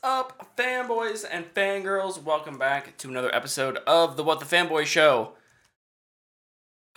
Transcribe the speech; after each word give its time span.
What's 0.00 0.02
up, 0.02 0.56
fanboys 0.56 1.24
and 1.30 1.54
fangirls? 1.54 2.20
Welcome 2.20 2.58
back 2.58 2.96
to 2.98 3.08
another 3.08 3.32
episode 3.32 3.76
of 3.86 4.16
the 4.16 4.24
What 4.24 4.40
the 4.40 4.44
Fanboy 4.44 4.86
Show. 4.86 5.34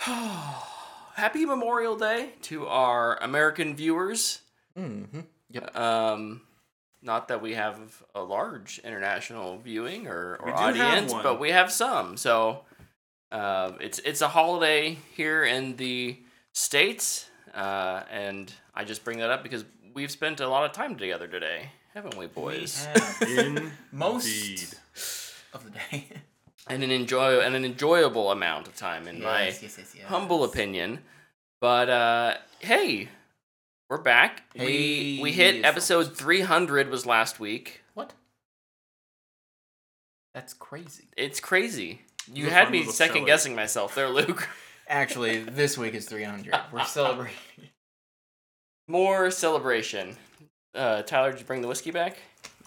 Happy 0.00 1.46
Memorial 1.46 1.96
Day 1.96 2.30
to 2.42 2.66
our 2.66 3.16
American 3.22 3.76
viewers. 3.76 4.40
Mm-hmm. 4.76 5.20
Yep. 5.50 5.76
Um, 5.76 6.40
not 7.00 7.28
that 7.28 7.40
we 7.40 7.54
have 7.54 8.02
a 8.16 8.22
large 8.22 8.80
international 8.80 9.58
viewing 9.58 10.08
or, 10.08 10.36
or 10.42 10.52
audience, 10.52 11.12
but 11.12 11.38
we 11.38 11.50
have 11.50 11.70
some. 11.70 12.16
So 12.16 12.64
uh, 13.30 13.72
it's 13.80 14.00
it's 14.00 14.22
a 14.22 14.28
holiday 14.28 14.98
here 15.14 15.44
in 15.44 15.76
the 15.76 16.18
states, 16.52 17.30
uh, 17.54 18.02
and 18.10 18.52
I 18.74 18.82
just 18.82 19.04
bring 19.04 19.18
that 19.18 19.30
up 19.30 19.44
because 19.44 19.64
we've 19.94 20.10
spent 20.10 20.40
a 20.40 20.48
lot 20.48 20.64
of 20.64 20.72
time 20.72 20.96
together 20.96 21.28
today, 21.28 21.70
haven't 21.94 22.16
we, 22.16 22.26
boys? 22.26 22.86
in 23.22 23.72
Most 23.92 24.74
of 25.52 25.64
the 25.64 25.70
day. 25.70 26.06
and 26.68 26.82
an 26.82 26.90
enjoy 26.90 27.40
and 27.40 27.54
an 27.54 27.64
enjoyable 27.64 28.30
amount 28.30 28.66
of 28.68 28.76
time, 28.76 29.06
in 29.08 29.22
my 29.22 29.44
yes, 29.46 29.62
yes, 29.62 29.76
yes, 29.78 29.94
yes. 29.96 30.06
humble 30.06 30.44
opinion. 30.44 31.00
But 31.60 31.88
uh, 31.88 32.34
hey, 32.60 33.08
we're 33.88 33.98
back. 33.98 34.42
we 34.56 35.18
we 35.22 35.32
hit 35.32 35.64
episode 35.64 36.16
three 36.16 36.42
hundred 36.42 36.90
was 36.90 37.06
last 37.06 37.40
week. 37.40 37.82
What? 37.94 38.12
That's 40.34 40.54
crazy. 40.54 41.04
It's 41.16 41.40
crazy. 41.40 42.02
You 42.32 42.44
The 42.46 42.50
had 42.50 42.70
me 42.70 42.84
second 42.84 43.14
silly. 43.16 43.26
guessing 43.26 43.54
myself 43.56 43.94
there, 43.94 44.08
Luke. 44.08 44.48
Actually, 44.90 45.40
this 45.42 45.76
week 45.76 45.94
is 45.94 46.06
300. 46.06 46.54
We're 46.72 46.84
celebrating. 46.86 47.34
More 48.86 49.30
celebration. 49.30 50.16
Uh, 50.78 51.02
Tyler, 51.02 51.30
did 51.32 51.40
you 51.40 51.46
bring 51.46 51.60
the 51.62 51.68
whiskey 51.68 51.90
back? 51.90 52.18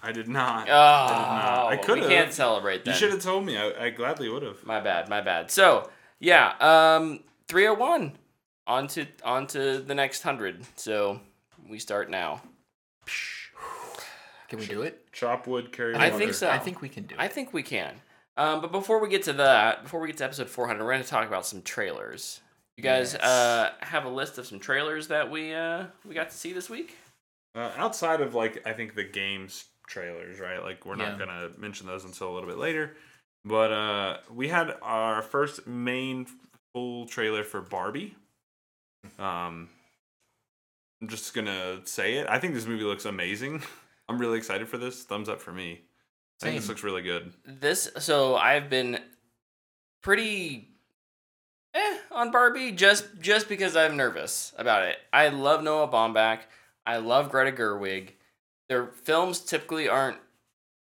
I 0.04 0.12
did 0.12 0.28
not. 0.28 0.68
Oh, 0.70 0.74
I 0.74 1.78
we 1.80 1.84
could've. 1.84 2.08
can't 2.10 2.34
celebrate 2.34 2.84
that. 2.86 2.92
you 2.92 2.98
should 2.98 3.12
have 3.12 3.22
told 3.22 3.46
me. 3.46 3.58
I, 3.58 3.86
I 3.86 3.90
gladly 3.92 4.30
would 4.30 4.44
have. 4.44 4.66
My 4.66 4.80
bad, 4.82 5.08
my 5.10 5.22
bad. 5.22 5.52
So 5.52 5.90
yeah, 6.20 6.54
um, 6.60 7.22
three 7.48 7.66
hundred 7.66 7.80
one. 7.80 8.18
On 8.68 8.88
to 8.90 9.06
on 9.24 9.48
to 9.48 9.80
the 9.80 9.96
next 9.96 10.22
hundred. 10.24 10.62
So 10.76 11.20
we 11.70 11.80
start 11.80 12.10
now. 12.10 12.42
Can 14.50 14.60
we 14.60 14.66
do 14.66 14.82
it? 14.82 15.12
Chop 15.14 15.48
wood, 15.48 15.72
carry 15.72 15.96
I 15.96 16.08
water. 16.10 16.18
think 16.18 16.34
so. 16.34 16.50
I 16.50 16.58
think 16.60 16.82
we 16.82 16.90
can 16.90 17.04
do 17.04 17.16
it. 17.16 17.22
I 17.22 17.28
think 17.28 17.54
we 17.54 17.64
can. 17.64 17.94
Um, 18.38 18.62
but 18.62 18.72
before 18.72 19.00
we 19.00 19.08
get 19.10 19.24
to 19.24 19.34
that, 19.34 19.84
before 19.84 20.00
we 20.00 20.08
get 20.08 20.18
to 20.18 20.26
episode 20.26 20.50
400, 20.50 20.84
we're 20.84 20.92
going 20.92 21.04
to 21.04 21.10
talk 21.10 21.28
about 21.28 21.46
some 21.46 21.62
trailers. 21.62 22.42
You 22.78 22.84
guys 22.84 23.14
Yes. 23.14 23.22
uh, 23.24 23.72
have 23.82 24.06
a 24.06 24.10
list 24.10 24.38
of 24.38 24.46
some 24.46 24.60
trailers 24.60 25.08
that 25.10 25.30
we 25.30 25.54
uh, 25.54 25.86
we 26.06 26.14
got 26.16 26.30
to 26.32 26.36
see 26.36 26.54
this 26.54 26.70
week? 26.70 26.98
Uh, 27.54 27.72
outside 27.78 28.22
of 28.22 28.34
like 28.34 28.66
I 28.66 28.74
think 28.74 28.96
the 28.96 29.04
games 29.04 29.66
trailers, 29.88 30.40
right? 30.40 30.62
Like 30.64 30.86
we're 30.86 30.96
not 30.96 31.20
Yeah. 31.20 31.26
gonna 31.26 31.50
mention 31.58 31.86
those 31.88 32.06
until 32.06 32.30
a 32.30 32.34
little 32.34 32.48
bit 32.50 32.58
later. 32.58 32.96
But 33.44 33.72
uh, 33.72 34.18
we 34.32 34.48
had 34.50 34.76
our 34.82 35.22
first 35.22 35.66
main 35.68 36.28
full 36.74 37.08
trailer 37.08 37.44
for 37.44 37.60
Barbie. 37.62 38.16
Um, 39.20 39.70
I'm 41.02 41.08
just 41.08 41.34
gonna 41.34 41.82
say 41.86 42.16
it. 42.16 42.28
I 42.30 42.40
think 42.40 42.54
this 42.54 42.66
movie 42.68 42.84
looks 42.84 43.06
amazing. 43.06 43.64
I'm 44.10 44.20
really 44.20 44.38
excited 44.38 44.68
for 44.70 44.78
this. 44.78 45.04
Thumbs 45.04 45.28
up 45.30 45.42
for 45.42 45.52
me. 45.52 45.82
I 46.42 46.46
think 46.46 46.60
this 46.60 46.70
looks 46.70 46.84
really 46.84 47.02
good. 47.02 47.34
This 47.46 47.90
so 48.00 48.36
I've 48.36 48.70
been 48.70 49.00
pretty 50.02 50.70
eh 51.74 51.98
on 52.12 52.32
Barbie 52.32 52.72
just 52.72 53.06
just 53.20 53.48
because 53.50 53.76
I'm 53.76 53.98
nervous 53.98 54.54
about 54.58 54.84
it. 54.84 54.98
I 55.14 55.30
love 55.30 55.64
Noah 55.64 55.88
Baumbach. 55.88 56.40
I 56.86 56.98
love 56.98 57.30
Greta 57.30 57.52
Gerwig. 57.56 58.12
Their 58.70 58.88
films 58.88 59.40
typically 59.40 59.88
aren't 59.88 60.18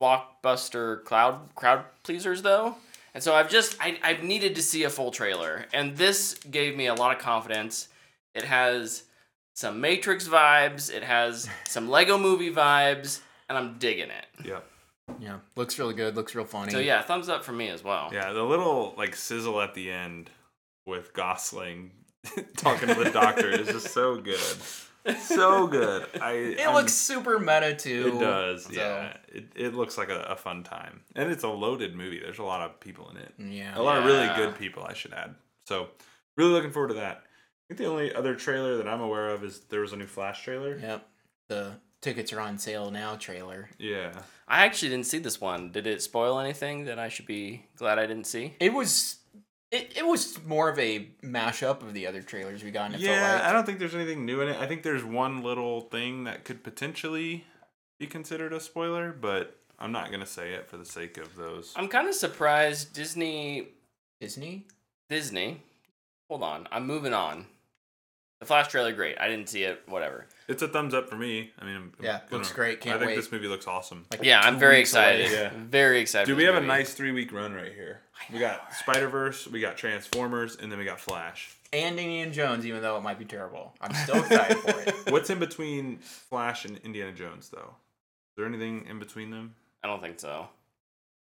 blockbuster 0.02 1.04
cloud 1.04 1.56
crowd 1.56 1.86
pleasers 2.04 2.42
though. 2.42 2.76
And 3.14 3.24
so 3.24 3.36
I've 3.36 3.50
just 3.50 3.78
I, 3.80 4.00
I've 4.04 4.24
needed 4.24 4.56
to 4.56 4.62
see 4.62 4.84
a 4.84 4.90
full 4.90 5.12
trailer. 5.12 5.66
And 5.74 5.96
this 5.96 6.36
gave 6.36 6.76
me 6.76 6.88
a 6.88 6.94
lot 6.94 7.16
of 7.16 7.22
confidence. 7.22 7.90
It 8.34 8.44
has 8.44 9.04
some 9.56 9.80
Matrix 9.80 10.28
vibes, 10.28 10.92
it 10.92 11.04
has 11.04 11.48
some 11.68 11.90
Lego 11.90 12.18
movie 12.18 12.52
vibes, 12.52 13.20
and 13.48 13.58
I'm 13.58 13.78
digging 13.78 14.10
it. 14.10 14.26
Yeah. 14.46 14.60
Yeah. 15.20 15.40
Looks 15.56 15.78
really 15.78 15.94
good. 15.94 16.16
Looks 16.16 16.34
real 16.34 16.46
funny. 16.46 16.72
So 16.72 16.80
yeah, 16.80 17.02
thumbs 17.02 17.30
up 17.30 17.44
for 17.44 17.52
me 17.52 17.70
as 17.70 17.84
well. 17.84 18.10
Yeah, 18.12 18.32
the 18.32 18.44
little 18.44 18.94
like 18.98 19.16
sizzle 19.16 19.62
at 19.62 19.74
the 19.74 19.92
end 19.92 20.30
with 20.86 21.14
Gosling 21.14 21.92
talking 22.58 22.88
to 22.88 22.96
the 22.96 23.12
doctor 23.12 23.50
is 23.50 23.68
just 23.68 23.94
so 23.94 24.18
good. 24.18 24.40
So 25.20 25.68
good. 25.68 26.08
I 26.22 26.32
It 26.58 26.60
I'm- 26.62 26.74
looks 26.74 26.94
super 26.94 27.40
meta 27.40 27.76
too. 27.76 28.14
it 28.16 28.20
does, 28.20 28.66
so- 28.66 28.72
yeah. 28.72 29.18
It, 29.28 29.46
it 29.56 29.74
looks 29.74 29.98
like 29.98 30.10
a, 30.10 30.22
a 30.22 30.36
fun 30.36 30.64
time. 30.64 31.02
And 31.16 31.32
it's 31.32 31.44
a 31.44 31.50
loaded 31.50 31.96
movie. 31.96 32.20
There's 32.20 32.40
a 32.40 32.44
lot 32.44 32.62
of 32.62 32.80
people 32.80 33.10
in 33.10 33.18
it. 33.18 33.34
Yeah. 33.38 33.78
A 33.78 33.82
lot 33.82 33.98
of 33.98 34.06
really 34.06 34.28
good 34.36 34.58
people, 34.58 34.84
I 34.84 34.94
should 34.94 35.14
add. 35.14 35.36
So 35.68 35.88
really 36.38 36.52
looking 36.52 36.72
forward 36.72 36.90
to 36.90 36.94
that. 36.96 37.18
I 37.18 37.62
think 37.70 37.80
the 37.80 37.86
only 37.88 38.14
other 38.14 38.36
trailer 38.36 38.78
that 38.78 38.88
I'm 38.88 39.02
aware 39.02 39.30
of 39.30 39.44
is 39.44 39.62
there 39.70 39.82
was 39.82 39.94
a 39.94 39.98
new 39.98 40.06
Flash 40.08 40.44
trailer. 40.44 40.78
Yep. 40.78 41.08
The 41.50 41.72
tickets 42.02 42.32
are 42.34 42.40
on 42.42 42.58
sale 42.58 42.92
now 42.92 43.16
trailer. 43.16 43.70
Yeah. 43.80 44.12
I 44.48 44.66
actually 44.66 44.90
didn't 44.90 45.06
see 45.08 45.20
this 45.20 45.40
one. 45.42 45.72
Did 45.72 45.88
it 45.88 46.02
spoil 46.02 46.40
anything 46.40 46.86
that 46.86 47.00
I 47.00 47.08
should 47.10 47.26
be 47.26 47.66
glad 47.78 47.98
I 48.00 48.06
didn't 48.06 48.28
see? 48.28 48.56
It 48.60 48.74
was 48.74 49.18
it, 49.74 49.94
it 49.98 50.06
was 50.06 50.42
more 50.46 50.70
of 50.70 50.78
a 50.80 51.08
mashup 51.24 51.82
of 51.82 51.94
the 51.94 52.08
other 52.08 52.22
trailers 52.22 52.64
we 52.64 52.72
got 52.72 52.92
and 52.94 53.02
Yeah, 53.02 53.34
like. 53.34 53.42
I 53.44 53.52
don't 53.54 53.66
think 53.66 53.80
there's 53.80 53.96
anything 53.96 54.26
new 54.26 54.42
in 54.42 54.48
it. 54.50 54.58
I 54.58 54.68
think 54.68 54.84
there's 54.84 55.04
one 55.04 55.42
little 55.44 55.82
thing 55.82 56.24
that 56.26 56.46
could 56.46 56.64
potentially 56.64 57.44
be 58.00 58.08
considered 58.08 58.54
a 58.54 58.60
spoiler, 58.60 59.12
but 59.12 59.58
I'm 59.80 59.92
not 59.92 60.12
gonna 60.12 60.26
say 60.26 60.54
it 60.54 60.68
for 60.70 60.78
the 60.78 60.86
sake 60.86 61.18
of 61.18 61.36
those. 61.36 61.74
I'm 61.76 61.88
kind 61.88 62.08
of 62.08 62.14
surprised 62.16 62.94
Disney 62.94 63.70
Disney? 64.22 64.68
Disney. 65.10 65.62
Hold 66.30 66.44
on, 66.44 66.68
I'm 66.72 66.88
moving 66.88 67.14
on. 67.14 67.48
The 68.40 68.46
Flash 68.48 68.68
trailer, 68.68 68.92
great. 68.94 69.18
I 69.20 69.28
didn't 69.30 69.48
see 69.50 69.64
it. 69.64 69.82
Whatever. 69.88 70.28
It's 70.50 70.62
a 70.62 70.68
thumbs 70.68 70.94
up 70.94 71.10
for 71.10 71.16
me. 71.16 71.52
I 71.60 71.66
mean, 71.66 71.76
I'm 71.76 71.94
Yeah, 72.02 72.20
gonna- 72.30 72.38
looks 72.44 72.52
great, 72.52 72.80
can't 72.82 72.98
I 72.98 73.00
think 73.00 73.10
wait. 73.12 73.16
this 73.16 73.32
movie 73.32 73.48
looks 73.48 73.68
awesome. 73.68 74.06
Like 74.12 74.24
Yeah, 74.24 74.42
I'm 74.42 74.60
very 74.60 74.80
excited. 74.80 75.32
Yeah. 75.32 75.52
Very 75.56 76.00
excited. 76.00 76.26
Dude, 76.28 76.36
for 76.36 76.38
we 76.38 76.44
this 76.46 76.54
have 76.54 76.64
a 76.64 76.68
nice 76.68 76.94
three 76.94 77.12
week 77.12 77.32
run 77.32 77.54
right 77.54 77.74
here. 77.74 78.02
We 78.32 78.40
got 78.40 78.74
Spider 78.74 79.08
Verse, 79.08 79.48
we 79.48 79.60
got 79.60 79.78
Transformers, 79.78 80.56
and 80.56 80.72
then 80.72 80.80
we 80.80 80.86
got 80.86 81.00
Flash. 81.00 81.56
And 81.72 81.98
Indiana 82.00 82.32
Jones, 82.32 82.66
even 82.66 82.82
though 82.82 82.98
it 82.98 83.02
might 83.02 83.20
be 83.20 83.26
terrible. 83.26 83.74
I'm 83.82 83.94
still 83.94 84.18
excited 84.18 84.58
for 84.58 84.80
it. 84.80 84.96
What's 85.12 85.30
in 85.30 85.40
between 85.40 85.98
Flash 85.98 86.66
and 86.66 86.78
Indiana 86.80 87.12
Jones, 87.12 87.50
though? 87.50 87.74
Is 87.74 88.38
there 88.38 88.46
anything 88.46 88.86
in 88.88 89.00
between 89.00 89.32
them? 89.32 89.56
I 89.84 89.88
don't 89.88 90.02
think 90.02 90.20
so. 90.20 90.48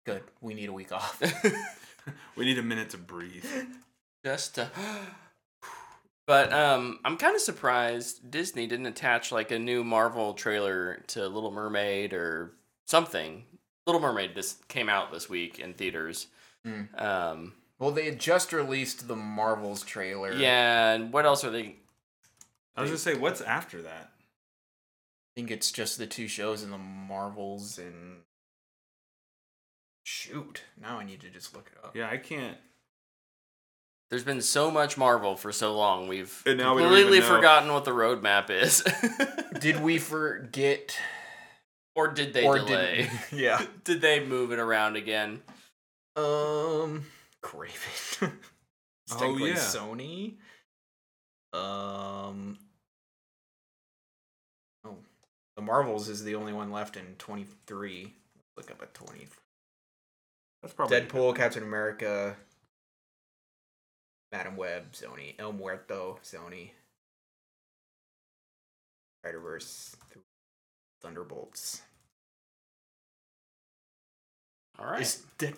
Good. 0.04 0.22
We 0.40 0.54
need 0.54 0.68
a 0.68 0.72
week 0.72 0.92
off. 0.92 1.22
We 2.36 2.44
need 2.44 2.58
a 2.58 2.62
minute 2.62 2.90
to 2.90 2.98
breathe. 2.98 3.44
Just 4.24 4.56
to. 4.56 4.70
But 6.24 6.52
um, 6.52 7.00
I'm 7.04 7.16
kind 7.16 7.34
of 7.34 7.42
surprised 7.42 8.30
Disney 8.30 8.68
didn't 8.68 8.86
attach 8.86 9.32
like 9.32 9.50
a 9.50 9.58
new 9.58 9.82
Marvel 9.82 10.34
trailer 10.34 11.02
to 11.08 11.26
Little 11.26 11.50
Mermaid 11.50 12.12
or 12.12 12.52
something. 12.86 13.44
Little 13.88 14.00
Mermaid 14.00 14.36
just 14.36 14.68
came 14.68 14.88
out 14.88 15.10
this 15.10 15.28
week 15.28 15.58
in 15.58 15.74
theaters. 15.74 16.28
Hmm. 16.64 16.82
Um, 16.96 17.54
Well, 17.78 17.90
they 17.90 18.04
had 18.04 18.18
just 18.20 18.52
released 18.52 19.08
the 19.08 19.16
Marvels 19.16 19.82
trailer. 19.82 20.32
yeah, 20.32 20.92
and 20.92 21.12
what 21.12 21.24
else 21.26 21.44
are 21.44 21.50
they? 21.50 21.76
I 22.76 22.82
was 22.82 22.90
gonna 22.90 22.98
say, 22.98 23.14
what's 23.14 23.40
after 23.40 23.82
that? 23.82 24.12
I 24.14 25.30
think 25.34 25.50
it's 25.50 25.72
just 25.72 25.98
the 25.98 26.06
two 26.06 26.28
shows 26.28 26.62
and 26.62 26.72
the 26.72 26.78
Marvels 26.78 27.78
and. 27.78 28.18
Shoot. 30.04 30.62
Now 30.80 30.98
I 30.98 31.04
need 31.04 31.20
to 31.20 31.30
just 31.30 31.54
look 31.54 31.70
it 31.72 31.78
up. 31.84 31.94
Yeah, 31.96 32.08
I 32.10 32.16
can't. 32.16 32.56
There's 34.10 34.24
been 34.24 34.42
so 34.42 34.70
much 34.70 34.98
Marvel 34.98 35.36
for 35.36 35.52
so 35.52 35.74
long. 35.76 36.06
We've 36.08 36.42
And 36.44 36.58
now 36.58 36.74
we 36.74 36.82
completely 36.82 37.18
even 37.18 37.28
forgotten 37.30 37.72
what 37.72 37.84
the 37.84 37.92
roadmap 37.92 38.50
is. 38.50 38.84
Did 39.60 39.80
we 39.80 39.98
forget? 39.98 40.98
or 41.94 42.08
did 42.08 42.32
they 42.32 42.44
or 42.44 42.58
delay? 42.58 43.08
did 43.30 43.38
Yeah. 43.40 43.64
did 43.84 44.00
they 44.00 44.24
move 44.24 44.50
it 44.52 44.58
around 44.58 44.96
again? 44.96 45.42
Um. 46.16 47.04
Kraven. 47.42 48.32
it's 49.06 49.16
Oh, 49.20 49.36
yeah. 49.36 49.54
Sony. 49.54 50.34
Um. 51.52 52.58
Oh, 54.84 54.96
the 55.56 55.62
Marvels 55.62 56.08
is 56.08 56.24
the 56.24 56.34
only 56.34 56.52
one 56.52 56.70
left 56.70 56.96
in 56.96 57.04
twenty 57.18 57.46
three. 57.66 58.14
Look 58.56 58.70
up 58.70 58.82
at 58.82 58.94
twenty. 58.94 59.26
That's 60.62 60.74
probably 60.74 61.00
Deadpool, 61.00 61.34
Captain 61.34 61.62
America, 61.62 62.36
Madame 64.30 64.56
Web, 64.56 64.92
Sony, 64.92 65.34
El 65.38 65.52
Muerto, 65.52 66.18
Sony, 66.22 66.70
Spider 69.22 69.40
Verse, 69.40 69.96
Thunderbolts. 71.02 71.82
All 74.78 74.86
right. 74.86 75.00
It's 75.00 75.22
di- 75.38 75.52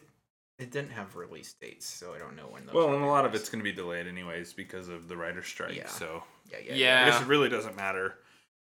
it 0.65 0.71
didn't 0.73 0.93
have 0.93 1.15
release 1.15 1.53
dates, 1.53 1.87
so 1.87 2.15
I 2.15 2.19
don't 2.19 2.35
know 2.35 2.47
when 2.49 2.65
those. 2.67 2.75
Well, 2.75 2.95
and 2.95 3.05
a 3.05 3.07
lot 3.07 3.25
of 3.27 3.35
it's 3.35 3.49
gonna 3.49 3.63
be 3.63 3.73
delayed 3.73 4.07
anyways 4.07 4.55
because 4.55 4.89
of 4.89 5.09
the 5.09 5.17
writer's 5.17 5.47
strike. 5.47 5.77
Yeah. 5.77 5.87
So 5.89 6.25
yeah, 6.51 6.59
yeah, 6.65 6.75
Yeah. 6.75 7.03
I 7.07 7.11
guess 7.11 7.21
it 7.21 7.29
really 7.29 7.49
doesn't 7.51 7.77
matter. 7.77 8.19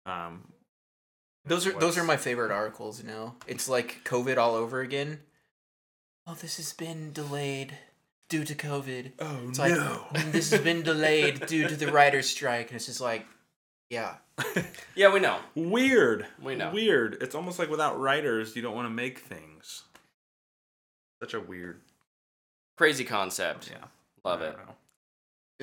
Um, 0.05 0.43
Those 1.45 1.65
are 1.65 1.71
those 1.71 1.97
are 1.97 2.03
my 2.03 2.17
favorite 2.17 2.51
articles 2.51 3.01
You 3.01 3.07
know, 3.07 3.35
It's 3.47 3.67
like 3.67 4.03
COVID 4.03 4.37
all 4.37 4.53
over 4.55 4.81
again. 4.81 5.21
Oh, 6.27 6.35
this 6.35 6.57
has 6.57 6.73
been 6.73 7.11
delayed 7.13 7.77
due 8.29 8.43
to 8.43 8.53
COVID. 8.53 9.13
Oh 9.19 9.39
It's 9.47 9.57
like 9.59 9.73
this 10.31 10.51
has 10.51 10.61
been 10.61 10.83
delayed 10.83 11.45
due 11.47 11.67
to 11.67 11.75
the 11.75 11.91
writer's 11.91 12.29
strike, 12.29 12.67
and 12.67 12.75
it's 12.75 12.87
just 12.87 13.01
like, 13.01 13.25
yeah, 13.89 14.15
Yeah, 14.95 15.13
we 15.13 15.19
know. 15.21 15.37
Weird. 15.55 16.25
We 16.41 16.55
know. 16.55 16.71
Weird. 16.71 17.17
It's 17.21 17.35
almost 17.35 17.57
like 17.59 17.69
without 17.69 17.99
writers, 17.99 18.55
you 18.55 18.61
don't 18.61 18.75
want 18.75 18.87
to 18.87 18.93
make 18.93 19.19
things. 19.19 19.83
Such 21.21 21.33
a 21.33 21.39
weird. 21.39 21.81
Crazy 22.77 23.03
concept. 23.03 23.69
Yeah. 23.71 23.85
Love 24.23 24.41
I 24.41 24.45
it. 24.45 24.57
don't 24.57 24.57
know. 24.67 24.75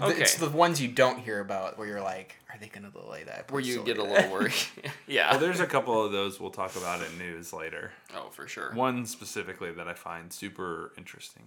Th- 0.09 0.19
it's 0.23 0.37
the 0.37 0.49
ones 0.49 0.81
you 0.81 0.89
don't 0.89 1.19
hear 1.19 1.41
about 1.41 1.77
where 1.77 1.87
you're 1.87 2.01
like, 2.01 2.37
are 2.51 2.59
they 2.59 2.69
gonna 2.69 2.91
delay 2.91 3.25
that? 3.25 3.51
Where 3.53 3.61
you 3.61 3.83
get 3.83 3.99
a 3.99 4.03
little 4.03 4.17
that? 4.17 4.31
worried. 4.33 4.55
yeah. 5.07 5.33
Well, 5.33 5.41
there's 5.41 5.61
a 5.61 5.67
couple 5.67 6.03
of 6.03 6.13
those 6.13 6.41
we'll 6.41 6.51
talk 6.51 6.75
about 6.77 7.03
in 7.07 7.19
news 7.19 7.53
later. 7.53 7.93
oh, 8.17 8.31
for 8.31 8.49
sure. 8.49 8.73
One 8.75 9.05
specifically 9.05 9.71
that 9.73 9.87
I 9.89 9.93
find 9.95 10.33
super 10.33 10.93
interesting. 10.97 11.43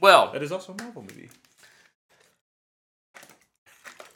Well, 0.00 0.32
That 0.32 0.42
is 0.42 0.52
also 0.52 0.74
a 0.74 0.82
Marvel 0.82 1.02
movie. 1.02 1.30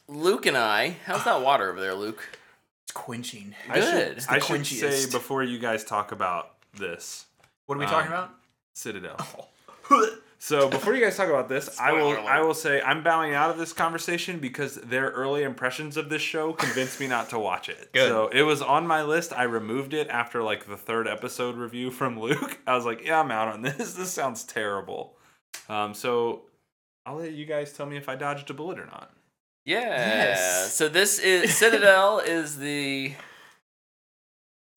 Luke 0.06 0.46
and 0.46 0.56
I, 0.56 0.96
how's 1.04 1.24
that 1.24 1.42
water 1.42 1.70
over 1.70 1.80
there, 1.80 1.94
Luke? 1.94 2.26
It's 2.84 2.92
quenching. 2.92 3.54
I 3.68 3.80
should, 3.80 3.92
Good. 3.92 4.20
the 4.20 4.32
I 4.32 4.38
should 4.38 4.66
say 4.66 5.10
before 5.10 5.42
you 5.42 5.58
guys 5.58 5.84
talk 5.84 6.12
about 6.12 6.54
this, 6.74 7.26
What 7.68 7.76
are 7.76 7.78
we 7.80 7.84
Um, 7.84 7.90
talking 7.90 8.08
about? 8.10 8.30
Citadel. 8.72 9.48
So 10.40 10.68
before 10.68 10.94
you 10.94 11.02
guys 11.04 11.16
talk 11.16 11.28
about 11.28 11.48
this, 11.48 11.80
I 11.80 11.90
will 11.90 12.10
alert. 12.12 12.20
I 12.20 12.40
will 12.42 12.54
say 12.54 12.80
I'm 12.80 13.02
bowing 13.02 13.34
out 13.34 13.50
of 13.50 13.58
this 13.58 13.72
conversation 13.72 14.38
because 14.38 14.76
their 14.76 15.08
early 15.10 15.42
impressions 15.42 15.96
of 15.96 16.10
this 16.10 16.22
show 16.22 16.52
convinced 16.52 17.00
me 17.00 17.08
not 17.08 17.30
to 17.30 17.40
watch 17.40 17.68
it. 17.68 17.92
Good. 17.92 18.08
So 18.08 18.28
it 18.28 18.42
was 18.42 18.62
on 18.62 18.86
my 18.86 19.02
list. 19.02 19.32
I 19.32 19.42
removed 19.42 19.94
it 19.94 20.06
after 20.08 20.40
like 20.44 20.66
the 20.68 20.76
third 20.76 21.08
episode 21.08 21.56
review 21.56 21.90
from 21.90 22.20
Luke. 22.20 22.58
I 22.68 22.76
was 22.76 22.84
like, 22.86 23.04
yeah, 23.04 23.18
I'm 23.18 23.32
out 23.32 23.48
on 23.48 23.62
this. 23.62 23.94
This 23.98 24.12
sounds 24.12 24.44
terrible. 24.44 25.16
Um, 25.68 25.92
so 25.92 26.42
I'll 27.04 27.16
let 27.16 27.32
you 27.32 27.44
guys 27.44 27.72
tell 27.72 27.86
me 27.86 27.96
if 27.96 28.08
I 28.08 28.14
dodged 28.14 28.48
a 28.48 28.54
bullet 28.54 28.78
or 28.78 28.86
not. 28.86 29.10
Yeah. 29.64 29.80
Yes. 29.80 30.72
So 30.76 30.88
this 30.88 31.18
is 31.18 31.52
Citadel 31.56 32.20
is 32.20 32.58
the 32.58 33.14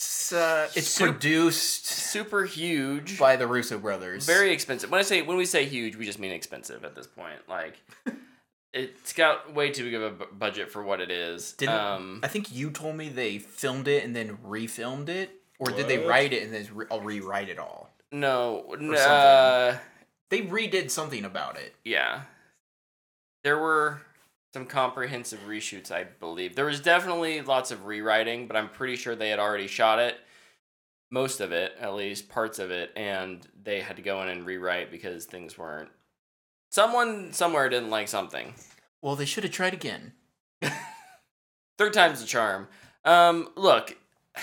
It's 0.02 0.34
uh, 0.34 0.68
it's 0.76 0.88
Sup- 0.88 1.10
produced 1.10 1.86
super 1.86 2.44
huge, 2.46 3.20
by 3.20 3.36
the 3.36 3.46
Russo 3.46 3.78
brothers. 3.78 4.26
very 4.26 4.52
expensive. 4.52 4.90
When 4.90 4.98
I 4.98 5.04
say 5.04 5.22
when 5.22 5.38
we 5.38 5.46
say 5.46 5.66
huge, 5.66 5.96
we 5.96 6.06
just 6.08 6.18
mean 6.18 6.32
expensive 6.32 6.84
at 6.84 6.96
this 6.96 7.06
point. 7.06 7.38
Like 7.48 7.76
it's 8.74 9.14
got 9.14 9.54
way 9.54 9.70
too 9.70 9.84
big 9.84 9.94
of 9.94 10.20
a 10.22 10.26
budget 10.26 10.72
for 10.72 10.82
what 10.82 11.02
it 11.02 11.12
is. 11.12 11.52
Didn't- 11.54 11.76
um, 11.76 12.20
I 12.24 12.28
think 12.30 12.52
you 12.52 12.72
told 12.72 12.96
me 12.96 13.10
they 13.10 13.38
filmed 13.38 13.88
it 13.88 14.04
and 14.04 14.16
then 14.16 14.38
refilmed 14.38 15.08
it, 15.08 15.30
or 15.60 15.70
did 15.70 15.88
they 15.88 16.00
write 16.00 16.34
it 16.34 16.42
and 16.42 16.52
then 16.52 16.68
re- 16.74 16.88
I'll 16.90 17.02
rewrite 17.02 17.50
it 17.50 17.60
all? 17.60 17.92
no, 18.12 18.74
n- 18.80 18.96
uh, 18.96 19.78
They 20.30 20.42
redid 20.42 20.90
something 20.90 21.26
about 21.26 21.60
it. 21.60 21.76
yeah. 21.86 22.22
There 23.44 23.60
were 23.60 24.02
some 24.54 24.66
comprehensive 24.66 25.40
reshoots, 25.48 25.92
I 25.92 26.04
believe. 26.04 26.56
There 26.56 26.66
was 26.66 26.82
definitely 26.82 27.42
lots 27.42 27.72
of 27.72 27.86
rewriting, 27.86 28.48
but 28.48 28.58
I'm 28.58 28.70
pretty 28.70 28.96
sure 28.96 29.16
they 29.16 29.30
had 29.30 29.40
already 29.40 29.68
shot 29.68 30.00
it. 30.00 30.18
Most 31.10 31.40
of 31.40 31.52
it, 31.52 31.74
at 31.80 31.94
least 31.94 32.30
parts 32.30 32.60
of 32.60 32.72
it, 32.72 32.92
and 32.96 33.46
they 33.64 33.82
had 33.82 33.96
to 33.98 34.02
go 34.02 34.22
in 34.22 34.30
and 34.30 34.46
rewrite 34.46 34.92
because 34.92 35.26
things 35.26 35.58
weren't. 35.58 35.90
Someone 36.70 37.34
somewhere 37.34 37.70
didn't 37.70 37.90
like 37.90 38.08
something. 38.08 38.54
Well, 39.02 39.16
they 39.16 39.26
should 39.26 39.44
have 39.44 39.54
tried 39.54 39.74
again. 39.74 40.14
Third 41.78 41.94
time's 41.94 42.22
the 42.22 42.28
charm. 42.28 42.68
Um, 43.04 43.50
look, 43.56 43.98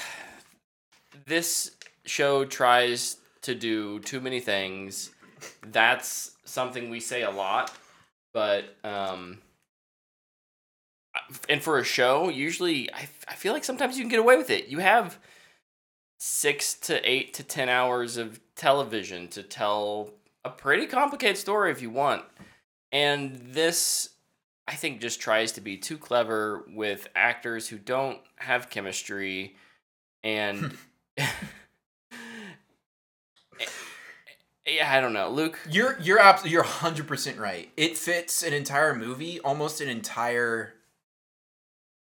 this 1.26 1.72
show 2.04 2.44
tries 2.44 3.16
to 3.42 3.54
do 3.54 4.00
too 4.00 4.20
many 4.20 4.40
things. 4.40 5.10
That's 5.62 6.32
something 6.44 6.90
we 6.90 7.00
say 7.00 7.22
a 7.22 7.30
lot, 7.30 7.72
but 8.32 8.76
um, 8.84 9.38
and 11.48 11.62
for 11.62 11.78
a 11.78 11.84
show, 11.84 12.28
usually 12.28 12.92
I, 12.92 13.08
I 13.28 13.34
feel 13.34 13.52
like 13.52 13.64
sometimes 13.64 13.96
you 13.96 14.02
can 14.04 14.10
get 14.10 14.20
away 14.20 14.36
with 14.36 14.50
it. 14.50 14.68
You 14.68 14.78
have 14.78 15.18
six 16.18 16.74
to 16.74 17.08
eight 17.08 17.34
to 17.34 17.42
ten 17.42 17.68
hours 17.68 18.16
of 18.16 18.40
television 18.54 19.28
to 19.28 19.42
tell 19.42 20.10
a 20.44 20.50
pretty 20.50 20.86
complicated 20.86 21.36
story 21.36 21.70
if 21.70 21.82
you 21.82 21.90
want, 21.90 22.24
and 22.92 23.40
this 23.52 24.10
I 24.66 24.74
think 24.74 25.00
just 25.00 25.20
tries 25.20 25.52
to 25.52 25.60
be 25.60 25.76
too 25.76 25.96
clever 25.98 26.64
with 26.74 27.08
actors 27.16 27.68
who 27.68 27.78
don't 27.78 28.18
have 28.36 28.70
chemistry 28.70 29.56
and 30.22 30.76
yeah, 34.66 34.92
I 34.92 35.00
don't 35.00 35.12
know. 35.12 35.30
Luke, 35.30 35.58
You're 35.70 35.98
you're 36.00 36.18
abs- 36.20 36.44
you're 36.46 36.62
hundred 36.62 37.06
percent 37.06 37.38
right. 37.38 37.70
It 37.76 37.96
fits 37.96 38.42
an 38.42 38.52
entire 38.52 38.94
movie, 38.94 39.40
almost 39.40 39.80
an 39.80 39.88
entire, 39.88 40.74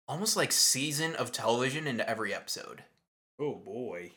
almost 0.09 0.37
like 0.37 0.51
season 0.51 1.15
of 1.15 1.31
television 1.31 1.87
into 1.87 2.09
every 2.09 2.35
episode. 2.35 2.85
Oh 3.39 3.55
boy. 3.55 4.13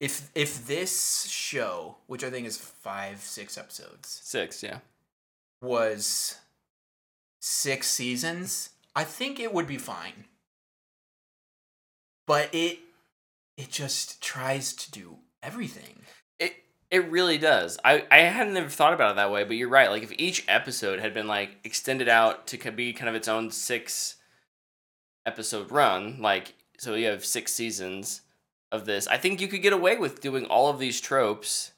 If 0.00 0.30
if 0.34 0.66
this 0.66 1.28
show, 1.28 1.96
which 2.06 2.24
I 2.24 2.30
think 2.30 2.46
is 2.46 2.56
five 2.56 3.20
six 3.20 3.58
episodes, 3.58 4.20
6, 4.24 4.62
yeah. 4.62 4.78
was 5.60 6.38
six 7.40 7.88
seasons, 7.88 8.70
I 8.94 9.04
think 9.04 9.38
it 9.38 9.52
would 9.52 9.66
be 9.66 9.78
fine. 9.78 10.24
But 12.26 12.48
it 12.52 12.78
it 13.56 13.70
just 13.70 14.22
tries 14.22 14.72
to 14.72 14.90
do 14.90 15.18
everything. 15.42 16.02
It 16.38 16.54
it 16.90 17.10
really 17.10 17.38
does. 17.38 17.76
I 17.84 18.04
I 18.10 18.18
hadn't 18.18 18.56
ever 18.56 18.68
thought 18.68 18.94
about 18.94 19.12
it 19.12 19.16
that 19.16 19.32
way, 19.32 19.42
but 19.42 19.56
you're 19.56 19.68
right. 19.68 19.90
Like 19.90 20.04
if 20.04 20.12
each 20.16 20.44
episode 20.46 21.00
had 21.00 21.12
been 21.12 21.26
like 21.26 21.56
extended 21.64 22.08
out 22.08 22.46
to 22.48 22.70
be 22.70 22.92
kind 22.92 23.08
of 23.08 23.16
its 23.16 23.26
own 23.26 23.50
6 23.50 24.14
episode 25.28 25.70
run, 25.70 26.20
like 26.20 26.54
so 26.78 26.94
you 26.94 27.06
have 27.06 27.24
6 27.24 27.52
seasons 27.52 28.22
of 28.72 28.84
this. 28.84 29.06
I 29.06 29.16
think 29.18 29.40
you 29.40 29.48
could 29.48 29.62
get 29.62 29.72
away 29.72 29.96
with 29.96 30.20
doing 30.20 30.44
all 30.46 30.68
of 30.68 30.78
these 30.78 31.00
tropes, 31.00 31.72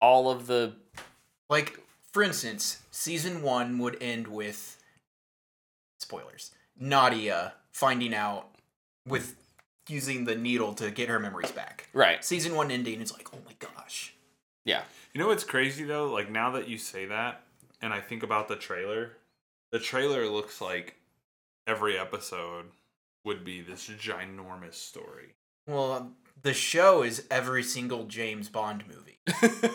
all 0.00 0.30
of 0.30 0.46
the 0.46 0.74
Like, 1.48 1.78
for 2.12 2.22
instance, 2.22 2.82
season 2.90 3.42
one 3.42 3.78
would 3.78 4.02
end 4.02 4.26
with 4.26 4.82
spoilers. 5.98 6.50
Nadia 6.80 7.52
finding 7.72 8.14
out 8.14 8.48
with 9.06 9.36
using 9.88 10.24
the 10.24 10.34
needle 10.34 10.72
to 10.74 10.90
get 10.90 11.10
her 11.10 11.18
memories 11.18 11.50
back. 11.50 11.88
right. 11.92 12.24
Season 12.24 12.54
one 12.54 12.70
ending 12.70 13.00
is 13.02 13.12
like, 13.12 13.28
oh 13.34 13.38
my 13.44 13.52
gosh. 13.58 14.14
Yeah. 14.64 14.82
You 15.12 15.20
know 15.20 15.26
what's 15.26 15.44
crazy 15.44 15.84
though? 15.84 16.10
Like 16.10 16.30
now 16.30 16.52
that 16.52 16.68
you 16.68 16.78
say 16.78 17.04
that, 17.06 17.42
and 17.82 17.92
I 17.92 18.00
think 18.00 18.22
about 18.22 18.48
the 18.48 18.56
trailer, 18.56 19.18
the 19.72 19.78
trailer 19.78 20.26
looks 20.26 20.60
like 20.60 20.96
every 21.66 21.98
episode 21.98 22.66
would 23.24 23.44
be 23.44 23.60
this 23.60 23.88
ginormous 23.88 24.74
story. 24.74 25.34
Well, 25.66 26.12
the 26.42 26.52
show 26.54 27.02
is 27.02 27.26
every 27.30 27.62
single 27.62 28.04
James 28.04 28.48
Bond 28.48 28.84
movie. 28.88 29.18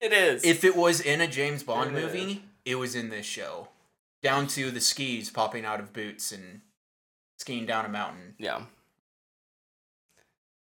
It 0.00 0.12
is. 0.12 0.44
If 0.44 0.62
it 0.62 0.76
was 0.76 1.00
in 1.00 1.20
a 1.20 1.26
James 1.26 1.62
Bond 1.62 1.96
It 1.96 2.00
movie, 2.00 2.44
it 2.64 2.76
was 2.76 2.94
in 2.94 3.08
this 3.08 3.26
show. 3.26 3.68
Down 4.22 4.46
to 4.48 4.70
the 4.70 4.80
skis 4.80 5.30
popping 5.30 5.64
out 5.64 5.80
of 5.80 5.92
boots 5.92 6.32
and 6.32 6.60
skiing 7.38 7.66
down 7.66 7.86
a 7.86 7.88
mountain. 7.88 8.34
yeah. 8.38 8.60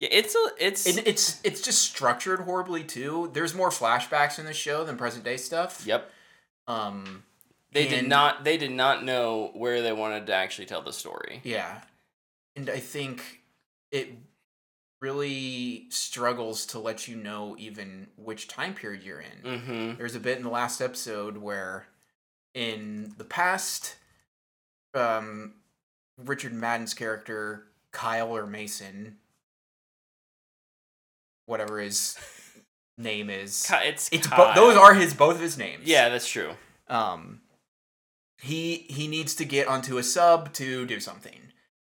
Yeah, 0.01 0.09
it's 0.13 0.35
a 0.35 0.49
it's 0.59 0.87
And 0.87 1.07
it's 1.07 1.39
it's 1.45 1.61
just 1.61 1.83
structured 1.83 2.41
horribly 2.41 2.83
too. 2.83 3.31
There's 3.35 3.55
more 3.55 3.69
flashbacks 3.69 4.39
in 4.39 4.47
the 4.47 4.55
show 4.55 4.83
than 4.83 4.97
present 4.97 5.25
day 5.25 5.37
stuff. 5.37 5.83
yep. 5.87 6.11
Um 6.67 7.25
They 7.73 7.87
did 7.87 8.09
not 8.09 8.45
they 8.45 8.57
did 8.57 8.73
not 8.73 9.05
know 9.05 9.51
where 9.55 9.81
they 9.83 9.93
wanted 9.93 10.27
to 10.27 10.35
actually 10.35 10.67
tell 10.67 10.83
the 10.83 10.93
story. 10.93 11.41
Yeah. 11.45 11.81
And 12.57 12.69
I 12.69 12.79
think 12.81 13.43
it 13.93 14.13
really 15.01 15.87
struggles 15.89 16.67
to 16.67 16.79
let 16.79 17.09
you 17.09 17.17
know 17.17 17.57
even 17.59 18.09
which 18.17 18.49
time 18.49 18.75
period 18.75 19.03
you're 19.03 19.21
in. 19.21 19.43
Mm-hmm. 19.61 19.99
There's 19.99 20.15
a 20.15 20.21
bit 20.21 20.37
in 20.37 20.43
the 20.45 20.51
last 20.51 20.81
episode 20.81 21.39
where 21.39 21.87
in 22.55 23.15
the 23.17 23.25
past 23.25 23.97
um 24.95 25.55
Richard 26.19 26.53
Madden's 26.53 26.93
character 26.95 27.67
Kyle 27.93 28.37
or 28.37 28.47
Mason 28.47 29.17
whatever 31.47 31.79
his 31.79 32.17
name 32.99 33.31
is 33.31 33.71
It's 33.85 34.09
it's 34.13 34.27
bo- 34.27 34.53
those 34.55 34.77
are 34.77 34.95
his 34.95 35.15
both 35.15 35.37
of 35.37 35.41
his 35.41 35.57
names. 35.57 35.87
Yeah, 35.87 36.09
that's 36.09 36.29
true. 36.29 36.51
um 36.89 37.41
he 38.41 38.87
he 38.89 39.07
needs 39.09 39.35
to 39.37 39.45
get 39.45 39.67
onto 39.69 39.99
a 39.99 40.03
sub 40.03 40.53
to 40.55 40.87
do 40.87 40.99
something 41.01 41.41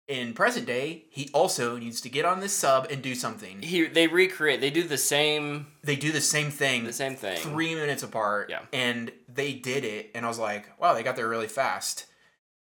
in 0.07 0.33
present 0.33 0.67
day 0.67 1.05
he 1.11 1.29
also 1.35 1.77
needs 1.77 2.01
to 2.01 2.09
get 2.09 2.25
on 2.25 2.41
this 2.41 2.55
sub 2.55 2.87
and 2.91 3.03
do 3.03 3.15
something 3.15 3.61
He 3.63 3.87
they 3.87 4.07
recreate 4.07 4.61
they 4.61 4.71
do 4.71 4.83
the 4.83 4.97
same 4.99 5.67
they 5.85 5.97
do 5.97 6.11
the 6.13 6.21
same 6.23 6.51
thing 6.51 6.85
the 6.85 6.93
same 6.93 7.15
thing. 7.15 7.37
three 7.39 7.75
minutes 7.75 8.03
apart 8.03 8.49
Yeah. 8.49 8.61
and 8.73 9.13
they 9.29 9.53
did 9.53 9.85
it 9.85 10.11
and 10.15 10.25
i 10.25 10.29
was 10.29 10.39
like 10.39 10.71
wow 10.81 10.95
they 10.95 11.03
got 11.03 11.17
there 11.17 11.29
really 11.29 11.49
fast 11.49 12.07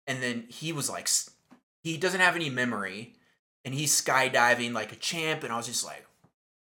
and 0.06 0.22
then 0.22 0.44
he 0.48 0.72
was 0.72 0.90
like 0.90 1.08
he 1.82 1.96
doesn't 1.96 2.20
have 2.20 2.36
any 2.36 2.48
memory, 2.50 3.14
and 3.64 3.74
he's 3.74 3.92
skydiving 4.00 4.72
like 4.72 4.92
a 4.92 4.96
champ, 4.96 5.42
and 5.42 5.52
I 5.52 5.56
was 5.56 5.66
just 5.66 5.84
like, 5.84 6.06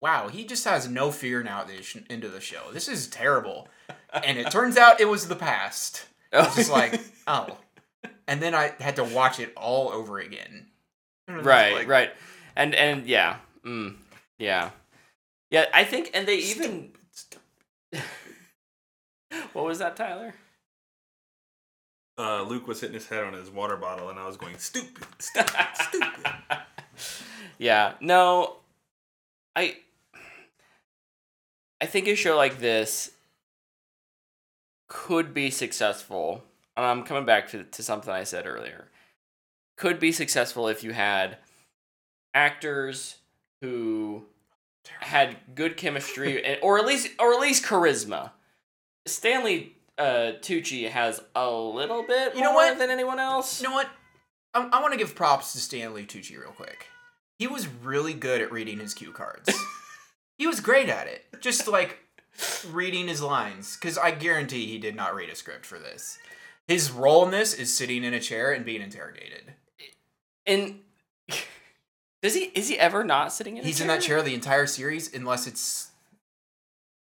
wow, 0.00 0.28
he 0.28 0.44
just 0.44 0.64
has 0.64 0.88
no 0.88 1.10
fear 1.10 1.42
now 1.42 1.60
at 1.62 1.66
the 1.68 1.82
sh- 1.82 1.96
end 2.08 2.22
of 2.24 2.32
the 2.32 2.40
show. 2.40 2.70
This 2.72 2.86
is 2.88 3.08
terrible. 3.08 3.66
And 4.12 4.38
it 4.38 4.50
turns 4.52 4.76
out 4.76 5.00
it 5.00 5.08
was 5.08 5.26
the 5.26 5.34
past. 5.36 6.04
I 6.32 6.42
was 6.42 6.54
just 6.56 6.70
like, 6.70 7.00
oh. 7.26 7.56
And 8.26 8.42
then 8.42 8.54
I 8.54 8.72
had 8.80 8.96
to 8.96 9.04
watch 9.04 9.40
it 9.40 9.52
all 9.56 9.88
over 9.90 10.18
again. 10.18 10.66
And 11.26 11.34
I 11.34 11.38
was 11.38 11.46
right, 11.46 11.74
like, 11.74 11.88
right, 11.88 12.10
and 12.56 12.74
and 12.74 13.06
yeah, 13.06 13.36
mm, 13.64 13.94
yeah, 14.38 14.70
yeah. 15.50 15.66
I 15.72 15.84
think, 15.84 16.10
and 16.14 16.26
they 16.26 16.36
even. 16.36 16.92
what 19.52 19.64
was 19.64 19.78
that, 19.78 19.96
Tyler? 19.96 20.34
Uh, 22.18 22.42
Luke 22.42 22.66
was 22.66 22.80
hitting 22.80 22.94
his 22.94 23.06
head 23.08 23.24
on 23.24 23.32
his 23.32 23.50
water 23.50 23.76
bottle, 23.76 24.08
and 24.08 24.18
I 24.18 24.26
was 24.26 24.36
going 24.36 24.58
stupid, 24.58 25.06
stupid, 25.18 25.54
stupid. 25.74 26.32
yeah, 27.58 27.94
no, 28.00 28.56
I. 29.54 29.76
I 31.80 31.86
think 31.86 32.08
a 32.08 32.14
show 32.14 32.36
like 32.36 32.58
this 32.58 33.12
could 34.88 35.32
be 35.34 35.50
successful. 35.50 36.44
And 36.76 36.86
I'm 36.86 37.02
coming 37.04 37.24
back 37.24 37.48
to, 37.50 37.64
to 37.64 37.82
something 37.82 38.12
I 38.12 38.24
said 38.24 38.46
earlier. 38.46 38.88
Could 39.76 40.00
be 40.00 40.12
successful 40.12 40.68
if 40.68 40.82
you 40.82 40.92
had 40.92 41.38
actors 42.34 43.16
who 43.60 44.24
had 45.00 45.36
good 45.54 45.76
chemistry 45.76 46.44
and, 46.44 46.58
or 46.62 46.78
at 46.78 46.86
least 46.86 47.10
or 47.18 47.32
at 47.34 47.40
least 47.40 47.64
charisma. 47.64 48.32
Stanley 49.06 49.74
uh, 49.98 50.32
Tucci 50.40 50.88
has 50.88 51.20
a 51.34 51.50
little 51.50 52.02
bit 52.02 52.34
You 52.34 52.42
know 52.42 52.52
what? 52.54 52.78
than 52.78 52.90
anyone 52.90 53.18
else. 53.18 53.60
You 53.60 53.68
know 53.68 53.74
what? 53.74 53.88
I, 54.54 54.68
I 54.72 54.80
want 54.80 54.92
to 54.92 54.98
give 54.98 55.14
props 55.14 55.52
to 55.52 55.58
Stanley 55.58 56.04
Tucci 56.04 56.38
real 56.38 56.52
quick. 56.52 56.86
He 57.38 57.46
was 57.46 57.68
really 57.68 58.14
good 58.14 58.40
at 58.40 58.50
reading 58.50 58.78
his 58.78 58.94
cue 58.94 59.12
cards. 59.12 59.52
he 60.38 60.46
was 60.46 60.60
great 60.60 60.88
at 60.88 61.06
it. 61.06 61.24
Just 61.40 61.68
like 61.68 61.98
reading 62.70 63.08
his 63.08 63.22
lines. 63.22 63.76
Because 63.76 63.98
I 63.98 64.10
guarantee 64.10 64.66
he 64.66 64.78
did 64.78 64.94
not 64.94 65.14
read 65.14 65.30
a 65.30 65.34
script 65.34 65.66
for 65.66 65.78
this. 65.78 66.18
His 66.66 66.90
role 66.90 67.24
in 67.24 67.30
this 67.30 67.54
is 67.54 67.74
sitting 67.74 68.04
in 68.04 68.12
a 68.14 68.20
chair 68.20 68.52
and 68.52 68.64
being 68.64 68.82
interrogated. 68.82 69.54
And 70.46 70.80
does 72.22 72.34
he 72.34 72.44
is 72.54 72.68
he 72.68 72.78
ever 72.78 73.04
not 73.04 73.32
sitting 73.32 73.56
in? 73.56 73.64
a 73.64 73.66
He's 73.66 73.80
in 73.80 73.86
that 73.88 74.02
chair 74.02 74.22
the 74.22 74.34
entire 74.34 74.66
series, 74.66 75.12
unless 75.14 75.46
it's 75.46 75.90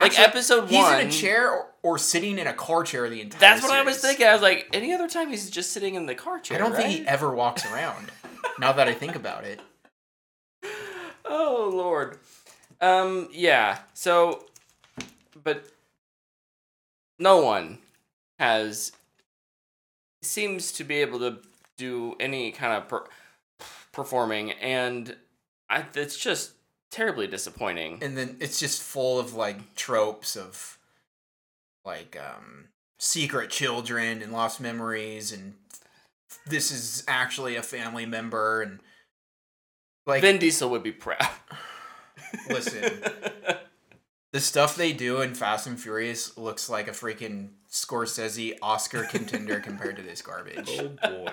Like 0.00 0.12
Actually, 0.12 0.24
episode 0.24 0.68
he's 0.68 0.78
one. 0.78 0.94
He's 0.94 1.02
in 1.02 1.08
a 1.08 1.10
chair 1.10 1.50
or, 1.50 1.66
or 1.82 1.98
sitting 1.98 2.38
in 2.38 2.46
a 2.46 2.54
car 2.54 2.82
chair 2.82 3.08
the 3.10 3.20
entire. 3.20 3.40
That's 3.40 3.62
what 3.62 3.72
I 3.72 3.82
was 3.82 3.98
thinking. 3.98 4.26
I 4.26 4.32
was 4.32 4.42
like, 4.42 4.68
any 4.72 4.92
other 4.94 5.08
time 5.08 5.28
he's 5.28 5.50
just 5.50 5.72
sitting 5.72 5.94
in 5.94 6.06
the 6.06 6.14
car 6.14 6.40
chair. 6.40 6.56
I 6.56 6.60
don't 6.60 6.74
think 6.74 6.88
he 6.88 7.06
ever 7.06 7.34
walks 7.34 7.70
around. 7.70 8.10
now 8.58 8.72
that 8.72 8.88
I 8.88 8.94
think 8.94 9.16
about 9.16 9.44
it, 9.44 9.60
Oh 11.28 11.70
lord. 11.72 12.18
Um. 12.80 13.28
Yeah. 13.32 13.78
So, 13.92 14.46
but 15.42 15.64
no 17.18 17.42
one 17.42 17.78
has 18.38 18.92
seems 20.22 20.72
to 20.72 20.84
be 20.84 20.96
able 20.96 21.18
to 21.18 21.38
do 21.76 22.16
any 22.20 22.50
kind 22.50 22.72
of 22.74 22.88
per- 22.88 23.06
performing, 23.92 24.52
and 24.52 25.16
I, 25.70 25.84
it's 25.94 26.16
just 26.16 26.52
terribly 26.90 27.26
disappointing. 27.26 27.98
and 28.02 28.16
then 28.16 28.36
it's 28.40 28.58
just 28.58 28.82
full 28.82 29.18
of 29.18 29.34
like 29.34 29.74
tropes 29.74 30.36
of 30.36 30.78
like 31.84 32.16
um 32.18 32.68
secret 32.98 33.50
children 33.50 34.22
and 34.22 34.32
lost 34.32 34.60
memories 34.60 35.30
and 35.32 35.54
this 36.46 36.70
is 36.70 37.04
actually 37.06 37.56
a 37.56 37.62
family 37.62 38.06
member 38.06 38.62
and 38.62 38.80
like 40.06 40.22
Vin 40.22 40.38
Diesel 40.38 40.70
would 40.70 40.82
be 40.82 40.92
proud. 40.92 41.28
Listen. 42.48 42.90
the 44.32 44.40
stuff 44.40 44.76
they 44.76 44.92
do 44.92 45.20
in 45.20 45.34
Fast 45.34 45.66
and 45.66 45.80
Furious 45.80 46.36
looks 46.36 46.68
like 46.68 46.88
a 46.88 46.92
freaking 46.92 47.50
Scorsese 47.70 48.56
Oscar 48.60 49.04
contender 49.04 49.60
compared 49.64 49.96
to 49.96 50.02
this 50.02 50.22
garbage. 50.22 50.68
Oh 50.70 50.88
boy. 50.88 51.32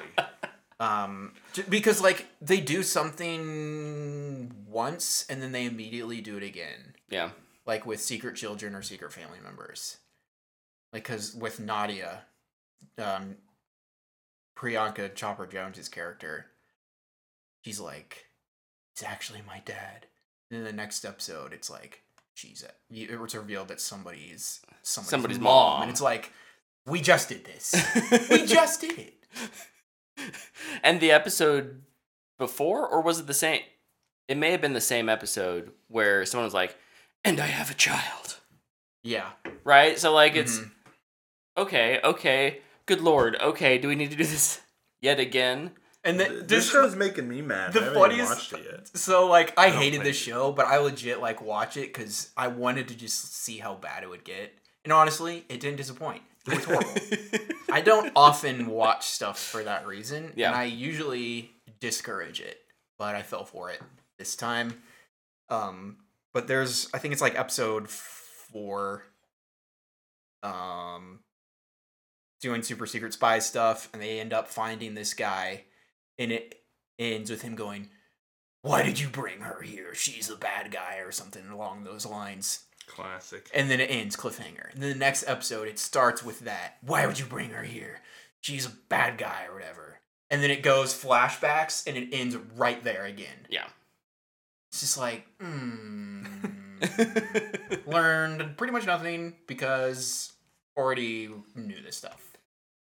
Um, 0.79 1.33
because 1.69 2.01
like 2.01 2.25
they 2.41 2.59
do 2.59 2.83
something 2.83 4.51
once 4.67 5.25
and 5.29 5.41
then 5.41 5.51
they 5.51 5.65
immediately 5.65 6.21
do 6.21 6.37
it 6.37 6.43
again. 6.43 6.95
yeah. 7.09 7.29
like 7.65 7.85
with 7.85 8.01
secret 8.01 8.35
children 8.35 8.75
or 8.75 8.81
secret 8.81 9.13
family 9.13 9.39
members. 9.43 9.97
Like, 10.91 11.03
because 11.03 11.33
with 11.35 11.59
Nadia, 11.59 12.21
um, 12.97 13.35
Priyanka 14.57 15.13
Chopra 15.13 15.49
Jonas's 15.51 15.89
character, 15.89 16.45
she's 17.61 17.79
like, 17.81 18.27
"It's 18.93 19.03
actually 19.03 19.41
my 19.45 19.61
dad." 19.65 20.05
And 20.49 20.59
in 20.59 20.63
the 20.65 20.71
next 20.71 21.03
episode, 21.03 21.51
it's 21.51 21.69
like 21.69 22.03
she's 22.35 22.63
it 22.91 23.19
was 23.19 23.33
revealed 23.35 23.69
that 23.69 23.81
somebody's 23.81 24.61
somebody's, 24.83 25.09
Somebody's 25.09 25.39
mom, 25.39 25.53
mom. 25.53 25.81
and 25.83 25.91
it's 25.91 26.01
like, 26.01 26.31
we 26.85 27.01
just 27.01 27.29
did 27.29 27.43
this. 27.45 27.73
we 28.29 28.45
just 28.45 28.81
did 28.81 28.99
it. 28.99 29.13
and 30.83 30.99
the 30.99 31.11
episode 31.11 31.81
before, 32.37 32.87
or 32.87 33.01
was 33.01 33.19
it 33.19 33.27
the 33.27 33.33
same? 33.33 33.61
It 34.27 34.37
may 34.37 34.51
have 34.51 34.61
been 34.61 34.73
the 34.73 34.81
same 34.81 35.09
episode 35.09 35.71
where 35.87 36.25
someone 36.25 36.45
was 36.45 36.53
like, 36.53 36.77
"And 37.23 37.39
I 37.39 37.47
have 37.47 37.71
a 37.71 37.75
child," 37.75 38.39
Yeah. 39.03 39.31
right? 39.63 39.97
So 39.99 40.13
like, 40.13 40.35
it's 40.35 40.59
Mhm. 40.59 40.71
okay, 41.57 41.99
okay, 42.03 42.61
good 42.85 43.01
lord, 43.01 43.35
okay. 43.41 43.77
Do 43.77 43.87
we 43.87 43.95
need 43.95 44.11
to 44.11 44.17
do 44.17 44.23
this 44.23 44.61
yet 45.01 45.19
again? 45.19 45.71
And 46.05 46.19
Th- 46.19 46.29
then 46.29 46.47
this 46.47 46.69
show's 46.71 46.95
making 46.95 47.27
me 47.27 47.41
mad. 47.41 47.73
the 47.73 47.81
I 47.81 47.83
haven't 47.85 47.97
even 47.97 48.25
funniest- 48.25 48.51
watched 48.51 48.53
it 48.53 48.71
yet. 48.71 48.87
So 48.97 49.27
like 49.27 49.57
I 49.57 49.69
don't 49.71 49.79
hated 49.81 49.97
like 49.97 50.05
this 50.07 50.17
it. 50.17 50.19
show, 50.23 50.51
but 50.51 50.67
I 50.67 50.77
legit 50.77 51.19
like 51.19 51.41
watch 51.41 51.77
it 51.77 51.91
because 51.93 52.29
I 52.37 52.47
wanted 52.47 52.87
to 52.89 52.95
just 52.95 53.35
see 53.35 53.57
how 53.57 53.73
bad 53.75 54.03
it 54.03 54.09
would 54.09 54.23
get. 54.23 54.53
And 54.83 54.93
honestly, 54.93 55.43
it 55.49 55.59
didn't 55.59 55.77
disappoint. 55.77 56.21
It 56.47 56.55
was 56.57 56.65
horrible. 56.65 57.55
I 57.71 57.81
don't 57.81 58.11
often 58.15 58.67
watch 58.67 59.07
stuff 59.07 59.39
for 59.39 59.63
that 59.63 59.87
reason, 59.87 60.31
Yeah. 60.35 60.49
and 60.49 60.55
I 60.55 60.65
usually 60.65 61.51
discourage 61.79 62.39
it. 62.39 62.59
But 62.99 63.15
I 63.15 63.23
fell 63.23 63.43
for 63.45 63.71
it 63.71 63.81
this 64.19 64.35
time. 64.35 64.81
Um, 65.49 65.97
but 66.33 66.47
there's 66.47 66.87
I 66.93 66.99
think 66.99 67.13
it's 67.13 67.21
like 67.21 67.37
episode 67.37 67.89
four. 67.89 69.05
Um, 70.43 71.21
doing 72.41 72.61
super 72.61 72.85
secret 72.85 73.13
spy 73.13 73.39
stuff, 73.39 73.89
and 73.91 74.01
they 74.01 74.19
end 74.19 74.33
up 74.33 74.47
finding 74.47 74.93
this 74.93 75.13
guy, 75.15 75.63
and 76.17 76.31
it 76.31 76.61
ends 76.99 77.29
with 77.29 77.41
him 77.41 77.55
going, 77.55 77.89
"Why 78.61 78.83
did 78.83 78.99
you 78.99 79.07
bring 79.07 79.41
her 79.41 79.61
here? 79.61 79.93
She's 79.93 80.29
a 80.29 80.35
bad 80.35 80.71
guy," 80.71 80.97
or 80.97 81.11
something 81.11 81.47
along 81.47 81.83
those 81.83 82.05
lines. 82.05 82.65
Classic. 82.87 83.49
And 83.53 83.69
then 83.69 83.79
it 83.79 83.89
ends 83.89 84.15
cliffhanger. 84.15 84.73
And 84.73 84.81
then 84.81 84.91
the 84.91 84.95
next 84.95 85.27
episode, 85.27 85.67
it 85.67 85.79
starts 85.79 86.23
with 86.23 86.41
that. 86.41 86.77
Why 86.81 87.05
would 87.05 87.19
you 87.19 87.25
bring 87.25 87.49
her 87.51 87.63
here? 87.63 88.01
She's 88.41 88.65
a 88.65 88.71
bad 88.89 89.17
guy 89.17 89.45
or 89.49 89.55
whatever. 89.55 89.99
And 90.29 90.41
then 90.41 90.51
it 90.51 90.63
goes 90.63 90.93
flashbacks 90.93 91.87
and 91.87 91.97
it 91.97 92.09
ends 92.11 92.35
right 92.55 92.83
there 92.83 93.05
again. 93.05 93.47
Yeah. 93.49 93.67
It's 94.71 94.81
just 94.81 94.97
like, 94.97 95.25
hmm. 95.39 96.25
learned 97.87 98.57
pretty 98.57 98.73
much 98.73 98.85
nothing 98.85 99.35
because 99.47 100.33
already 100.77 101.29
knew 101.55 101.81
this 101.81 101.97
stuff. 101.97 102.34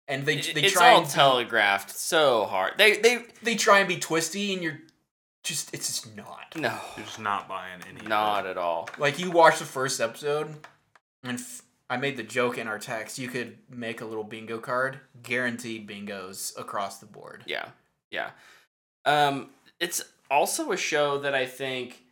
And 0.09 0.25
they 0.25 0.37
they 0.37 0.63
it's 0.63 0.73
try 0.73 0.91
all 0.93 0.99
and 0.99 1.07
be- 1.07 1.13
telegraphed 1.13 1.91
so 1.91 2.47
hard. 2.47 2.75
They 2.79 2.97
they 2.97 3.25
they 3.43 3.55
try 3.57 3.81
and 3.81 3.89
be 3.89 3.99
twisty 3.99 4.55
and 4.55 4.63
you're 4.63 4.79
just 5.45 5.73
it's 5.75 5.87
just 5.87 6.17
not. 6.17 6.55
no, 6.57 6.79
You're 6.97 7.07
just 7.07 7.21
not 7.21 7.47
buying 7.49 7.81
any. 7.89 8.07
not 8.07 8.47
at 8.47 8.57
all. 8.57 8.89
Like 8.99 9.19
you 9.19 9.31
watch 9.31 9.59
the 9.59 9.65
first 9.67 10.01
episode, 10.01 10.55
and 11.23 11.39
f- 11.39 11.63
I 11.91 11.97
made 11.99 12.17
the 12.17 12.23
joke 12.23 12.59
in 12.59 12.67
our 12.69 12.79
text. 12.79 13.19
You 13.19 13.29
could 13.29 13.57
make 13.71 14.01
a 14.01 14.05
little 14.05 14.25
bingo 14.25 14.59
card, 14.59 14.99
guaranteed 15.23 15.89
bingos 15.89 16.59
across 16.59 16.99
the 16.99 17.07
board. 17.07 17.45
Yeah, 17.47 17.67
yeah. 18.11 18.31
Um, 19.05 19.51
it's 19.81 20.03
also 20.31 20.73
a 20.73 20.77
show 20.77 21.19
that 21.19 21.35
I 21.35 21.47
think 21.47 22.03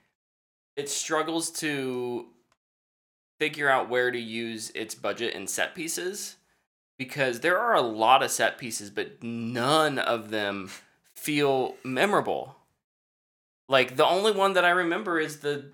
it 0.76 0.88
struggles 0.88 1.50
to 1.60 2.26
figure 3.38 3.68
out 3.68 3.88
where 3.90 4.10
to 4.10 4.18
use 4.18 4.70
its 4.74 4.94
budget 4.94 5.34
and 5.34 5.48
set 5.48 5.74
pieces 5.74 6.36
because 6.98 7.40
there 7.40 7.58
are 7.58 7.74
a 7.74 7.80
lot 7.82 8.22
of 8.22 8.30
set 8.30 8.58
pieces, 8.58 8.90
but 8.90 9.22
none 9.22 9.98
of 9.98 10.30
them 10.30 10.70
feel 11.14 11.76
memorable. 11.84 12.56
Like 13.68 13.96
the 13.96 14.06
only 14.06 14.32
one 14.32 14.54
that 14.54 14.64
I 14.64 14.70
remember 14.70 15.18
is 15.18 15.40
the 15.40 15.66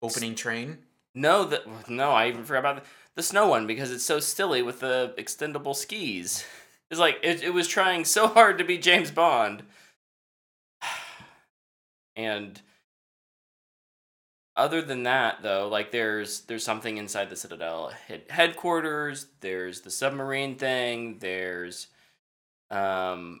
Opening 0.00 0.36
train. 0.36 0.78
no, 1.14 1.44
the 1.44 1.62
no, 1.88 2.10
I 2.10 2.28
even 2.28 2.44
forgot 2.44 2.60
about 2.60 2.76
the, 2.76 2.90
the 3.16 3.22
snow 3.22 3.48
one 3.48 3.66
because 3.66 3.90
it's 3.90 4.04
so 4.04 4.20
silly 4.20 4.62
with 4.62 4.78
the 4.80 5.12
extendable 5.18 5.74
skis. 5.74 6.44
It's 6.90 7.00
like 7.00 7.18
it, 7.22 7.42
it 7.42 7.52
was 7.52 7.66
trying 7.66 8.04
so 8.04 8.28
hard 8.28 8.58
to 8.58 8.64
be 8.64 8.78
James 8.78 9.10
Bond. 9.10 9.62
And 12.16 12.60
other 14.58 14.82
than 14.82 15.04
that 15.04 15.42
though, 15.42 15.68
like 15.68 15.92
there's 15.92 16.40
there's 16.42 16.64
something 16.64 16.98
inside 16.98 17.30
the 17.30 17.36
Citadel 17.36 17.92
headquarters, 18.28 19.26
there's 19.40 19.80
the 19.80 19.90
submarine 19.90 20.56
thing, 20.56 21.18
there's 21.20 21.86
um 22.70 23.40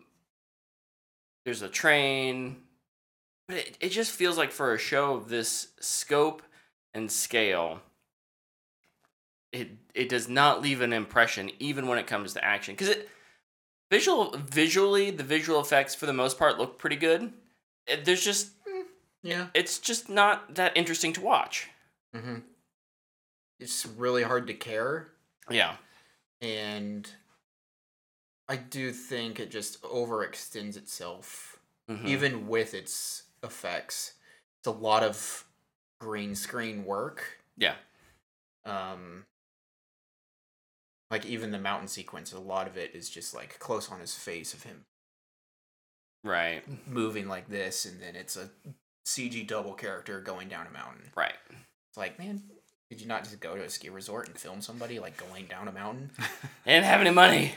there's 1.44 1.62
a 1.62 1.68
train. 1.68 2.62
But 3.48 3.58
it, 3.58 3.78
it 3.80 3.88
just 3.88 4.12
feels 4.12 4.38
like 4.38 4.52
for 4.52 4.74
a 4.74 4.78
show 4.78 5.14
of 5.14 5.28
this 5.28 5.68
scope 5.80 6.42
and 6.94 7.10
scale, 7.10 7.80
it 9.52 9.70
it 9.94 10.08
does 10.08 10.28
not 10.28 10.62
leave 10.62 10.80
an 10.80 10.92
impression 10.92 11.50
even 11.58 11.86
when 11.88 11.98
it 11.98 12.06
comes 12.06 12.34
to 12.34 12.44
action 12.44 12.74
because 12.74 12.90
it 12.90 13.08
visual 13.90 14.36
visually 14.36 15.10
the 15.10 15.22
visual 15.22 15.60
effects 15.60 15.94
for 15.94 16.06
the 16.06 16.12
most 16.12 16.38
part 16.38 16.58
look 16.58 16.78
pretty 16.78 16.96
good. 16.96 17.32
It, 17.86 18.04
there's 18.04 18.24
just 18.24 18.50
Yeah. 19.22 19.48
it's 19.54 19.78
just 19.78 20.08
not 20.08 20.54
that 20.54 20.76
interesting 20.76 21.12
to 21.14 21.20
watch. 21.20 21.68
Mm-hmm. 22.14 22.36
It's 23.60 23.84
really 23.86 24.22
hard 24.22 24.46
to 24.46 24.54
care, 24.54 25.12
Yeah. 25.50 25.76
and 26.40 27.10
I 28.48 28.56
do 28.56 28.92
think 28.92 29.40
it 29.40 29.50
just 29.50 29.82
overextends 29.82 30.76
itself, 30.76 31.58
Mhm. 31.90 32.04
even 32.06 32.48
with 32.48 32.72
its 32.74 33.24
effects. 33.42 34.14
It's 34.60 34.68
a 34.68 34.70
lot 34.70 35.02
of 35.02 35.44
green 36.00 36.34
screen 36.36 36.84
work. 36.84 37.42
Yeah. 37.56 37.76
Um, 38.64 39.26
like 41.10 41.26
even 41.26 41.50
the 41.50 41.58
mountain 41.58 41.88
sequence, 41.88 42.32
a 42.32 42.38
lot 42.38 42.66
of 42.68 42.76
it 42.76 42.94
is 42.94 43.10
just 43.10 43.34
like 43.34 43.58
close 43.58 43.90
on 43.90 44.00
his 44.00 44.14
face 44.14 44.54
of 44.54 44.62
him 44.62 44.86
Right. 46.22 46.66
moving 46.86 47.26
like 47.28 47.48
this, 47.48 47.84
and 47.84 48.00
then 48.00 48.14
it's 48.16 48.36
a 48.36 48.50
CG 49.08 49.46
double 49.46 49.72
character 49.72 50.20
going 50.20 50.48
down 50.48 50.66
a 50.66 50.70
mountain. 50.70 51.02
Right. 51.16 51.32
It's 51.50 51.96
like, 51.96 52.18
man, 52.18 52.42
did 52.90 53.00
you 53.00 53.06
not 53.06 53.24
just 53.24 53.40
go 53.40 53.56
to 53.56 53.62
a 53.64 53.70
ski 53.70 53.88
resort 53.88 54.28
and 54.28 54.36
film 54.36 54.60
somebody 54.60 54.98
like 54.98 55.16
going 55.16 55.46
down 55.46 55.66
a 55.68 55.72
mountain? 55.72 56.10
They 56.64 56.74
didn't 56.74 56.84
have 56.86 57.00
any 57.00 57.10
money. 57.10 57.54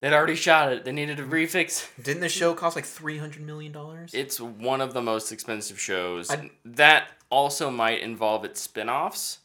They'd 0.00 0.14
already 0.14 0.34
shot 0.36 0.72
it. 0.72 0.84
They 0.86 0.92
needed 0.92 1.18
to 1.18 1.22
refix. 1.22 1.86
Didn't 2.02 2.22
the 2.22 2.28
show 2.30 2.54
cost 2.54 2.74
like 2.74 2.86
three 2.86 3.18
hundred 3.18 3.42
million 3.42 3.70
dollars? 3.72 4.14
It's 4.14 4.40
one 4.40 4.80
of 4.80 4.94
the 4.94 5.02
most 5.02 5.30
expensive 5.32 5.78
shows. 5.78 6.30
I'd- 6.30 6.50
that 6.64 7.08
also 7.30 7.70
might 7.70 8.00
involve 8.00 8.44
its 8.46 8.60
spin-offs, 8.60 9.38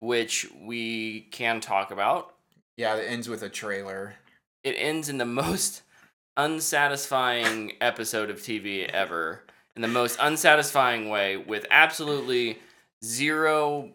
which 0.00 0.46
we 0.62 1.22
can 1.32 1.60
talk 1.60 1.90
about. 1.90 2.34
Yeah, 2.76 2.94
it 2.94 3.06
ends 3.10 3.28
with 3.28 3.42
a 3.42 3.48
trailer. 3.48 4.14
It 4.62 4.76
ends 4.78 5.08
in 5.08 5.18
the 5.18 5.24
most 5.26 5.82
unsatisfying 6.36 7.72
episode 7.80 8.30
of 8.30 8.38
TV 8.38 8.86
ever. 8.88 9.42
In 9.78 9.82
the 9.82 9.86
most 9.86 10.18
unsatisfying 10.20 11.08
way 11.08 11.36
with 11.36 11.64
absolutely 11.70 12.58
zero 13.04 13.94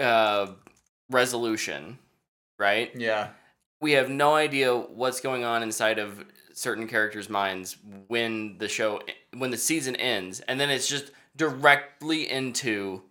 uh, 0.00 0.52
resolution, 1.10 1.98
right? 2.56 2.92
Yeah, 2.94 3.30
we 3.80 3.92
have 3.92 4.08
no 4.08 4.36
idea 4.36 4.76
what's 4.76 5.20
going 5.20 5.42
on 5.42 5.64
inside 5.64 5.98
of 5.98 6.24
certain 6.54 6.86
characters' 6.86 7.28
minds 7.28 7.78
when 8.06 8.58
the 8.58 8.68
show 8.68 9.00
when 9.36 9.50
the 9.50 9.56
season 9.56 9.96
ends 9.96 10.38
and 10.38 10.60
then 10.60 10.70
it's 10.70 10.86
just 10.86 11.10
directly 11.34 12.30
into 12.30 13.02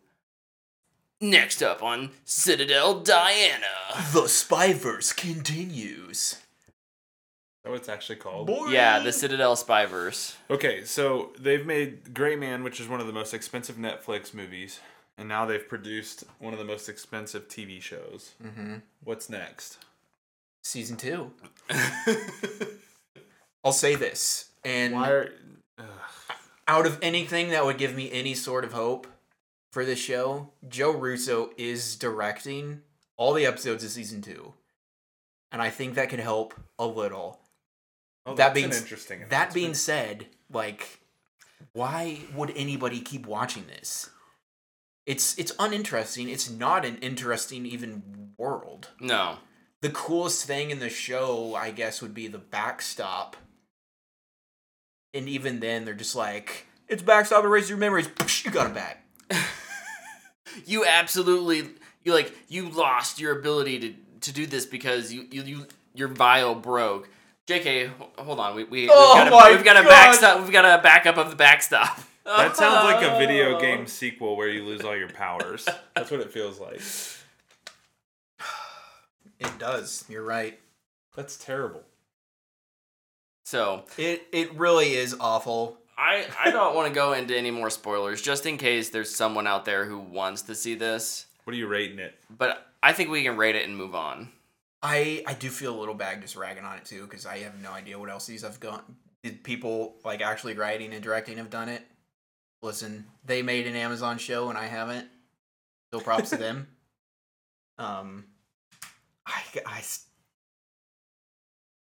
next 1.19 1.61
up 1.61 1.83
on 1.83 2.11
Citadel 2.23 3.01
Diana. 3.01 3.65
the 4.13 4.21
Spyverse 4.21 5.13
continues. 5.13 6.37
That 7.63 7.69
what 7.69 7.79
it's 7.79 7.89
actually 7.89 8.17
called? 8.17 8.49
Yeah, 8.69 8.99
the 8.99 9.11
Citadel 9.11 9.55
Spyverse. 9.55 10.35
Okay, 10.49 10.83
so 10.83 11.31
they've 11.39 11.65
made 11.65 12.13
Gray 12.13 12.35
Man, 12.35 12.63
which 12.63 12.79
is 12.79 12.87
one 12.87 12.99
of 12.99 13.07
the 13.07 13.13
most 13.13 13.33
expensive 13.33 13.75
Netflix 13.75 14.33
movies, 14.33 14.79
and 15.17 15.27
now 15.27 15.45
they've 15.45 15.67
produced 15.67 16.23
one 16.39 16.53
of 16.53 16.59
the 16.59 16.65
most 16.65 16.89
expensive 16.89 17.47
TV 17.47 17.81
shows. 17.81 18.31
Mm-hmm. 18.43 18.77
What's 19.03 19.29
next? 19.29 19.77
Season 20.63 20.97
two. 20.97 21.31
I'll 23.63 23.71
say 23.71 23.95
this, 23.95 24.49
and 24.63 24.95
Why 24.95 25.09
are 25.09 25.29
out 26.67 26.85
of 26.85 26.97
anything 27.01 27.49
that 27.49 27.65
would 27.65 27.77
give 27.77 27.95
me 27.95 28.09
any 28.11 28.33
sort 28.33 28.63
of 28.63 28.71
hope 28.71 29.05
for 29.71 29.83
this 29.85 29.99
show, 29.99 30.49
Joe 30.67 30.91
Russo 30.91 31.51
is 31.57 31.95
directing 31.95 32.81
all 33.17 33.33
the 33.33 33.45
episodes 33.45 33.83
of 33.83 33.91
season 33.91 34.21
two, 34.21 34.53
and 35.51 35.61
I 35.61 35.69
think 35.69 35.95
that 35.95 36.09
could 36.09 36.19
help 36.19 36.53
a 36.79 36.87
little. 36.87 37.40
Oh, 38.25 38.35
That 38.35 38.37
that's 38.37 38.53
being 38.53 38.71
an 38.71 38.77
interesting. 38.77 39.25
That 39.29 39.53
being 39.53 39.73
said, 39.73 40.27
like, 40.51 40.99
why 41.73 42.19
would 42.35 42.51
anybody 42.55 42.99
keep 42.99 43.25
watching 43.25 43.65
this? 43.67 44.09
It's 45.05 45.37
it's 45.39 45.53
uninteresting. 45.59 46.29
It's 46.29 46.49
not 46.49 46.85
an 46.85 46.97
interesting 46.97 47.65
even 47.65 48.33
world. 48.37 48.89
No. 48.99 49.37
The 49.81 49.89
coolest 49.89 50.45
thing 50.45 50.69
in 50.69 50.79
the 50.79 50.89
show, 50.89 51.55
I 51.55 51.71
guess, 51.71 52.01
would 52.01 52.13
be 52.13 52.27
the 52.27 52.37
backstop. 52.37 53.35
And 55.13 55.27
even 55.27 55.59
then, 55.59 55.85
they're 55.85 55.95
just 55.95 56.15
like, 56.15 56.67
"It's 56.87 57.01
backstop. 57.01 57.43
Erase 57.43 57.67
your 57.67 57.79
memories. 57.79 58.07
You 58.45 58.51
got 58.51 58.67
it 58.67 58.73
back." 58.75 59.03
You 60.65 60.85
absolutely 60.85 61.69
you 62.03 62.13
like 62.13 62.33
you 62.49 62.69
lost 62.69 63.19
your 63.19 63.37
ability 63.39 63.79
to 63.79 63.93
to 64.21 64.33
do 64.33 64.45
this 64.45 64.65
because 64.65 65.13
you 65.13 65.27
you, 65.31 65.43
you 65.43 65.67
your 65.93 66.07
vial 66.07 66.55
broke. 66.55 67.09
JK, 67.51 67.91
hold 68.17 68.39
on. 68.39 68.55
We 68.55 68.63
we 68.63 68.89
Oh 68.89 69.23
we've 69.23 69.31
got 69.31 69.51
a, 69.51 69.55
we've 69.55 69.65
got 69.65 69.77
a 69.77 69.87
backstop. 69.87 70.41
We've 70.41 70.51
got 70.51 70.79
a 70.79 70.81
backup 70.81 71.17
of 71.17 71.29
the 71.29 71.35
backstop. 71.35 71.99
That 72.23 72.55
sounds 72.55 72.85
like 72.85 73.03
a 73.03 73.17
video 73.17 73.57
oh. 73.57 73.59
game 73.59 73.87
sequel 73.87 74.37
where 74.37 74.47
you 74.47 74.63
lose 74.63 74.81
all 74.81 74.95
your 74.95 75.09
powers. 75.09 75.67
That's 75.95 76.11
what 76.11 76.19
it 76.19 76.31
feels 76.31 76.59
like. 76.59 76.79
It 79.39 79.57
does. 79.57 80.05
You're 80.07 80.23
right. 80.23 80.59
That's 81.15 81.35
terrible. 81.35 81.81
So 83.43 83.85
It 83.97 84.27
it 84.31 84.53
really 84.53 84.93
is 84.93 85.15
awful. 85.19 85.79
I 85.97 86.25
I 86.39 86.51
don't 86.51 86.75
want 86.75 86.87
to 86.87 86.93
go 86.93 87.13
into 87.13 87.35
any 87.35 87.51
more 87.51 87.71
spoilers, 87.71 88.21
just 88.21 88.45
in 88.45 88.57
case 88.57 88.89
there's 88.89 89.13
someone 89.13 89.47
out 89.47 89.65
there 89.65 89.85
who 89.85 89.97
wants 89.97 90.43
to 90.43 90.55
see 90.55 90.75
this. 90.75 91.25
What 91.43 91.53
are 91.55 91.57
you 91.57 91.67
rating 91.67 91.99
it? 91.99 92.13
But 92.29 92.67
I 92.83 92.93
think 92.93 93.09
we 93.09 93.23
can 93.23 93.35
rate 93.35 93.55
it 93.55 93.67
and 93.67 93.75
move 93.75 93.95
on. 93.95 94.29
I 94.83 95.23
I 95.27 95.33
do 95.33 95.49
feel 95.49 95.77
a 95.77 95.79
little 95.79 95.93
bad 95.93 96.21
just 96.21 96.35
ragging 96.35 96.63
on 96.63 96.77
it 96.77 96.85
too 96.85 97.03
because 97.03 97.25
I 97.25 97.39
have 97.39 97.61
no 97.61 97.71
idea 97.71 97.99
what 97.99 98.09
else 98.09 98.25
these 98.25 98.41
have 98.41 98.59
gone. 98.59 98.95
Did 99.23 99.43
people 99.43 99.95
like 100.03 100.21
actually 100.21 100.53
writing 100.53 100.93
and 100.93 101.03
directing 101.03 101.37
have 101.37 101.49
done 101.49 101.69
it? 101.69 101.83
Listen, 102.63 103.05
they 103.25 103.41
made 103.41 103.67
an 103.67 103.75
Amazon 103.75 104.17
show 104.17 104.49
and 104.49 104.57
I 104.57 104.65
haven't. 104.65 105.07
So 105.93 105.99
props 105.99 106.29
to 106.31 106.37
them. 106.37 106.67
Um, 107.77 108.25
I 109.25 109.41
I 109.65 109.81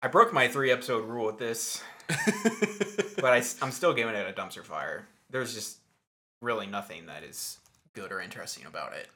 I 0.01 0.07
broke 0.09 0.33
my 0.33 0.49
three 0.49 0.69
episode 0.69 1.05
rule 1.05 1.27
with 1.27 1.37
this, 1.37 1.81
but 3.15 3.25
I 3.25 3.37
I 3.37 3.65
am 3.65 3.71
still 3.71 3.93
giving 3.93 4.13
it 4.13 4.27
a 4.27 4.33
dumpster 4.33 4.63
fire. 4.63 5.07
There's 5.29 5.53
just 5.53 5.77
really 6.41 6.67
nothing 6.67 7.05
that 7.05 7.23
is 7.23 7.59
good 7.93 8.11
or 8.11 8.19
interesting 8.19 8.65
about 8.65 8.93
it. 8.93 9.07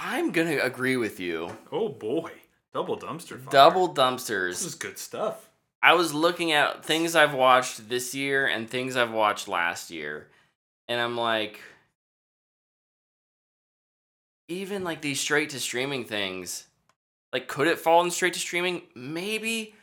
I'm 0.00 0.30
gonna 0.30 0.58
agree 0.58 0.96
with 0.96 1.18
you. 1.18 1.56
Oh 1.72 1.88
boy, 1.88 2.30
double 2.72 2.96
dumpster 2.96 3.40
fire. 3.40 3.50
Double 3.50 3.92
dumpsters. 3.92 4.50
This 4.50 4.64
is 4.64 4.74
good 4.76 4.96
stuff. 4.96 5.50
I 5.82 5.94
was 5.94 6.14
looking 6.14 6.52
at 6.52 6.84
things 6.84 7.16
I've 7.16 7.34
watched 7.34 7.88
this 7.88 8.14
year 8.14 8.46
and 8.46 8.70
things 8.70 8.96
I've 8.96 9.10
watched 9.10 9.48
last 9.48 9.90
year, 9.90 10.28
and 10.86 11.00
I'm 11.00 11.16
like, 11.16 11.60
even 14.48 14.84
like 14.84 15.00
these 15.00 15.20
straight 15.20 15.50
to 15.50 15.58
streaming 15.58 16.04
things, 16.04 16.68
like 17.32 17.48
could 17.48 17.66
it 17.66 17.80
fall 17.80 18.04
in 18.04 18.12
straight 18.12 18.34
to 18.34 18.40
streaming? 18.40 18.82
Maybe. 18.94 19.74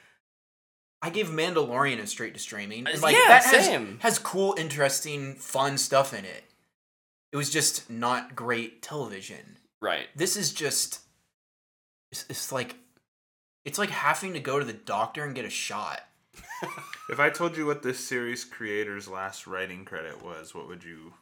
I 1.01 1.09
gave 1.09 1.27
Mandalorian 1.27 2.01
a 2.01 2.07
straight 2.07 2.33
to 2.35 2.39
streaming. 2.39 2.87
and, 2.87 3.01
like 3.01 3.13
yeah, 3.15 3.27
that 3.27 3.43
has, 3.43 3.65
same. 3.65 3.99
has 3.99 4.17
cool, 4.17 4.55
interesting, 4.57 5.35
fun 5.35 5.77
stuff 5.77 6.13
in 6.13 6.23
it. 6.23 6.45
It 7.33 7.37
was 7.37 7.49
just 7.51 7.89
not 7.89 8.33
great 8.35 8.81
television. 8.81 9.57
Right. 9.85 10.07
This 10.15 10.35
is 10.35 10.51
just 10.51 11.01
it's, 12.11 12.25
it's 12.27 12.51
like 12.51 12.75
it's 13.65 13.77
like 13.77 13.91
having 13.91 14.33
to 14.33 14.39
go 14.39 14.57
to 14.57 14.65
the 14.65 14.73
doctor 14.73 15.23
and 15.23 15.35
get 15.35 15.45
a 15.45 15.49
shot. 15.49 16.01
If 17.07 17.19
I 17.19 17.29
told 17.29 17.55
you 17.55 17.67
what 17.67 17.83
this 17.83 17.99
series 17.99 18.43
creator's 18.43 19.07
last 19.07 19.45
writing 19.45 19.85
credit 19.85 20.23
was, 20.25 20.55
what 20.55 20.67
would 20.67 20.83
you? 20.83 21.13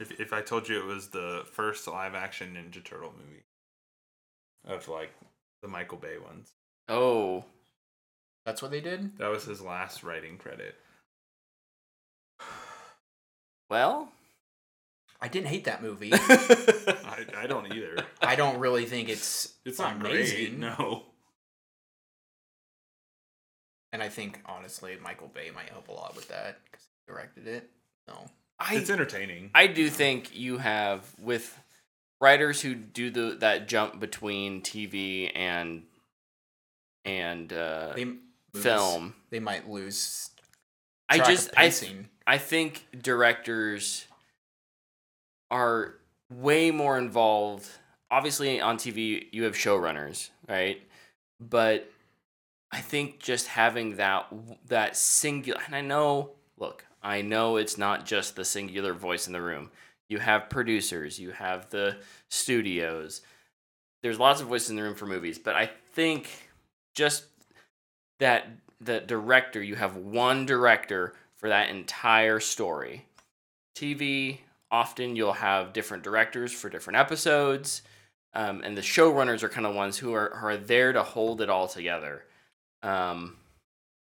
If 0.00 0.18
if 0.18 0.32
I 0.32 0.40
told 0.40 0.70
you 0.70 0.80
it 0.80 0.86
was 0.86 1.08
the 1.08 1.44
first 1.52 1.86
live 1.86 2.14
action 2.14 2.54
Ninja 2.54 2.82
Turtle 2.82 3.12
movie, 3.14 3.44
of 4.66 4.88
like 4.88 5.10
the 5.60 5.68
Michael 5.68 5.98
Bay 5.98 6.16
ones, 6.16 6.54
Oh. 6.88 7.44
That's 8.46 8.62
what 8.62 8.70
they 8.70 8.80
did? 8.80 9.18
that 9.18 9.28
was 9.28 9.44
his 9.44 9.60
last 9.60 10.02
writing 10.02 10.38
credit. 10.38 10.76
Well. 13.70 14.10
I 15.20 15.28
didn't 15.28 15.48
hate 15.48 15.64
that 15.64 15.82
movie. 15.82 16.10
I, 16.14 17.26
I 17.36 17.46
don't 17.48 17.72
either. 17.72 17.96
I 18.22 18.36
don't 18.36 18.58
really 18.60 18.84
think 18.86 19.08
it's 19.08 19.52
It's 19.64 19.78
not 19.78 19.96
amazing. 19.96 20.58
great. 20.58 20.58
No. 20.58 21.04
And 23.92 24.02
I 24.02 24.08
think 24.08 24.40
honestly 24.46 24.96
Michael 25.02 25.28
Bay 25.28 25.50
might 25.54 25.70
help 25.70 25.88
a 25.88 25.92
lot 25.92 26.14
with 26.14 26.28
that 26.28 26.58
because 26.64 26.86
he 26.86 27.12
directed 27.12 27.46
it. 27.46 27.70
No, 28.06 28.26
I 28.60 28.76
It's 28.76 28.90
entertaining. 28.90 29.50
I 29.54 29.66
do 29.66 29.88
think 29.88 30.36
you 30.36 30.58
have 30.58 31.04
with 31.18 31.58
writers 32.20 32.60
who 32.60 32.74
do 32.74 33.10
the 33.10 33.36
that 33.40 33.66
jump 33.68 33.98
between 33.98 34.60
TV 34.62 35.30
and 35.34 35.84
and 37.04 37.52
uh, 37.52 37.92
they 37.96 38.04
movies. 38.04 38.20
film. 38.54 39.14
They 39.30 39.40
might 39.40 39.68
lose. 39.68 40.30
I 41.08 41.16
track 41.16 41.28
of 41.28 41.34
just 41.34 41.50
I. 41.56 41.72
I 42.26 42.36
think 42.36 42.86
directors 43.00 44.06
are 45.50 45.94
way 46.30 46.70
more 46.70 46.98
involved. 46.98 47.68
Obviously, 48.10 48.60
on 48.60 48.76
TV, 48.76 49.26
you 49.32 49.44
have 49.44 49.54
showrunners, 49.54 50.30
right? 50.48 50.82
But 51.40 51.90
I 52.70 52.80
think 52.80 53.18
just 53.18 53.46
having 53.48 53.96
that 53.96 54.26
that 54.66 54.96
singular, 54.96 55.60
and 55.66 55.74
I 55.74 55.80
know, 55.80 56.30
look, 56.58 56.84
I 57.02 57.22
know 57.22 57.56
it's 57.56 57.78
not 57.78 58.06
just 58.06 58.36
the 58.36 58.44
singular 58.44 58.92
voice 58.92 59.26
in 59.26 59.32
the 59.32 59.42
room. 59.42 59.70
You 60.08 60.18
have 60.18 60.50
producers, 60.50 61.18
you 61.18 61.30
have 61.32 61.70
the 61.70 61.98
studios. 62.30 63.22
There's 64.02 64.18
lots 64.18 64.40
of 64.40 64.48
voices 64.48 64.70
in 64.70 64.76
the 64.76 64.82
room 64.82 64.94
for 64.94 65.06
movies, 65.06 65.38
but 65.38 65.54
I 65.54 65.70
think 65.92 66.28
just 66.94 67.24
that 68.20 68.48
the 68.80 69.00
director, 69.00 69.62
you 69.62 69.74
have 69.74 69.96
one 69.96 70.46
director 70.46 71.14
for 71.36 71.48
that 71.48 71.68
entire 71.68 72.40
story. 72.40 73.06
TV, 73.76 74.38
often 74.70 75.16
you'll 75.16 75.32
have 75.34 75.72
different 75.72 76.02
directors 76.02 76.52
for 76.52 76.68
different 76.68 76.98
episodes, 76.98 77.82
um, 78.34 78.62
and 78.62 78.76
the 78.76 78.82
showrunners 78.82 79.42
are 79.42 79.48
kind 79.48 79.66
of 79.66 79.74
ones 79.74 79.98
who 79.98 80.12
are, 80.14 80.36
who 80.38 80.46
are 80.46 80.56
there 80.56 80.92
to 80.92 81.02
hold 81.02 81.40
it 81.40 81.48
all 81.50 81.66
together. 81.68 82.24
Um, 82.82 83.36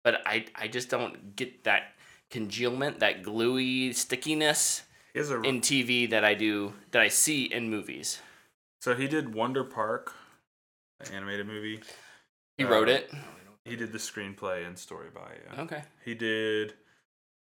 but 0.05 0.23
I, 0.27 0.47
I 0.55 0.69
just 0.69 0.88
don't 0.90 1.35
get 1.37 1.64
that 1.64 1.95
congealment, 2.31 3.01
that 3.01 3.23
gluey 3.23 3.93
stickiness 3.93 4.83
has 5.14 5.31
a 5.31 5.40
in 5.43 5.61
TV 5.61 6.09
that 6.11 6.25
I 6.25 6.35
do 6.35 6.73
that 6.90 7.01
I 7.03 7.09
see 7.09 7.45
in 7.45 7.71
movies. 7.71 8.21
so 8.81 8.95
he 8.95 9.07
did 9.07 9.35
Wonder 9.35 9.62
Park, 9.64 10.12
the 11.01 11.12
animated 11.14 11.47
movie. 11.47 11.81
He 12.59 12.64
Uh, 12.64 12.69
wrote 12.69 12.88
it. 12.88 13.12
He 13.64 13.77
did 13.77 13.93
the 13.93 13.99
screenplay 13.99 14.67
and 14.67 14.79
story 14.79 15.09
by 15.14 15.31
it. 15.33 15.59
Okay. 15.59 15.83
He 16.05 16.14
did 16.14 16.75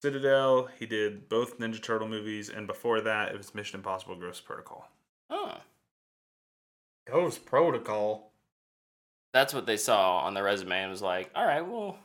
Citadel. 0.04 0.68
He 0.78 0.84
did 0.84 1.30
both 1.30 1.58
Ninja 1.58 1.82
Turtle 1.82 2.06
movies, 2.08 2.50
and 2.50 2.66
before 2.66 3.00
that, 3.00 3.32
it 3.32 3.38
was 3.38 3.54
Mission 3.54 3.78
Impossible: 3.78 4.16
Ghost 4.16 4.44
Protocol. 4.44 4.86
Oh, 5.30 5.54
Ghost 7.06 7.46
Protocol. 7.46 8.30
that's 9.32 9.54
what 9.54 9.64
they 9.64 9.78
saw 9.78 10.18
on 10.18 10.34
the 10.34 10.42
resume 10.42 10.78
and 10.82 10.90
was 10.90 11.00
like, 11.00 11.30
all 11.34 11.46
right, 11.46 11.66
well, 11.66 11.96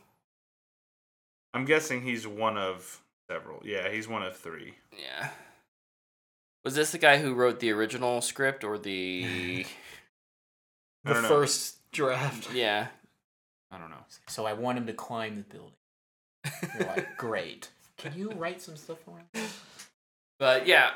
I'm 1.52 1.66
guessing 1.66 2.00
he's 2.00 2.26
one 2.26 2.56
of 2.56 3.02
several. 3.30 3.60
Yeah, 3.66 3.90
he's 3.90 4.08
one 4.08 4.22
of 4.22 4.34
three. 4.34 4.76
yeah. 4.98 5.28
Was 6.64 6.74
this 6.74 6.92
the 6.92 6.98
guy 6.98 7.18
who 7.18 7.34
wrote 7.34 7.60
the 7.60 7.70
original 7.70 8.22
script 8.22 8.64
or 8.64 8.78
the? 8.78 9.66
The 11.04 11.14
don't 11.14 11.22
know. 11.22 11.28
first 11.28 11.90
draft. 11.92 12.50
yeah. 12.54 12.88
I 13.70 13.78
don't 13.78 13.88
know. 13.88 14.04
So 14.28 14.44
I 14.46 14.52
want 14.52 14.76
him 14.76 14.86
to 14.86 14.92
climb 14.92 15.36
the 15.36 15.42
building. 15.42 15.72
You're 16.78 16.88
like, 16.88 17.16
great. 17.16 17.70
Can 18.00 18.18
you 18.18 18.30
write 18.32 18.60
some 18.62 18.76
stuff 18.76 18.98
for 19.04 19.18
him? 19.18 19.48
But 20.38 20.66
yeah, 20.66 20.90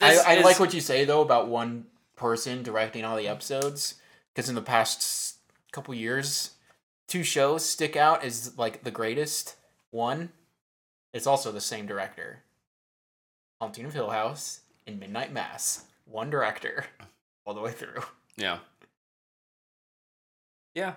I, 0.00 0.10
this 0.10 0.24
I 0.24 0.34
is- 0.34 0.44
like 0.44 0.60
what 0.60 0.74
you 0.74 0.80
say 0.80 1.04
though 1.04 1.20
about 1.22 1.48
one 1.48 1.86
person 2.16 2.62
directing 2.62 3.04
all 3.04 3.16
the 3.16 3.28
episodes 3.28 3.94
because 4.34 4.48
in 4.48 4.54
the 4.54 4.62
past 4.62 5.36
couple 5.72 5.94
years, 5.94 6.52
two 7.08 7.22
shows 7.22 7.64
stick 7.64 7.96
out 7.96 8.24
as 8.24 8.56
like 8.58 8.84
the 8.84 8.90
greatest. 8.90 9.56
One, 9.90 10.30
it's 11.12 11.26
also 11.26 11.50
the 11.52 11.60
same 11.60 11.86
director. 11.86 12.42
Haunting 13.60 13.86
of 13.86 13.94
Hill 13.94 14.10
House 14.10 14.60
and 14.86 15.00
Midnight 15.00 15.32
Mass. 15.32 15.84
One 16.04 16.28
director, 16.30 16.84
all 17.46 17.54
the 17.54 17.60
way 17.60 17.72
through. 17.72 18.02
Yeah. 18.36 18.58
Yeah. 20.74 20.94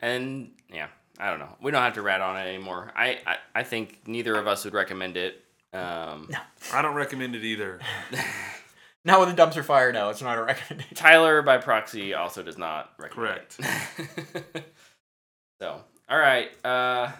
And 0.00 0.52
yeah, 0.72 0.88
I 1.20 1.30
don't 1.30 1.38
know. 1.38 1.54
We 1.60 1.70
don't 1.70 1.82
have 1.82 1.94
to 1.94 2.02
rat 2.02 2.20
on 2.20 2.36
it 2.36 2.48
anymore. 2.48 2.92
I 2.96 3.18
I, 3.26 3.36
I 3.54 3.62
think 3.62 4.00
neither 4.06 4.36
of 4.36 4.46
us 4.46 4.64
would 4.64 4.74
recommend 4.74 5.16
it. 5.16 5.44
Um, 5.72 6.28
No. 6.30 6.38
I 6.72 6.82
don't 6.82 6.94
recommend 6.94 7.36
it 7.36 7.44
either. 7.44 7.78
Not 9.04 9.20
with 9.20 9.28
a 9.30 9.32
dumpster 9.34 9.64
fire. 9.64 9.92
No, 9.92 10.10
it's 10.10 10.20
not 10.20 10.36
a 10.36 10.42
recommendation. 10.42 10.94
Tyler 10.94 11.40
by 11.40 11.56
proxy 11.56 12.12
also 12.12 12.42
does 12.42 12.58
not 12.58 12.92
recommend 12.98 13.40
Correct. 13.56 13.60
it. 14.54 14.74
so, 15.60 15.80
all 16.06 16.18
right. 16.18 16.50
Uh, 16.62 17.10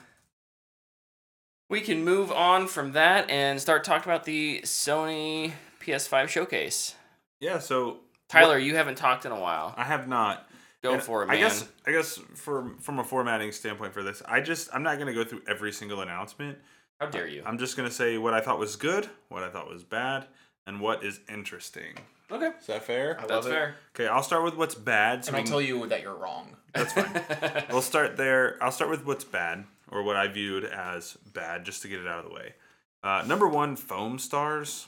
we 1.70 1.80
can 1.80 2.04
move 2.04 2.30
on 2.32 2.66
from 2.66 2.92
that 2.92 3.30
and 3.30 3.58
start 3.60 3.84
talking 3.84 4.12
about 4.12 4.24
the 4.24 4.60
Sony 4.62 5.52
PS5 5.80 6.28
showcase. 6.28 6.96
Yeah. 7.40 7.60
So 7.60 7.98
Tyler, 8.28 8.58
you 8.58 8.76
haven't 8.76 8.96
talked 8.98 9.24
in 9.24 9.32
a 9.32 9.40
while. 9.40 9.72
I 9.76 9.84
have 9.84 10.06
not. 10.06 10.49
Go 10.82 10.94
And 10.94 11.02
for 11.02 11.22
it, 11.22 11.26
man. 11.26 11.36
I 11.36 11.40
guess 11.40 11.68
I 11.86 11.92
guess 11.92 12.18
for 12.34 12.72
from 12.80 12.98
a 12.98 13.04
formatting 13.04 13.52
standpoint 13.52 13.92
for 13.92 14.02
this, 14.02 14.22
I 14.26 14.40
just 14.40 14.68
I'm 14.72 14.82
not 14.82 14.98
gonna 14.98 15.12
go 15.14 15.24
through 15.24 15.42
every 15.46 15.72
single 15.72 16.00
announcement. 16.00 16.58
How 16.98 17.06
dare 17.06 17.26
you? 17.26 17.42
I'm 17.44 17.58
just 17.58 17.76
gonna 17.76 17.90
say 17.90 18.16
what 18.18 18.32
I 18.34 18.40
thought 18.40 18.58
was 18.58 18.76
good, 18.76 19.08
what 19.28 19.42
I 19.42 19.50
thought 19.50 19.68
was 19.68 19.84
bad, 19.84 20.26
and 20.66 20.80
what 20.80 21.04
is 21.04 21.20
interesting. 21.28 21.94
Okay, 22.32 22.50
Is 22.60 22.66
that 22.68 22.84
fair? 22.84 23.16
I 23.18 23.22
that's 23.22 23.30
love 23.30 23.46
it. 23.46 23.50
fair. 23.50 23.74
Okay, 23.94 24.06
I'll 24.06 24.22
start 24.22 24.44
with 24.44 24.54
what's 24.54 24.76
bad. 24.76 25.24
So 25.24 25.30
And 25.30 25.38
I'll 25.38 25.44
tell 25.44 25.60
you 25.60 25.84
that 25.88 26.00
you're 26.00 26.14
wrong. 26.14 26.56
That's 26.72 26.92
fine. 26.92 27.64
we'll 27.70 27.82
start 27.82 28.16
there. 28.16 28.56
I'll 28.62 28.70
start 28.70 28.88
with 28.88 29.04
what's 29.04 29.24
bad, 29.24 29.64
or 29.90 30.04
what 30.04 30.14
I 30.14 30.28
viewed 30.28 30.64
as 30.64 31.16
bad, 31.32 31.64
just 31.64 31.82
to 31.82 31.88
get 31.88 31.98
it 31.98 32.06
out 32.06 32.20
of 32.20 32.26
the 32.26 32.34
way. 32.34 32.54
Uh, 33.02 33.24
number 33.26 33.48
one, 33.48 33.76
Foamstars. 33.76 34.86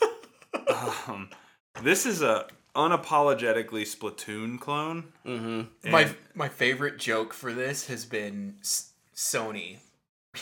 um, 1.06 1.28
this 1.82 2.06
is 2.06 2.22
a 2.22 2.46
unapologetically 2.74 3.82
Splatoon 3.82 4.58
clone. 4.60 5.12
mm-hmm. 5.26 5.90
My 5.90 6.14
my 6.34 6.48
favorite 6.48 6.98
joke 6.98 7.32
for 7.32 7.52
this 7.52 7.86
has 7.86 8.04
been 8.04 8.56
S- 8.60 8.92
Sony. 9.14 9.78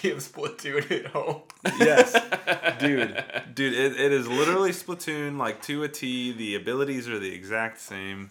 We 0.02 0.10
have 0.10 0.18
Splatoon 0.18 0.90
at 0.90 1.06
home. 1.12 1.42
yes, 1.80 2.12
dude, 2.78 3.24
dude, 3.54 3.72
it, 3.72 3.98
it 3.98 4.12
is 4.12 4.28
literally 4.28 4.70
Splatoon 4.70 5.38
like 5.38 5.62
to 5.62 5.82
a 5.82 5.88
T. 5.88 6.30
The 6.30 6.56
abilities 6.56 7.08
are 7.08 7.18
the 7.18 7.32
exact 7.34 7.80
same. 7.80 8.28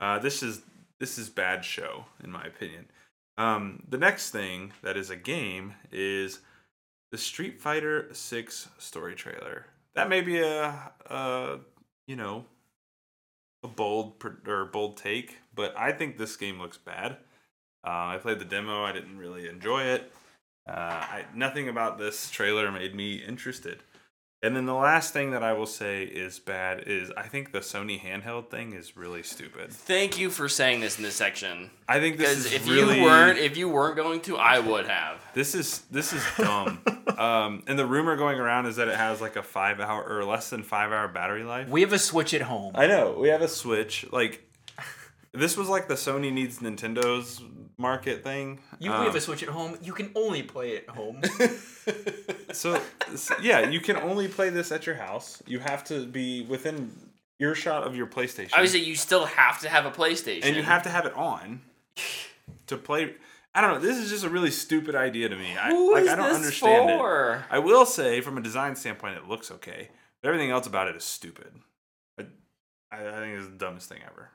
Uh, 0.00 0.20
this 0.20 0.44
is 0.44 0.62
this 1.00 1.18
is 1.18 1.28
bad 1.28 1.64
show 1.64 2.04
in 2.22 2.30
my 2.30 2.44
opinion. 2.44 2.86
Um, 3.36 3.82
the 3.88 3.98
next 3.98 4.30
thing 4.30 4.72
that 4.82 4.96
is 4.96 5.10
a 5.10 5.16
game 5.16 5.74
is 5.90 6.38
the 7.10 7.18
Street 7.18 7.60
Fighter 7.60 8.06
Six 8.12 8.68
story 8.78 9.16
trailer. 9.16 9.66
That 9.96 10.08
may 10.08 10.20
be 10.20 10.38
a, 10.40 10.92
a 11.06 11.58
you 12.06 12.14
know 12.14 12.44
a 13.62 13.68
bold 13.68 14.14
or 14.46 14.64
bold 14.66 14.96
take, 14.96 15.38
but 15.54 15.76
I 15.76 15.92
think 15.92 16.18
this 16.18 16.36
game 16.36 16.58
looks 16.58 16.78
bad. 16.78 17.18
Uh, 17.84 18.14
I 18.14 18.18
played 18.20 18.38
the 18.38 18.44
demo. 18.44 18.84
I 18.84 18.92
didn't 18.92 19.18
really 19.18 19.48
enjoy 19.48 19.82
it. 19.82 20.12
Uh, 20.68 20.72
I, 20.72 21.24
nothing 21.34 21.68
about 21.68 21.98
this 21.98 22.30
trailer 22.30 22.70
made 22.70 22.94
me 22.94 23.16
interested. 23.16 23.82
And 24.44 24.56
then 24.56 24.66
the 24.66 24.74
last 24.74 25.12
thing 25.12 25.30
that 25.30 25.44
I 25.44 25.52
will 25.52 25.66
say 25.66 26.02
is 26.02 26.40
bad 26.40 26.84
is 26.88 27.12
I 27.16 27.28
think 27.28 27.52
the 27.52 27.60
Sony 27.60 28.00
handheld 28.00 28.48
thing 28.48 28.72
is 28.72 28.96
really 28.96 29.22
stupid. 29.22 29.70
Thank 29.70 30.18
you 30.18 30.30
for 30.30 30.48
saying 30.48 30.80
this 30.80 30.96
in 30.98 31.04
this 31.04 31.14
section. 31.14 31.70
I 31.88 32.00
think 32.00 32.16
this 32.16 32.46
is 32.46 32.52
if 32.52 32.68
really 32.68 32.98
you 32.98 33.04
weren't, 33.04 33.38
if 33.38 33.56
you 33.56 33.68
weren't 33.68 33.94
going 33.94 34.20
to, 34.22 34.36
I 34.36 34.58
would 34.58 34.88
have. 34.88 35.20
this 35.34 35.54
is 35.54 35.82
this 35.92 36.12
is 36.12 36.24
dumb. 36.36 36.80
um, 37.18 37.62
and 37.68 37.78
the 37.78 37.86
rumor 37.86 38.16
going 38.16 38.40
around 38.40 38.66
is 38.66 38.76
that 38.76 38.88
it 38.88 38.96
has 38.96 39.20
like 39.20 39.36
a 39.36 39.44
five 39.44 39.78
hour 39.78 40.02
or 40.02 40.24
less 40.24 40.50
than 40.50 40.64
five 40.64 40.90
hour 40.90 41.06
battery 41.06 41.44
life. 41.44 41.68
We 41.68 41.82
have 41.82 41.92
a 41.92 41.98
Switch 41.98 42.34
at 42.34 42.42
home. 42.42 42.72
I 42.74 42.88
know 42.88 43.16
we 43.16 43.28
have 43.28 43.42
a 43.42 43.48
Switch. 43.48 44.06
Like 44.10 44.44
this 45.32 45.56
was 45.56 45.68
like 45.68 45.88
the 45.88 45.94
Sony 45.94 46.32
needs 46.32 46.58
Nintendo's 46.60 47.40
market 47.78 48.22
thing. 48.22 48.60
You 48.78 48.92
Um, 48.92 49.04
have 49.06 49.14
a 49.14 49.20
Switch 49.20 49.42
at 49.42 49.48
home. 49.48 49.78
You 49.82 49.92
can 49.92 50.10
only 50.14 50.42
play 50.42 50.72
it 50.72 50.84
at 50.88 50.94
home. 50.94 51.20
So, 52.52 52.78
s- 53.10 53.32
yeah, 53.40 53.70
you 53.70 53.80
can 53.80 53.96
only 53.96 54.28
play 54.28 54.50
this 54.50 54.72
at 54.72 54.84
your 54.86 54.94
house. 54.94 55.42
You 55.46 55.58
have 55.60 55.84
to 55.84 56.04
be 56.06 56.42
within 56.42 56.92
earshot 57.40 57.84
of 57.84 57.96
your 57.96 58.06
PlayStation. 58.06 58.50
Obviously, 58.52 58.80
you 58.80 58.94
still 58.94 59.24
have 59.24 59.58
to 59.62 59.70
have 59.70 59.86
a 59.86 59.90
PlayStation. 59.90 60.44
and 60.44 60.54
you 60.56 60.62
have 60.62 60.82
to 60.82 60.90
have 60.90 61.06
it 61.06 61.14
on 61.14 61.62
to 62.66 62.76
play. 62.76 63.14
I 63.54 63.62
don't 63.62 63.72
know. 63.74 63.80
This 63.80 63.96
is 63.96 64.10
just 64.10 64.24
a 64.24 64.28
really 64.28 64.50
stupid 64.50 64.94
idea 64.94 65.30
to 65.30 65.36
me. 65.36 65.56
I 65.56 65.70
Who 65.70 65.94
like 65.94 66.04
is 66.04 66.10
I 66.10 66.14
don't 66.16 66.28
this 66.28 66.36
understand 66.36 66.90
for? 66.98 67.34
it. 67.36 67.42
I 67.54 67.58
will 67.58 67.86
say, 67.86 68.20
from 68.20 68.36
a 68.36 68.42
design 68.42 68.76
standpoint, 68.76 69.16
it 69.16 69.26
looks 69.26 69.50
okay. 69.50 69.88
But 70.22 70.28
everything 70.28 70.50
else 70.50 70.66
about 70.66 70.88
it 70.88 70.96
is 70.96 71.04
stupid. 71.04 71.52
I, 72.18 72.24
I 72.92 72.96
I 73.08 73.12
think 73.20 73.38
it's 73.38 73.48
the 73.48 73.56
dumbest 73.56 73.88
thing 73.88 74.00
ever. 74.06 74.30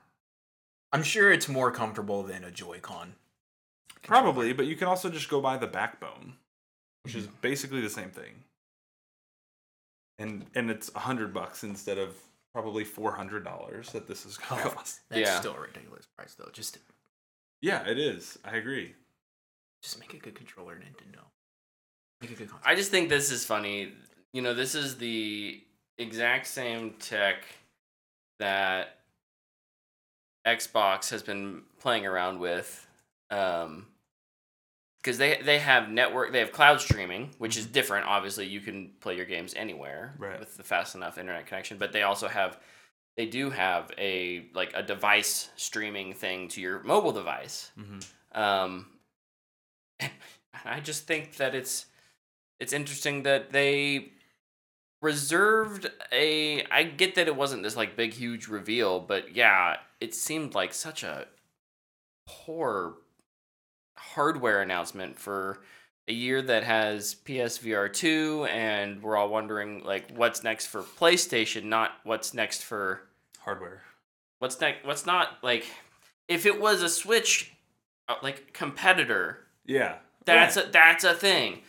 I'm 0.92 1.02
sure 1.02 1.30
it's 1.32 1.48
more 1.48 1.70
comfortable 1.70 2.22
than 2.22 2.44
a 2.44 2.50
Joy-Con. 2.50 3.14
Probably, 4.02 4.52
but 4.52 4.66
you 4.66 4.76
can 4.76 4.88
also 4.88 5.10
just 5.10 5.28
go 5.28 5.40
buy 5.40 5.56
the 5.58 5.66
backbone, 5.66 6.34
which 7.04 7.14
is 7.14 7.24
Mm-hmm. 7.26 7.34
basically 7.42 7.80
the 7.80 7.90
same 7.90 8.10
thing. 8.10 8.44
And 10.18 10.46
and 10.54 10.70
it's 10.70 10.90
a 10.94 11.00
hundred 11.00 11.32
bucks 11.32 11.62
instead 11.62 11.98
of 11.98 12.16
probably 12.52 12.84
four 12.84 13.12
hundred 13.12 13.44
dollars 13.44 13.90
that 13.92 14.06
this 14.08 14.26
is 14.26 14.36
gonna 14.36 14.62
Oh. 14.64 14.70
cost. 14.70 15.00
That's 15.10 15.20
Yeah. 15.20 15.38
still 15.40 15.54
a 15.54 15.60
ridiculous 15.60 16.06
price 16.16 16.34
though. 16.34 16.50
Just 16.52 16.78
Yeah, 17.60 17.86
it 17.86 17.98
is. 17.98 18.38
I 18.44 18.56
agree. 18.56 18.94
just 19.82 20.00
make 20.00 20.12
a 20.14 20.18
good 20.18 20.34
controller, 20.34 20.74
Nintendo. 20.74 21.20
Make 22.20 22.32
a 22.32 22.34
good 22.34 22.48
console. 22.50 22.68
I 22.68 22.74
just 22.74 22.90
think 22.90 23.08
this 23.08 23.30
is 23.30 23.44
funny. 23.44 23.92
You 24.32 24.42
know, 24.42 24.54
this 24.54 24.74
is 24.74 24.98
the 24.98 25.62
exact 25.98 26.46
same 26.48 26.94
tech 26.94 27.44
that 28.40 28.97
Xbox 30.56 31.10
has 31.10 31.22
been 31.22 31.62
playing 31.80 32.06
around 32.06 32.38
with. 32.40 32.86
Um, 33.30 33.86
because 35.02 35.16
they 35.18 35.40
they 35.42 35.58
have 35.60 35.88
network 35.88 36.32
they 36.32 36.40
have 36.40 36.50
cloud 36.50 36.80
streaming 36.80 37.30
which 37.38 37.56
is 37.56 37.64
different 37.66 38.04
obviously 38.06 38.46
you 38.46 38.60
can 38.60 38.90
play 39.00 39.16
your 39.16 39.26
games 39.26 39.54
anywhere 39.54 40.14
Right. 40.18 40.40
with 40.40 40.56
the 40.56 40.64
fast 40.64 40.94
enough 40.96 41.18
internet 41.18 41.46
connection 41.46 41.78
but 41.78 41.92
they 41.92 42.02
also 42.02 42.26
have 42.26 42.58
they 43.16 43.26
do 43.26 43.48
have 43.50 43.90
a 43.96 44.46
like 44.54 44.72
a 44.74 44.82
device 44.82 45.50
streaming 45.56 46.14
thing 46.14 46.48
to 46.48 46.60
your 46.60 46.82
mobile 46.82 47.12
device 47.12 47.70
Mhm. 47.78 48.04
um 48.36 48.86
i 50.64 50.80
just 50.80 51.06
think 51.06 51.36
that 51.36 51.54
it's 51.54 51.86
it's 52.58 52.72
interesting 52.72 53.22
that 53.22 53.52
they 53.52 54.12
reserved 55.00 55.90
a 56.10 56.64
i 56.72 56.82
get 56.82 57.14
that 57.14 57.28
it 57.28 57.36
wasn't 57.36 57.62
this 57.62 57.76
like 57.76 57.94
big 57.96 58.12
huge 58.12 58.48
reveal 58.48 58.98
but 59.00 59.34
yeah 59.34 59.76
it 60.00 60.14
seemed 60.14 60.54
like 60.54 60.72
such 60.74 61.02
a 61.02 61.26
poor 62.26 62.94
hardware 63.96 64.62
announcement 64.62 65.18
for 65.18 65.60
a 66.08 66.12
year 66.12 66.40
that 66.40 66.62
has 66.64 67.16
PSVR 67.24 67.92
2 67.92 68.46
and 68.50 69.02
we're 69.02 69.16
all 69.16 69.28
wondering 69.28 69.82
like 69.84 70.10
what's 70.16 70.42
next 70.42 70.66
for 70.66 70.82
PlayStation 70.82 71.64
not 71.64 71.92
what's 72.04 72.32
next 72.32 72.62
for 72.64 73.02
Hardware. 73.40 73.82
what's 74.38 74.60
next 74.60 74.86
what's 74.86 75.04
not 75.06 75.38
like 75.42 75.66
if 76.28 76.46
it 76.46 76.60
was 76.60 76.82
a 76.82 76.88
Switch 76.88 77.52
uh, 78.08 78.14
like 78.22 78.52
competitor 78.52 79.38
Yeah. 79.66 79.96
that's 80.24 80.56
Yeah. 80.56 80.62
a 80.64 80.70
that's 80.70 81.04
a 81.04 81.14
thing 81.14 81.60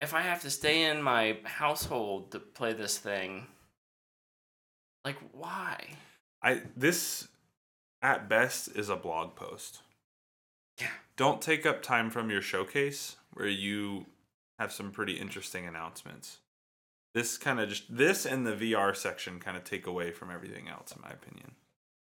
if 0.00 0.12
I 0.12 0.20
have 0.22 0.42
to 0.42 0.50
stay 0.50 0.84
in 0.84 1.00
my 1.00 1.38
household 1.44 2.32
to 2.32 2.38
play 2.40 2.72
this 2.74 2.98
thing 2.98 3.46
like 5.04 5.16
why 5.32 5.88
I 6.42 6.62
this 6.76 7.28
at 8.04 8.28
best 8.28 8.68
is 8.76 8.90
a 8.90 8.96
blog 8.96 9.34
post. 9.34 9.80
Yeah. 10.80 10.88
Don't 11.16 11.40
take 11.40 11.64
up 11.64 11.82
time 11.82 12.10
from 12.10 12.30
your 12.30 12.42
showcase 12.42 13.16
where 13.32 13.48
you 13.48 14.06
have 14.58 14.70
some 14.70 14.90
pretty 14.92 15.14
interesting 15.14 15.66
announcements. 15.66 16.38
This 17.14 17.38
kind 17.38 17.58
of 17.58 17.68
just 17.68 17.84
this 17.96 18.26
and 18.26 18.46
the 18.46 18.52
VR 18.52 18.94
section 18.94 19.40
kind 19.40 19.56
of 19.56 19.64
take 19.64 19.86
away 19.86 20.10
from 20.10 20.30
everything 20.30 20.68
else 20.68 20.92
in 20.94 21.00
my 21.00 21.10
opinion. 21.10 21.52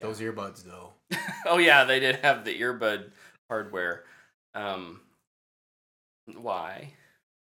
Those 0.01 0.19
earbuds, 0.19 0.63
though. 0.65 0.93
oh 1.45 1.57
yeah, 1.57 1.85
they 1.85 1.99
did 1.99 2.17
have 2.17 2.43
the 2.43 2.59
earbud 2.59 3.11
hardware. 3.49 4.03
Um, 4.53 4.99
why? 6.35 6.93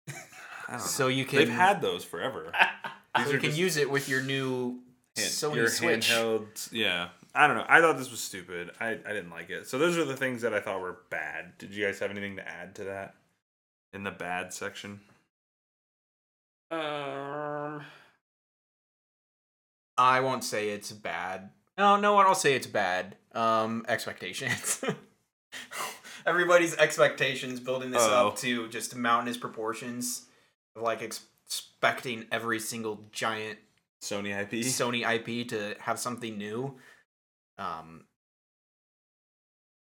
I 0.08 0.72
know. 0.72 0.78
So 0.78 1.08
you 1.08 1.24
can 1.24 1.38
They've 1.40 1.48
had 1.48 1.82
those 1.82 2.04
forever. 2.04 2.52
These 3.16 3.26
so 3.26 3.32
you 3.32 3.38
can 3.38 3.50
just 3.50 3.58
use 3.58 3.76
it 3.76 3.90
with 3.90 4.08
your 4.08 4.22
new 4.22 4.80
hand- 5.16 5.28
Sony 5.28 5.56
your 5.56 5.68
Switch. 5.68 6.08
handheld. 6.08 6.72
Yeah. 6.72 7.08
I 7.34 7.46
don't 7.46 7.56
know. 7.56 7.66
I 7.68 7.80
thought 7.80 7.98
this 7.98 8.10
was 8.10 8.20
stupid. 8.20 8.70
I, 8.80 8.90
I 8.90 9.12
didn't 9.12 9.30
like 9.30 9.50
it. 9.50 9.68
So 9.68 9.78
those 9.78 9.96
are 9.98 10.04
the 10.04 10.16
things 10.16 10.42
that 10.42 10.54
I 10.54 10.60
thought 10.60 10.80
were 10.80 11.00
bad. 11.10 11.52
Did 11.58 11.72
you 11.74 11.84
guys 11.84 11.98
have 12.00 12.10
anything 12.10 12.36
to 12.36 12.48
add 12.48 12.74
to 12.76 12.84
that 12.84 13.14
in 13.92 14.04
the 14.04 14.10
bad 14.10 14.52
section? 14.52 15.00
um, 16.70 17.80
I 19.96 20.20
won't 20.20 20.44
say 20.44 20.70
it's 20.70 20.92
bad. 20.92 21.50
No, 21.76 21.96
no 21.96 22.14
one. 22.14 22.26
I'll 22.26 22.34
say 22.34 22.54
it's 22.54 22.66
bad. 22.66 23.16
Um, 23.34 23.84
expectations. 23.88 24.82
Everybody's 26.26 26.76
expectations 26.76 27.60
building 27.60 27.90
this 27.90 28.02
Uh-oh. 28.02 28.28
up 28.28 28.36
to 28.38 28.68
just 28.68 28.94
mountainous 28.96 29.36
proportions 29.38 30.26
of 30.76 30.82
like 30.82 31.02
ex- 31.02 31.24
expecting 31.46 32.26
every 32.30 32.60
single 32.60 33.04
giant 33.12 33.58
Sony 34.02 34.38
IP. 34.38 34.64
Sony 34.64 35.02
IP 35.08 35.48
to 35.48 35.74
have 35.80 35.98
something 35.98 36.36
new. 36.36 36.76
Um, 37.58 38.04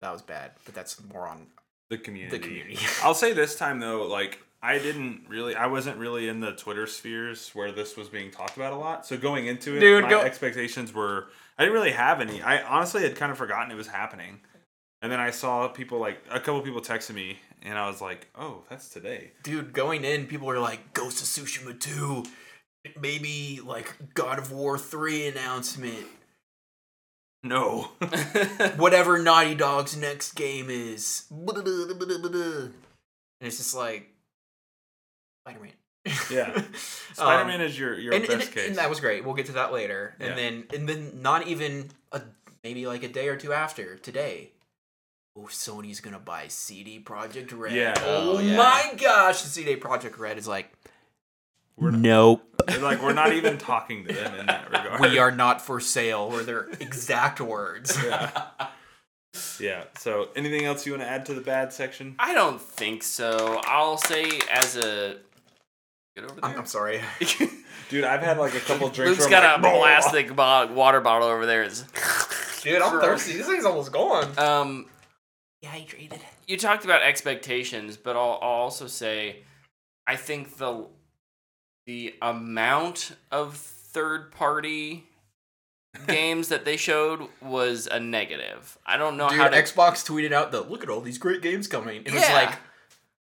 that 0.03 0.13
was 0.13 0.23
bad, 0.23 0.53
but 0.65 0.75
that's 0.75 1.03
more 1.13 1.27
on 1.27 1.47
the 1.91 1.99
community. 1.99 2.39
the 2.39 2.43
community. 2.45 2.79
I'll 3.03 3.15
say 3.15 3.33
this 3.33 3.57
time 3.57 3.81
though, 3.81 4.07
like 4.07 4.39
I 4.63 4.79
didn't 4.79 5.23
really, 5.29 5.55
I 5.55 5.67
wasn't 5.67 5.99
really 5.99 6.29
in 6.29 6.41
the 6.41 6.53
Twitter 6.53 6.87
spheres 6.87 7.51
where 7.55 7.73
this 7.73 7.97
was 7.97 8.09
being 8.09 8.31
talked 8.31 8.57
about 8.57 8.73
a 8.73 8.77
lot. 8.77 9.07
So 9.07 9.17
going 9.17 9.47
into 9.47 9.77
it, 9.77 9.81
Dude, 9.81 10.05
my 10.05 10.11
go- 10.11 10.21
expectations 10.21 10.93
were, 10.95 11.27
I 11.59 11.63
didn't 11.65 11.75
really 11.75 11.93
have 11.93 12.21
any. 12.21 12.41
I 12.43 12.63
honestly 12.63 13.03
had 13.03 13.17
kind 13.17 13.31
of 13.33 13.39
forgotten 13.39 13.71
it 13.71 13.75
was 13.77 13.89
happening, 13.89 14.41
and 15.03 15.11
then 15.13 15.21
I 15.21 15.31
saw 15.31 15.69
people 15.69 15.99
like 15.99 16.19
a 16.31 16.41
couple 16.41 16.61
people 16.63 16.81
texted 16.81 17.15
me, 17.15 17.39
and 17.63 17.79
I 17.79 17.89
was 17.89 18.01
like, 18.01 18.29
oh, 18.37 18.63
that's 18.71 18.89
today. 18.89 19.33
Dude, 19.43 19.73
going 19.73 20.05
in, 20.05 20.27
people 20.27 20.47
were 20.47 20.59
like, 20.59 20.93
Ghost 20.95 21.21
of 21.23 21.45
Tsushima 21.45 21.79
2, 21.79 22.25
maybe 23.01 23.61
like 23.65 23.95
God 24.15 24.39
of 24.39 24.51
War 24.53 24.79
3 24.79 25.29
announcement, 25.29 26.07
No. 27.45 27.83
whatever 28.77 29.19
Naughty 29.19 29.55
Dog's 29.55 29.97
next 29.97 30.33
game 30.33 30.69
is. 30.71 31.25
And 31.31 32.73
it's 33.41 33.59
just 33.59 33.75
like, 33.75 34.09
Spider 35.47 35.61
Man. 35.61 35.73
Yeah. 36.31 36.63
Spider 37.13 37.45
Man 37.47 37.61
is 37.61 37.79
your 37.79 37.99
your 37.99 38.15
Um, 38.15 38.21
and, 38.23 38.29
best 38.29 38.47
and, 38.47 38.55
case. 38.55 38.69
and 38.69 38.77
that 38.79 38.89
was 38.91 39.01
great. 39.01 39.25
We'll 39.25 39.35
get 39.35 39.47
to 39.47 39.53
that 39.53 39.73
later. 39.73 40.15
And 40.19 40.31
Yeah. 40.31 40.35
then 40.37 40.65
and 40.75 40.89
then 40.89 41.23
not 41.23 41.47
even 41.47 41.91
a 42.13 42.23
maybe 42.63 42.87
like 42.87 43.03
a 43.03 43.09
day 43.09 43.29
or 43.29 43.37
two 43.37 43.53
after 43.53 43.97
today. 43.97 44.51
Oh, 45.37 45.43
Sony's 45.51 46.01
gonna 46.01 46.19
buy 46.21 46.49
CD 46.49 46.99
Projekt 47.01 47.53
Red. 47.57 47.73
Yeah. 47.75 47.95
Oh, 47.99 48.37
Oh, 48.37 48.39
yeah. 48.41 48.57
my 48.57 48.95
gosh, 48.99 49.41
CD 49.43 49.77
Projekt 49.77 50.19
Red 50.19 50.39
is 50.39 50.47
like 50.49 50.73
We're 51.77 51.91
not, 51.91 52.01
nope. 52.01 52.54
Like 52.81 53.03
we're 53.03 53.13
not 53.13 53.33
even 53.33 53.59
talking 53.59 54.07
to 54.07 54.13
them 54.13 54.35
in 54.41 54.47
that 54.47 54.67
regard. 54.71 55.01
we 55.01 55.19
are 55.19 55.31
not 55.31 55.61
for 55.61 55.81
sale. 55.81 56.31
Were 56.31 56.43
their 56.43 56.69
exact 56.81 57.41
words. 57.41 57.97
Yeah. 58.05 58.31
Yeah. 59.59 59.85
So, 59.99 60.29
anything 60.37 60.65
else 60.65 60.87
you 60.87 60.93
want 60.93 61.03
to 61.03 61.09
add 61.09 61.27
to 61.27 61.35
the 61.35 61.41
bad 61.41 61.73
section? 61.73 62.15
I 62.21 62.35
don't 62.35 62.61
think 62.61 63.03
so. 63.03 63.61
I'll 63.67 63.97
say 63.97 64.27
as 64.51 64.77
a 64.77 65.17
get 66.15 66.25
over 66.25 66.35
I'm, 66.43 66.51
there. 66.53 66.61
I'm 66.61 66.67
sorry. 66.67 67.01
Dude, 67.89 68.05
I've 68.05 68.23
had 68.23 68.39
like 68.39 68.55
a 68.55 68.61
couple 68.61 68.89
drinks. 68.91 69.19
Luke's 69.19 69.27
got 69.31 69.45
I'm 69.45 69.65
a 69.65 69.67
like, 69.69 69.81
plastic 69.81 70.37
bo- 70.37 70.73
water 70.73 71.01
bottle 71.01 71.27
over 71.29 71.47
there. 71.47 71.65
It's 71.65 71.83
Dude, 72.63 72.81
I'm 72.81 73.01
thirsty. 73.01 73.33
This 73.33 73.47
thing's 73.49 73.65
almost 73.65 73.91
gone. 73.93 74.39
um, 74.39 74.87
Dehydrated. 75.63 76.21
you 76.47 76.57
talked 76.57 76.85
about 76.85 77.03
expectations, 77.03 77.97
but 77.97 78.15
I'll, 78.17 78.39
I'll 78.41 78.49
also 78.49 78.87
say, 78.87 79.43
I 80.07 80.15
think 80.17 80.59
the 80.59 80.87
the 81.87 82.15
amount 82.23 83.13
of 83.31 83.57
third 83.57 84.33
party 84.33 85.05
games 86.07 86.49
that 86.49 86.65
they 86.65 86.77
showed 86.77 87.29
was 87.41 87.87
a 87.87 88.01
negative. 88.01 88.79
I 88.87 88.97
don't 88.97 89.17
know 89.17 89.29
Dude, 89.29 89.39
how 89.39 89.49
to 89.49 89.63
Xbox 89.63 90.05
tweeted 90.05 90.33
out 90.33 90.53
the 90.53 90.63
look 90.63 90.83
at 90.83 90.89
all 90.89 91.01
these 91.01 91.19
great 91.19 91.43
games 91.43 91.67
coming. 91.67 92.03
It 92.05 92.13
was 92.13 92.23
like 92.31 92.59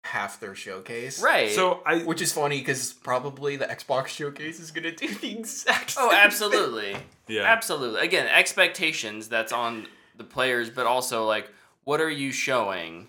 half 0.03 0.39
their 0.39 0.55
showcase. 0.55 1.21
right. 1.21 1.51
So 1.51 1.81
I 1.85 1.99
Which 1.99 2.21
is 2.21 2.31
funny 2.31 2.59
because 2.59 2.93
probably 2.93 3.55
the 3.55 3.65
Xbox 3.65 4.07
showcase 4.07 4.59
is 4.59 4.71
gonna 4.71 4.95
do 4.95 5.13
the 5.13 5.39
exact. 5.39 5.95
oh, 5.97 6.09
same 6.09 6.19
absolutely, 6.19 6.95
yeah. 7.27 7.43
absolutely. 7.43 8.01
Again, 8.01 8.27
expectations 8.27 9.29
that's 9.29 9.51
on 9.51 9.87
the 10.17 10.23
players, 10.23 10.69
but 10.69 10.85
also 10.85 11.25
like, 11.25 11.49
what 11.83 12.01
are 12.01 12.09
you 12.09 12.31
showing? 12.31 13.07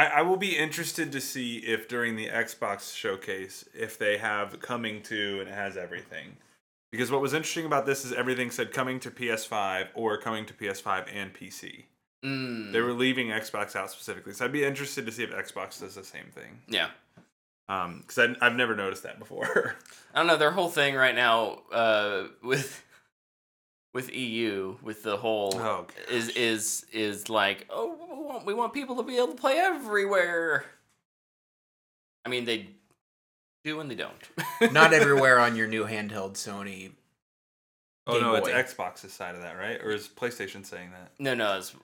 I, 0.00 0.06
I 0.18 0.22
will 0.22 0.36
be 0.36 0.56
interested 0.56 1.12
to 1.12 1.20
see 1.20 1.58
if 1.58 1.88
during 1.88 2.16
the 2.16 2.28
Xbox 2.28 2.94
showcase 2.96 3.64
if 3.74 3.98
they 3.98 4.18
have 4.18 4.60
coming 4.60 5.02
to 5.04 5.40
and 5.40 5.48
it 5.48 5.54
has 5.54 5.76
everything. 5.76 6.36
Because 6.92 7.10
what 7.10 7.20
was 7.20 7.34
interesting 7.34 7.66
about 7.66 7.86
this 7.86 8.04
is 8.04 8.12
everything 8.12 8.50
said 8.50 8.72
coming 8.72 8.98
to 9.00 9.10
PS5 9.10 9.88
or 9.94 10.18
coming 10.18 10.44
to 10.46 10.54
PS5 10.54 11.06
and 11.14 11.32
PC. 11.34 11.84
Mm, 12.24 12.72
They 12.72 12.80
were 12.80 12.92
leaving 12.92 13.28
Xbox 13.28 13.76
out 13.76 13.90
specifically, 13.90 14.32
so 14.32 14.44
I'd 14.44 14.52
be 14.52 14.64
interested 14.64 15.06
to 15.06 15.12
see 15.12 15.22
if 15.22 15.30
Xbox 15.30 15.80
does 15.80 15.94
the 15.94 16.04
same 16.04 16.26
thing. 16.34 16.60
yeah. 16.68 16.88
Um, 17.68 18.02
because 18.04 18.34
I've 18.40 18.56
never 18.56 18.74
noticed 18.74 19.04
that 19.04 19.20
before. 19.20 19.76
I 20.14 20.18
don't 20.18 20.26
know 20.26 20.36
their 20.36 20.50
whole 20.50 20.68
thing 20.68 20.96
right 20.96 21.14
now 21.14 21.60
uh, 21.72 22.24
with 22.42 22.82
with 23.92 24.14
EU 24.14 24.76
with 24.82 25.02
the 25.02 25.16
whole 25.16 25.52
Oh, 25.56 25.86
is 26.10 26.28
is 26.30 26.86
is 26.92 27.28
like 27.28 27.66
oh 27.70 27.96
we 28.18 28.24
want, 28.24 28.46
we 28.46 28.54
want 28.54 28.72
people 28.72 28.96
to 28.96 29.02
be 29.02 29.16
able 29.16 29.28
to 29.28 29.34
play 29.34 29.58
everywhere. 29.58 30.64
I 32.24 32.28
mean 32.28 32.44
they 32.44 32.68
do 33.64 33.80
and 33.80 33.90
they 33.90 33.94
don't. 33.94 34.12
Not 34.72 34.92
everywhere 34.92 35.38
on 35.38 35.56
your 35.56 35.66
new 35.66 35.84
handheld 35.84 36.34
Sony. 36.34 36.92
oh 38.06 38.12
Game 38.14 38.22
no, 38.22 38.40
Boy. 38.40 38.50
it's 38.54 38.74
Xbox's 38.74 39.12
side 39.12 39.34
of 39.34 39.42
that, 39.42 39.56
right? 39.58 39.80
Or 39.82 39.90
is 39.90 40.08
PlayStation 40.08 40.64
saying 40.64 40.90
that? 40.92 41.12
No, 41.18 41.34
no, 41.34 41.58
it's 41.58 41.74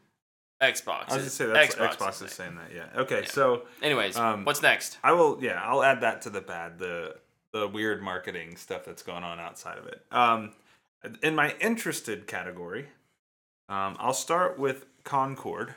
Xbox. 0.62 0.88
I 0.88 1.04
was 1.04 1.06
gonna 1.08 1.16
It's- 1.18 1.32
say 1.34 1.46
that's 1.46 1.74
Xbox 1.74 1.96
Xbox, 1.96 2.08
is 2.14 2.22
is 2.22 2.32
saying. 2.32 2.56
saying 2.56 2.56
that. 2.56 2.74
Yeah. 2.94 3.00
Okay, 3.02 3.20
Yeah. 3.22 3.28
so 3.28 3.66
Anyways, 3.82 4.16
Um, 4.16 4.44
what's 4.44 4.62
next? 4.62 4.98
I 5.04 5.12
will. 5.12 5.38
Yeah, 5.42 5.60
I'll 5.62 5.82
add 5.82 6.00
that 6.02 6.22
to 6.22 6.30
the 6.30 6.40
bad. 6.40 6.78
The 6.78 7.18
the 7.52 7.66
weird 7.68 8.02
marketing 8.02 8.56
stuff 8.56 8.84
that's 8.84 9.02
going 9.02 9.24
on 9.24 9.38
outside 9.40 9.78
of 9.78 9.86
it. 9.86 10.04
Um, 10.10 10.52
in 11.22 11.34
my 11.34 11.54
interested 11.60 12.26
category, 12.26 12.86
um, 13.68 13.96
I'll 13.98 14.14
start 14.14 14.58
with 14.58 14.86
Concord. 15.04 15.74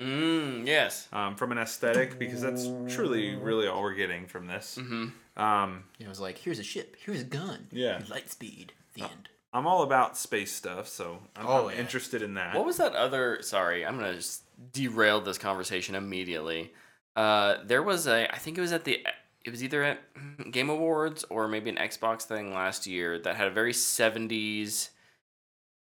Mm, 0.00 0.66
yes. 0.66 1.08
Um, 1.12 1.36
from 1.36 1.52
an 1.52 1.58
aesthetic, 1.58 2.18
because 2.18 2.40
that's 2.42 2.68
truly 2.94 3.34
really 3.34 3.66
all 3.66 3.82
we're 3.82 3.94
getting 3.94 4.26
from 4.26 4.46
this. 4.46 4.78
Mm-hmm. 4.80 5.42
Um, 5.42 5.84
It 5.98 6.08
was 6.08 6.20
like, 6.20 6.38
here's 6.38 6.58
a 6.58 6.62
ship, 6.62 6.96
here's 7.04 7.20
a 7.22 7.24
gun, 7.24 7.68
Yeah. 7.70 8.02
light 8.10 8.30
speed. 8.30 8.72
The 8.94 9.04
end. 9.04 9.28
I'm 9.52 9.66
all 9.66 9.82
about 9.82 10.16
space 10.18 10.52
stuff, 10.52 10.86
so 10.88 11.20
I'm, 11.34 11.46
Oh, 11.46 11.68
I'm 11.68 11.74
yeah. 11.74 11.80
interested 11.80 12.20
in 12.20 12.34
that. 12.34 12.54
What 12.54 12.66
was 12.66 12.76
that 12.76 12.94
other? 12.94 13.40
Sorry, 13.42 13.86
I'm 13.86 13.96
gonna 13.98 14.14
just 14.16 14.42
derail 14.72 15.20
this 15.22 15.38
conversation 15.38 15.94
immediately. 15.94 16.72
Uh, 17.14 17.58
there 17.64 17.82
was 17.82 18.06
a, 18.06 18.30
I 18.30 18.36
think 18.38 18.58
it 18.58 18.60
was 18.60 18.72
at 18.72 18.84
the, 18.84 19.02
it 19.46 19.50
was 19.50 19.62
either 19.62 19.82
at 19.84 20.00
Game 20.50 20.68
Awards 20.68 21.24
or 21.30 21.46
maybe 21.48 21.70
an 21.70 21.76
Xbox 21.76 22.22
thing 22.22 22.52
last 22.52 22.86
year 22.86 23.18
that 23.20 23.36
had 23.36 23.46
a 23.46 23.50
very 23.50 23.72
70s. 23.72 24.90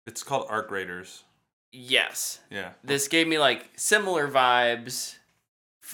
It's 0.06 0.22
called 0.22 0.46
Arc 0.50 0.70
Raiders. 0.70 1.24
Yes. 1.72 2.40
Yeah. 2.52 2.72
This 2.84 3.08
gave 3.08 3.28
me 3.28 3.40
like 3.40 3.70
similar 3.76 4.28
vibes, 4.28 5.16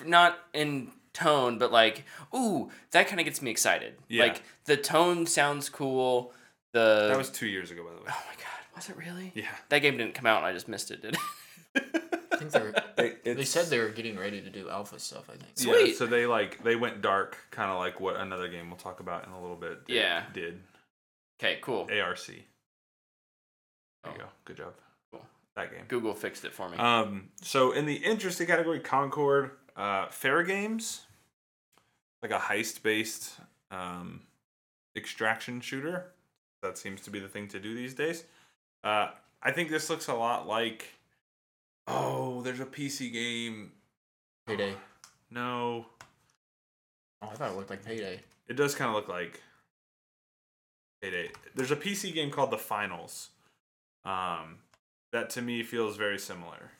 not 0.06 0.38
in 0.54 0.92
tone, 1.14 1.60
but 1.60 1.72
like, 1.72 2.06
ooh, 2.36 2.70
that 2.92 3.08
kind 3.08 3.20
of 3.20 3.26
gets 3.26 3.42
me 3.42 3.52
excited. 3.52 3.94
Yeah. 4.10 4.24
Like 4.24 4.42
the 4.66 4.78
tone 4.78 5.26
sounds 5.28 5.70
cool. 5.70 6.34
The 6.74 7.08
That 7.10 7.18
was 7.18 7.30
two 7.30 7.48
years 7.48 7.70
ago, 7.70 7.84
by 7.84 7.92
the 7.92 7.98
way. 7.98 8.08
oh 8.10 8.24
my 8.28 8.36
god, 8.36 8.76
was 8.76 8.90
it 8.90 8.98
really? 8.98 9.32
Yeah. 9.36 9.46
That 9.70 9.80
game 9.80 9.98
didn't 9.98 10.16
come 10.16 10.26
out, 10.26 10.38
and 10.38 10.48
I 10.48 10.54
just 10.54 10.68
missed 10.68 10.90
it. 10.90 11.04
Did 11.04 11.18
it? 11.76 12.23
I 12.46 12.50
think 12.50 12.74
they're. 12.74 12.84
They, 13.26 13.34
They 13.34 13.44
said 13.46 13.68
they 13.68 13.80
were 13.80 13.90
getting 13.90 14.18
ready 14.20 14.40
to 14.42 14.50
do 14.50 14.70
alpha 14.70 15.00
stuff. 15.00 15.28
I 15.30 15.32
think. 15.34 15.46
Yeah, 15.58 15.74
Sweet. 15.74 15.96
so 15.98 16.06
they 16.06 16.26
like 16.28 16.64
they 16.64 16.76
went 16.76 17.02
dark, 17.02 17.38
kind 17.52 17.72
of 17.72 17.80
like 17.80 18.00
what 18.00 18.16
another 18.18 18.48
game 18.48 18.70
we'll 18.70 18.78
talk 18.78 19.00
about 19.00 19.26
in 19.26 19.32
a 19.32 19.42
little 19.42 19.56
bit. 19.56 19.86
did- 19.88 19.96
Yeah. 19.96 20.24
Did 20.34 20.62
okay, 21.42 21.58
cool. 21.62 21.88
ARC? 21.92 22.20
There 22.28 22.36
Oh. 24.06 24.12
you 24.12 24.18
go. 24.20 24.26
Good 24.46 24.58
job. 24.58 24.74
Cool. 25.12 25.26
That 25.56 25.72
game. 25.72 25.86
Google 25.88 26.14
fixed 26.14 26.46
it 26.46 26.54
for 26.54 26.70
me. 26.70 26.78
Um, 26.78 27.30
so 27.42 27.72
in 27.72 27.86
the 27.86 27.96
interesting 27.96 28.46
category, 28.48 28.80
Concord, 28.80 29.52
uh, 29.76 30.08
Fairgames, 30.08 31.02
like 32.22 32.32
a 32.32 32.40
heist-based 32.40 33.34
um, 33.72 34.22
extraction 34.96 35.62
shooter. 35.62 36.12
That 36.62 36.78
seems 36.78 37.02
to 37.02 37.10
be 37.10 37.20
the 37.20 37.28
thing 37.28 37.48
to 37.50 37.60
do 37.60 37.74
these 37.74 37.94
days. 37.94 38.24
Uh, 38.84 39.10
I 39.42 39.52
think 39.52 39.70
this 39.70 39.90
looks 39.90 40.08
a 40.08 40.14
lot 40.14 40.48
like. 40.48 40.86
Oh, 41.88 42.42
there's 42.42 42.60
a 42.60 42.66
PC 42.66 43.12
game. 43.12 43.72
Payday. 44.48 44.76
No, 45.32 45.88
Oh, 47.24 47.30
I 47.32 47.34
thought 47.34 47.50
it 47.50 47.56
looked 47.58 47.72
like 47.72 47.84
Payday. 47.84 48.20
it 48.48 48.54
does 48.54 48.76
kind 48.76 48.90
of 48.90 48.94
look 48.96 49.08
like. 49.08 49.42
Payday. 51.02 51.32
There's 51.56 51.72
a 51.72 51.76
PC 51.76 52.14
game 52.14 52.30
called 52.30 52.52
The 52.52 52.58
Finals. 52.60 53.30
Um, 54.06 54.58
that 55.12 55.32
to 55.32 55.42
me 55.42 55.64
feels 55.64 55.98
very 55.98 56.20
similar 56.20 56.72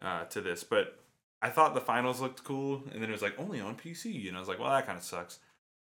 uh, 0.00 0.24
to 0.26 0.40
this, 0.40 0.62
but 0.62 1.00
I 1.40 1.48
thought 1.48 1.74
the 1.74 1.80
finals 1.80 2.20
looked 2.20 2.44
cool, 2.44 2.84
and 2.92 3.02
then 3.02 3.08
it 3.08 3.12
was 3.12 3.22
like 3.22 3.38
only 3.38 3.60
on 3.60 3.74
PC, 3.74 4.28
and 4.28 4.36
I 4.36 4.40
was 4.40 4.48
like, 4.48 4.60
well, 4.60 4.70
that 4.70 4.86
kind 4.86 4.98
of 4.98 5.02
sucks. 5.04 5.40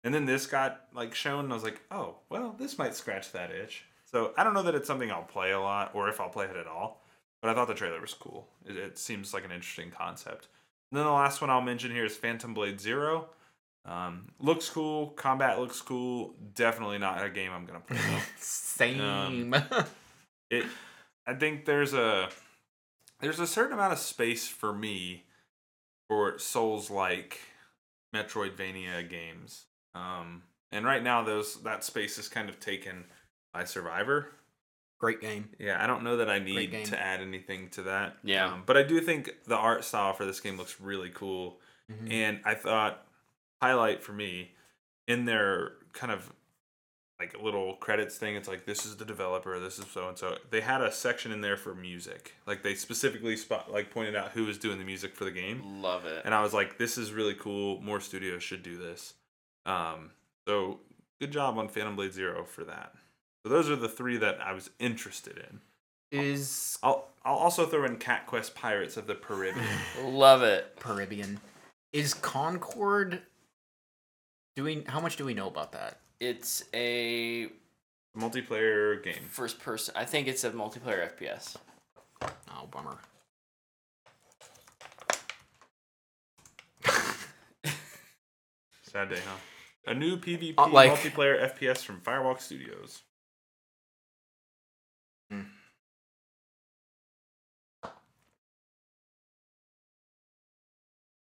And 0.05 0.15
then 0.15 0.27
this 0.27 0.47
got 0.47 0.83
like 0.95 1.13
shown, 1.15 1.45
and 1.45 1.53
I 1.53 1.57
was 1.57 1.65
like, 1.65 1.81
oh, 1.91 2.17
well, 2.29 2.55
this 2.59 2.79
might 2.79 2.95
scratch 2.95 3.33
that 3.33 3.51
itch. 3.51 3.85
So 4.05 4.33
I 4.37 4.45
don't 4.45 4.55
know 4.55 4.63
that 4.63 4.75
it's 4.77 4.87
something 4.87 5.11
I'll 5.11 5.23
play 5.23 5.51
a 5.51 5.59
lot, 5.61 5.91
or 5.95 6.09
if 6.09 6.21
I'll 6.21 6.29
play 6.29 6.45
it 6.47 6.57
at 6.57 6.67
all. 6.69 7.00
But 7.41 7.51
I 7.51 7.55
thought 7.55 7.69
the 7.69 7.75
trailer 7.75 8.01
was 8.01 8.15
cool. 8.15 8.49
It, 8.67 8.77
it 8.77 8.99
seems 8.99 9.33
like 9.33 9.45
an 9.45 9.53
interesting 9.53 9.91
concept. 9.91 10.49
And 10.91 10.99
then 10.99 11.07
the 11.07 11.13
last 11.13 11.41
one 11.41 11.51
I'll 11.51 11.61
mention 11.61 11.91
here 11.91 12.05
is 12.05 12.17
Phantom 12.17 12.53
Blade 12.53 12.81
Zero. 12.81 13.31
Um, 13.87 14.33
looks 14.39 14.69
cool. 14.69 15.09
Combat 15.11 15.59
looks 15.59 15.81
cool. 15.81 16.35
Definitely 16.55 16.99
not 16.99 17.25
a 17.25 17.31
game 17.31 17.51
I'm 17.53 17.65
gonna 17.65 17.81
play. 17.81 17.97
though. 17.97 18.19
Same. 18.39 19.55
it 20.51 20.67
i 21.27 21.33
think 21.33 21.65
there's 21.65 21.95
a 21.95 22.29
there's 23.21 23.41
a 23.41 23.47
certain 23.47 23.73
amount 23.73 23.93
of 23.93 23.99
space 23.99 24.49
for 24.49 24.73
me 24.73 25.25
for 26.09 26.39
souls 26.39 26.91
like 26.91 27.39
metroidvania 28.15 29.09
games 29.09 29.67
um 29.95 30.43
and 30.73 30.85
right 30.85 31.03
now 31.03 31.23
those 31.23 31.63
that 31.63 31.85
space 31.85 32.19
is 32.19 32.29
kind 32.29 32.49
of 32.49 32.59
taken 32.61 33.05
by 33.55 33.65
survivor 33.65 34.33
Great 35.01 35.21
game. 35.21 35.49
yeah 35.59 35.83
i 35.83 35.87
don't 35.87 36.05
know 36.05 36.19
that 36.19 36.29
i 36.31 36.39
need 36.39 36.85
to 36.85 37.01
add 37.01 37.21
anything 37.21 37.69
to 37.71 37.83
that 37.85 38.17
Yeah. 38.23 38.53
um, 38.53 38.63
but 38.67 38.77
i 38.77 38.83
do 38.83 39.01
think 39.01 39.31
the 39.47 39.57
art 39.57 39.83
style 39.85 40.13
for 40.13 40.25
this 40.27 40.39
game 40.41 40.57
looks 40.57 40.81
really 40.81 41.11
cool 41.11 41.59
Mhm. 41.91 42.13
and 42.13 42.41
I 42.45 42.55
thought 42.55 43.05
highlight 43.61 44.01
for 44.03 44.13
me 44.13 44.53
in 45.09 45.25
their 45.25 45.73
kind 45.93 46.13
of 46.13 46.33
like 47.19 47.35
little 47.43 47.75
credits 47.75 48.17
thing, 48.17 48.37
it's 48.37 48.47
like 48.49 48.65
this 48.65 48.87
is 48.87 48.97
the 48.97 49.05
developer, 49.05 49.59
this 49.59 49.79
is 49.79 49.87
so 49.93 50.09
and 50.09 50.17
so. 50.17 50.39
They 50.51 50.61
had 50.63 50.81
a 50.83 50.91
section 50.93 51.33
in 51.33 51.41
there 51.43 51.57
for 51.57 51.75
music. 51.75 52.35
Like 52.47 52.63
they 52.63 52.75
specifically 52.75 53.37
spot 53.37 53.71
like 53.73 53.91
pointed 53.91 54.15
out 54.17 54.31
who 54.31 54.45
was 54.47 54.57
doing 54.57 54.79
the 54.79 54.85
music 54.85 55.15
for 55.17 55.25
the 55.25 55.31
game. 55.33 55.83
Love 55.83 56.07
it. 56.07 56.23
And 56.25 56.33
I 56.35 56.43
was 56.43 56.55
like, 56.55 56.79
this 56.79 56.97
is 56.97 57.13
really 57.13 57.35
cool. 57.35 57.81
More 57.83 58.01
studios 58.01 58.43
should 58.43 58.63
do 58.63 58.79
this. 58.79 59.15
Um, 59.67 60.13
so 60.47 60.81
good 61.21 61.33
job 61.33 61.59
on 61.59 61.69
Phantom 61.69 61.97
Blade 61.97 62.13
Zero 62.15 62.45
for 62.45 62.65
that. 62.65 62.95
So 63.45 63.49
those 63.51 63.71
are 63.71 63.77
the 63.77 63.89
three 63.89 64.17
that 64.19 64.41
I 64.41 64.53
was 64.53 64.71
interested 64.79 65.39
in. 65.39 65.61
Is 66.13 66.79
I'll 66.83 67.09
I'll 67.25 67.37
also 67.37 67.67
throw 67.67 67.85
in 67.85 67.97
Cat 67.97 68.27
Quest 68.27 68.55
Pirates 68.55 68.97
of 68.97 69.07
the 69.07 69.15
Caribbean. 69.15 69.65
Love 70.05 70.43
it. 70.43 70.77
Caribbean. 70.81 71.41
Is 71.93 72.15
Concord 72.15 73.23
doing 74.57 74.85
how 74.87 75.01
much 75.01 75.17
do 75.17 75.25
we 75.25 75.35
know 75.35 75.47
about 75.49 75.73
that? 75.73 76.01
It's 76.19 76.65
a 76.75 77.49
multiplayer 78.19 79.03
game. 79.03 79.23
first 79.31 79.61
person. 79.61 79.95
I 79.97 80.05
think 80.05 80.27
it's 80.29 80.43
a 80.45 80.51
multiplayer 80.51 81.09
FPS. 81.17 81.57
Oh 82.23 82.67
bummer. 82.71 82.99
Sad 88.83 89.11
day, 89.11 89.21
huh? 89.25 89.37
A 89.87 89.95
new 89.95 90.17
PvP 90.17 90.55
Uh, 90.59 90.69
like- 90.69 90.91
multiplayer 90.93 91.41
FPS 91.57 91.85
from 91.85 92.01
Firewalk 92.01 92.41
Studios. 92.41 93.03
Hmm. 95.31 95.43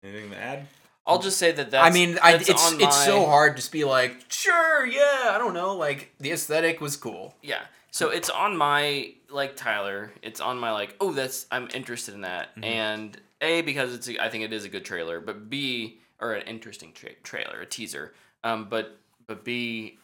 Anything 0.03 0.31
to 0.31 0.37
add? 0.37 0.67
I'll 1.07 1.19
just 1.19 1.39
say 1.39 1.53
that 1.53 1.71
that's. 1.71 1.87
I 1.87 1.91
mean, 1.91 2.19
I, 2.23 2.33
that's 2.33 2.49
it's 2.49 2.73
on 2.73 2.81
it's 2.81 3.05
so 3.05 3.27
hard 3.27 3.57
to 3.57 3.57
just 3.61 3.73
be 3.73 3.85
like, 3.85 4.25
sure, 4.29 4.87
yeah, 4.87 5.31
I 5.31 5.39
don't 5.39 5.55
know, 5.55 5.77
like 5.77 6.13
the 6.19 6.31
aesthetic 6.33 6.81
was 6.81 6.97
cool. 6.97 7.35
Yeah. 7.43 7.61
So 7.91 8.09
it's 8.11 8.31
on 8.31 8.57
my 8.57 9.13
like 9.31 9.55
Tyler. 9.57 10.13
It's 10.23 10.41
on 10.41 10.59
my 10.59 10.73
like. 10.73 10.97
Oh, 11.01 11.13
that's 11.13 11.47
I'm 11.51 11.69
interested 11.75 12.15
in 12.15 12.23
that. 12.23 12.55
Mhm. 12.57 12.65
And 12.65 13.21
a 13.41 13.61
because 13.63 13.95
it's 13.95 14.09
I 14.19 14.29
think 14.29 14.45
it 14.45 14.53
is 14.53 14.65
a 14.65 14.69
good 14.69 14.85
trailer. 14.85 15.21
But 15.21 15.49
b 15.51 16.01
or 16.21 16.33
an 16.33 16.47
interesting 16.47 16.93
tra- 16.93 17.15
trailer, 17.23 17.61
a 17.61 17.67
teaser. 17.67 18.15
Um, 18.43 18.67
but 18.69 18.99
but 19.27 19.45
b, 19.45 19.99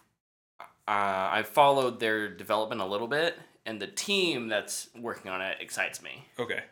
uh, 0.60 0.64
I 0.86 1.42
followed 1.44 1.98
their 2.00 2.28
development 2.28 2.80
a 2.80 2.86
little 2.86 3.08
bit, 3.08 3.38
and 3.66 3.80
the 3.80 3.86
team 3.86 4.48
that's 4.48 4.88
working 4.98 5.30
on 5.30 5.40
it 5.40 5.58
excites 5.60 6.02
me. 6.02 6.24
Okay. 6.38 6.62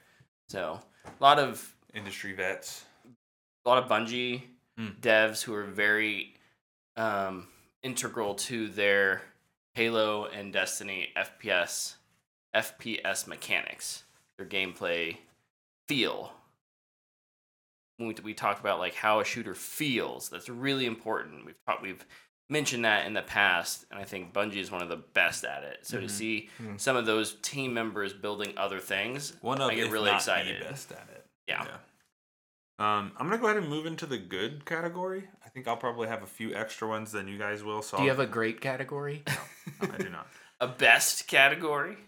So 0.49 0.81
a 1.07 1.23
lot 1.23 1.39
of 1.39 1.75
Industry 1.95 2.33
vets. 2.35 2.85
a 3.65 3.69
lot 3.69 3.83
of 3.83 3.89
Bungie 3.91 4.43
Hmm. 4.79 4.91
devs 5.01 5.43
who 5.43 5.53
are 5.55 5.65
very 5.65 6.35
um, 6.97 7.49
integral 7.83 8.35
to 8.37 8.69
their 8.69 9.23
Halo 9.75 10.27
and 10.27 10.53
Destiny 10.53 11.09
FPS 11.17 11.97
FPS 12.55 13.27
mechanics, 13.27 14.05
their 14.37 14.47
gameplay 14.47 15.17
feel. 15.89 16.33
When 17.97 18.09
we, 18.09 18.15
we 18.23 18.35
talk 18.35 18.61
about 18.61 18.79
like 18.79 18.95
how 18.95 19.19
a 19.21 19.25
shooter 19.25 19.55
feels, 19.55 20.29
that's 20.29 20.49
really 20.49 20.87
important. 20.87 21.45
We've 21.45 21.57
talked, 21.67 21.83
we've 21.83 22.07
mentioned 22.49 22.85
that 22.85 23.07
in 23.07 23.13
the 23.13 23.23
past, 23.23 23.85
and 23.91 23.99
I 24.01 24.05
think 24.05 24.33
Bungie 24.33 24.57
is 24.57 24.71
one 24.71 24.83
of 24.83 24.89
the 24.89 24.97
best 24.97 25.45
at 25.45 25.65
it. 25.65 25.81
So 25.87 26.01
to 26.01 26.07
Mhm. 26.07 26.11
see 26.11 26.51
Mhm. 26.59 26.81
some 26.81 26.97
of 26.97 27.05
those 27.07 27.35
team 27.43 27.75
members 27.75 28.13
building 28.15 28.57
other 28.57 28.81
things, 28.81 29.35
One 29.43 29.61
of 29.61 29.71
I 29.71 29.75
get 29.75 29.91
really 29.91 30.11
not 30.11 30.17
excited. 30.21 30.61
the 30.63 30.65
best 30.65 30.91
at 30.93 31.09
it. 31.11 31.27
Yeah. 31.47 31.63
Um, 32.81 33.13
I'm 33.19 33.27
gonna 33.29 33.39
go 33.39 33.47
ahead 33.47 33.57
and 33.57 33.69
move 33.69 33.87
into 33.87 34.07
the 34.07 34.19
good 34.19 34.65
category. 34.65 35.29
I 35.45 35.49
think 35.49 35.67
I'll 35.67 35.77
probably 35.77 36.07
have 36.09 36.23
a 36.23 36.27
few 36.27 36.55
extra 36.55 36.87
ones 36.87 37.11
than 37.11 37.27
you 37.27 37.37
guys 37.37 37.65
will. 37.65 37.83
So 37.83 37.97
Do 37.97 38.05
you 38.05 38.11
I'll- 38.11 38.17
have 38.19 38.29
a 38.29 38.31
great 38.31 38.61
category? 38.61 39.25
no, 39.27 39.91
I 39.93 39.97
do 39.99 40.09
not. 40.09 40.29
a 40.61 40.69
best 40.69 41.27
category. 41.27 41.99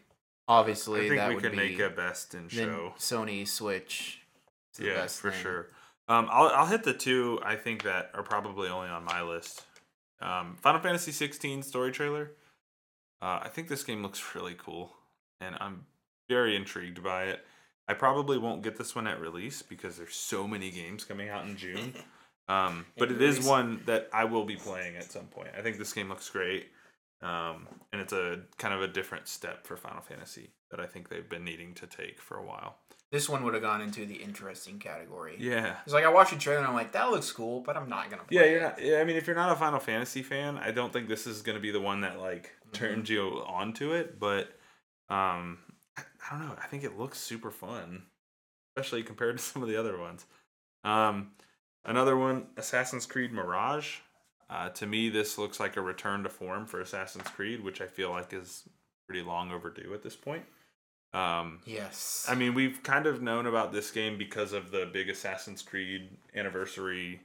Obviously, 0.46 1.00
I 1.06 1.08
think 1.08 1.16
that 1.20 1.28
we 1.28 1.34
would 1.36 1.42
could 1.44 1.52
be 1.52 1.58
make 1.58 1.78
a 1.80 1.90
best 1.90 2.34
in 2.34 2.48
then 2.48 2.68
show. 2.68 2.94
Sony 2.98 3.46
Switch. 3.46 4.20
is 4.72 4.78
the 4.78 4.86
yeah, 4.86 4.94
best 4.94 5.20
for 5.20 5.30
thing. 5.32 5.42
sure. 5.42 5.70
Um, 6.08 6.28
I'll 6.30 6.48
I'll 6.48 6.66
hit 6.66 6.82
the 6.84 6.94
two 6.94 7.40
I 7.44 7.56
think 7.56 7.82
that 7.82 8.10
are 8.14 8.22
probably 8.22 8.68
only 8.68 8.88
on 8.88 9.04
my 9.04 9.22
list. 9.22 9.64
Um, 10.20 10.56
Final 10.60 10.80
Fantasy 10.80 11.12
16 11.12 11.62
story 11.62 11.92
trailer. 11.92 12.32
Uh, 13.22 13.40
I 13.42 13.48
think 13.48 13.68
this 13.68 13.84
game 13.84 14.02
looks 14.02 14.22
really 14.34 14.54
cool, 14.54 14.92
and 15.40 15.56
I'm 15.60 15.86
very 16.28 16.56
intrigued 16.56 17.02
by 17.02 17.24
it. 17.24 17.44
I 17.88 17.94
probably 17.94 18.38
won't 18.38 18.62
get 18.62 18.78
this 18.78 18.94
one 18.94 19.06
at 19.08 19.20
release 19.20 19.62
because 19.62 19.96
there's 19.96 20.14
so 20.14 20.46
many 20.46 20.70
games 20.70 21.04
coming 21.04 21.28
out 21.28 21.44
in 21.46 21.56
June. 21.56 21.94
Um, 22.48 22.84
but 22.98 23.12
it 23.12 23.22
is 23.22 23.46
one 23.46 23.80
that 23.86 24.08
I 24.12 24.24
will 24.24 24.44
be 24.44 24.56
playing 24.56 24.96
at 24.96 25.04
some 25.04 25.26
point. 25.26 25.50
I 25.56 25.62
think 25.62 25.78
this 25.78 25.92
game 25.92 26.08
looks 26.08 26.28
great, 26.28 26.66
um, 27.22 27.68
and 27.92 28.02
it's 28.02 28.12
a 28.12 28.40
kind 28.58 28.74
of 28.74 28.82
a 28.82 28.88
different 28.88 29.28
step 29.28 29.64
for 29.64 29.76
Final 29.76 30.00
Fantasy 30.00 30.50
that 30.72 30.80
I 30.80 30.86
think 30.86 31.08
they've 31.08 31.28
been 31.28 31.44
needing 31.44 31.74
to 31.74 31.86
take 31.86 32.20
for 32.20 32.36
a 32.36 32.44
while. 32.44 32.78
This 33.12 33.28
one 33.28 33.42
would 33.44 33.54
have 33.54 33.62
gone 33.62 33.80
into 33.80 34.06
the 34.06 34.14
interesting 34.14 34.78
category. 34.78 35.36
Yeah, 35.38 35.76
It's 35.84 35.92
like 35.92 36.04
I 36.04 36.08
watched 36.10 36.32
the 36.32 36.38
trailer 36.38 36.60
and 36.60 36.68
I'm 36.68 36.74
like, 36.74 36.92
that 36.92 37.10
looks 37.10 37.30
cool, 37.32 37.60
but 37.60 37.76
I'm 37.76 37.88
not 37.88 38.08
gonna 38.10 38.22
play 38.22 38.38
Yeah, 38.38 38.44
you're 38.44 38.60
not. 38.60 38.80
Yeah, 38.80 38.98
I 39.00 39.04
mean, 39.04 39.16
if 39.16 39.26
you're 39.26 39.34
not 39.34 39.50
a 39.50 39.56
Final 39.56 39.80
Fantasy 39.80 40.22
fan, 40.22 40.56
I 40.58 40.70
don't 40.70 40.92
think 40.92 41.08
this 41.08 41.26
is 41.26 41.42
going 41.42 41.56
to 41.56 41.60
be 41.62 41.70
the 41.72 41.80
one 41.80 42.02
that 42.02 42.20
like 42.20 42.52
Mm-hmm. 42.72 42.84
turns 42.84 43.10
you 43.10 43.42
onto 43.48 43.92
it. 43.94 44.20
But 44.20 44.44
um, 45.08 45.58
I, 45.98 46.02
I 46.30 46.38
don't 46.38 46.46
know. 46.46 46.54
I 46.62 46.66
think 46.68 46.84
it 46.84 46.96
looks 46.96 47.18
super 47.18 47.50
fun, 47.50 48.04
especially 48.76 49.02
compared 49.02 49.38
to 49.38 49.42
some 49.50 49.62
of 49.62 49.68
the 49.68 49.76
other 49.76 49.98
ones. 49.98 50.24
Um, 50.84 51.32
Another 51.84 52.14
one, 52.16 52.46
Assassin's 52.58 53.06
Creed 53.06 53.32
Mirage. 53.32 53.96
Uh, 54.50 54.68
to 54.68 54.86
me, 54.86 55.08
this 55.08 55.38
looks 55.38 55.58
like 55.58 55.76
a 55.76 55.80
return 55.80 56.22
to 56.24 56.28
form 56.28 56.66
for 56.66 56.80
Assassin's 56.80 57.26
Creed, 57.28 57.64
which 57.64 57.80
I 57.80 57.86
feel 57.86 58.10
like 58.10 58.32
is 58.34 58.68
pretty 59.08 59.22
long 59.22 59.50
overdue 59.50 59.94
at 59.94 60.02
this 60.02 60.14
point. 60.14 60.44
Um, 61.12 61.60
Yes. 61.66 62.26
I 62.28 62.34
mean, 62.34 62.54
we've 62.54 62.82
kind 62.82 63.06
of 63.06 63.20
known 63.22 63.46
about 63.46 63.72
this 63.72 63.90
game 63.90 64.16
because 64.18 64.52
of 64.52 64.70
the 64.70 64.88
big 64.92 65.08
Assassin's 65.08 65.62
Creed 65.62 66.08
anniversary. 66.34 67.20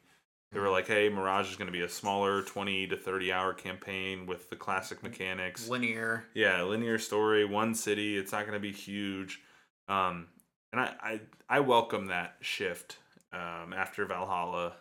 They 0.52 0.60
were 0.60 0.70
like, 0.70 0.88
hey, 0.88 1.10
Mirage 1.10 1.50
is 1.50 1.56
going 1.58 1.68
to 1.68 1.72
be 1.78 1.84
a 1.84 1.90
smaller 1.90 2.42
20 2.42 2.88
to 2.88 2.98
30 2.98 3.32
hour 3.32 3.54
campaign 3.54 4.26
with 4.26 4.50
the 4.50 4.56
classic 4.56 5.04
mechanics. 5.04 5.68
linear. 5.68 6.26
Yeah, 6.34 6.64
linear 6.64 6.98
story, 6.98 7.46
one 7.46 7.76
city. 7.76 8.18
It's 8.18 8.32
not 8.32 8.42
going 8.48 8.54
to 8.54 8.60
be 8.60 8.72
huge. 8.72 9.42
Um, 9.90 10.28
and 10.72 10.82
I, 10.82 10.94
I, 11.02 11.22
I 11.50 11.60
welcome 11.60 12.08
that 12.08 12.36
shift 12.42 12.98
um, 13.34 13.74
after 13.74 14.06
Valhalla, 14.06 14.74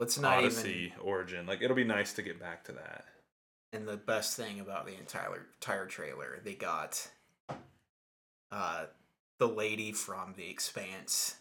Let's 0.00 0.18
not 0.18 0.38
Odyssey, 0.38 0.92
Origin. 1.02 1.46
Like, 1.46 1.60
it'll 1.60 1.76
be 1.76 1.84
nice 1.84 2.12
to 2.14 2.22
get 2.22 2.38
back 2.38 2.64
to 2.64 2.72
that. 2.72 3.04
And 3.72 3.86
the 3.86 3.96
best 3.96 4.36
thing 4.36 4.60
about 4.60 4.86
the 4.86 4.96
entire 4.96 5.46
entire 5.60 5.86
trailer, 5.86 6.40
they 6.42 6.54
got 6.54 7.08
uh 8.52 8.84
the 9.38 9.46
lady 9.48 9.92
from 9.92 10.34
The 10.36 10.48
Expanse 10.50 11.36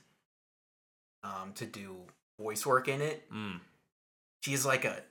um 1.24 1.54
to 1.56 1.66
do 1.66 1.96
voice 2.40 2.66
work 2.66 2.88
in 2.88 3.02
it. 3.02 3.30
Mm. 3.32 3.60
She's 4.44 4.66
like 4.66 4.86
a 4.86 5.02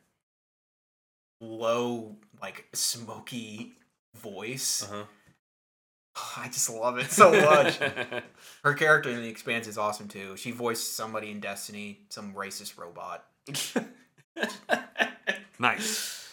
low, 1.40 2.16
like 2.40 2.66
smoky 2.72 3.72
voice. 4.14 4.84
Uh-huh. 4.84 5.05
I 6.42 6.47
just 6.49 6.70
love 6.70 6.97
it 6.99 7.11
so 7.11 7.30
much. 7.32 7.76
Her 8.64 8.74
character 8.74 9.11
in 9.11 9.20
The 9.22 9.28
Expanse 9.28 9.66
is 9.66 9.76
awesome 9.76 10.09
too. 10.09 10.36
She 10.36 10.51
voiced 10.53 10.97
somebody 10.97 11.30
in 11.30 11.40
Destiny, 11.40 12.01
some 12.09 12.32
racist 12.34 12.78
robot. 12.78 13.24
Nice. 15.59 16.28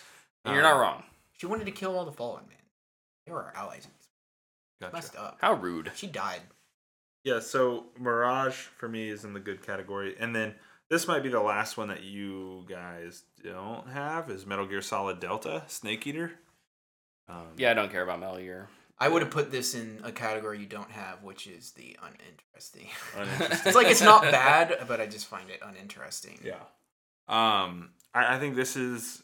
You're 0.46 0.62
not 0.62 0.74
Um, 0.74 0.82
wrong. 0.82 1.04
She 1.38 1.46
wanted 1.46 1.66
to 1.66 1.72
kill 1.72 1.98
all 1.98 2.04
the 2.04 2.12
fallen 2.12 2.44
man. 2.50 2.58
They 3.26 3.32
were 3.32 3.42
our 3.44 3.54
allies. 3.56 3.88
Gotcha. 4.84 4.96
Messed 4.96 5.16
up. 5.16 5.38
How 5.42 5.54
rude. 5.54 5.92
She 5.96 6.08
died. 6.08 6.42
Yeah, 7.24 7.40
so 7.40 7.86
Mirage 8.00 8.56
for 8.56 8.88
me 8.90 9.10
is 9.10 9.24
in 9.24 9.34
the 9.34 9.40
good 9.40 9.66
category. 9.66 10.16
And 10.20 10.36
then 10.36 10.56
this 10.90 11.08
might 11.08 11.24
be 11.24 11.30
the 11.30 11.40
last 11.40 11.78
one 11.78 11.88
that 11.88 12.04
you 12.04 12.66
guys 12.68 13.24
don't 13.44 13.88
have 13.90 14.30
is 14.30 14.46
Metal 14.46 14.66
Gear 14.66 14.82
Solid 14.82 15.20
Delta, 15.20 15.64
Snake 15.68 16.06
Eater. 16.06 16.34
Um, 17.30 17.48
Yeah, 17.58 17.72
I 17.72 17.74
don't 17.74 17.92
care 17.92 18.04
about 18.04 18.20
Metal 18.20 18.38
Gear. 18.38 18.68
I 19.00 19.08
would 19.08 19.22
have 19.22 19.32
put 19.32 19.52
this 19.52 19.74
in 19.74 20.00
a 20.04 20.12
category 20.12 20.60
you 20.60 20.66
don't 20.66 20.92
have, 20.92 21.24
which 21.24 21.48
is 21.48 21.72
the 21.72 21.98
uninteresting. 22.02 22.88
Uninteresting. 23.16 23.60
it's 23.68 23.76
like 23.76 23.88
it's 23.88 24.02
not 24.02 24.22
bad, 24.32 24.78
but 24.88 25.02
I 25.02 25.08
just 25.08 25.26
find 25.28 25.50
it 25.50 25.60
uninteresting. 25.66 26.40
Yeah. 26.44 26.60
Um, 27.28 27.92
I, 28.14 28.36
I 28.36 28.40
think 28.40 28.56
this 28.56 28.76
is. 28.76 29.24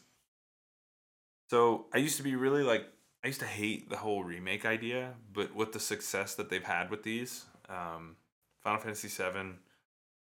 So 1.50 1.86
I 1.94 1.98
used 1.98 2.16
to 2.16 2.22
be 2.22 2.34
really 2.36 2.62
like 2.62 2.86
I 3.22 3.26
used 3.26 3.40
to 3.40 3.46
hate 3.46 3.90
the 3.90 3.96
whole 3.98 4.24
remake 4.24 4.64
idea, 4.64 5.14
but 5.32 5.54
with 5.54 5.72
the 5.72 5.80
success 5.80 6.34
that 6.36 6.48
they've 6.48 6.64
had 6.64 6.90
with 6.90 7.02
these, 7.02 7.44
um, 7.68 8.16
Final 8.62 8.80
Fantasy 8.80 9.08
VII, 9.08 9.56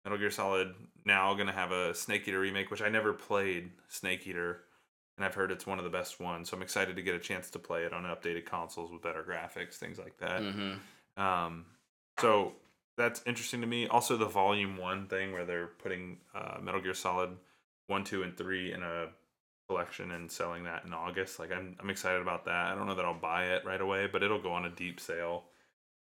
Metal 0.03 0.17
Gear 0.19 0.31
Solid, 0.31 0.75
now 1.05 1.33
gonna 1.33 1.53
have 1.53 1.71
a 1.71 1.93
Snake 1.93 2.27
Eater 2.27 2.39
remake, 2.39 2.69
which 2.71 2.81
I 2.81 2.89
never 2.89 3.13
played 3.13 3.71
Snake 3.87 4.27
Eater, 4.27 4.63
and 5.17 5.25
I've 5.25 5.35
heard 5.35 5.51
it's 5.51 5.65
one 5.65 5.77
of 5.77 5.85
the 5.85 5.89
best 5.89 6.19
ones. 6.19 6.49
So 6.49 6.57
I'm 6.57 6.63
excited 6.63 6.95
to 6.97 7.01
get 7.01 7.15
a 7.15 7.19
chance 7.19 7.49
to 7.51 7.59
play 7.59 7.83
it 7.85 7.93
on 7.93 8.03
updated 8.03 8.45
consoles 8.45 8.91
with 8.91 9.01
better 9.01 9.23
graphics, 9.23 9.75
things 9.75 9.97
like 9.97 10.17
that. 10.17 10.41
hmm 10.41 10.73
Um, 11.15 11.65
so 12.19 12.53
that's 12.97 13.21
interesting 13.25 13.61
to 13.61 13.67
me. 13.67 13.87
Also, 13.87 14.17
the 14.17 14.25
Volume 14.25 14.77
One 14.77 15.07
thing 15.07 15.31
where 15.31 15.45
they're 15.45 15.67
putting 15.67 16.17
uh, 16.35 16.57
Metal 16.61 16.81
Gear 16.81 16.93
Solid 16.93 17.37
One, 17.87 18.03
Two, 18.03 18.23
and 18.23 18.37
Three 18.37 18.73
in 18.73 18.83
a 18.83 19.07
collection 19.73 20.11
and 20.11 20.31
selling 20.31 20.63
that 20.65 20.85
in 20.85 20.93
August. 20.93 21.39
Like, 21.39 21.51
I'm 21.51 21.75
I'm 21.79 21.89
excited 21.89 22.21
about 22.21 22.45
that. 22.45 22.67
I 22.71 22.75
don't 22.75 22.87
know 22.87 22.95
that 22.95 23.05
I'll 23.05 23.13
buy 23.13 23.45
it 23.45 23.65
right 23.65 23.81
away, 23.81 24.07
but 24.11 24.23
it'll 24.23 24.41
go 24.41 24.51
on 24.51 24.65
a 24.65 24.69
deep 24.69 24.99
sale 24.99 25.43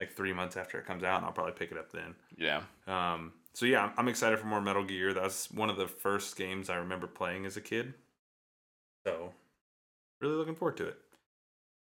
like 0.02 0.12
three 0.12 0.34
months 0.34 0.58
after 0.58 0.78
it 0.78 0.86
comes 0.86 1.04
out, 1.04 1.18
and 1.18 1.26
I'll 1.26 1.32
probably 1.32 1.54
pick 1.54 1.72
it 1.72 1.78
up 1.78 1.92
then. 1.92 2.16
Yeah. 2.38 2.62
Um, 2.88 3.32
so 3.54 3.66
yeah, 3.66 3.82
I'm- 3.82 3.94
I'm 3.98 4.08
excited 4.10 4.38
for 4.40 4.46
more 4.46 4.62
Metal 4.62 4.84
Gear. 4.84 5.14
That's 5.14 5.50
one 5.52 5.70
of 5.70 5.78
the 5.78 5.88
first 5.88 6.36
games 6.36 6.70
I 6.70 6.76
remember 6.76 7.08
playing 7.08 7.46
as 7.46 7.56
a 7.56 7.62
kid. 7.62 7.94
So, 9.08 9.32
really 10.20 10.36
looking 10.36 10.56
forward 10.56 10.78
to 10.78 10.88
it. 10.88 10.98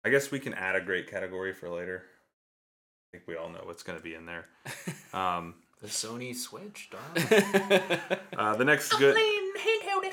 I 0.05 0.11
guess 0.11 0.31
we 0.31 0.39
can 0.41 0.53
add 0.55 0.77
a 0.77 0.81
great 0.81 1.09
category 1.11 1.53
for 1.55 1.69
later. 1.71 2.05
I 2.05 3.17
think 3.17 3.27
we 3.29 3.37
all 3.37 3.49
know 3.49 3.63
what's 3.65 3.83
going 3.83 3.99
to 3.99 4.03
be 4.05 4.15
in 4.15 4.27
there. 4.27 4.47
Um, 5.15 5.55
The 5.81 5.87
Sony 5.89 6.35
Switch, 6.35 6.91
dog. 6.91 7.01
uh, 8.37 8.57
the 8.57 8.65
next 8.67 8.91
good, 8.99 9.15
Playing 9.15 9.31
handheld 9.31 9.36
at 9.36 9.36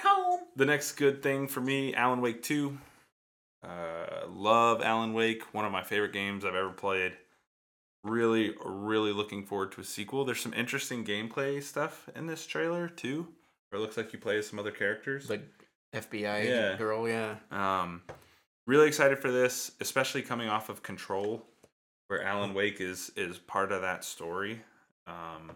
home. 0.04 0.42
the 0.56 0.66
next 0.66 0.94
good 0.94 1.22
thing 1.24 1.48
for 1.48 1.62
me, 1.62 1.94
Alan 1.94 2.22
Wake 2.22 2.42
Two. 2.44 2.78
Uh, 3.64 4.28
love 4.30 4.82
Alan 4.82 5.14
Wake, 5.14 5.54
one 5.54 5.66
of 5.66 5.72
my 5.72 5.84
favorite 5.84 6.12
games 6.14 6.44
I've 6.44 6.56
ever 6.56 6.70
played. 6.72 7.14
Really, 8.04 8.54
really 8.66 9.14
looking 9.14 9.46
forward 9.46 9.72
to 9.74 9.82
a 9.82 9.84
sequel. 9.86 10.26
There's 10.26 10.42
some 10.42 10.54
interesting 10.54 11.06
gameplay 11.06 11.64
stuff 11.64 12.10
in 12.16 12.28
this 12.28 12.46
trailer 12.46 12.90
too, 12.90 13.28
where 13.70 13.80
it 13.80 13.82
looks 13.82 13.96
like 13.96 14.12
you 14.12 14.20
play 14.20 14.38
as 14.38 14.48
some 14.48 14.60
other 14.60 14.72
characters. 14.72 15.30
like 15.30 15.42
FBI 15.94 16.46
Yeah. 16.46 16.76
girl, 16.76 17.08
yeah. 17.08 17.36
Um, 17.52 18.02
really 18.68 18.88
excited 18.88 19.20
for 19.20 19.32
this, 19.32 19.72
especially 19.80 20.22
coming 20.22 20.50
off 20.50 20.68
of 20.68 20.84
Control, 20.84 21.46
where 22.08 22.22
Alan 22.22 22.54
Wake 22.54 22.82
is 22.82 23.12
is 23.16 23.38
part 23.38 23.72
of 23.72 23.82
that 23.82 24.04
story. 24.04 24.60
Um, 25.08 25.52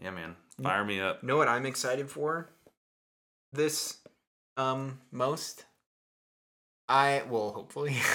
yeah, 0.00 0.10
man, 0.10 0.34
fire 0.60 0.84
me 0.84 1.00
up. 1.00 1.22
You 1.22 1.28
know 1.28 1.36
what 1.36 1.46
I'm 1.46 1.66
excited 1.66 2.10
for? 2.10 2.48
This 3.52 3.98
um 4.56 4.98
most 5.10 5.64
I 6.88 7.22
well 7.28 7.52
hopefully 7.52 7.96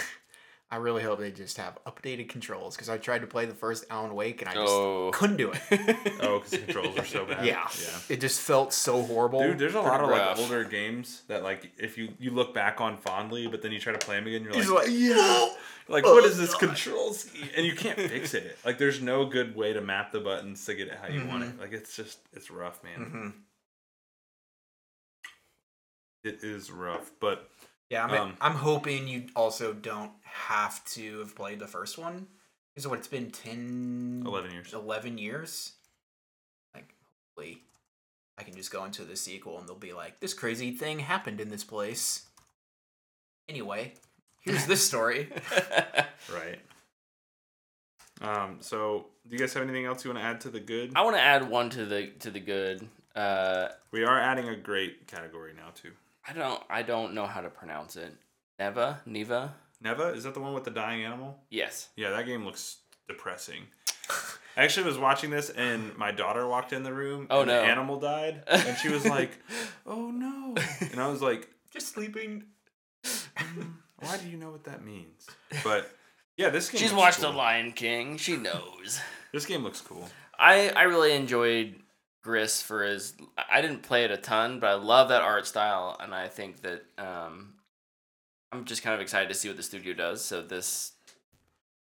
I 0.70 0.76
really 0.78 1.02
hope 1.02 1.20
they 1.20 1.32
just 1.32 1.56
have 1.58 1.78
updated 1.86 2.28
controls 2.28 2.76
because 2.76 2.90
I 2.90 2.98
tried 2.98 3.20
to 3.22 3.28
play 3.28 3.46
the 3.46 3.54
first 3.54 3.86
Alan 3.90 4.14
Wake 4.14 4.42
and 4.42 4.50
I 4.50 4.54
just 4.54 4.68
oh. 4.68 5.12
couldn't 5.14 5.38
do 5.38 5.54
it. 5.54 5.62
Oh, 6.22 6.40
because 6.40 6.52
the 6.52 6.58
controls 6.58 6.98
are 6.98 7.06
so 7.06 7.26
bad. 7.26 7.46
Yeah. 7.46 7.66
yeah. 7.82 8.00
It 8.10 8.20
just 8.20 8.42
felt 8.42 8.74
so 8.74 9.02
horrible. 9.02 9.40
Dude, 9.40 9.58
there's 9.60 9.76
a 9.76 9.82
Pretty 9.82 9.90
lot 9.90 10.02
of 10.04 10.10
like 10.10 10.38
older 10.40 10.66
games 10.66 11.22
that 11.30 11.42
like 11.42 11.72
if 11.78 11.98
you 11.98 12.10
you 12.20 12.32
look 12.32 12.54
back 12.54 12.82
on 12.82 12.98
fondly, 12.98 13.48
but 13.48 13.62
then 13.62 13.72
you 13.72 13.80
try 13.80 13.94
to 13.94 14.00
play 14.00 14.18
them 14.18 14.28
again, 14.28 14.44
you're 14.44 14.54
like, 14.54 14.70
like, 14.70 14.88
yeah, 14.90 15.48
like 15.88 16.04
oh, 16.06 16.16
what 16.16 16.26
is 16.26 16.38
this 16.38 16.52
God." 16.52 16.60
control 16.60 17.14
scheme? 17.14 17.48
And 17.56 17.66
you 17.66 17.74
can't 17.74 17.98
fix 17.98 18.34
it. 18.34 18.58
Like 18.66 18.78
there's 18.78 19.02
no 19.02 19.26
good 19.26 19.56
way 19.56 19.72
to 19.72 19.80
map 19.80 20.12
the 20.12 20.20
buttons 20.20 20.66
to 20.66 20.76
get 20.76 20.90
it 20.90 20.98
how 21.02 21.08
you 21.08 21.26
want 21.28 21.44
Mm-hmm. 21.44 21.60
it. 21.60 21.62
Like 21.62 21.72
it's 21.72 21.96
just 21.96 22.20
it's 22.34 22.52
rough, 22.52 22.84
man. 22.84 23.00
Mhm. 23.00 23.34
It 26.28 26.44
is 26.44 26.70
rough, 26.72 27.12
but 27.20 27.50
Yeah, 27.90 28.04
I'm, 28.04 28.12
Um, 28.14 28.38
I'm 28.42 28.56
hoping 28.56 29.08
you 29.08 29.28
also 29.36 29.72
don't 29.74 30.12
have 30.24 30.84
to 30.96 31.20
have 31.20 31.36
played 31.36 31.60
the 31.60 31.68
first 31.68 31.98
one. 31.98 32.28
Because 32.76 32.88
what 32.88 33.00
it's 33.00 33.08
been 33.08 33.32
10 33.32 34.24
11 34.26 34.52
years. 34.52 34.74
11 34.74 35.18
years. 35.18 35.74
Like 36.76 36.94
hopefully 37.36 37.64
I 38.38 38.44
can 38.44 38.56
just 38.56 38.72
go 38.72 38.84
into 38.84 39.04
the 39.06 39.16
sequel 39.16 39.58
and 39.58 39.68
they'll 39.68 39.76
be 39.76 39.94
like 39.94 40.20
this 40.20 40.34
crazy 40.34 40.72
thing 40.72 41.00
happened 41.00 41.40
in 41.40 41.50
this 41.50 41.64
place. 41.64 42.28
Anyway, 43.50 43.94
here's 44.42 44.66
this 44.66 44.86
story. 44.86 45.30
right. 46.34 46.60
Um. 48.22 48.58
So, 48.62 49.06
do 49.28 49.36
you 49.36 49.40
guys 49.40 49.54
have 49.54 49.64
anything 49.64 49.86
else 49.86 50.04
you 50.04 50.12
want 50.12 50.22
to 50.22 50.26
add 50.28 50.42
to 50.42 50.50
the 50.50 50.60
good? 50.60 50.92
I 50.96 51.04
want 51.04 51.16
to 51.16 51.22
add 51.22 51.50
one 51.50 51.70
to 51.72 51.86
the 51.86 52.08
to 52.20 52.32
the 52.32 52.40
good. 52.40 52.88
Uh, 53.16 53.70
We 53.92 54.04
are 54.04 54.20
adding 54.20 54.50
a 54.50 54.56
great 54.56 55.08
category 55.08 55.54
now 55.56 55.70
too. 55.74 55.92
I 56.28 56.34
don't 56.34 56.62
I 56.70 56.82
don't 56.82 57.14
know 57.14 57.26
how 57.26 57.42
to 57.42 57.50
pronounce 57.50 57.96
it. 57.96 58.14
Neva, 58.60 59.02
Neva. 59.06 59.54
Neva 59.82 60.10
is 60.10 60.24
that 60.24 60.34
the 60.34 60.40
one 60.40 60.54
with 60.54 60.64
the 60.64 60.72
dying 60.72 61.04
animal? 61.04 61.40
Yes. 61.50 61.90
Yeah, 61.96 62.12
that 62.12 62.26
game 62.26 62.46
looks 62.46 62.78
depressing. 63.08 63.64
I 64.58 64.64
actually 64.64 64.88
was 64.88 64.98
watching 64.98 65.30
this 65.30 65.50
and 65.52 65.96
my 65.98 66.12
daughter 66.12 66.48
walked 66.48 66.74
in 66.74 66.84
the 66.84 66.94
room. 66.94 67.28
Oh, 67.30 67.42
and 67.42 67.50
no. 67.50 67.62
The 67.62 67.68
animal 67.68 68.00
died, 68.00 68.42
and 68.48 68.78
she 68.78 68.90
was 68.90 69.06
like, 69.06 69.38
"Oh 69.86 70.10
no!" 70.10 70.56
And 70.92 71.00
I 71.00 71.08
was 71.10 71.22
like, 71.22 71.48
just 71.72 71.94
sleeping. 71.94 72.44
"Mm, 73.06 73.74
"Why 74.00 74.18
do 74.18 74.28
you 74.28 74.38
know 74.38 74.50
what 74.50 74.64
that 74.64 74.84
means?" 74.84 75.28
But 75.64 75.92
yeah, 76.38 76.50
this 76.50 76.70
game. 76.72 76.82
She's 76.82 76.94
watched 76.94 77.20
cool. 77.20 77.32
The 77.32 77.38
Lion 77.38 77.72
King. 77.72 78.18
She 78.18 78.36
knows. 78.36 79.00
This 79.32 79.46
game 79.46 79.64
looks 79.64 79.82
cool. 79.82 80.10
I 80.40 80.70
I 80.70 80.84
really 80.84 81.14
enjoyed 81.14 81.76
Gris 82.28 82.62
for 82.62 82.84
his. 82.84 83.14
I 83.50 83.62
didn't 83.62 83.84
play 83.84 84.04
it 84.04 84.12
a 84.12 84.18
ton, 84.18 84.60
but 84.60 84.68
I 84.70 84.74
love 84.74 85.08
that 85.08 85.22
art 85.22 85.48
style, 85.48 85.96
and 86.02 86.14
I 86.14 86.28
think 86.28 86.62
that 86.64 86.84
um, 86.98 87.54
I'm 88.52 88.66
just 88.66 88.84
kind 88.84 88.94
of 88.94 89.00
excited 89.00 89.30
to 89.30 89.34
see 89.34 89.48
what 89.48 89.56
the 89.56 89.64
studio 89.64 89.94
does. 89.94 90.24
So 90.26 90.42
this, 90.42 90.92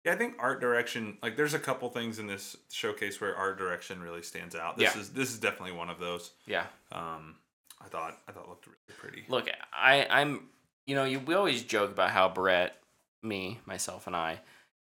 Yeah, 0.05 0.13
I 0.13 0.17
think 0.17 0.35
art 0.39 0.61
direction. 0.61 1.17
Like, 1.23 1.35
there's 1.37 1.55
a 1.55 1.59
couple 1.59 1.89
things 1.89 2.19
in 2.19 2.27
this 2.27 2.59
showcase 2.71 3.23
where 3.23 3.35
art 3.35 3.57
direction 3.57 4.03
really 4.03 4.21
stands 4.23 4.55
out. 4.55 4.77
This 4.77 4.95
Yeah. 4.95 5.01
is 5.01 5.09
this 5.15 5.31
is 5.33 5.39
definitely 5.39 5.73
one 5.73 5.89
of 5.89 5.99
those. 5.99 6.33
yeah. 6.47 6.67
Um, 6.93 7.37
I 7.81 7.87
thought 7.89 8.19
I 8.29 8.33
thought 8.33 8.45
it 8.45 8.49
looked 8.51 8.67
really 8.67 8.99
pretty. 8.99 9.25
Look, 9.29 9.49
I 9.73 10.07
I'm 10.11 10.49
you 10.87 10.95
know 10.95 11.05
you 11.05 11.21
we 11.21 11.33
always 11.35 11.63
joke 11.63 11.91
about 11.93 12.11
how 12.11 12.29
Brett, 12.29 12.77
me, 13.23 13.61
myself, 13.65 14.07
and 14.07 14.15
I, 14.15 14.41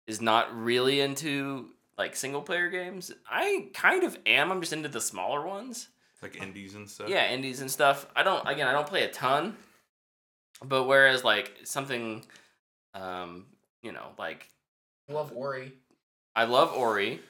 is 0.07 0.22
not 0.22 0.57
really 0.57 1.01
into 1.01 1.68
like 1.99 2.16
single 2.16 2.42
player 2.42 2.68
games. 2.68 3.12
I 3.28 3.68
kind 3.74 4.05
of 4.05 4.18
am. 4.26 4.51
I'm 4.51 4.61
just 4.61 4.72
into 4.72 4.88
the 4.88 5.01
smaller 5.01 5.47
ones. 5.47 5.88
like 6.22 6.40
indies 6.40 6.74
and 6.74 6.88
stuff. 6.88 7.09
yeah, 7.09 7.30
indies 7.30 7.61
and 7.61 7.70
stuff. 7.70 8.07
I 8.16 8.22
don't 8.22 8.47
again, 8.49 8.66
I 8.68 8.72
don't 8.72 8.86
play 8.86 9.05
a 9.05 9.11
ton, 9.11 9.57
but 10.64 10.84
whereas 10.84 11.24
like 11.24 11.53
something, 11.64 12.24
um, 12.95 13.47
you 13.82 13.92
know, 13.92 14.07
like 14.18 14.49
I 15.09 15.12
Love 15.12 15.32
Ori. 15.34 15.72
I 16.34 16.45
love 16.45 16.72
Ori. 16.74 17.20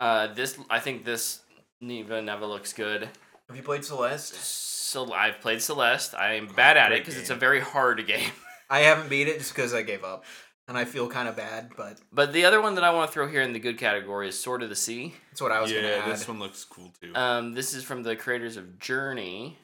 Uh, 0.00 0.28
this 0.34 0.58
I 0.70 0.80
think 0.80 1.04
this 1.04 1.40
Neva 1.80 2.20
Neva 2.22 2.46
looks 2.46 2.72
good. 2.72 3.08
Have 3.48 3.56
you 3.56 3.62
played 3.62 3.84
Celeste? 3.84 4.34
So 4.34 5.12
I've 5.12 5.40
played 5.40 5.60
Celeste. 5.62 6.14
I 6.14 6.34
am 6.34 6.46
bad 6.46 6.76
at 6.76 6.92
it 6.92 7.00
because 7.00 7.16
it's 7.18 7.30
a 7.30 7.34
very 7.34 7.60
hard 7.60 8.06
game. 8.06 8.30
I 8.70 8.80
haven't 8.80 9.08
beat 9.10 9.28
it 9.28 9.38
just 9.38 9.54
because 9.54 9.74
I 9.74 9.82
gave 9.82 10.04
up, 10.04 10.24
and 10.68 10.78
I 10.78 10.84
feel 10.84 11.08
kind 11.08 11.28
of 11.28 11.36
bad, 11.36 11.70
but 11.76 11.98
But 12.12 12.32
the 12.32 12.44
other 12.44 12.60
one 12.60 12.74
that 12.76 12.84
I 12.84 12.92
want 12.92 13.10
to 13.10 13.12
throw 13.12 13.28
here 13.28 13.42
in 13.42 13.52
the 13.52 13.58
good 13.58 13.78
category 13.78 14.28
is 14.28 14.38
Sword 14.38 14.62
of 14.62 14.68
the 14.68 14.76
Sea. 14.76 15.14
that's 15.30 15.40
what 15.40 15.52
I 15.52 15.60
was 15.60 15.72
gonna 15.72 15.86
yeah, 15.86 16.02
add. 16.04 16.10
this 16.10 16.26
one 16.26 16.38
looks 16.38 16.64
cool 16.64 16.92
too. 17.00 17.14
Um, 17.14 17.52
this 17.52 17.74
is 17.74 17.84
from 17.84 18.02
the 18.02 18.16
creators 18.16 18.56
of 18.56 18.78
Journey, 18.78 19.58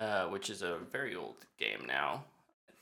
uh, 0.00 0.26
which 0.26 0.50
is 0.50 0.62
a 0.62 0.78
very 0.92 1.14
old 1.16 1.36
game 1.58 1.84
now. 1.86 2.24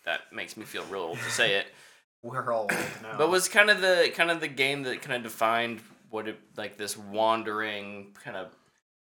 That 0.05 0.20
makes 0.33 0.57
me 0.57 0.64
feel 0.64 0.85
real 0.91 1.03
old 1.03 1.18
to 1.18 1.31
say 1.31 1.57
it. 1.57 1.66
We're 2.22 2.53
all 2.53 2.62
old 2.62 2.70
now. 3.03 3.18
But 3.18 3.31
was 3.31 3.49
kind 3.49 3.70
of 3.70 3.81
the 3.81 4.11
kind 4.14 4.31
of 4.31 4.41
the 4.41 4.49
game 4.49 4.83
that 4.85 5.03
kind 5.03 5.16
of 5.16 5.22
defined 5.22 5.81
what 6.11 6.29
it 6.29 6.39
like 6.57 6.77
this 6.77 6.97
wandering 6.97 8.14
kind 8.22 8.37
of 8.37 8.55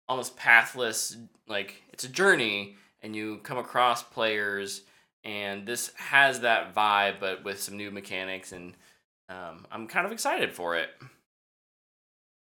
almost 0.08 0.36
pathless 0.36 1.16
like 1.46 1.82
it's 1.92 2.04
a 2.04 2.08
journey 2.08 2.76
and 3.02 3.14
you 3.14 3.38
come 3.42 3.58
across 3.58 4.02
players 4.02 4.82
and 5.24 5.66
this 5.66 5.92
has 5.96 6.40
that 6.40 6.74
vibe 6.74 7.20
but 7.20 7.44
with 7.44 7.60
some 7.60 7.76
new 7.76 7.90
mechanics 7.90 8.52
and 8.52 8.74
um, 9.28 9.66
I'm 9.72 9.86
kind 9.88 10.04
of 10.06 10.12
excited 10.12 10.52
for 10.52 10.76
it. 10.76 10.90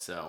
So 0.00 0.28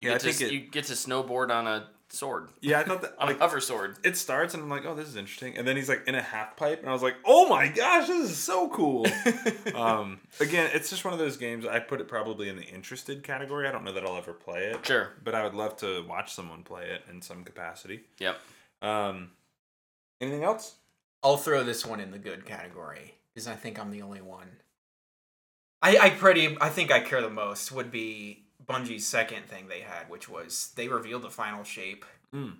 you 0.00 0.08
Yeah, 0.08 0.10
I 0.10 0.18
get 0.18 0.20
to, 0.22 0.32
think 0.32 0.40
it- 0.50 0.54
you 0.54 0.60
get 0.60 0.84
to 0.84 0.94
snowboard 0.94 1.50
on 1.50 1.66
a 1.66 1.88
sword 2.08 2.50
yeah, 2.60 2.78
I 2.78 2.84
thought 2.84 3.00
that 3.02 3.14
on 3.18 3.26
like 3.28 3.36
a 3.36 3.40
hover 3.40 3.58
sword. 3.58 3.96
it 4.04 4.16
starts 4.18 4.52
and 4.52 4.62
I'm 4.62 4.68
like, 4.68 4.84
oh, 4.84 4.94
this 4.94 5.08
is 5.08 5.16
interesting, 5.16 5.56
and 5.56 5.66
then 5.66 5.76
he's 5.76 5.88
like 5.88 6.06
in 6.06 6.14
a 6.14 6.20
half 6.20 6.56
pipe, 6.58 6.80
and 6.80 6.88
I 6.90 6.92
was 6.92 7.02
like, 7.02 7.16
oh 7.24 7.48
my 7.48 7.68
gosh, 7.68 8.06
this 8.06 8.30
is 8.30 8.36
so 8.36 8.68
cool. 8.68 9.06
um, 9.74 10.20
again, 10.38 10.70
it's 10.74 10.90
just 10.90 11.04
one 11.06 11.14
of 11.14 11.18
those 11.18 11.38
games. 11.38 11.64
I 11.64 11.78
put 11.78 12.02
it 12.02 12.08
probably 12.08 12.50
in 12.50 12.56
the 12.56 12.64
interested 12.64 13.22
category. 13.22 13.66
I 13.66 13.72
don't 13.72 13.82
know 13.84 13.94
that 13.94 14.04
I'll 14.04 14.16
ever 14.18 14.34
play 14.34 14.64
it, 14.66 14.84
Sure. 14.86 15.08
but 15.24 15.34
I 15.34 15.42
would 15.42 15.54
love 15.54 15.76
to 15.78 16.04
watch 16.06 16.34
someone 16.34 16.62
play 16.64 16.84
it 16.90 17.02
in 17.10 17.22
some 17.22 17.44
capacity. 17.44 18.00
Yep. 18.18 18.38
Um, 18.82 19.30
anything 20.20 20.44
else? 20.44 20.74
I'll 21.22 21.36
throw 21.36 21.62
this 21.64 21.84
one 21.86 22.00
in 22.00 22.10
the 22.10 22.18
good 22.18 22.44
category 22.44 23.14
because 23.34 23.46
I 23.46 23.54
think 23.54 23.78
I'm 23.78 23.90
the 23.90 24.02
only 24.02 24.20
one. 24.22 24.48
I 25.80 25.96
I 25.98 26.10
pretty 26.10 26.56
I 26.60 26.68
think 26.68 26.90
I 26.90 27.00
care 27.00 27.20
the 27.22 27.30
most 27.30 27.72
would 27.72 27.90
be 27.90 28.44
Bungie's 28.64 29.06
second 29.06 29.46
thing 29.46 29.66
they 29.68 29.80
had, 29.80 30.08
which 30.08 30.28
was 30.28 30.72
they 30.76 30.88
revealed 30.88 31.22
the 31.22 31.30
final 31.30 31.64
shape. 31.64 32.04
Mm. 32.34 32.56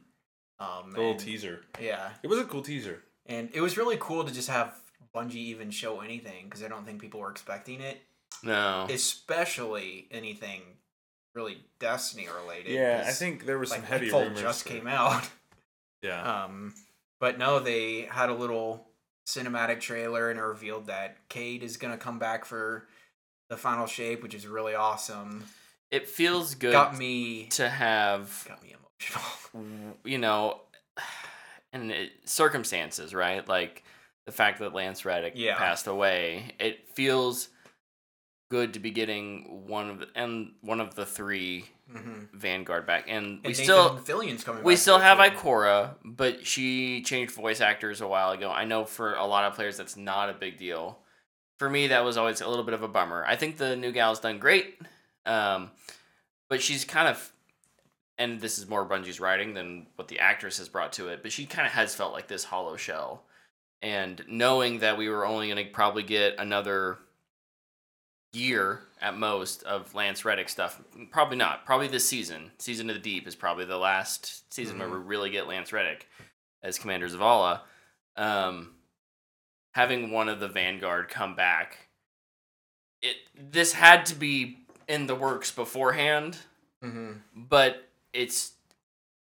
Um, 0.58 0.90
The 0.90 0.96
little 0.96 1.10
and- 1.12 1.20
teaser. 1.20 1.64
Yeah, 1.80 2.10
It 2.22 2.28
was 2.28 2.38
a 2.38 2.44
cool 2.44 2.62
teaser. 2.62 3.02
and 3.26 3.50
it 3.52 3.60
was 3.60 3.76
really 3.76 3.96
cool 4.00 4.24
to 4.24 4.32
just 4.32 4.48
have 4.48 4.74
Bungie 5.14 5.34
even 5.36 5.70
show 5.70 6.00
anything 6.00 6.44
because 6.44 6.62
I 6.62 6.68
don't 6.68 6.84
think 6.84 7.00
people 7.00 7.20
were 7.20 7.30
expecting 7.30 7.80
it, 7.80 8.00
No. 8.42 8.86
especially 8.90 10.08
anything 10.10 10.62
really 11.34 11.64
Destiny 11.78 12.28
related. 12.28 12.72
Yeah, 12.72 13.04
I 13.06 13.10
think 13.12 13.44
there 13.46 13.58
was 13.58 13.70
some 13.70 13.82
heavy 13.82 14.10
rumors. 14.10 14.40
just 14.40 14.64
came 14.66 14.86
out. 14.86 15.28
Yeah. 16.02 16.22
Um, 16.44 16.74
but 17.22 17.38
no, 17.38 17.60
they 17.60 18.08
had 18.10 18.30
a 18.30 18.34
little 18.34 18.88
cinematic 19.28 19.78
trailer 19.78 20.28
and 20.28 20.40
it 20.40 20.42
revealed 20.42 20.86
that 20.86 21.16
Cayde 21.28 21.62
is 21.62 21.76
gonna 21.76 21.96
come 21.96 22.18
back 22.18 22.44
for 22.44 22.88
the 23.48 23.56
final 23.56 23.86
shape, 23.86 24.24
which 24.24 24.34
is 24.34 24.44
really 24.44 24.74
awesome. 24.74 25.44
It 25.92 26.08
feels 26.08 26.56
good 26.56 26.72
Got 26.72 26.98
me, 26.98 27.46
to 27.50 27.68
have 27.68 28.44
got 28.48 28.60
me 28.60 28.74
emotional. 28.74 29.96
you 30.04 30.18
know, 30.18 30.62
and 31.72 31.92
it, 31.92 32.10
circumstances, 32.24 33.14
right? 33.14 33.46
Like 33.46 33.84
the 34.26 34.32
fact 34.32 34.58
that 34.58 34.74
Lance 34.74 35.04
Reddick 35.04 35.34
Yeah. 35.36 35.56
passed 35.56 35.86
away. 35.86 36.56
It 36.58 36.88
feels 36.88 37.50
good 38.50 38.74
to 38.74 38.80
be 38.80 38.90
getting 38.90 39.64
one 39.68 39.90
of 39.90 40.00
the, 40.00 40.08
and 40.16 40.54
one 40.60 40.80
of 40.80 40.96
the 40.96 41.06
three 41.06 41.66
hmm 41.90 42.24
Vanguard 42.32 42.86
back, 42.86 43.04
and, 43.08 43.24
And 43.26 43.42
we 43.42 43.50
Nathan 43.50 43.64
still 43.64 43.96
Fillion's 43.98 44.44
coming. 44.44 44.62
we 44.62 44.76
still 44.76 44.98
have 44.98 45.18
too. 45.18 45.36
Ikora, 45.36 45.94
but 46.04 46.46
she 46.46 47.02
changed 47.02 47.32
voice 47.34 47.60
actors 47.60 48.00
a 48.00 48.08
while 48.08 48.30
ago. 48.30 48.50
I 48.50 48.64
know 48.64 48.84
for 48.84 49.14
a 49.14 49.24
lot 49.26 49.44
of 49.44 49.54
players 49.54 49.76
that's 49.76 49.96
not 49.96 50.30
a 50.30 50.34
big 50.34 50.58
deal. 50.58 50.98
For 51.58 51.68
me, 51.70 51.88
that 51.88 52.04
was 52.04 52.16
always 52.16 52.40
a 52.40 52.48
little 52.48 52.64
bit 52.64 52.74
of 52.74 52.82
a 52.82 52.88
bummer. 52.88 53.24
I 53.26 53.36
think 53.36 53.56
the 53.56 53.76
new 53.76 53.92
gal's 53.92 54.20
done 54.20 54.38
great, 54.38 54.80
um, 55.26 55.70
but 56.48 56.60
she's 56.62 56.84
kind 56.84 57.06
of, 57.08 57.32
and 58.18 58.40
this 58.40 58.58
is 58.58 58.68
more 58.68 58.84
Bungie's 58.84 59.20
writing 59.20 59.54
than 59.54 59.86
what 59.96 60.08
the 60.08 60.18
actress 60.18 60.58
has 60.58 60.68
brought 60.68 60.92
to 60.94 61.08
it. 61.08 61.22
But 61.22 61.30
she 61.30 61.46
kind 61.46 61.66
of 61.66 61.72
has 61.72 61.94
felt 61.94 62.12
like 62.12 62.26
this 62.26 62.44
hollow 62.44 62.76
shell, 62.76 63.22
and 63.80 64.24
knowing 64.28 64.80
that 64.80 64.96
we 64.96 65.08
were 65.08 65.24
only 65.26 65.48
going 65.48 65.64
to 65.64 65.70
probably 65.70 66.02
get 66.02 66.34
another 66.38 66.98
year 68.32 68.80
at 69.02 69.18
most 69.18 69.62
of 69.64 69.94
Lance 69.94 70.24
Reddick 70.24 70.48
stuff. 70.48 70.80
Probably 71.10 71.36
not. 71.36 71.66
Probably 71.66 71.88
this 71.88 72.08
season. 72.08 72.52
Season 72.58 72.88
of 72.88 72.94
the 72.94 73.02
Deep 73.02 73.26
is 73.26 73.34
probably 73.34 73.64
the 73.64 73.76
last 73.76 74.52
season 74.54 74.78
where 74.78 74.88
we 74.88 74.96
really 74.96 75.28
get 75.30 75.48
Lance 75.48 75.72
Reddick 75.72 76.08
as 76.62 76.78
Commander 76.78 77.08
Zavala. 77.08 77.60
Um, 78.16 78.76
having 79.72 80.12
one 80.12 80.28
of 80.28 80.38
the 80.38 80.48
Vanguard 80.48 81.08
come 81.08 81.34
back, 81.34 81.88
it 83.02 83.16
this 83.36 83.72
had 83.72 84.06
to 84.06 84.14
be 84.14 84.58
in 84.88 85.06
the 85.06 85.14
works 85.16 85.50
beforehand, 85.50 86.38
Mhm. 86.82 87.20
but 87.34 87.88
it's 88.12 88.52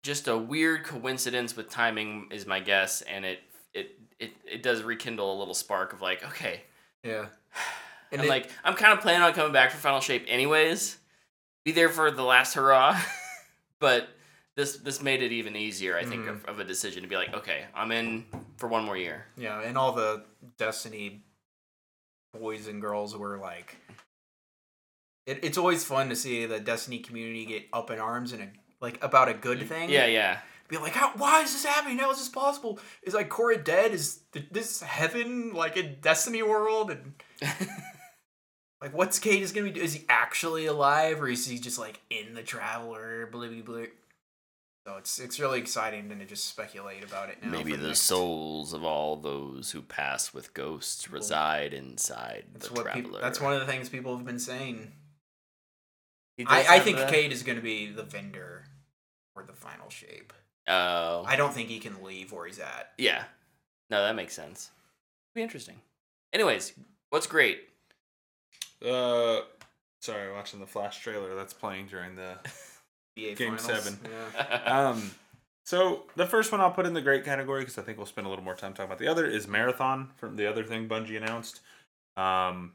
just 0.03 0.27
a 0.27 0.37
weird 0.37 0.83
coincidence 0.83 1.55
with 1.55 1.69
timing 1.69 2.27
is 2.31 2.45
my 2.45 2.59
guess, 2.59 3.01
and 3.03 3.23
it 3.23 3.39
it 3.73 3.97
it, 4.19 4.31
it 4.45 4.63
does 4.63 4.81
rekindle 4.83 5.33
a 5.33 5.37
little 5.39 5.53
spark 5.53 5.93
of 5.93 6.01
like, 6.01 6.25
okay, 6.25 6.63
Yeah. 7.03 7.27
and 8.11 8.21
And 8.21 8.27
it- 8.27 8.29
like 8.29 8.49
I'm 8.63 8.75
kind 8.75 8.93
of 8.93 9.01
planning 9.01 9.21
on 9.21 9.33
coming 9.33 9.53
back 9.53 9.71
for 9.71 9.77
Final 9.77 10.01
Shape 10.01 10.25
anyways. 10.27 10.97
Be 11.65 11.71
there 11.71 11.89
for 11.89 12.09
the 12.11 12.23
last 12.23 12.55
hurrah, 12.55 12.99
but 13.79 14.07
this 14.55 14.77
this 14.77 15.01
made 15.01 15.21
it 15.21 15.31
even 15.31 15.55
easier. 15.55 15.97
I 15.97 16.03
think 16.05 16.25
Mhm. 16.25 16.29
of, 16.29 16.45
of 16.45 16.59
a 16.59 16.63
decision 16.63 17.03
to 17.03 17.07
be 17.09 17.15
like, 17.15 17.33
okay, 17.33 17.65
I'm 17.75 17.91
in 17.91 18.25
for 18.57 18.67
one 18.67 18.83
more 18.83 18.97
year. 18.97 19.25
Yeah, 19.37 19.61
and 19.61 19.77
all 19.77 19.91
the 19.93 20.23
Destiny 20.57 21.23
boys 22.33 22.67
and 22.67 22.81
girls 22.81 23.15
were 23.15 23.37
like, 23.37 23.77
it, 25.27 25.39
it's 25.43 25.57
always 25.57 25.83
fun 25.83 26.09
to 26.09 26.15
see 26.15 26.45
the 26.45 26.59
Destiny 26.59 26.99
community 26.99 27.45
get 27.45 27.63
up 27.73 27.91
in 27.91 27.99
arms 27.99 28.33
and 28.33 28.51
like 28.81 29.03
about 29.03 29.29
a 29.29 29.33
good 29.33 29.67
thing. 29.69 29.89
Yeah, 29.89 30.07
yeah. 30.07 30.39
be 30.67 30.77
like, 30.77 30.93
How, 30.93 31.11
why 31.15 31.41
is 31.43 31.53
this 31.53 31.65
happening? 31.65 31.99
How 31.99 32.09
is 32.11 32.17
this 32.17 32.29
possible? 32.29 32.79
Is 33.03 33.13
like 33.13 33.29
Cora 33.29 33.57
dead? 33.57 33.91
Is 33.91 34.21
th- 34.31 34.47
this 34.51 34.81
heaven 34.81 35.53
like 35.53 35.77
a 35.77 35.83
Destiny 35.83 36.41
world? 36.41 36.89
And 36.91 37.13
like, 38.81 38.93
what's 38.93 39.19
Cayde 39.19 39.43
is 39.43 39.51
gonna 39.51 39.67
be? 39.67 39.73
do- 39.73 39.81
Is 39.81 39.93
he 39.93 40.05
actually 40.09 40.65
alive 40.65 41.21
or 41.21 41.27
is 41.27 41.45
he 41.47 41.59
just 41.59 41.77
like 41.79 41.99
in 42.09 42.33
the 42.33 42.43
Traveler? 42.43 43.27
Blah 43.31 43.47
blah 43.47 43.61
blah. 43.61 43.85
So 44.87 44.97
it's 44.97 45.19
it's 45.19 45.39
really 45.39 45.59
exciting 45.59 46.09
to 46.09 46.25
just 46.25 46.45
speculate 46.45 47.03
about 47.03 47.29
it 47.29 47.37
now. 47.43 47.51
Maybe 47.51 47.75
the 47.75 47.89
next- 47.89 48.01
souls 48.01 48.73
of 48.73 48.83
all 48.83 49.15
those 49.15 49.71
who 49.71 49.81
pass 49.83 50.33
with 50.33 50.53
ghosts 50.55 51.09
reside 51.11 51.73
inside 51.73 52.45
That's 52.53 52.67
the 52.69 52.73
what 52.73 52.83
traveler. 52.83 53.03
people. 53.03 53.19
That's 53.21 53.39
one 53.39 53.53
of 53.53 53.59
the 53.59 53.67
things 53.67 53.89
people 53.89 54.15
have 54.17 54.25
been 54.25 54.39
saying. 54.39 54.91
I, 56.47 56.65
I 56.77 56.79
think 56.79 56.97
the- 56.97 57.05
Cayde 57.05 57.31
is 57.31 57.43
going 57.43 57.57
to 57.57 57.61
be 57.61 57.91
the 57.91 58.01
vendor 58.01 58.63
for 59.35 59.43
the 59.43 59.53
final 59.53 59.89
shape. 59.89 60.33
Oh, 60.67 61.23
I 61.27 61.35
don't 61.35 61.53
think 61.53 61.69
he 61.69 61.77
can 61.79 62.01
leave 62.03 62.31
where 62.31 62.47
he's 62.47 62.57
at. 62.59 62.93
yeah. 62.97 63.25
No, 63.91 64.01
that 64.03 64.15
makes 64.15 64.33
sense. 64.33 64.71
It'd 64.71 65.35
be 65.35 65.41
interesting. 65.43 65.75
Anyways, 66.33 66.71
what's 67.09 67.27
great? 67.27 67.67
Uh, 68.85 69.41
sorry, 70.01 70.31
watching 70.31 70.59
the 70.59 70.67
Flash 70.67 70.99
trailer 71.01 71.35
that's 71.35 71.53
playing 71.53 71.87
during 71.87 72.15
the. 72.15 72.35
Game 73.17 73.35
finals. 73.57 73.61
seven. 73.61 73.99
Yeah. 74.35 74.89
Um, 74.89 75.11
so 75.65 76.03
the 76.15 76.25
first 76.25 76.51
one 76.51 76.61
I'll 76.61 76.71
put 76.71 76.85
in 76.85 76.93
the 76.93 77.01
great 77.01 77.25
category 77.25 77.61
because 77.61 77.77
I 77.77 77.81
think 77.81 77.97
we'll 77.97 78.07
spend 78.07 78.25
a 78.25 78.29
little 78.29 78.43
more 78.45 78.55
time 78.55 78.73
talking 78.73 78.85
about 78.85 78.99
the 78.99 79.07
other 79.09 79.25
is 79.27 79.47
Marathon 79.47 80.09
from 80.15 80.37
the 80.37 80.47
other 80.47 80.63
thing 80.63 80.87
Bungie 80.87 81.17
announced. 81.17 81.59
Um, 82.17 82.71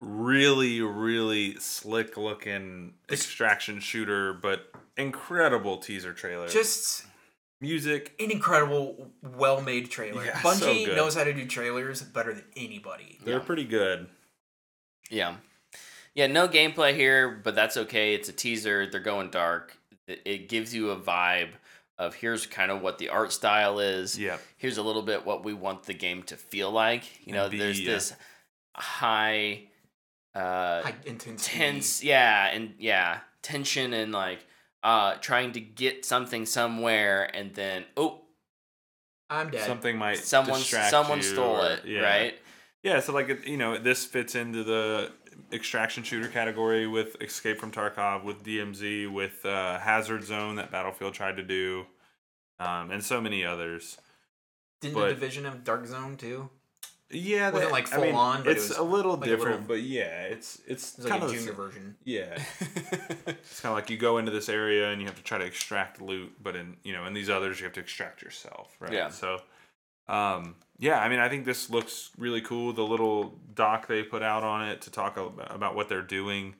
really, 0.00 0.80
really 0.82 1.54
slick 1.58 2.16
looking 2.16 2.94
extraction 3.10 3.80
shooter, 3.80 4.32
but 4.34 4.70
incredible 4.96 5.78
teaser 5.78 6.12
trailer. 6.12 6.48
Just 6.48 7.06
music. 7.60 8.14
an 8.20 8.30
incredible, 8.30 9.08
well-made 9.22 9.90
trailer. 9.90 10.24
Yeah, 10.24 10.32
Bungie 10.40 10.84
good. 10.86 10.96
knows 10.96 11.14
how 11.14 11.24
to 11.24 11.32
do 11.32 11.46
trailers 11.46 12.02
better 12.02 12.34
than 12.34 12.44
anybody. 12.56 13.18
They're 13.24 13.38
Yeah. 13.38 13.44
pretty 13.44 13.64
good. 13.64 14.08
Yeah. 15.12 15.36
Yeah, 16.14 16.26
no 16.26 16.48
gameplay 16.48 16.94
here, 16.94 17.40
but 17.42 17.54
that's 17.54 17.76
okay. 17.76 18.14
It's 18.14 18.28
a 18.28 18.32
teaser. 18.32 18.86
They're 18.86 19.00
going 19.00 19.30
dark. 19.30 19.76
It, 20.06 20.22
it 20.24 20.48
gives 20.48 20.74
you 20.74 20.90
a 20.90 20.96
vibe 20.96 21.50
of 21.98 22.14
here's 22.14 22.46
kind 22.46 22.70
of 22.70 22.82
what 22.82 22.98
the 22.98 23.08
art 23.10 23.32
style 23.32 23.78
is. 23.78 24.18
Yep. 24.18 24.40
Here's 24.56 24.78
a 24.78 24.82
little 24.82 25.02
bit 25.02 25.24
what 25.24 25.44
we 25.44 25.54
want 25.54 25.84
the 25.84 25.94
game 25.94 26.22
to 26.24 26.36
feel 26.36 26.70
like. 26.70 27.26
You 27.26 27.34
know, 27.34 27.44
And 27.44 27.52
be, 27.52 27.58
there's 27.58 27.80
uh, 27.80 27.84
this 27.84 28.14
high 28.76 29.64
uh 30.34 30.82
High 30.82 30.94
intensity. 31.04 31.58
tense 31.58 32.02
yeah 32.02 32.46
and 32.46 32.72
yeah 32.78 33.20
tension 33.42 33.92
and 33.92 34.12
like 34.12 34.38
uh, 34.82 35.14
trying 35.20 35.52
to 35.52 35.60
get 35.60 36.04
something 36.04 36.44
somewhere, 36.44 37.30
and 37.36 37.54
then 37.54 37.84
oh, 37.96 38.22
I'm 39.30 39.50
dead. 39.50 39.64
Something 39.66 39.96
might 39.96 40.18
someone 40.18 40.60
someone 40.60 41.18
you 41.18 41.22
stole 41.22 41.62
or- 41.62 41.70
it, 41.72 41.84
yeah. 41.84 42.00
right? 42.00 42.34
Yeah, 42.82 43.00
so 43.00 43.12
like 43.12 43.46
you 43.46 43.56
know, 43.56 43.78
this 43.78 44.04
fits 44.04 44.34
into 44.34 44.64
the 44.64 45.12
extraction 45.52 46.02
shooter 46.02 46.28
category 46.28 46.86
with 46.86 47.20
Escape 47.22 47.58
from 47.60 47.70
Tarkov, 47.70 48.24
with 48.24 48.42
DMZ, 48.42 49.12
with 49.12 49.44
uh, 49.46 49.78
Hazard 49.78 50.24
Zone 50.24 50.56
that 50.56 50.70
Battlefield 50.72 51.14
tried 51.14 51.36
to 51.36 51.42
do, 51.42 51.86
um, 52.58 52.90
and 52.90 53.02
so 53.04 53.20
many 53.20 53.44
others. 53.44 53.98
Didn't 54.80 54.94
but- 54.94 55.08
the 55.08 55.14
division 55.14 55.46
of 55.46 55.62
Dark 55.64 55.86
Zone 55.86 56.16
too? 56.16 56.48
Yeah, 57.14 57.50
Wasn't, 57.50 57.68
that- 57.68 57.72
like, 57.72 57.92
I 57.92 57.98
mean, 58.00 58.12
full 58.12 58.18
on, 58.20 58.42
but 58.42 58.52
it 58.52 58.56
it's 58.56 58.70
was 58.70 58.78
a 58.78 58.82
little 58.82 59.16
like 59.16 59.26
a 59.26 59.30
different, 59.36 59.60
little- 59.60 59.66
but 59.76 59.82
yeah, 59.82 60.22
it's 60.22 60.60
it's 60.66 60.98
It 60.98 61.06
kind 61.08 61.20
like 61.20 61.22
of 61.22 61.28
a 61.28 61.32
the 61.32 61.38
junior 61.38 61.52
sa- 61.52 61.56
version. 61.62 61.96
Yeah, 62.04 62.42
it's 63.26 63.60
kind 63.60 63.70
of 63.70 63.76
like 63.76 63.90
you 63.90 63.98
go 63.98 64.16
into 64.18 64.30
this 64.32 64.48
area 64.48 64.90
and 64.90 64.98
you 65.00 65.06
have 65.06 65.16
to 65.16 65.22
try 65.22 65.36
to 65.38 65.44
extract 65.44 66.00
loot, 66.00 66.32
but 66.42 66.56
in 66.56 66.78
you 66.82 66.94
know 66.94 67.04
in 67.04 67.12
these 67.12 67.28
others 67.28 67.60
you 67.60 67.64
have 67.64 67.74
to 67.74 67.80
extract 67.80 68.22
yourself, 68.22 68.74
right? 68.80 68.92
Yeah. 68.94 69.10
So, 69.10 69.42
um, 70.08 70.56
yeah, 70.78 70.98
I 70.98 71.08
mean, 71.08 71.18
I 71.18 71.28
think 71.28 71.44
this 71.44 71.70
looks 71.70 72.10
really 72.18 72.40
cool. 72.40 72.72
The 72.72 72.82
little 72.82 73.38
doc 73.54 73.86
they 73.86 74.02
put 74.02 74.22
out 74.22 74.42
on 74.42 74.68
it 74.68 74.82
to 74.82 74.90
talk 74.90 75.16
about 75.16 75.74
what 75.74 75.88
they're 75.88 76.02
doing, 76.02 76.54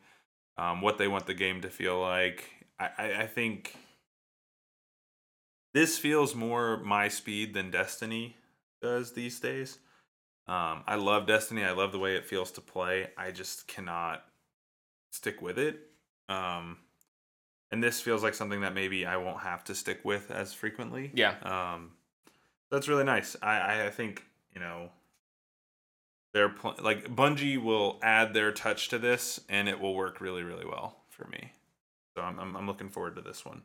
um, 0.57 0.81
what 0.81 0.99
they 0.99 1.09
want 1.09 1.27
the 1.27 1.35
game 1.35 1.61
to 1.63 1.71
feel 1.71 2.01
like. 2.01 2.49
I, 2.79 2.91
I, 2.99 3.23
I 3.23 3.27
think 3.27 3.77
this 5.75 5.99
feels 5.99 6.35
more 6.35 6.79
my 6.79 7.09
speed 7.09 7.55
than 7.55 7.71
Destiny 7.71 8.37
does 8.81 9.13
these 9.13 9.41
days. 9.41 9.79
Um, 10.47 10.83
I 10.87 10.97
love 10.97 11.27
Destiny. 11.27 11.65
I 11.65 11.73
love 11.73 11.93
the 11.93 11.99
way 11.99 12.17
it 12.17 12.27
feels 12.27 12.51
to 12.53 12.61
play. 12.61 13.11
I 13.17 13.31
just 13.31 13.69
cannot 13.69 14.25
stick 15.11 15.41
with 15.41 15.59
it. 15.59 15.81
Um, 16.29 16.79
and 17.71 17.83
this 17.83 18.01
feels 18.01 18.23
like 18.23 18.35
something 18.35 18.61
that 18.61 18.75
maybe 18.75 19.07
I 19.07 19.17
won't 19.17 19.41
have 19.41 19.65
to 19.65 19.75
stick 19.75 20.01
with 20.05 20.31
as 20.31 20.53
frequently. 20.53 21.11
Yeah. 21.15 21.35
Um, 21.43 21.93
that's 22.73 22.89
really 22.89 23.05
nice. 23.05 23.37
I, 23.43 23.85
I, 23.85 23.91
think 23.91 24.25
you 24.55 24.61
know 24.61 24.89
they're 26.33 26.49
pl- 26.49 26.77
like 26.83 27.15
Bungie 27.15 27.63
will 27.63 28.01
add 28.03 28.35
their 28.35 28.51
touch 28.51 28.89
to 28.89 28.99
this, 28.99 29.41
and 29.49 29.69
it 29.69 29.79
will 29.79 29.95
work 29.95 30.21
really 30.21 30.43
really 30.43 30.65
well 30.65 30.97
for 31.11 31.29
me. 31.29 31.53
So 32.17 32.23
I'm 32.23 32.41
I'm, 32.41 32.57
I'm 32.57 32.67
looking 32.67 32.89
forward 32.89 33.15
to 33.17 33.23
this 33.23 33.45
one. 33.45 33.63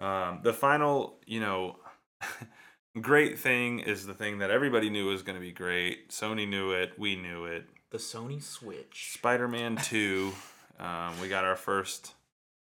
Um, 0.00 0.40
the 0.42 0.52
final, 0.52 1.18
you 1.26 1.40
know, 1.40 1.76
great 3.00 3.38
thing 3.38 3.80
is 3.80 4.06
the 4.06 4.14
thing 4.14 4.38
that 4.38 4.50
everybody 4.50 4.90
knew 4.90 5.06
was 5.06 5.22
going 5.22 5.36
to 5.36 5.40
be 5.40 5.52
great. 5.52 6.10
Sony 6.10 6.48
knew 6.48 6.72
it. 6.72 6.92
We 6.98 7.16
knew 7.16 7.44
it. 7.46 7.66
The 7.90 7.98
Sony 7.98 8.42
Switch. 8.42 9.12
Spider-Man 9.14 9.76
2. 9.82 10.32
Um, 10.80 11.20
we 11.20 11.28
got 11.28 11.44
our 11.44 11.56
first, 11.56 12.14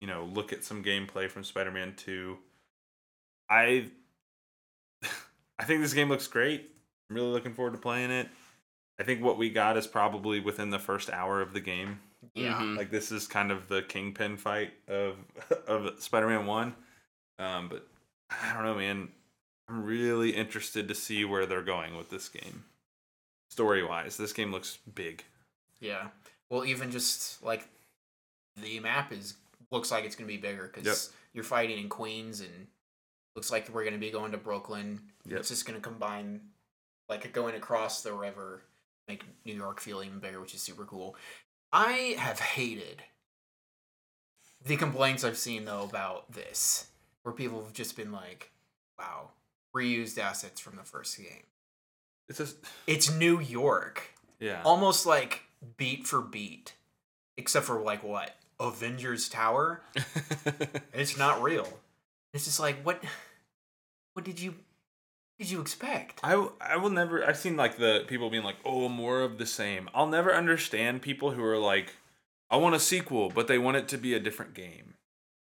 you 0.01 0.07
know, 0.07 0.25
look 0.25 0.51
at 0.51 0.63
some 0.63 0.83
gameplay 0.83 1.29
from 1.29 1.43
Spider-Man 1.43 1.93
2. 1.95 2.37
I 3.49 3.91
I 5.59 5.63
think 5.63 5.81
this 5.81 5.93
game 5.93 6.09
looks 6.09 6.27
great. 6.27 6.69
I'm 7.09 7.15
really 7.15 7.31
looking 7.31 7.53
forward 7.53 7.71
to 7.73 7.77
playing 7.79 8.11
it. 8.11 8.27
I 8.99 9.03
think 9.03 9.21
what 9.23 9.37
we 9.37 9.49
got 9.49 9.77
is 9.77 9.87
probably 9.87 10.39
within 10.39 10.69
the 10.69 10.79
first 10.79 11.09
hour 11.09 11.41
of 11.41 11.53
the 11.53 11.59
game. 11.61 11.99
Yeah. 12.33 12.59
Mhm. 12.59 12.77
Like 12.77 12.89
this 12.91 13.11
is 13.11 13.27
kind 13.27 13.51
of 13.51 13.67
the 13.67 13.81
kingpin 13.83 14.37
fight 14.37 14.73
of 14.87 15.17
of 15.67 16.01
Spider-Man 16.01 16.45
1. 16.45 16.75
Um, 17.39 17.69
but 17.69 17.87
I 18.29 18.53
don't 18.53 18.63
know, 18.63 18.75
man. 18.75 19.09
I'm 19.69 19.83
really 19.83 20.31
interested 20.31 20.87
to 20.87 20.95
see 20.95 21.25
where 21.25 21.45
they're 21.45 21.61
going 21.63 21.97
with 21.97 22.09
this 22.09 22.29
game. 22.29 22.63
Story-wise, 23.49 24.17
this 24.17 24.33
game 24.33 24.51
looks 24.51 24.77
big. 24.93 25.23
Yeah. 25.79 26.07
Well, 26.49 26.65
even 26.65 26.91
just 26.91 27.43
like 27.43 27.67
the 28.57 28.79
map 28.79 29.11
is 29.11 29.35
looks 29.71 29.91
like 29.91 30.05
it's 30.05 30.15
gonna 30.15 30.27
be 30.27 30.37
bigger 30.37 30.67
because 30.73 30.85
Yep. 30.85 31.15
you're 31.33 31.43
fighting 31.43 31.79
in 31.79 31.89
Queens 31.89 32.41
and 32.41 32.67
looks 33.35 33.51
like 33.51 33.69
we're 33.69 33.83
gonna 33.83 33.97
be 33.97 34.11
going 34.11 34.31
to 34.31 34.37
Brooklyn. 34.37 35.01
Yep. 35.25 35.39
It's 35.39 35.49
just 35.49 35.65
gonna 35.65 35.79
combine 35.79 36.41
like 37.09 37.31
going 37.33 37.55
across 37.55 38.01
the 38.01 38.13
river, 38.13 38.63
make 39.07 39.23
New 39.45 39.53
York 39.53 39.79
feel 39.79 40.03
even 40.03 40.19
bigger, 40.19 40.41
which 40.41 40.53
is 40.53 40.61
super 40.61 40.85
cool. 40.85 41.15
I 41.71 42.15
have 42.17 42.39
hated 42.39 43.03
the 44.63 44.77
complaints 44.77 45.23
I've 45.23 45.37
seen 45.37 45.65
though 45.65 45.83
about 45.83 46.31
this, 46.31 46.87
where 47.23 47.33
people 47.33 47.63
have 47.63 47.73
just 47.73 47.95
been 47.95 48.11
like, 48.11 48.51
"Wow, 48.97 49.31
reused 49.75 50.17
assets 50.17 50.59
from 50.59 50.75
the 50.75 50.83
first 50.83 51.17
game." 51.17 51.43
It's 52.27 52.39
just 52.39 52.57
It's 52.87 53.11
New 53.13 53.39
York 53.39 54.15
yeah. 54.39 54.61
almost 54.63 55.05
like 55.05 55.43
beat 55.77 56.07
for 56.07 56.21
beat, 56.21 56.73
except 57.37 57.65
for 57.65 57.79
like 57.81 58.03
what 58.03 58.35
Avengers 58.59 59.29
Tower. 59.29 59.81
It's 60.93 61.17
not 61.17 61.43
real. 61.43 61.67
It's 62.35 62.45
just 62.45 62.59
like 62.59 62.81
what? 62.83 63.01
What 64.13 64.25
did 64.25 64.39
you? 64.39 64.55
Did 65.39 65.49
you 65.49 65.61
expect? 65.61 66.19
I 66.23 66.47
I 66.61 66.75
will 66.77 66.89
never 66.89 67.25
I've 67.25 67.37
seen 67.37 67.57
like 67.57 67.77
the 67.77 68.05
people 68.07 68.29
being 68.29 68.43
like, 68.43 68.57
"Oh, 68.63 68.89
more 68.89 69.21
of 69.21 69.37
the 69.37 69.45
same." 69.45 69.89
I'll 69.93 70.07
never 70.07 70.33
understand 70.33 71.01
people 71.01 71.31
who 71.31 71.43
are 71.43 71.57
like, 71.57 71.95
"I 72.49 72.57
want 72.57 72.75
a 72.75 72.79
sequel, 72.79 73.29
but 73.29 73.47
they 73.47 73.57
want 73.57 73.77
it 73.77 73.87
to 73.89 73.97
be 73.97 74.13
a 74.13 74.19
different 74.19 74.53
game." 74.53 74.95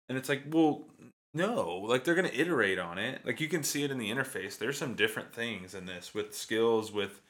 And 0.08 0.18
it's 0.18 0.28
like, 0.28 0.42
"Well, 0.48 0.84
no. 1.32 1.78
Like 1.78 2.04
they're 2.04 2.20
to 2.20 2.40
iterate 2.40 2.78
on 2.78 2.98
it. 2.98 3.24
Like 3.24 3.40
you 3.40 3.48
can 3.48 3.62
see 3.62 3.84
it 3.84 3.90
in 3.90 3.98
the 3.98 4.10
interface. 4.10 4.58
There's 4.58 4.78
some 4.78 4.94
different 4.94 5.32
things 5.32 5.74
in 5.74 5.86
this 5.86 6.12
with 6.12 6.34
skills 6.34 6.92
with 6.92 7.20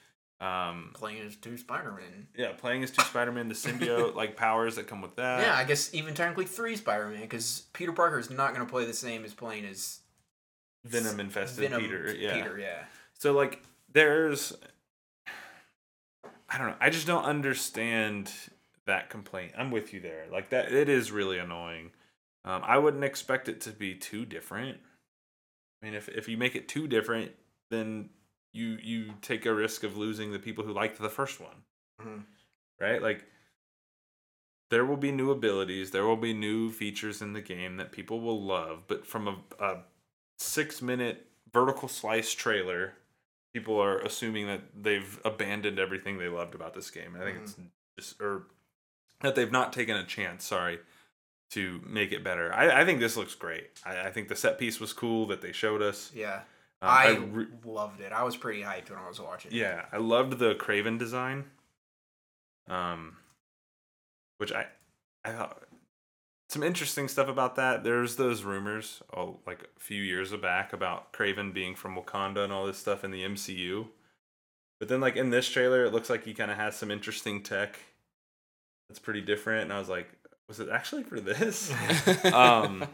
um 0.40 0.90
Playing 0.94 1.20
as 1.26 1.36
two 1.36 1.56
Spider-Man. 1.58 2.28
yeah, 2.36 2.52
playing 2.52 2.82
as 2.82 2.90
two 2.90 3.04
Spider-Man, 3.04 3.48
the 3.48 3.54
symbiote 3.54 4.14
like 4.16 4.36
powers 4.36 4.76
that 4.76 4.86
come 4.86 5.02
with 5.02 5.16
that. 5.16 5.42
yeah, 5.42 5.54
I 5.54 5.64
guess 5.64 5.92
even 5.94 6.14
technically 6.14 6.46
three 6.46 6.76
Spider-Man 6.76 7.20
because 7.20 7.64
Peter 7.74 7.92
Parker 7.92 8.18
is 8.18 8.30
not 8.30 8.54
going 8.54 8.66
to 8.66 8.70
play 8.70 8.86
the 8.86 8.94
same 8.94 9.24
as 9.24 9.34
playing 9.34 9.66
as 9.66 9.98
Venom 10.84 11.20
infested 11.20 11.64
Venom 11.68 11.82
Peter. 11.82 12.14
Yeah. 12.18 12.34
Peter, 12.34 12.58
yeah. 12.58 12.84
So 13.14 13.32
like 13.32 13.62
there's 13.92 14.54
I 16.48 16.58
don't 16.58 16.68
know. 16.68 16.76
I 16.80 16.90
just 16.90 17.06
don't 17.06 17.24
understand 17.24 18.32
that 18.86 19.10
complaint. 19.10 19.52
I'm 19.56 19.70
with 19.70 19.92
you 19.92 20.00
there. 20.00 20.24
Like 20.32 20.50
that 20.50 20.72
it 20.72 20.88
is 20.88 21.12
really 21.12 21.38
annoying. 21.38 21.90
Um, 22.44 22.62
I 22.64 22.78
wouldn't 22.78 23.04
expect 23.04 23.48
it 23.48 23.60
to 23.62 23.70
be 23.70 23.94
too 23.94 24.24
different. 24.24 24.78
I 25.82 25.86
mean 25.86 25.94
if 25.94 26.08
if 26.08 26.28
you 26.28 26.38
make 26.38 26.56
it 26.56 26.66
too 26.66 26.88
different, 26.88 27.32
then 27.70 28.08
you 28.52 28.78
you 28.82 29.14
take 29.22 29.46
a 29.46 29.54
risk 29.54 29.82
of 29.84 29.96
losing 29.96 30.32
the 30.32 30.38
people 30.38 30.64
who 30.64 30.72
liked 30.72 30.98
the 30.98 31.08
first 31.10 31.40
one. 31.40 31.64
Mhm. 32.00 32.24
Right? 32.80 33.00
Like 33.02 33.24
there 34.70 34.84
will 34.86 34.96
be 34.96 35.10
new 35.12 35.30
abilities, 35.30 35.90
there 35.90 36.04
will 36.04 36.16
be 36.16 36.32
new 36.32 36.70
features 36.70 37.20
in 37.20 37.32
the 37.32 37.40
game 37.40 37.76
that 37.76 37.92
people 37.92 38.20
will 38.20 38.40
love, 38.42 38.84
but 38.86 39.06
from 39.06 39.26
a, 39.28 39.36
a 39.64 39.78
six 40.38 40.80
minute 40.80 41.26
vertical 41.52 41.88
slice 41.88 42.32
trailer, 42.32 42.94
people 43.52 43.80
are 43.80 43.98
assuming 43.98 44.46
that 44.46 44.62
they've 44.80 45.20
abandoned 45.24 45.78
everything 45.78 46.18
they 46.18 46.28
loved 46.28 46.54
about 46.54 46.74
this 46.74 46.90
game. 46.90 47.16
I 47.20 47.24
think 47.24 47.38
it's 47.42 47.56
just 47.98 48.20
or 48.20 48.44
that 49.22 49.34
they've 49.34 49.50
not 49.50 49.72
taken 49.72 49.96
a 49.96 50.04
chance. 50.04 50.44
Sorry. 50.44 50.78
To 51.54 51.80
make 51.84 52.12
it 52.12 52.22
better, 52.22 52.54
I, 52.54 52.82
I 52.82 52.84
think 52.84 53.00
this 53.00 53.16
looks 53.16 53.34
great. 53.34 53.70
I, 53.84 54.02
I 54.02 54.10
think 54.12 54.28
the 54.28 54.36
set 54.36 54.56
piece 54.56 54.78
was 54.78 54.92
cool 54.92 55.26
that 55.26 55.40
they 55.42 55.50
showed 55.50 55.82
us. 55.82 56.12
Yeah. 56.14 56.42
Um, 56.82 56.88
I, 56.90 57.08
re- 57.16 57.46
loved 57.64 58.00
it. 58.00 58.12
I 58.12 58.22
was 58.22 58.36
pretty 58.36 58.62
hyped 58.62 58.90
when 58.90 58.98
I 58.98 59.06
was 59.08 59.20
watching. 59.20 59.52
yeah, 59.52 59.84
I 59.92 59.98
loved 59.98 60.38
the 60.38 60.54
Kraven 60.54 60.98
design. 60.98 61.44
Um, 62.68 63.16
which 64.38 64.52
I, 64.52 64.66
I 65.24 65.32
thought 65.32 65.62
some 66.50 66.62
interesting 66.64 67.06
stuff 67.06 67.28
about 67.28 67.54
that. 67.56 67.84
There's 67.84 68.16
those 68.16 68.42
rumors, 68.42 69.02
oh, 69.16 69.38
like 69.46 69.62
a 69.76 69.80
few 69.80 70.02
years 70.02 70.32
back 70.32 70.72
about 70.72 71.12
Kraven 71.12 71.54
being 71.54 71.76
from 71.76 71.94
Wakanda 71.94 72.42
and 72.42 72.52
all 72.52 72.66
this 72.66 72.78
stuff 72.78 73.04
in 73.04 73.12
the 73.12 73.22
MCU. 73.22 73.86
But 74.80 74.88
then, 74.88 75.00
like 75.00 75.16
in 75.16 75.30
this 75.30 75.48
trailer, 75.48 75.84
it 75.84 75.92
looks 75.92 76.10
like 76.10 76.24
he 76.24 76.34
kind 76.34 76.50
of 76.50 76.56
has 76.56 76.74
some 76.74 76.90
interesting 76.90 77.42
tech 77.42 77.78
that's 78.88 78.98
pretty 78.98 79.20
different. 79.20 79.64
And 79.64 79.72
I 79.72 79.78
was 79.78 79.88
like, 79.88 80.08
was 80.48 80.58
it 80.58 80.68
actually 80.70 81.04
for 81.04 81.20
this? 81.20 81.72
um, 82.32 82.84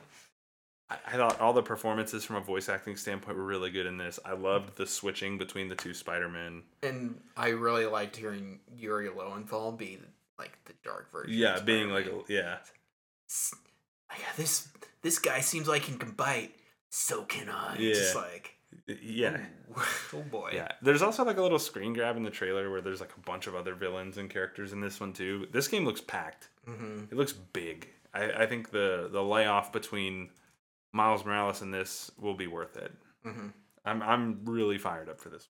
I, 0.90 0.96
I 1.06 1.16
thought 1.16 1.40
all 1.40 1.52
the 1.52 1.62
performances 1.62 2.24
from 2.24 2.36
a 2.36 2.40
voice 2.40 2.68
acting 2.68 2.96
standpoint 2.96 3.36
were 3.36 3.44
really 3.44 3.70
good 3.70 3.86
in 3.86 3.96
this. 3.98 4.18
I 4.24 4.32
loved 4.34 4.76
the 4.76 4.86
switching 4.86 5.38
between 5.38 5.68
the 5.68 5.74
two 5.74 5.94
Spider 5.94 6.28
Men. 6.28 6.62
And 6.82 7.20
I 7.36 7.48
really 7.48 7.86
liked 7.86 8.16
hearing 8.16 8.60
Yuri 8.76 9.08
Lowenthal 9.08 9.72
be 9.72 9.98
like 10.38 10.58
the 10.66 10.74
dark 10.84 11.10
version. 11.12 11.32
of 11.32 11.38
Yeah, 11.38 11.60
being 11.60 11.90
like, 11.90 12.06
a, 12.06 12.20
yeah, 12.28 12.58
yeah, 14.18 14.24
this 14.36 14.68
this 15.02 15.18
guy 15.18 15.40
seems 15.40 15.68
like 15.68 15.82
he 15.82 15.96
can 15.96 16.12
bite. 16.12 16.52
So 16.90 17.24
can 17.24 17.48
I. 17.48 17.76
Yeah. 17.78 17.92
Just 17.94 18.14
like, 18.16 18.54
yeah, 19.02 19.38
oh 20.14 20.22
boy. 20.30 20.50
yeah. 20.54 20.68
There's 20.82 21.02
also 21.02 21.24
like 21.24 21.36
a 21.36 21.42
little 21.42 21.58
screen 21.58 21.92
grab 21.92 22.16
in 22.16 22.22
the 22.22 22.30
trailer 22.30 22.70
where 22.70 22.80
there's 22.80 23.00
like 23.00 23.12
a 23.16 23.20
bunch 23.20 23.46
of 23.46 23.54
other 23.54 23.74
villains 23.74 24.16
and 24.16 24.30
characters 24.30 24.72
in 24.72 24.80
this 24.80 25.00
one 25.00 25.12
too. 25.12 25.46
This 25.52 25.68
game 25.68 25.84
looks 25.84 26.00
packed. 26.00 26.48
hmm 26.64 27.04
It 27.10 27.16
looks 27.16 27.32
big. 27.32 27.88
I, 28.14 28.30
I 28.42 28.46
think 28.46 28.70
the 28.70 29.08
the 29.10 29.22
layoff 29.22 29.72
between 29.72 30.30
Miles 30.96 31.24
Morales 31.24 31.60
and 31.62 31.72
this 31.72 32.10
will 32.18 32.34
be 32.34 32.46
worth 32.46 32.76
it. 32.76 32.92
hmm 33.22 33.48
I'm 33.84 34.02
I'm 34.02 34.40
really 34.44 34.78
fired 34.78 35.08
up 35.08 35.20
for 35.20 35.28
this. 35.28 35.46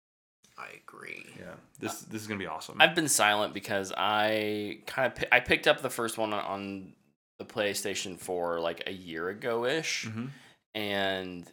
I 0.57 0.67
agree. 0.83 1.25
Yeah, 1.39 1.53
this 1.79 2.01
this 2.01 2.21
is 2.21 2.27
gonna 2.27 2.39
be 2.39 2.47
awesome. 2.47 2.77
I've 2.79 2.95
been 2.95 3.07
silent 3.07 3.53
because 3.53 3.91
I 3.95 4.79
kind 4.87 5.11
of 5.11 5.23
I 5.31 5.39
picked 5.39 5.67
up 5.67 5.81
the 5.81 5.89
first 5.89 6.17
one 6.17 6.33
on, 6.33 6.43
on 6.45 6.93
the 7.39 7.45
PlayStation 7.45 8.17
4 8.19 8.59
like 8.59 8.83
a 8.87 8.91
year 8.93 9.29
ago 9.29 9.65
ish, 9.65 10.05
Mhm. 10.07 10.29
and 10.75 11.51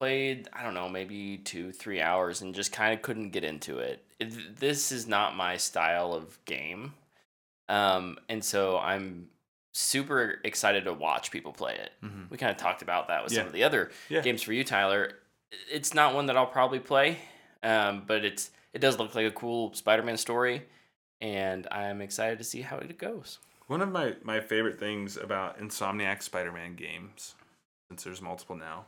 played 0.00 0.48
I 0.52 0.62
don't 0.62 0.74
know 0.74 0.88
maybe 0.88 1.38
two 1.38 1.72
three 1.72 2.00
hours 2.00 2.42
and 2.42 2.54
just 2.54 2.72
kind 2.72 2.92
of 2.94 3.02
couldn't 3.02 3.30
get 3.30 3.44
into 3.44 3.78
it. 3.78 4.04
it. 4.18 4.58
This 4.58 4.92
is 4.92 5.06
not 5.06 5.36
my 5.36 5.56
style 5.56 6.12
of 6.12 6.38
game, 6.44 6.94
um, 7.68 8.18
and 8.28 8.44
so 8.44 8.78
I'm 8.78 9.28
super 9.72 10.40
excited 10.44 10.84
to 10.84 10.92
watch 10.92 11.30
people 11.30 11.52
play 11.52 11.74
it. 11.76 11.92
Mhm. 12.02 12.30
We 12.30 12.36
kind 12.36 12.50
of 12.50 12.56
talked 12.58 12.82
about 12.82 13.08
that 13.08 13.24
with 13.24 13.32
some 13.32 13.46
of 13.46 13.52
the 13.52 13.64
other 13.64 13.90
Yeah. 14.08 14.20
games 14.20 14.42
for 14.42 14.52
you, 14.52 14.64
Tyler. 14.64 15.18
It's 15.70 15.94
not 15.94 16.14
one 16.14 16.26
that 16.26 16.36
I'll 16.36 16.46
probably 16.46 16.78
play, 16.80 17.18
um, 17.62 18.04
but 18.06 18.24
it's 18.24 18.50
it 18.72 18.78
does 18.80 18.98
look 18.98 19.14
like 19.14 19.26
a 19.26 19.30
cool 19.30 19.74
Spider-Man 19.74 20.16
story, 20.16 20.66
and 21.20 21.66
I'm 21.70 22.00
excited 22.00 22.38
to 22.38 22.44
see 22.44 22.62
how 22.62 22.78
it 22.78 22.96
goes. 22.96 23.38
One 23.66 23.82
of 23.82 23.90
my, 23.90 24.16
my 24.22 24.40
favorite 24.40 24.78
things 24.78 25.16
about 25.16 25.58
Insomniac 25.58 26.22
Spider 26.22 26.52
Man 26.52 26.74
games, 26.74 27.34
since 27.88 28.04
there's 28.04 28.22
multiple 28.22 28.56
now, 28.56 28.86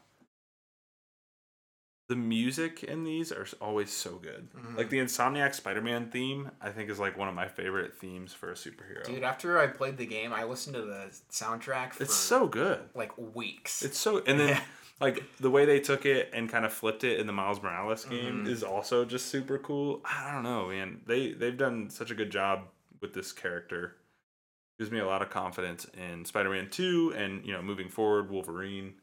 the 2.09 2.17
music 2.17 2.85
in 2.85 3.03
these 3.05 3.33
are 3.33 3.47
always 3.61 3.91
so 3.91 4.17
good. 4.17 4.49
Mhm. 4.55 4.77
Like 4.77 4.91
the 4.91 4.99
Insomniac 4.99 5.55
Spider 5.55 5.81
Man 5.81 6.11
theme, 6.11 6.51
I 6.61 6.71
think 6.71 6.91
is 6.91 6.99
like 7.01 7.17
one 7.17 7.29
of 7.29 7.35
my 7.35 7.49
favorite 7.49 7.95
themes 7.95 8.35
for 8.35 8.51
a 8.51 8.55
superhero. 8.55 9.05
Dude, 9.05 9.23
after 9.23 9.59
I 9.59 9.67
played 9.69 9.97
the 9.97 10.05
game, 10.07 10.33
I 10.33 10.45
listened 10.45 10.77
to 10.77 10.83
the 10.83 11.11
soundtrack 11.31 11.95
for 11.95 12.03
it's 12.03 12.15
so 12.15 12.47
good. 12.47 12.81
like 12.95 13.17
weeks. 13.17 13.83
It's 13.83 13.99
so, 13.99 14.23
and 14.27 14.39
then 14.39 14.61
like 15.01 15.23
the 15.39 15.51
way 15.51 15.65
they 15.65 15.81
took 15.81 16.05
it 16.05 16.29
and 16.35 16.49
kind 16.51 16.67
of 16.67 16.73
flipped 16.75 17.05
it 17.05 17.19
in 17.19 17.27
the 17.27 17.33
Miles 17.33 17.63
Morales 17.63 18.05
game 18.05 18.45
Mhm. 18.45 18.49
is 18.49 18.63
also 18.63 19.05
just 19.07 19.27
super 19.27 19.59
cool. 19.59 20.03
I 20.05 20.31
don't 20.33 20.43
know, 20.43 20.69
man. 20.69 21.01
They 21.07 21.33
they've 21.33 21.57
done 21.57 21.89
such 21.89 22.11
a 22.11 22.15
good 22.15 22.31
job 22.31 22.69
with 23.01 23.15
this 23.15 23.33
character. 23.33 23.97
Gives 24.79 24.91
me 24.91 24.99
a 24.99 25.07
lot 25.07 25.23
of 25.23 25.31
confidence 25.31 25.87
in 25.97 26.25
Spider-Man 26.25 26.69
2 26.69 27.15
and, 27.17 27.47
you 27.47 27.53
know, 27.53 27.63
moving 27.63 27.89
forward 27.89 28.29
Wolverine. 28.29 28.95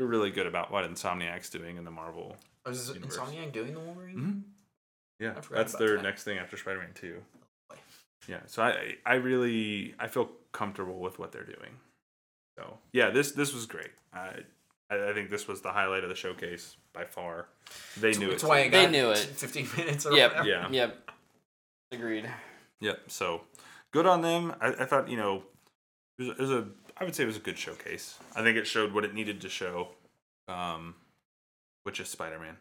They're 0.00 0.08
really 0.08 0.30
good 0.30 0.46
about 0.46 0.72
what 0.72 0.90
Insomniac's 0.90 1.50
doing 1.50 1.76
in 1.76 1.84
the 1.84 1.90
Marvel. 1.90 2.34
Was 2.64 2.88
universe. 2.88 3.18
Insomniac 3.18 3.52
doing 3.52 3.74
the 3.74 3.80
Wolverine? 3.80 4.16
Mhm. 4.16 4.42
Yeah, 5.18 5.34
that's 5.50 5.74
their 5.74 5.96
that. 5.96 6.02
next 6.02 6.24
thing 6.24 6.38
after 6.38 6.56
Spider-Man 6.56 6.94
2. 6.94 7.22
boy. 7.68 7.76
Yeah, 8.26 8.40
so 8.46 8.62
I 8.62 8.96
I 9.04 9.16
really 9.16 9.94
I 9.98 10.06
feel 10.08 10.30
comfortable 10.52 11.00
with 11.00 11.18
what 11.18 11.32
they're 11.32 11.44
doing. 11.44 11.76
So 12.58 12.78
yeah, 12.94 13.10
this 13.10 13.32
this 13.32 13.52
was 13.52 13.66
great. 13.66 13.90
I 14.14 14.36
I 14.88 15.10
I 15.10 15.12
think 15.12 15.28
this 15.28 15.46
was 15.46 15.60
the 15.60 15.70
highlight 15.72 16.02
of 16.02 16.08
the 16.08 16.14
showcase 16.16 16.78
by 16.94 17.04
far. 17.04 17.48
They 17.98 18.14
knew 18.14 18.30
That's 18.30 18.42
it. 18.42 18.46
why 18.48 18.62
too. 18.70 18.78
I 18.78 18.86
They 18.86 18.90
knew 18.90 19.10
it. 19.10 19.18
15 19.18 19.68
minutes 19.76 20.06
or 20.06 20.14
Yep. 20.14 20.30
whatever. 20.30 20.48
Yeah. 20.48 20.68
Yep. 20.70 21.10
Agreed. 21.92 22.30
Yep. 22.80 23.10
So 23.10 23.42
good 23.90 24.06
on 24.06 24.22
them. 24.22 24.54
I, 24.62 24.68
I 24.68 24.84
thought 24.86 25.10
you 25.10 25.18
know 25.18 25.42
it 26.18 26.22
was, 26.22 26.28
it 26.30 26.38
was 26.38 26.50
a 26.52 26.68
I 27.00 27.04
would 27.04 27.14
say 27.14 27.22
it 27.22 27.26
was 27.26 27.36
a 27.36 27.40
good 27.40 27.58
showcase. 27.58 28.18
I 28.36 28.42
think 28.42 28.56
it 28.58 28.66
showed 28.66 28.92
what 28.92 29.04
it 29.04 29.14
needed 29.14 29.40
to 29.40 29.48
show, 29.48 29.88
um, 30.48 30.94
which 31.84 31.98
is 31.98 32.08
Spider 32.08 32.38
Man. 32.38 32.56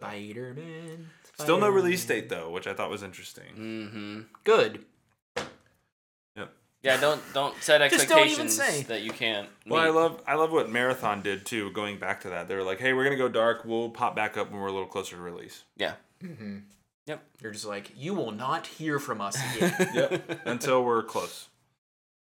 Spider-Man. 0.00 1.08
Still 1.38 1.58
no 1.58 1.68
release 1.70 2.04
date 2.04 2.28
though, 2.28 2.50
which 2.50 2.66
I 2.66 2.74
thought 2.74 2.90
was 2.90 3.02
interesting. 3.02 3.44
Mm-hmm. 3.56 4.20
Good. 4.44 4.84
Yep. 6.36 6.52
Yeah, 6.82 7.00
don't 7.00 7.20
don't 7.32 7.54
set 7.62 7.90
Just 7.90 8.08
don't 8.08 8.26
even 8.28 8.44
expectations 8.46 8.56
say. 8.56 8.82
that 8.84 9.02
you 9.02 9.10
can't. 9.10 9.48
Well, 9.66 9.80
I 9.80 9.86
meet. 9.86 9.94
love 9.94 10.22
I 10.26 10.34
love 10.34 10.52
what 10.52 10.70
Marathon 10.70 11.22
did 11.22 11.46
too. 11.46 11.70
Going 11.72 11.98
back 11.98 12.20
to 12.22 12.28
that, 12.30 12.48
they 12.48 12.54
were 12.54 12.62
like, 12.62 12.78
"Hey, 12.78 12.92
we're 12.92 13.04
gonna 13.04 13.16
go 13.16 13.28
dark. 13.28 13.64
We'll 13.64 13.88
pop 13.88 14.14
back 14.14 14.36
up 14.36 14.50
when 14.50 14.60
we're 14.60 14.68
a 14.68 14.72
little 14.72 14.86
closer 14.88 15.16
to 15.16 15.22
release." 15.22 15.64
Yeah. 15.76 15.94
Mm-hmm. 16.22 16.58
Yep. 17.06 17.22
You're 17.40 17.52
just 17.52 17.66
like, 17.66 17.92
you 17.96 18.14
will 18.14 18.32
not 18.32 18.66
hear 18.66 18.98
from 18.98 19.20
us 19.20 19.38
again. 19.56 19.90
Yep. 19.94 20.40
Until 20.44 20.84
we're 20.84 21.02
close. 21.04 21.48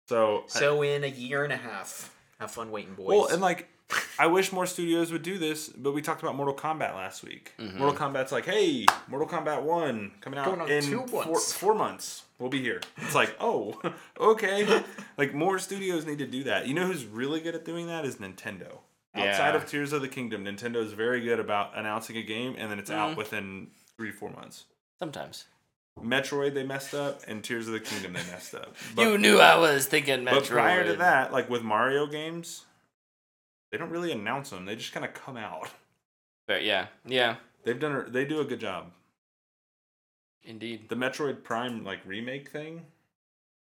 So, 0.09 0.44
so 0.46 0.82
in 0.82 1.04
a 1.04 1.09
year 1.09 1.44
and 1.44 1.52
a 1.52 1.57
half, 1.57 2.14
have 2.40 2.50
fun 2.50 2.70
waiting, 2.70 2.94
boys. 2.94 3.07
well, 3.09 3.26
and 3.26 3.40
like, 3.42 3.68
I 4.18 4.26
wish 4.26 4.52
more 4.52 4.66
studios 4.66 5.11
would 5.12 5.22
do 5.22 5.38
this, 5.38 5.68
but 5.68 5.92
we 5.92 6.02
talked 6.02 6.22
about 6.22 6.34
Mortal 6.36 6.54
Kombat 6.54 6.94
last 6.94 7.22
week. 7.24 7.52
Mhm. 7.59 7.74
Mortal 7.76 7.96
Kombat's 7.96 8.32
like, 8.32 8.44
hey, 8.44 8.86
Mortal 9.09 9.28
Kombat 9.28 9.62
One 9.62 10.12
coming 10.20 10.38
out 10.38 10.48
on 10.61 10.68
in 10.70 10.82
two 10.84 11.07
four, 11.07 11.24
months. 11.24 11.52
four 11.52 11.74
months. 11.74 12.22
We'll 12.38 12.50
be 12.50 12.61
here. 12.61 12.80
It's 12.98 13.14
like, 13.14 13.36
oh, 13.40 13.80
okay. 14.20 14.82
like 15.16 15.34
more 15.34 15.59
studios 15.59 16.04
need 16.07 16.18
to 16.18 16.26
do 16.26 16.44
that. 16.44 16.66
You 16.66 16.74
know 16.74 16.86
who's 16.86 17.04
really 17.04 17.40
good 17.40 17.54
at 17.54 17.64
doing 17.64 17.86
that 17.88 18.04
is 18.04 18.16
Nintendo. 18.16 18.78
Yeah. 19.14 19.30
Outside 19.30 19.54
of 19.54 19.66
Tears 19.66 19.92
of 19.92 20.02
the 20.02 20.09
Kingdom, 20.09 20.44
Nintendo 20.44 20.76
is 20.76 20.92
very 20.92 21.20
good 21.22 21.40
about 21.40 21.76
announcing 21.76 22.16
a 22.16 22.22
game 22.22 22.54
and 22.59 22.70
then 22.70 22.78
it's 22.78 22.90
Mhm. 22.90 22.94
out 22.96 23.16
within 23.16 23.68
three 23.96 24.11
four 24.12 24.30
months. 24.30 24.64
Sometimes. 24.98 25.46
Metroid 26.01 26.55
they 26.55 26.62
messed 26.62 26.94
up, 26.94 27.22
and 27.26 27.42
Tears 27.42 27.66
of 27.66 27.72
the 27.72 27.80
Kingdom 27.80 28.12
they 28.12 28.22
messed 28.30 28.55
up. 28.55 28.74
you 28.97 29.16
knew 29.18 29.38
I 29.38 29.57
was 29.57 29.86
thinking 29.86 30.20
Metroid. 30.24 30.30
But 30.32 30.47
prior 30.49 30.84
to 30.84 30.94
that, 30.97 31.32
like 31.32 31.49
with 31.49 31.62
Mario 31.62 32.07
games, 32.07 32.66
they 33.72 33.78
don't 33.78 33.90
really 33.90 34.12
announce 34.12 34.51
them. 34.51 34.66
They 34.66 34.76
just 34.76 34.92
kind 34.92 35.07
of 35.07 35.14
come 35.14 35.36
out. 35.36 35.70
But 36.47 36.62
yeah, 36.64 36.86
yeah, 37.05 37.36
They've 37.64 37.78
done. 37.80 37.97
a- 37.97 38.11
They 38.11 38.24
do 38.24 38.40
a 38.40 38.44
good 38.44 38.61
job. 38.61 38.92
indeed. 40.44 40.88
The 40.88 40.94
Metroid 40.97 41.42
Prime 41.42 41.82
like 41.84 42.01
remake 42.07 42.51
thing. 42.51 42.82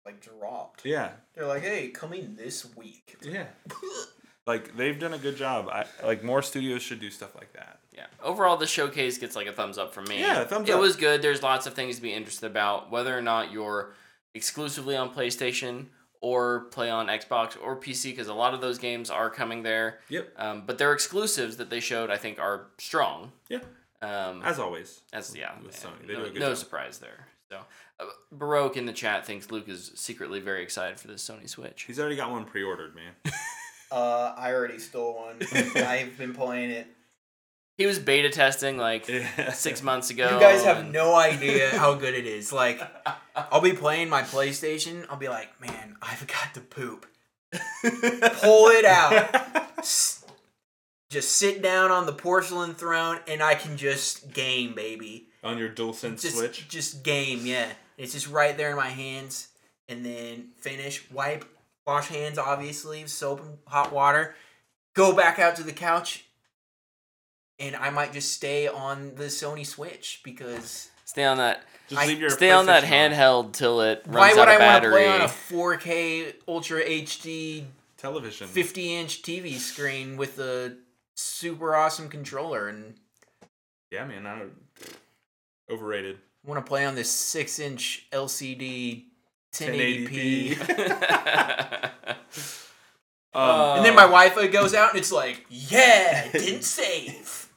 like 0.06 0.22
dropped. 0.22 0.86
Yeah, 0.86 1.12
They're 1.34 1.48
like, 1.48 1.64
hey, 1.64 1.88
coming 1.88 2.36
this 2.36 2.76
week. 2.76 3.16
yeah. 3.24 3.48
like 4.48 4.76
they've 4.76 4.98
done 4.98 5.14
a 5.14 5.18
good 5.18 5.38
job. 5.38 5.68
I 5.70 5.86
like 6.06 6.24
more 6.24 6.42
studios 6.42 6.82
should 6.82 7.00
do 7.00 7.10
stuff 7.10 7.36
like 7.36 7.52
that. 7.54 7.80
Yeah. 7.94 8.06
Overall, 8.24 8.58
the 8.58 8.68
showcase 8.68 9.18
gets 9.18 9.36
like 9.36 9.48
a 9.48 9.54
thumbs 9.54 9.78
up 9.78 9.94
from 9.94 10.06
me. 10.06 10.20
Yeah, 10.20 10.44
thumbs 10.44 10.70
it 10.70 10.74
up. 10.74 10.78
It 10.78 10.82
was 10.82 10.96
good. 10.96 11.22
There's 11.22 11.42
lots 11.42 11.66
of 11.66 11.74
things 11.74 11.96
to 11.96 12.02
be 12.02 12.14
interested 12.14 12.46
about, 12.48 12.92
whether 12.92 13.18
or 13.18 13.22
not 13.22 13.52
you're 13.52 13.94
exclusively 14.34 14.96
on 14.98 15.14
PlayStation 15.14 15.86
or 16.22 16.66
play 16.72 16.90
on 16.90 17.08
Xbox 17.08 17.56
or 17.62 17.76
PC, 17.78 18.12
because 18.12 18.28
a 18.28 18.34
lot 18.34 18.54
of 18.54 18.62
those 18.62 18.78
games 18.78 19.10
are 19.10 19.30
coming 19.30 19.64
there. 19.64 20.00
Yep. 20.10 20.34
Um, 20.38 20.64
but 20.66 20.78
their 20.78 20.92
exclusives 20.92 21.58
that 21.58 21.70
they 21.70 21.80
showed, 21.80 22.10
I 22.10 22.18
think, 22.18 22.40
are 22.40 22.68
strong. 22.78 23.32
Yeah. 23.50 23.60
Um, 24.02 24.42
As 24.44 24.60
always. 24.60 25.02
As 25.14 25.36
yeah, 25.36 25.52
with 25.64 25.76
Sony. 25.76 26.06
They 26.06 26.14
no, 26.14 26.20
do 26.20 26.26
a 26.26 26.30
good 26.32 26.40
no 26.40 26.50
job. 26.50 26.58
surprise 26.58 26.98
there. 27.00 27.28
So, 27.50 27.60
uh, 28.00 28.06
Baroque 28.32 28.76
in 28.76 28.86
the 28.86 28.94
chat 28.94 29.26
thinks 29.26 29.52
Luke 29.52 29.70
is 29.70 29.92
secretly 29.96 30.40
very 30.40 30.64
excited 30.64 31.00
for 31.00 31.08
this 31.08 31.28
Sony 31.28 31.48
Switch. 31.48 31.84
He's 31.84 32.00
already 32.00 32.16
got 32.16 32.32
one 32.32 32.46
pre-ordered, 32.46 32.96
man. 32.96 33.14
Uh, 33.96 34.34
I 34.38 34.52
already 34.54 34.78
stole 34.80 35.16
one. 35.16 35.38
I've 35.84 36.18
been 36.18 36.34
playing 36.34 36.72
it. 36.72 36.88
He 37.78 37.86
was 37.86 37.98
beta 37.98 38.30
testing 38.30 38.78
like 38.78 39.06
six 39.54 39.82
months 39.82 40.10
ago. 40.10 40.34
You 40.34 40.40
guys 40.40 40.64
have 40.64 40.80
and- 40.80 40.92
no 40.92 41.16
idea 41.16 41.70
how 41.78 41.94
good 41.96 42.14
it 42.14 42.26
is. 42.26 42.52
Like, 42.52 42.82
I'll 43.36 43.62
be 43.62 43.74
playing 43.74 44.10
my 44.10 44.22
PlayStation. 44.22 45.06
I'll 45.10 45.18
be 45.18 45.30
like, 45.30 45.60
man, 45.62 45.96
I've 46.02 46.28
got 46.28 46.54
to 46.56 46.62
poop. 46.62 47.06
Pull 47.54 48.68
it 48.70 48.86
out. 48.86 49.84
Just 51.10 51.32
sit 51.38 51.62
down 51.62 51.92
on 51.92 52.06
the 52.06 52.12
porcelain 52.14 52.74
throne, 52.74 53.20
and 53.28 53.42
I 53.42 53.56
can 53.56 53.78
just 53.78 54.34
game, 54.34 54.74
baby. 54.74 55.28
On 55.44 55.58
your 55.58 55.70
DualSense 55.70 56.22
Just, 56.22 56.38
Switch. 56.38 56.68
just 56.68 57.04
game, 57.04 57.46
yeah. 57.46 57.68
It's 57.98 58.12
just 58.14 58.28
right 58.30 58.58
there 58.58 58.72
in 58.72 58.76
my 58.76 58.90
hands, 58.90 59.50
and 59.88 60.06
then 60.06 60.50
finish, 60.58 61.10
wipe, 61.12 61.46
wash 61.86 62.08
hands, 62.08 62.38
obviously, 62.38 63.06
soap 63.08 63.42
and 63.42 63.58
hot 63.68 63.92
water. 63.92 64.36
Go 64.94 65.14
back 65.14 65.40
out 65.40 65.56
to 65.58 65.64
the 65.64 65.74
couch, 65.74 66.26
and 67.60 67.76
I 67.76 67.90
might 67.90 68.14
just 68.14 68.34
stay 68.34 68.68
on 68.68 69.16
the 69.16 69.26
Sony 69.26 69.66
Switch 69.66 70.22
because 70.24 70.90
Stay 71.06 71.24
on 71.24 71.38
that. 71.38 71.64
Just 71.88 72.08
leave 72.08 72.20
your 72.20 72.32
Stay 72.32 72.50
on 72.52 72.66
that 72.66 72.84
PlayStation 72.84 73.12
handheld 73.12 73.54
till 73.54 73.82
it 73.82 74.02
runs 74.08 74.16
why 74.18 74.32
out 74.32 74.48
would 74.48 74.56
of 74.56 74.62
I 74.62 74.66
want 74.74 74.84
to 74.84 74.90
play 74.90 75.08
on 75.08 75.22
a 75.22 75.26
4K 75.26 76.34
Ultra 76.48 76.84
HD 76.84 77.66
television. 77.98 78.48
50 78.48 78.96
inch 78.96 79.22
TV 79.22 79.54
screen 79.54 80.18
with 80.18 80.40
a 80.40 80.76
super 81.14 81.76
awesome 81.76 82.10
controller 82.10 82.68
and 82.68 82.96
Yeah, 83.92 84.06
man. 84.06 84.26
I 84.26 84.40
don't, 84.40 84.54
overrated. 85.70 86.18
want 86.44 86.66
to 86.66 86.68
play 86.68 86.86
on 86.86 86.96
this 86.96 87.12
6 87.12 87.60
inch 87.60 88.08
LCD 88.12 89.04
1080p? 89.60 90.56
1080p. 90.56 91.92
Um, 93.34 93.42
Uh, 93.42 93.74
And 93.76 93.86
then 93.86 93.96
my 93.96 94.04
Wi-Fi 94.04 94.48
goes 94.48 94.74
out 94.74 94.92
and 94.92 94.98
it's 95.00 95.12
like, 95.12 95.46
yeah, 95.50 96.32
didn't 96.32 96.64
save. 96.64 97.50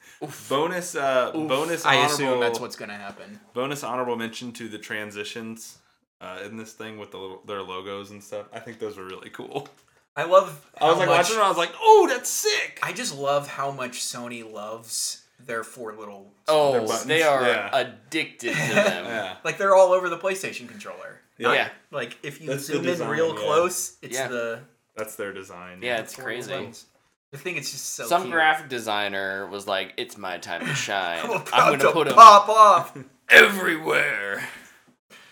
bonus, 0.49 0.93
uh, 0.95 1.31
bonus. 1.31 1.85
I 1.85 2.05
assume 2.05 2.41
that's 2.41 2.59
what's 2.59 2.75
gonna 2.75 2.97
happen. 2.97 3.39
bonus 3.53 3.81
honorable 3.83 4.17
mention 4.17 4.51
to 4.53 4.67
the 4.67 4.77
transitions 4.77 5.77
uh, 6.19 6.39
in 6.45 6.57
this 6.57 6.73
thing 6.73 6.97
with 6.99 7.11
the 7.11 7.17
little, 7.17 7.41
their 7.47 7.61
logos 7.61 8.11
and 8.11 8.21
stuff. 8.21 8.47
I 8.51 8.59
think 8.59 8.79
those 8.79 8.97
were 8.97 9.05
really 9.05 9.29
cool. 9.29 9.69
I 10.17 10.23
love. 10.25 10.69
I 10.81 10.89
was 10.89 10.97
like 10.97 11.07
much, 11.07 11.17
watching 11.19 11.35
them. 11.37 11.45
I 11.45 11.47
was 11.47 11.57
like, 11.57 11.71
oh, 11.79 12.07
that's 12.09 12.29
sick. 12.29 12.77
I 12.83 12.91
just 12.91 13.17
love 13.17 13.47
how 13.47 13.71
much 13.71 14.01
Sony 14.01 14.43
loves 14.51 15.23
their 15.39 15.63
four 15.63 15.93
little. 15.95 16.33
Oh, 16.49 16.73
buttons, 16.85 17.05
they 17.05 17.23
are 17.23 17.41
yeah. 17.47 17.69
addicted 17.71 18.49
to 18.53 18.73
them. 18.75 19.05
yeah. 19.05 19.35
Like 19.45 19.57
they're 19.57 19.75
all 19.75 19.93
over 19.93 20.09
the 20.09 20.17
PlayStation 20.17 20.67
controller. 20.67 21.21
Yeah. 21.39 21.53
Yeah. 21.53 21.69
Like 21.91 22.17
if 22.21 22.39
you 22.41 22.47
That's 22.49 22.67
the 22.67 22.73
zoom 22.73 22.81
in 22.83 22.91
design, 22.91 23.09
real 23.09 23.29
yeah. 23.33 23.41
close, 23.43 23.97
it's 24.01 24.15
Yeah. 24.17 24.27
the. 24.27 24.59
That's 24.95 25.15
their 25.15 25.31
design. 25.33 25.79
Yeah, 25.81 25.99
it's 25.99 26.15
crazy. 26.15 26.51
buttons. 26.51 26.85
I 27.33 27.37
think 27.37 27.57
it's 27.57 27.71
just 27.71 27.93
so. 27.95 28.05
Some 28.05 28.23
cute. 28.23 28.33
graphic 28.33 28.69
designer 28.69 29.47
was 29.47 29.65
like, 29.67 29.93
"It's 29.97 30.17
my 30.17 30.37
time 30.39 30.65
to 30.65 30.75
shine. 30.75 31.19
I'm 31.23 31.43
I'm 31.53 31.77
gonna 31.79 31.91
put 31.91 32.07
them 32.07 32.15
pop 32.15 32.49
off. 32.49 32.97
everywhere." 33.29 34.43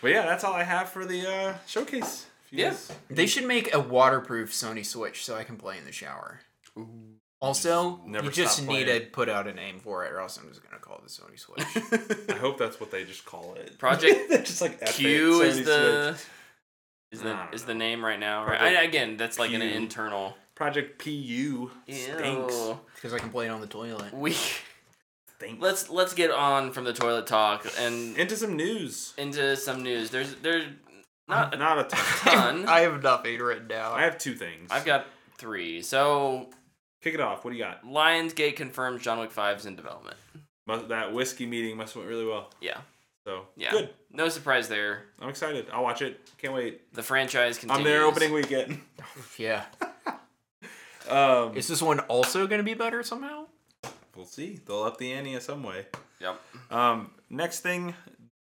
But 0.02 0.12
yeah, 0.12 0.26
that's 0.26 0.44
all 0.44 0.54
I 0.54 0.64
have 0.64 0.90
for 0.90 1.06
the 1.06 1.28
uh, 1.28 1.54
showcase 1.66 2.28
Yeah. 2.52 2.68
Yes. 2.68 2.92
They 3.10 3.26
should 3.28 3.46
make 3.46 3.74
a 3.74 3.80
waterproof 3.80 4.52
Sony 4.54 4.86
Switch 4.86 5.26
so 5.26 5.36
I 5.36 5.44
can 5.44 5.58
play 5.58 5.78
in 5.78 5.86
the 5.86 5.92
shower. 5.92 6.40
Also, 7.40 8.02
Never 8.06 8.26
you 8.26 8.32
just 8.32 8.62
need 8.68 8.86
playing. 8.86 9.02
to 9.02 9.08
put 9.08 9.30
out 9.30 9.48
a 9.48 9.54
name 9.54 9.80
for 9.80 10.04
it, 10.06 10.12
or 10.12 10.20
else 10.20 10.38
I'm 10.38 10.50
just 10.50 10.64
gonna 10.64 10.80
call 10.82 10.98
it 10.98 11.04
the 11.04 11.10
Sony 11.10 11.38
Switch. 11.40 12.30
I 12.36 12.40
hope 12.40 12.58
that's 12.58 12.80
what 12.80 12.90
they 12.90 13.04
just 13.04 13.26
call 13.26 13.54
it. 13.56 13.78
Project 13.78 14.28
They're 14.30 14.42
just 14.42 14.62
like 14.62 14.80
F 14.82 14.90
it, 14.90 14.94
Q 14.96 15.42
is 15.42 15.64
the 15.64 16.14
Switch. 16.16 16.28
is 17.12 17.22
the 17.22 17.30
don't 17.34 17.54
is 17.54 17.64
the 17.66 17.76
name 17.76 18.04
right 18.04 18.20
now, 18.20 18.44
right? 18.46 18.60
I, 18.60 18.82
again, 18.84 19.18
that's 19.18 19.38
like 19.38 19.52
an 19.54 19.62
internal. 19.62 20.36
Project 20.56 20.98
PU 21.04 21.70
stinks. 21.88 22.56
Because 22.96 23.14
I 23.14 23.20
can 23.20 23.30
play 23.30 23.46
it 23.46 23.50
on 23.50 23.62
the 23.62 23.68
toilet. 23.68 24.12
We 24.12 24.32
Stinks. 25.36 25.62
let's 25.62 25.90
let's 25.92 26.16
get 26.16 26.32
on 26.32 26.72
from 26.72 26.84
the 26.86 26.94
toilet 26.94 27.28
talk 27.28 27.68
and 27.78 28.18
into 28.18 28.36
some 28.36 28.56
news. 28.56 29.14
into 29.20 29.56
some 29.56 29.84
news. 29.84 30.10
There's 30.10 30.34
there's 30.42 30.66
not 31.28 31.54
a 31.54 31.58
Not 31.58 31.78
a 31.78 31.84
ton. 31.84 32.00
ton. 32.34 32.66
I 32.68 32.80
have 32.80 33.04
nothing 33.04 33.38
written 33.40 33.68
down. 33.68 33.94
I 33.94 34.02
have 34.02 34.18
two 34.18 34.34
things. 34.34 34.72
I've 34.72 34.86
got 34.86 35.06
three. 35.38 35.84
So 35.84 36.50
Kick 37.08 37.14
it 37.14 37.22
off. 37.22 37.46
What 37.46 37.52
do 37.52 37.58
you 37.58 37.64
got? 37.64 37.86
Lionsgate 37.86 38.58
confirms 38.58 39.02
John 39.02 39.18
Wick 39.18 39.32
5's 39.32 39.66
in 39.66 39.78
development. 39.78 40.18
Must, 40.66 40.90
that 40.90 41.14
whiskey 41.14 41.46
meeting 41.46 41.78
must 41.78 41.94
have 41.94 42.02
went 42.04 42.10
really 42.10 42.26
well. 42.26 42.52
Yeah, 42.60 42.80
So 43.26 43.46
yeah. 43.56 43.72
good. 43.72 43.92
No 44.12 44.28
surprise 44.28 44.68
there. 44.68 45.04
I'm 45.22 45.30
excited. 45.30 45.68
I'll 45.72 45.84
watch 45.84 46.02
it. 46.02 46.20
Can't 46.38 46.54
wait. 46.54 46.94
The 46.94 47.02
franchise 47.02 47.58
continues. 47.58 47.80
I'm 47.80 47.86
there 47.86 48.04
opening 48.04 48.34
weekend. 48.34 48.82
yeah. 49.38 49.64
Um, 51.10 51.56
Is 51.56 51.70
this 51.70 51.82
one 51.82 52.02
also 52.02 52.46
gonna 52.48 52.64
be 52.64 52.74
better 52.74 53.02
somehow? 53.02 53.46
we'll 54.18 54.26
see. 54.26 54.60
They'll 54.66 54.84
up 54.84 54.98
the 54.98 55.14
ante 55.14 55.36
in 55.36 55.40
some 55.40 55.64
way. 55.64 55.86
Yep. 56.20 56.42
Um, 56.70 57.12
next 57.30 57.62
thing, 57.62 57.94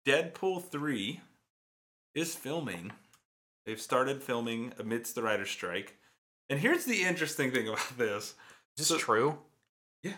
Deadpool 0.08 0.64
three 0.72 1.22
is 2.16 2.34
filming. 2.34 2.92
They've 3.68 3.80
started 3.80 4.24
filming 4.24 4.74
amidst 4.80 5.14
the 5.14 5.22
writer's 5.22 5.52
strike. 5.52 6.00
And 6.50 6.60
here's 6.60 6.86
the 6.86 7.04
interesting 7.04 7.52
thing 7.52 7.68
about 7.68 7.88
this. 7.98 8.34
Is 8.78 8.80
this 8.80 8.88
So- 8.90 8.98
true? 8.98 9.40
Yeah. 10.04 10.18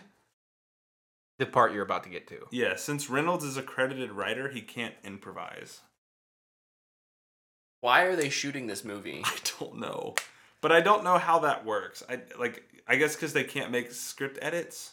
The 1.38 1.46
part 1.46 1.72
you're 1.72 1.84
about 1.84 2.02
to 2.04 2.10
get 2.10 2.26
to. 2.28 2.46
Yeah, 2.50 2.74
since 2.76 3.08
Reynolds 3.08 3.44
is 3.44 3.56
a 3.56 3.62
credited 3.62 4.10
writer, 4.12 4.48
he 4.48 4.60
can't 4.60 4.94
improvise. 5.04 5.80
Why 7.80 8.02
are 8.02 8.16
they 8.16 8.28
shooting 8.28 8.66
this 8.66 8.84
movie? 8.84 9.22
I 9.24 9.36
don't 9.60 9.78
know, 9.78 10.14
but 10.60 10.72
I 10.72 10.80
don't 10.80 11.04
know 11.04 11.18
how 11.18 11.38
that 11.40 11.64
works. 11.64 12.02
I 12.08 12.20
like. 12.38 12.64
I 12.88 12.96
guess 12.96 13.14
because 13.14 13.32
they 13.34 13.44
can't 13.44 13.70
make 13.70 13.92
script 13.92 14.38
edits. 14.42 14.92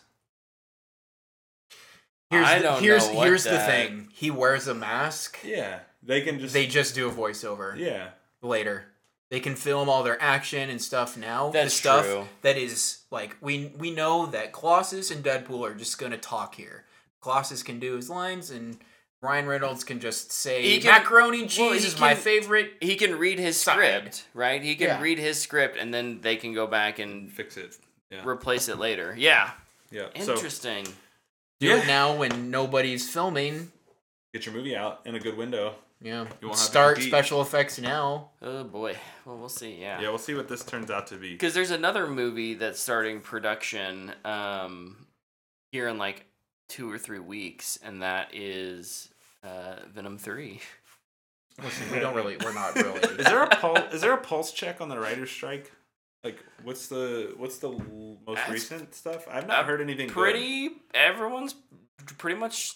Here's 2.30 2.46
I 2.46 2.58
the, 2.58 2.64
don't 2.64 2.82
here's 2.84 3.08
know 3.08 3.14
what 3.16 3.28
here's 3.28 3.44
the 3.46 3.52
that- 3.52 3.68
thing. 3.68 4.10
He 4.14 4.30
wears 4.30 4.68
a 4.68 4.76
mask. 4.76 5.40
Yeah, 5.44 5.80
they 6.04 6.22
can 6.22 6.40
just. 6.40 6.54
They 6.54 6.68
just 6.68 6.94
do 6.94 7.08
a 7.08 7.12
voiceover 7.12 7.76
yeah, 7.78 8.10
later. 8.44 8.86
They 9.32 9.40
can 9.40 9.56
film 9.56 9.90
all 9.90 10.04
their 10.04 10.22
action 10.22 10.70
and 10.70 10.82
stuff 10.82 11.18
now. 11.18 11.48
the 11.50 11.60
That's 11.60 11.74
stuff 11.74 12.06
true. 12.06 12.28
that 12.44 12.58
is 12.58 13.00
like 13.12 13.36
we 13.42 13.72
we 13.78 13.92
know 13.92 14.28
that 14.28 14.54
Colossus 14.54 15.10
and 15.12 15.24
Deadpool 15.24 15.62
are 15.68 15.74
just 15.74 15.98
gonna 15.98 16.18
talk 16.18 16.56
here. 16.56 16.86
Colossus 17.22 17.64
can 17.64 17.80
do 17.80 17.96
his 17.96 18.10
lines 18.10 18.52
and 18.52 18.78
Ryan 19.22 19.48
Reynolds 19.48 19.84
can 19.84 20.00
just 20.00 20.32
say 20.32 20.62
He 20.62 20.80
can- 20.80 20.92
macaroni 20.92 21.42
and 21.42 21.50
cheese 21.50 21.60
well, 21.60 21.72
he 21.72 21.78
is 21.88 22.00
my 22.00 22.14
favorite. 22.14 22.74
He 22.80 22.96
can 22.96 23.18
read 23.18 23.40
his 23.40 23.60
Side. 23.60 23.74
script, 23.74 24.26
right? 24.36 24.62
He 24.62 24.76
can 24.76 24.88
Yeah. 24.88 25.02
read 25.02 25.18
his 25.18 25.42
script, 25.42 25.78
and 25.78 25.92
then 25.92 26.22
they 26.22 26.36
can 26.36 26.54
go 26.54 26.68
back 26.68 27.00
and 27.00 27.32
fix 27.34 27.58
it. 27.58 27.76
Yeah, 28.12 28.24
replace 28.28 28.70
it 28.70 28.78
later. 28.78 29.16
Yeah, 29.18 29.50
yeah. 29.90 30.10
So 30.22 30.34
interesting. 30.36 30.86
Do 31.60 31.68
Yeah. 31.68 31.78
it 31.78 31.88
now 31.88 32.14
when 32.16 32.52
nobody's 32.52 33.10
filming. 33.10 33.72
get 34.34 34.46
your 34.46 34.54
movie 34.54 34.76
out 34.76 35.00
in 35.06 35.16
a 35.16 35.20
good 35.20 35.38
window. 35.38 35.76
Yeah. 36.06 36.22
You 36.40 36.48
won't 36.48 36.52
have 36.52 36.52
to 36.52 36.58
Start 36.58 37.02
special 37.02 37.42
effects 37.42 37.80
now. 37.80 38.30
oh 38.44 38.64
boy. 38.64 38.96
Well, 39.26 39.38
we'll 39.38 39.50
see. 39.50 39.76
Yeah, 39.82 40.00
Yeah. 40.00 40.10
we'll 40.10 40.20
see 40.20 40.36
what 40.36 40.48
this 40.48 40.64
turns 40.64 40.92
out 40.92 41.08
to 41.08 41.16
be. 41.16 41.32
Because 41.32 41.54
there's 41.56 41.72
another 41.72 42.06
movie 42.08 42.54
that's 42.54 42.80
starting 42.80 43.22
production 43.22 44.14
um, 44.24 45.08
here 45.72 45.88
in 45.88 45.98
like 45.98 46.26
two 46.70 46.92
or 46.92 47.00
three 47.00 47.20
weeks, 47.20 47.80
and 47.84 48.04
that 48.04 48.30
is 48.34 49.10
uh, 49.44 49.78
Venom 49.94 50.18
Three. 50.20 50.62
Listen, 51.64 51.92
we 51.92 52.00
don't 52.00 52.16
really. 52.16 52.38
We're 52.38 52.54
not 52.54 52.76
really. 52.76 53.00
Is 53.00 53.26
there 53.26 53.42
a 53.42 53.50
pulse? 53.50 53.80
is 53.92 54.02
there 54.02 54.14
a 54.14 54.18
pulse 54.18 54.52
check 54.52 54.82
on 54.82 54.90
the 54.90 55.00
writer's 55.00 55.32
strike? 55.32 55.72
Like, 56.24 56.38
what's 56.64 56.88
the 56.88 57.34
what's 57.38 57.58
the 57.58 57.70
most 57.72 58.36
That's 58.36 58.52
recent 58.52 58.94
stuff? 58.94 59.28
I've 59.30 59.48
not 59.48 59.60
uh, 59.60 59.64
heard 59.64 59.82
anything. 59.82 60.08
good. 60.08 60.14
Pretty. 60.14 60.70
Everyone's 60.94 61.56
pretty 62.20 62.38
much 62.40 62.76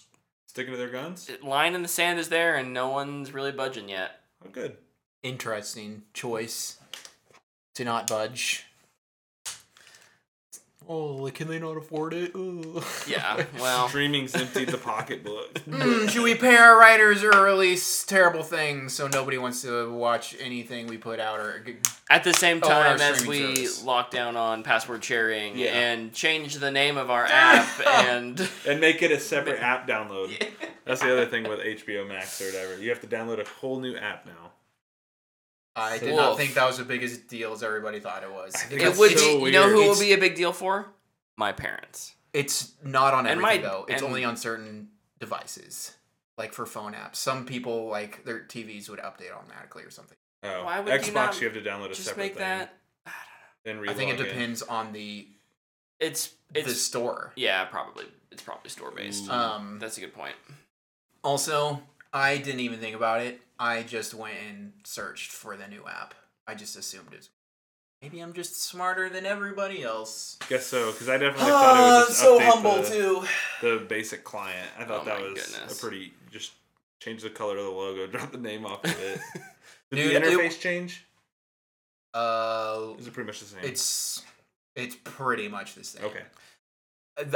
sticking 0.50 0.72
to 0.72 0.76
their 0.76 0.88
guns. 0.88 1.30
line 1.44 1.76
in 1.76 1.82
the 1.82 1.88
sand 1.88 2.18
is 2.18 2.28
there, 2.28 2.56
and 2.56 2.74
no 2.74 2.88
one's 2.88 3.32
really 3.32 3.52
budging 3.52 3.88
yet. 3.88 4.18
Oh, 4.44 4.48
good. 4.50 4.76
interesting 5.22 6.02
choice 6.12 6.80
to 7.74 7.84
not 7.84 8.08
budge. 8.08 8.66
Oh, 10.92 11.30
can 11.32 11.46
they 11.46 11.60
not 11.60 11.76
afford 11.76 12.14
it? 12.14 12.32
Ugh. 12.34 12.82
Yeah. 13.06 13.44
Well. 13.60 13.88
Streaming's 13.88 14.34
emptied 14.34 14.70
the 14.70 14.78
pocketbook. 14.78 15.54
Mm, 15.70 16.10
should 16.10 16.22
we 16.22 16.34
pay 16.34 16.56
our 16.56 16.76
writers 16.78 17.22
or 17.22 17.30
release 17.44 18.04
terrible 18.04 18.42
things 18.42 18.92
so 18.92 19.06
nobody 19.06 19.38
wants 19.38 19.62
to 19.62 19.92
watch 19.92 20.34
anything 20.40 20.88
we 20.88 20.98
put 20.98 21.20
out 21.20 21.38
or 21.38 21.64
At 22.10 22.24
the 22.24 22.32
same 22.34 22.60
Oh, 22.62 22.66
on 22.66 22.72
our 22.72 22.98
time 22.98 23.00
as 23.14 23.24
we 23.26 23.54
service. 23.54 23.84
lock 23.84 24.10
down 24.10 24.36
on 24.36 24.62
password 24.64 25.04
sharing 25.04 25.56
Yeah. 25.56 25.68
and 25.78 26.12
change 26.12 26.56
the 26.56 26.70
name 26.72 26.96
of 26.96 27.08
our 27.10 27.24
app 27.30 27.68
and 27.86 28.48
and 28.66 28.80
make 28.80 29.00
it 29.02 29.12
a 29.12 29.20
separate 29.20 29.60
app 29.62 29.86
download. 29.86 30.30
That's 30.84 31.02
the 31.02 31.12
other 31.12 31.26
thing 31.26 31.44
with 31.48 31.60
HBO 31.60 32.08
Max 32.08 32.40
or 32.42 32.46
whatever. 32.46 32.78
You 32.82 32.88
have 32.88 33.00
to 33.02 33.06
download 33.06 33.40
a 33.40 33.48
whole 33.48 33.78
new 33.78 33.96
app 33.96 34.26
now. 34.26 34.49
I 35.80 35.98
did 35.98 36.10
Woof. 36.10 36.16
not 36.16 36.36
think 36.36 36.54
that 36.54 36.66
was 36.66 36.78
the 36.78 36.84
biggest 36.84 37.28
deal 37.28 37.52
as 37.52 37.62
everybody 37.62 38.00
thought 38.00 38.22
it 38.22 38.30
was. 38.32 38.54
it 38.70 38.96
would 38.98 39.18
so 39.18 39.38
be, 39.40 39.46
you 39.46 39.52
know 39.52 39.68
who 39.68 39.80
It's- 39.80 39.88
will 39.98 40.00
be 40.06 40.12
a 40.12 40.18
big 40.18 40.34
deal 40.34 40.52
for? 40.52 40.92
My 41.36 41.52
parents. 41.52 42.14
It's 42.32 42.72
not 42.84 43.12
on 43.14 43.26
And 43.26 43.40
everything 43.40 43.62
my- 43.62 43.68
though. 43.68 43.86
It's 43.88 44.02
only 44.02 44.24
on 44.24 44.36
certain 44.36 44.90
devices, 45.18 45.94
like 46.38 46.52
for 46.52 46.66
phone 46.66 46.92
apps. 46.94 47.16
Some 47.16 47.44
people 47.46 47.88
like 47.88 48.24
their 48.24 48.40
TVs 48.40 48.88
would 48.88 49.00
update 49.00 49.34
automatically 49.34 49.82
or 49.84 49.90
something. 49.90 50.16
Oh, 50.42 50.64
Why 50.64 50.80
would 50.80 50.92
Xbox, 50.92 51.06
you 51.08 51.12
not 51.12 51.34
have 51.36 51.52
to 51.54 51.60
download 51.60 51.86
a 51.86 51.88
Just 51.88 52.04
separate 52.04 52.22
make 52.24 52.32
thing. 52.34 52.40
that. 52.40 52.76
Then 53.64 53.78
I 53.88 53.92
think 53.92 54.10
it 54.10 54.16
relog 54.16 54.20
in. 54.20 54.24
depends 54.26 54.62
on 54.62 54.92
the 54.92 55.26
It's 55.98 56.30
the 56.52 56.60
it's 56.60 56.80
store. 56.80 57.32
yeah 57.36 57.64
probably 57.66 58.06
it's 58.30 58.42
probably 58.42 58.70
store 58.70 58.90
based. 58.90 59.28
Um, 59.28 59.78
That's 59.80 59.98
a 59.98 60.00
good 60.00 60.14
point. 60.14 60.34
Also, 61.22 61.82
I 62.12 62.38
didn't 62.38 62.60
even 62.60 62.78
think 62.80 62.96
about 62.96 63.20
it. 63.20 63.40
I 63.60 63.82
just 63.82 64.14
went 64.14 64.34
and 64.48 64.72
searched 64.84 65.30
for 65.30 65.56
the 65.56 65.68
new 65.68 65.84
app. 65.86 66.14
I 66.48 66.54
just 66.56 66.76
assumed 66.76 67.12
it. 67.12 67.28
Maybe 68.02 68.20
I'm 68.20 68.32
just 68.32 68.60
smarter 68.62 69.08
than 69.10 69.26
everybody 69.26 69.82
else. 69.82 70.38
Guess 70.48 70.66
so, 70.66 70.90
because 70.90 71.08
I 71.10 71.18
definitely 71.18 71.50
thought 71.50 71.76
it 71.76 72.08
was 72.08 72.18
just 72.18 72.24
update 72.24 72.88
the, 72.88 72.90
too. 73.70 73.78
the 73.78 73.84
basic 73.84 74.24
client. 74.24 74.66
I 74.78 74.84
thought 74.84 75.02
Oh 75.02 75.04
that 75.04 75.20
my 75.20 75.28
was 75.28 75.46
goodness. 75.46 75.78
a 75.78 75.80
pretty 75.80 76.14
just 76.32 76.52
change 77.00 77.22
the 77.22 77.28
color 77.30 77.58
of 77.58 77.64
the 77.66 77.70
logo, 77.70 78.06
drop 78.10 78.32
the 78.32 78.38
name 78.38 78.64
off 78.64 78.82
of 78.84 78.98
it. 78.98 79.20
Did 79.92 79.96
Dude, 80.12 80.22
the 80.22 80.28
it- 80.28 80.38
interface 80.38 80.58
change? 80.58 81.04
Uh, 82.14 82.94
Is 82.98 83.06
it 83.06 83.12
pretty 83.12 83.26
much 83.28 83.38
the 83.40 83.46
same? 83.46 83.60
it's 83.62 84.22
it's 84.74 84.96
pretty 85.04 85.48
much 85.48 85.74
the 85.74 85.84
same. 85.84 86.04
okay. 86.06 86.22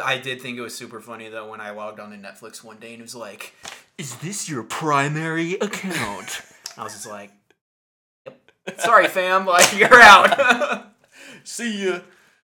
I 0.02 0.16
did 0.18 0.40
think 0.40 0.56
it 0.56 0.62
was 0.62 0.74
super 0.74 1.00
funny 1.00 1.28
though 1.28 1.50
when 1.50 1.60
I 1.60 1.70
logged 1.70 2.00
on 2.00 2.10
to 2.10 2.16
Netflix 2.16 2.64
one 2.64 2.78
day 2.78 2.92
and 2.94 3.00
it 3.00 3.02
was 3.02 3.14
like, 3.14 3.54
"Is 3.98 4.16
this 4.16 4.48
your 4.48 4.62
primary 4.62 5.54
account?" 5.54 6.42
I 6.76 6.82
was 6.84 6.92
just 6.92 7.06
like, 7.06 7.30
"Yep." 8.26 8.50
Sorry, 8.78 9.06
fam. 9.08 9.46
Like 9.46 9.76
you're 9.78 10.00
out. 10.00 10.86
See 11.44 11.86
ya. 11.86 12.00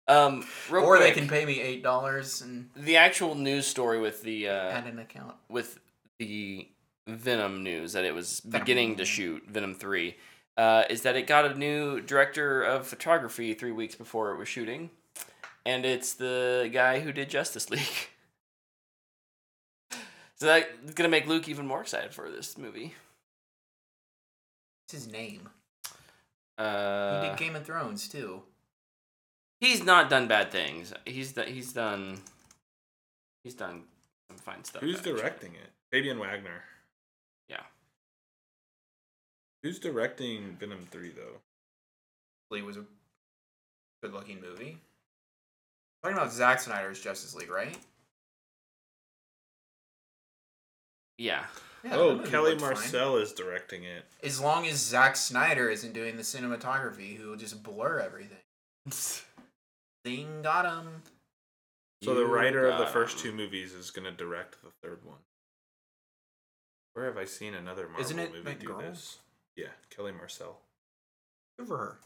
Um, 0.07 0.45
real 0.69 0.83
or 0.83 0.99
they 0.99 1.11
can 1.11 1.27
pay 1.27 1.45
me 1.45 1.59
eight 1.59 1.81
dollars 1.81 2.41
and 2.41 2.69
the 2.75 2.95
actual 2.97 3.33
news 3.33 3.65
story 3.65 3.99
with 3.99 4.21
the 4.21 4.47
uh, 4.49 4.69
add 4.69 4.85
an 4.85 4.99
account. 4.99 5.33
with 5.49 5.79
the 6.19 6.67
Venom 7.07 7.63
news 7.63 7.93
that 7.93 8.05
it 8.05 8.13
was 8.13 8.39
Venom. 8.41 8.61
beginning 8.61 8.95
to 8.97 9.05
shoot 9.05 9.43
Venom 9.47 9.73
three, 9.73 10.15
uh, 10.57 10.83
is 10.91 11.01
that 11.01 11.15
it 11.15 11.25
got 11.25 11.45
a 11.45 11.57
new 11.57 11.99
director 12.01 12.61
of 12.61 12.85
photography 12.85 13.55
three 13.55 13.71
weeks 13.71 13.95
before 13.95 14.31
it 14.31 14.37
was 14.37 14.47
shooting, 14.47 14.91
and 15.65 15.85
it's 15.85 16.13
the 16.13 16.69
guy 16.71 16.99
who 16.99 17.11
did 17.11 17.27
Justice 17.29 17.69
League. 17.71 18.09
So 20.37 20.47
that's 20.47 20.93
gonna 20.93 21.09
make 21.09 21.27
Luke 21.27 21.47
even 21.47 21.65
more 21.65 21.81
excited 21.81 22.13
for 22.13 22.29
this 22.29 22.57
movie. 22.57 22.93
What's 24.83 25.03
his 25.05 25.11
name? 25.11 25.49
he 26.57 26.63
Uh, 26.63 27.29
did 27.29 27.37
Game 27.39 27.55
of 27.55 27.65
Thrones 27.65 28.07
too. 28.07 28.43
he's 29.59 29.83
not 29.83 30.09
done 30.09 30.27
bad 30.27 30.51
things. 30.51 30.93
He's 31.05 31.31
done. 31.33 31.47
He's 31.47 31.73
done. 31.73 32.21
He's 33.43 33.53
done 33.55 33.83
some 34.29 34.37
fine 34.37 34.63
stuff. 34.63 34.81
Who's 34.81 34.97
actually. 34.97 35.13
directing 35.13 35.53
it? 35.55 35.69
Fabian 35.91 36.19
Wagner. 36.19 36.63
Yeah. 37.47 37.63
Who's 39.63 39.79
directing 39.79 40.55
Venom 40.59 40.85
3 40.91 41.11
though? 41.11 41.39
Lee 42.51 42.61
was 42.61 42.77
a 42.77 42.85
good-looking 44.03 44.41
movie. 44.41 44.77
Talking 46.03 46.17
about 46.17 46.31
Zack 46.31 46.59
Snyder's 46.59 46.99
Justice 47.01 47.33
League, 47.35 47.49
right? 47.49 47.77
Yeah. 51.17 51.45
Yeah, 51.83 51.97
oh, 51.97 52.19
Kelly 52.19 52.51
looked 52.51 52.61
fine. 52.61 52.73
Marcel 52.73 53.17
is 53.17 53.31
directing 53.31 53.83
it. 53.83 54.05
As 54.23 54.39
long 54.41 54.65
as 54.65 54.77
Zack 54.77 55.15
Snyder 55.15 55.69
isn't 55.69 55.93
doing 55.93 56.17
the 56.17 56.23
cinematography, 56.23 57.15
who 57.15 57.29
will 57.29 57.35
just 57.35 57.61
blur 57.61 57.99
everything. 57.99 58.39
Thing 60.03 60.41
got 60.41 60.65
him. 60.65 61.03
So 62.03 62.15
the 62.15 62.25
writer 62.25 62.65
of 62.67 62.79
the 62.79 62.85
first 62.85 63.15
first 63.15 63.25
'em. 63.25 63.31
two 63.31 63.37
movies 63.37 63.73
is 63.73 63.91
going 63.91 64.05
to 64.05 64.11
direct 64.11 64.57
the 64.63 64.71
third 64.81 65.03
one. 65.03 65.19
Where 66.93 67.05
have 67.05 67.17
I 67.17 67.25
seen 67.25 67.53
another 67.53 67.87
Marvel 67.87 68.01
Isn't 68.05 68.19
it 68.19 68.33
movie 68.33 68.55
do 68.55 68.67
girl? 68.67 68.79
this? 68.79 69.19
Yeah, 69.55 69.71
Kelly 69.89 70.11
Marcel. 70.11 70.61
Good 71.57 71.67
for 71.67 71.77
her. 71.77 71.97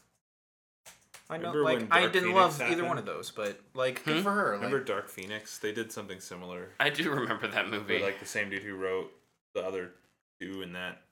I 1.30 1.36
know, 1.36 1.52
Remember 1.52 1.62
like 1.62 1.78
when 1.78 1.88
I 1.92 2.00
Dark 2.00 2.12
didn't 2.12 2.28
Phoenix 2.30 2.40
love 2.40 2.54
either 2.60 2.64
happened? 2.70 2.88
one 2.88 2.98
of 2.98 3.06
those, 3.06 3.30
but 3.30 3.60
like 3.74 4.04
good 4.04 4.16
Hmm? 4.18 4.22
for 4.22 4.32
her. 4.32 4.44
Like, 4.52 4.62
Remember 4.64 4.80
Dark 4.84 5.08
Phoenix? 5.08 5.58
They 5.58 5.72
did 5.72 5.92
something 5.92 6.20
similar. 6.20 6.70
I 6.80 6.90
do 6.90 7.10
remember 7.10 7.46
that 7.48 7.68
movie. 7.68 7.94
Where, 8.00 8.02
like 8.10 8.18
the 8.20 8.26
same 8.26 8.50
dude 8.50 8.62
who 8.62 8.74
wrote 8.74 9.12
the 9.54 9.64
other 9.64 9.92
two 10.40 10.62
in 10.62 10.72
that 10.74 11.02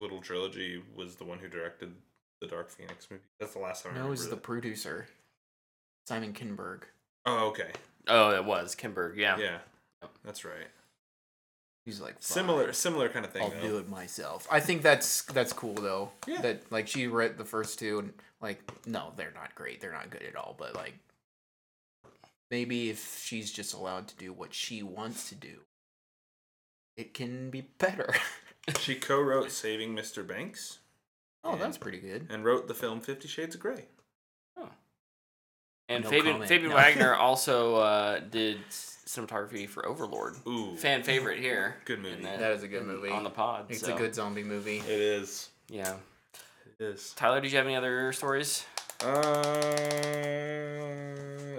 little 0.00 0.20
trilogy 0.20 0.82
was 0.96 1.16
the 1.16 1.24
one 1.24 1.38
who 1.38 1.48
directed 1.48 1.92
the 2.40 2.46
Dark 2.48 2.70
Phoenix 2.70 3.06
movie. 3.10 3.22
That's 3.38 3.52
the 3.52 3.60
last 3.60 3.82
time 3.84 3.92
I 3.92 3.94
no, 3.96 4.00
remember 4.00 4.14
is 4.14 4.24
the 4.28 4.30
that. 4.36 4.42
producer 4.42 5.06
Simon 6.08 6.32
Kinberg. 6.32 6.82
Oh, 7.26 7.48
okay. 7.48 7.70
oh, 8.08 8.30
it 8.34 8.44
was 8.44 8.74
Kinberg. 8.74 9.16
Yeah. 9.16 9.36
Yeah. 9.38 9.58
That's 10.24 10.44
right. 10.44 10.66
He's 11.84 12.00
like 12.00 12.14
"Fine, 12.14 12.20
Similar 12.22 12.72
similar 12.72 13.08
kind 13.08 13.24
of 13.24 13.32
thing 13.32 13.42
I'll 13.42 13.50
though. 13.50 13.60
do 13.60 13.78
it 13.78 13.88
myself. 13.88 14.46
I 14.50 14.60
think 14.60 14.82
that's 14.82 15.22
that's 15.24 15.52
cool 15.52 15.74
though. 15.74 16.10
Yeah. 16.26 16.40
That 16.40 16.70
like 16.72 16.86
she 16.88 17.06
read 17.08 17.38
the 17.38 17.44
first 17.44 17.78
two 17.78 17.98
and 17.98 18.12
like 18.42 18.60
no, 18.86 19.12
they're 19.16 19.32
not 19.34 19.54
great. 19.54 19.80
They're 19.80 19.92
not 19.92 20.10
good 20.10 20.22
at 20.22 20.36
all. 20.36 20.54
But 20.58 20.74
like 20.74 20.94
maybe 22.50 22.90
if 22.90 23.22
she's 23.24 23.50
just 23.52 23.72
allowed 23.74 24.08
to 24.08 24.16
do 24.16 24.32
what 24.32 24.52
she 24.52 24.82
wants 24.82 25.28
to 25.30 25.34
do, 25.34 25.60
it 26.96 27.14
can 27.14 27.50
be 27.50 27.62
better. 27.78 28.14
She 28.78 28.94
co-wrote 28.94 29.50
Saving 29.50 29.96
Mr. 29.96 30.24
Banks 30.24 30.78
oh, 31.42 31.56
that's 31.56 31.76
pretty 31.76 31.98
good. 31.98 32.28
and 32.30 32.44
wrote 32.44 32.68
the 32.68 32.74
film 32.74 33.00
Fifty 33.00 33.26
Shades 33.26 33.56
of 33.56 33.60
Grey. 33.60 33.86
Oh. 34.56 34.68
And 35.88 36.04
No 36.04 36.10
Fabian 36.10 36.34
comment, 36.34 36.48
Fabian 36.48 36.70
no. 36.70 36.76
Wagner 36.76 37.12
also 37.16 37.74
uh, 37.74 38.20
did 38.20 38.58
cinematography 38.70 39.68
for 39.68 39.84
Overlord. 39.84 40.34
Ooh, 40.46 40.76
Fan 40.76 41.02
favorite 41.02 41.40
here. 41.40 41.74
Good 41.86 42.02
movie. 42.02 42.18
in 42.18 42.22
the- 42.22 42.38
That 42.38 42.52
is 42.52 42.62
a 42.62 42.68
good 42.68 42.86
movie. 42.86 43.08
on 43.10 43.24
the 43.24 43.30
pod. 43.30 43.66
It's 43.68 43.80
so, 43.80 43.96
a 43.96 43.98
good 43.98 44.14
zombie 44.14 44.44
movie. 44.44 44.78
it 44.78 44.86
is. 44.88 45.50
Yeah. 45.68 45.94
Tyler, 47.16 47.40
did 47.40 47.50
you 47.52 47.58
have 47.58 47.66
any 47.66 47.76
other 47.76 48.12
stories? 48.12 48.64
Uh, 49.02 49.08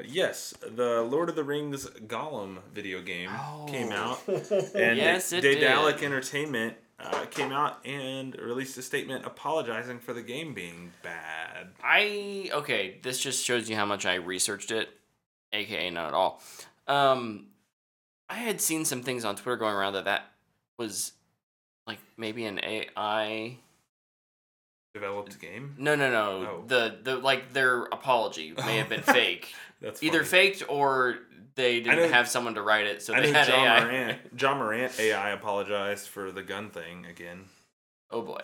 yes, 0.05 0.53
the 0.61 1.01
Lord 1.01 1.29
of 1.29 1.35
the 1.35 1.43
Rings 1.43 1.85
Gollum 2.07 2.59
video 2.73 3.01
game 3.01 3.29
came 3.67 3.91
Oh. 3.91 3.95
out, 3.95 4.27
and 4.75 4.97
Yes, 4.97 5.33
it 5.33 5.41
Daedalic 5.41 5.97
did. 5.97 6.05
Entertainment 6.05 6.75
uh, 6.99 7.25
came 7.25 7.51
out 7.51 7.85
and 7.85 8.35
released 8.39 8.77
a 8.77 8.81
statement 8.81 9.25
apologizing 9.25 9.99
for 9.99 10.13
the 10.13 10.21
game 10.21 10.53
being 10.53 10.91
bad. 11.03 11.67
I 11.83 12.49
okay. 12.53 12.99
This 13.03 13.19
just 13.19 13.43
shows 13.43 13.69
you 13.69 13.75
how 13.75 13.85
much 13.85 14.05
I 14.05 14.15
researched 14.15 14.71
it, 14.71 14.89
aka 15.51 15.89
not 15.89 16.09
at 16.09 16.13
all. 16.13 16.41
Um, 16.87 17.47
I 18.29 18.35
had 18.35 18.61
seen 18.61 18.85
some 18.85 19.03
things 19.03 19.25
on 19.25 19.35
Twitter 19.35 19.57
going 19.57 19.75
around 19.75 19.93
that 19.93 20.05
that 20.05 20.25
was 20.77 21.11
like 21.85 21.99
maybe 22.17 22.45
an 22.45 22.59
AI. 22.63 23.57
Developed 24.93 25.39
game. 25.39 25.75
No, 25.79 25.95
no, 25.95 26.11
no. 26.11 26.47
Oh. 26.47 26.63
The 26.67 26.97
the 27.01 27.17
like 27.17 27.51
their 27.51 27.83
apology 27.85 28.53
may 28.65 28.77
have 28.77 28.89
been 28.89 29.01
fake. 29.01 29.53
That's 29.81 30.03
Either 30.03 30.23
faked 30.23 30.63
or 30.69 31.17
they 31.55 31.79
didn't 31.81 31.97
know- 31.97 32.07
have 32.09 32.27
someone 32.29 32.53
to 32.55 32.61
write 32.61 32.85
it, 32.85 33.01
so 33.01 33.13
I 33.15 33.21
they 33.21 33.31
had 33.31 33.47
John 33.47 33.65
AI. 33.65 33.83
Morant. 33.83 34.19
Ja 34.39 34.55
Morant 34.55 34.99
AI 34.99 35.31
apologized 35.31 36.09
for 36.09 36.31
the 36.31 36.43
gun 36.43 36.69
thing 36.69 37.07
again, 37.07 37.45
Oh 38.11 38.21
boy. 38.21 38.41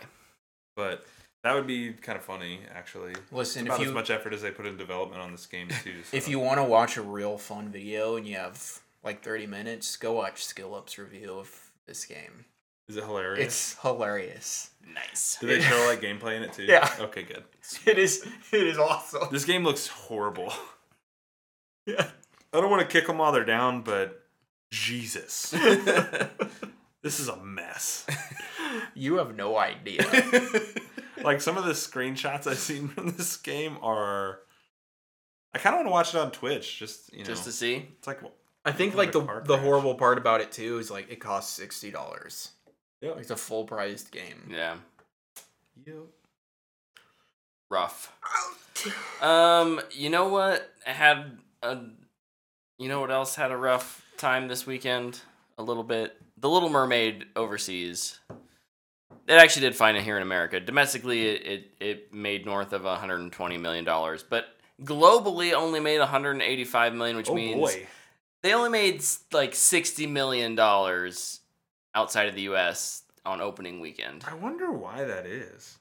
but 0.76 1.06
that 1.44 1.54
would 1.54 1.68
be 1.68 1.94
kind 1.94 2.18
of 2.18 2.24
funny 2.26 2.62
actually. 2.74 3.14
Listen, 3.32 3.68
About 3.68 3.82
if 3.82 3.88
as 3.88 3.94
much 3.94 4.10
effort 4.10 4.34
as 4.34 4.42
they 4.42 4.50
put 4.50 4.66
in 4.66 4.76
development 4.76 5.22
on 5.22 5.32
this 5.32 5.46
game 5.46 5.68
too. 5.84 5.98
if 6.12 6.28
you 6.28 6.40
want 6.40 6.58
to 6.58 6.64
watch 6.64 6.98
a 6.98 7.02
real 7.04 7.38
fun 7.38 7.70
video 7.70 8.16
and 8.16 8.28
you 8.28 8.38
have 8.38 8.80
like 9.04 9.24
30 9.24 9.46
minutes, 9.46 9.96
go 9.98 10.14
watch 10.14 10.44
Skill 10.44 10.74
Up's 10.74 10.98
review 10.98 11.34
of 11.38 11.72
this 11.86 12.06
game. 12.06 12.46
Is 12.90 12.98
it 12.98 13.04
hilarious? 13.06 13.46
It's 13.46 13.80
hilarious. 13.82 14.72
Nice. 14.94 15.38
Do 15.40 15.48
they 15.48 15.62
show 15.70 15.86
like 15.88 16.02
gameplay 16.02 16.36
in 16.36 16.44
it 16.44 16.52
too? 16.54 16.64
Yeah. 16.64 16.92
Okay, 17.00 17.24
good. 17.24 17.44
It 17.86 17.98
is 17.98 18.28
it 18.52 18.68
is 18.68 18.78
awesome. 18.78 19.30
This 19.32 19.46
game 19.46 19.64
looks 19.64 19.88
horrible. 19.88 20.52
Yeah. 21.86 22.08
I 22.54 22.62
don't 22.62 22.70
want 22.70 22.82
to 22.88 22.88
kick 22.88 23.08
them 23.08 23.18
while 23.18 23.32
they're 23.32 23.44
down, 23.46 23.82
but 23.82 24.22
Jesus, 24.70 25.50
this 27.02 27.20
is 27.20 27.28
a 27.30 27.38
mess. 27.38 28.06
You 28.94 29.18
have 29.18 29.36
no 29.36 29.58
idea. 29.58 30.04
Like 31.24 31.42
some 31.42 31.58
of 31.58 31.66
the 31.66 31.72
screenshots 31.72 32.46
I've 32.46 32.60
seen 32.60 32.88
from 32.90 33.12
this 33.12 33.38
game 33.38 33.78
are. 33.82 34.40
I 35.56 35.58
kind 35.58 35.74
of 35.74 35.78
want 35.80 35.88
to 35.88 35.92
watch 35.92 36.14
it 36.14 36.20
on 36.20 36.32
Twitch, 36.32 36.78
just 36.78 37.12
you 37.12 37.20
know. 37.20 37.26
Just 37.26 37.46
to 37.46 37.52
see. 37.52 37.88
it's 37.98 38.06
like 38.08 38.20
I 38.66 38.72
think 38.72 38.94
Like 38.94 39.16
like 39.16 39.26
the 39.26 39.42
the 39.48 39.58
horrible 39.58 39.96
part 39.96 40.20
about 40.20 40.42
it 40.42 40.52
too 40.52 40.78
is 40.78 40.92
like 40.92 41.10
it 41.10 41.20
costs 41.20 41.56
sixty 41.56 41.90
dollars. 41.90 42.52
Yeah. 43.02 43.12
Like 43.12 43.20
it's 43.22 43.32
a 43.32 43.36
full 43.36 43.66
priced 43.66 44.12
game. 44.12 44.50
Yeah. 44.52 44.76
Yep. 45.86 45.96
Rough. 47.70 48.14
Um, 49.22 49.82
you 49.92 50.10
know 50.10 50.30
what 50.30 50.70
had 50.86 51.38
a, 51.62 51.78
you 52.78 52.88
know 52.88 53.02
what 53.02 53.12
else 53.12 53.36
had 53.36 53.52
a 53.52 53.58
rough 53.58 54.06
time 54.18 54.48
this 54.48 54.66
weekend? 54.66 55.20
A 55.58 55.64
little 55.64 55.84
bit. 55.84 56.16
The 56.38 56.50
Little 56.50 56.70
Mermaid 56.70 57.26
overseas. 57.36 58.20
It 59.28 59.34
actually 59.34 59.64
did 59.68 59.76
fine 59.76 59.96
here 59.98 60.16
in 60.16 60.24
America. 60.24 60.60
Domestically, 60.60 61.28
it 61.28 61.46
it, 61.46 61.72
it 61.80 62.14
made 62.14 62.46
north 62.46 62.74
of 62.74 62.84
120 62.84 63.58
million 63.58 63.84
dollars, 63.86 64.24
but 64.28 64.46
globally 64.82 65.54
only 65.54 65.80
made 65.82 66.00
185 66.00 66.94
million, 66.94 67.18
which 67.18 67.30
Oh 67.30 67.36
means 67.36 67.60
boy. 67.60 67.86
they 68.42 68.54
only 68.54 68.70
made 68.70 69.04
like 69.34 69.54
60 69.54 70.08
million 70.08 70.56
dollars 70.56 71.42
outside 71.96 72.28
of 72.28 72.36
the 72.36 72.42
U.S. 72.44 73.04
on 73.26 73.42
opening 73.42 73.80
weekend. 73.80 74.24
I 74.28 74.34
wonder 74.36 74.72
why 74.72 75.04
that 75.04 75.26
is. 75.26 75.78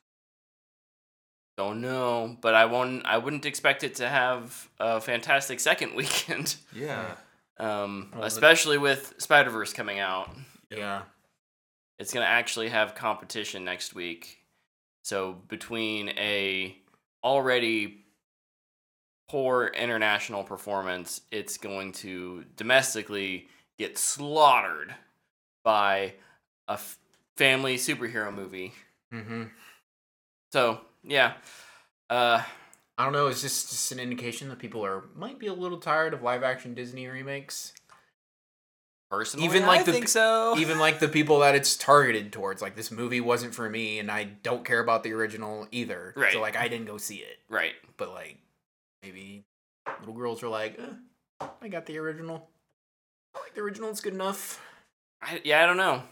Don't 1.56 1.80
know, 1.80 2.36
but 2.40 2.54
I 2.54 2.66
won't. 2.66 3.04
I 3.04 3.18
wouldn't 3.18 3.44
expect 3.44 3.82
it 3.82 3.96
to 3.96 4.08
have 4.08 4.68
a 4.78 5.00
fantastic 5.00 5.58
second 5.60 5.94
weekend. 5.96 6.56
Yeah. 6.72 7.14
Um, 7.58 8.10
Well, 8.12 8.20
the- 8.20 8.26
especially 8.28 8.78
with 8.78 9.14
Spider 9.18 9.50
Verse 9.50 9.72
coming 9.72 9.98
out, 9.98 10.30
Yeah. 10.70 11.02
it's 11.98 12.12
gonna 12.14 12.26
actually 12.26 12.68
have 12.68 12.94
competition 12.94 13.64
next 13.64 13.92
week. 13.94 14.38
So 15.02 15.32
between 15.48 16.10
a 16.10 16.76
already 17.24 18.04
poor 19.28 19.66
international 19.66 20.44
performance, 20.44 21.22
it's 21.32 21.58
going 21.58 21.90
to 21.92 22.44
domestically 22.56 23.48
get 23.78 23.98
slaughtered 23.98 24.94
by 25.68 26.14
a 26.66 26.72
f- 26.72 26.96
family 27.36 27.76
superhero 27.76 28.34
movie. 28.34 28.72
Mm-hmm. 29.12 29.42
So 30.50 30.80
yeah, 31.04 31.34
uh, 32.08 32.42
I 32.96 33.04
don't 33.04 33.12
know. 33.12 33.26
It's 33.26 33.42
just 33.42 33.68
just 33.68 33.92
an 33.92 34.00
indication 34.00 34.48
that 34.48 34.58
people 34.58 34.82
are 34.82 35.04
might 35.14 35.38
be 35.38 35.46
a 35.46 35.52
little 35.52 35.76
tired 35.76 36.14
of 36.14 36.22
live 36.22 36.42
action 36.42 36.72
Disney 36.72 37.06
remakes. 37.06 37.74
personally, 39.10 39.44
Even 39.44 39.66
like 39.66 39.80
I 39.80 39.82
the 39.82 39.92
think 39.92 40.08
so. 40.08 40.56
Even 40.58 40.78
like 40.78 41.00
the 41.00 41.08
people 41.08 41.40
that 41.40 41.54
it's 41.54 41.76
targeted 41.76 42.32
towards. 42.32 42.62
Like 42.62 42.74
this 42.74 42.90
movie 42.90 43.20
wasn't 43.20 43.54
for 43.54 43.68
me, 43.68 43.98
and 43.98 44.10
I 44.10 44.24
don't 44.24 44.64
care 44.64 44.80
about 44.80 45.02
the 45.02 45.12
original 45.12 45.68
either. 45.70 46.14
Right. 46.16 46.32
So 46.32 46.40
like 46.40 46.56
I 46.56 46.68
didn't 46.68 46.86
go 46.86 46.96
see 46.96 47.16
it. 47.16 47.36
right. 47.50 47.74
But 47.98 48.08
like 48.14 48.38
maybe 49.02 49.44
little 50.00 50.14
girls 50.14 50.42
are 50.42 50.48
like, 50.48 50.78
eh, 50.78 51.46
I 51.60 51.68
got 51.68 51.84
the 51.84 51.98
original. 51.98 52.48
I 53.36 53.40
like 53.40 53.54
the 53.54 53.60
original. 53.60 53.90
It's 53.90 54.00
good 54.00 54.14
enough. 54.14 54.62
I, 55.22 55.40
yeah, 55.44 55.62
I 55.62 55.66
don't 55.66 55.76
know. 55.76 56.02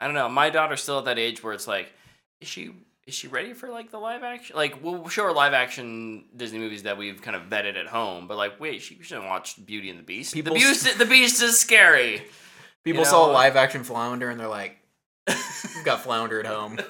I 0.00 0.06
don't 0.06 0.14
know. 0.14 0.28
My 0.28 0.50
daughter's 0.50 0.82
still 0.82 0.98
at 0.98 1.04
that 1.06 1.18
age 1.18 1.42
where 1.42 1.52
it's 1.52 1.66
like, 1.68 1.92
is 2.40 2.48
she 2.48 2.70
is 3.06 3.14
she 3.14 3.28
ready 3.28 3.52
for 3.54 3.68
like 3.70 3.90
the 3.90 3.98
live 3.98 4.22
action? 4.22 4.56
Like, 4.56 4.82
we'll 4.84 5.08
show 5.08 5.24
her 5.24 5.32
live 5.32 5.52
action 5.52 6.24
Disney 6.36 6.58
movies 6.58 6.84
that 6.84 6.96
we've 6.96 7.20
kind 7.20 7.36
of 7.36 7.44
vetted 7.44 7.76
at 7.76 7.86
home, 7.86 8.28
but 8.28 8.36
like, 8.36 8.60
wait, 8.60 8.82
she 8.82 9.02
shouldn't 9.02 9.26
watch 9.26 9.64
Beauty 9.66 9.90
and 9.90 9.98
the 9.98 10.02
Beast. 10.02 10.32
People 10.34 10.54
the 10.54 10.60
Beast, 10.60 10.98
the 10.98 11.06
Beast 11.06 11.42
is 11.42 11.58
scary. 11.58 12.22
People 12.84 13.02
know- 13.04 13.10
saw 13.10 13.30
a 13.30 13.32
live 13.32 13.56
action 13.56 13.82
Flounder, 13.84 14.30
and 14.30 14.38
they're 14.40 14.48
like, 14.48 14.76
We've 15.28 15.84
got 15.84 16.00
Flounder 16.00 16.40
at 16.40 16.46
home. 16.46 16.78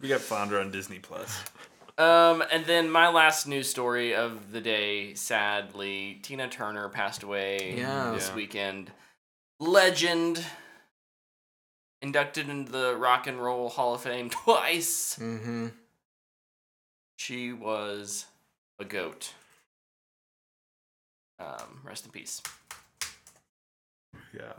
We 0.00 0.08
got 0.08 0.20
Flounder 0.20 0.60
on 0.60 0.70
Disney 0.70 1.00
Plus. 1.00 1.42
Um, 1.98 2.44
and 2.52 2.64
then 2.66 2.88
my 2.88 3.08
last 3.08 3.48
news 3.48 3.68
story 3.68 4.14
of 4.14 4.52
the 4.52 4.60
day, 4.60 5.14
sadly, 5.14 6.20
Tina 6.22 6.48
Turner 6.48 6.88
passed 6.88 7.24
away 7.24 7.74
Yeah. 7.76 8.12
this 8.14 8.28
Yeah. 8.28 8.34
weekend. 8.36 8.92
Legend, 9.60 10.44
inducted 12.00 12.48
into 12.48 12.70
the 12.70 12.96
Rock 12.96 13.26
and 13.26 13.42
Roll 13.42 13.68
Hall 13.68 13.94
of 13.94 14.02
Fame 14.02 14.30
twice. 14.30 15.18
Mm-hmm. 15.20 15.68
She 17.18 17.52
was 17.52 18.26
a 18.78 18.84
goat. 18.84 19.32
Um, 21.40 21.80
rest 21.84 22.04
in 22.04 22.10
peace. 22.12 22.42
Yeah, 24.34 24.54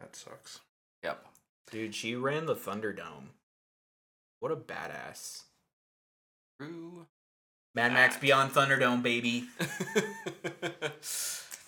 that 0.00 0.14
sucks. 0.16 0.60
Yep. 1.02 1.26
Dude, 1.70 1.94
she 1.94 2.14
ran 2.14 2.46
the 2.46 2.54
Thunderdome. 2.54 3.30
What 4.40 4.52
a 4.52 4.56
badass. 4.56 5.42
True. 6.60 7.06
Mad 7.74 7.92
Max 7.92 8.16
Beyond 8.16 8.52
Thunderdome, 8.52 9.02
baby. 9.02 9.46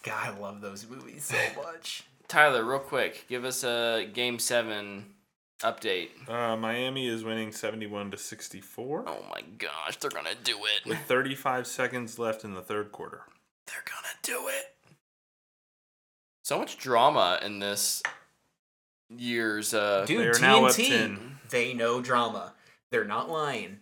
God, 0.03 0.35
I 0.35 0.39
love 0.39 0.61
those 0.61 0.87
movies 0.89 1.25
so 1.25 1.37
much. 1.63 2.05
Tyler, 2.29 2.65
real 2.65 2.79
quick, 2.81 3.27
give 3.29 3.45
us 3.45 3.63
a 3.65 4.09
game 4.13 4.39
seven 4.39 5.15
update. 5.61 6.09
Uh, 6.29 6.57
Miami 6.57 7.07
is 7.07 7.25
winning 7.25 7.53
71 7.53 8.11
to 8.11 8.17
64 8.19 9.05
Oh 9.07 9.25
my 9.31 9.43
gosh, 9.59 9.97
they're 9.99 10.11
gonna 10.11 10.35
do 10.43 10.59
it. 10.65 10.87
with 10.89 10.99
35 11.01 11.67
seconds 11.67 12.19
left 12.19 12.45
in 12.45 12.55
the 12.55 12.63
third 12.63 12.93
quarter. 12.93 13.23
They're 13.67 13.85
gonna 13.85 14.15
do 14.23 14.49
it. 14.49 14.75
So 16.43 16.59
much 16.59 16.77
drama 16.79 17.39
in 17.43 17.59
this 17.61 18.03
year's 19.09 19.73
uh 19.73 20.05
Dude, 20.07 20.21
They 20.21 20.27
are 20.27 20.33
TNT, 20.35 20.41
now 20.41 20.65
up 20.67 20.75
10. 20.75 21.39
they 21.51 21.73
know 21.75 22.01
drama. 22.01 22.55
They're 22.91 23.05
not 23.05 23.29
lying. 23.31 23.79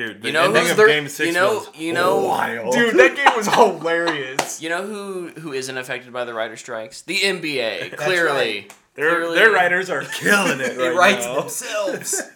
Dude, 0.00 0.22
the 0.22 0.28
You 0.28 0.32
know 0.32 0.44
ending 0.44 0.62
who's 0.62 0.70
of 0.70 0.76
their- 0.78 0.86
game 0.86 1.08
six 1.08 1.26
you 1.26 1.34
know- 1.34 1.54
was 1.58 1.68
you 1.74 1.92
know- 1.92 2.20
wild. 2.24 2.72
Dude, 2.72 2.94
that 2.96 3.16
game 3.16 3.36
was 3.36 3.46
hilarious. 3.48 4.62
You 4.62 4.70
know 4.70 4.86
who 4.86 5.28
who 5.40 5.52
isn't 5.52 5.76
affected 5.76 6.10
by 6.10 6.24
the 6.24 6.32
writer 6.32 6.56
strikes? 6.56 7.02
The 7.02 7.18
NBA. 7.22 7.90
That's 7.90 8.02
Clearly. 8.02 8.68
their, 8.94 9.10
clearly- 9.16 9.34
their 9.38 9.50
writers 9.52 9.90
are 9.90 10.02
killing 10.04 10.60
it 10.60 10.74
They 10.78 10.88
right 10.88 10.96
write 11.18 11.22
themselves. 11.22 12.22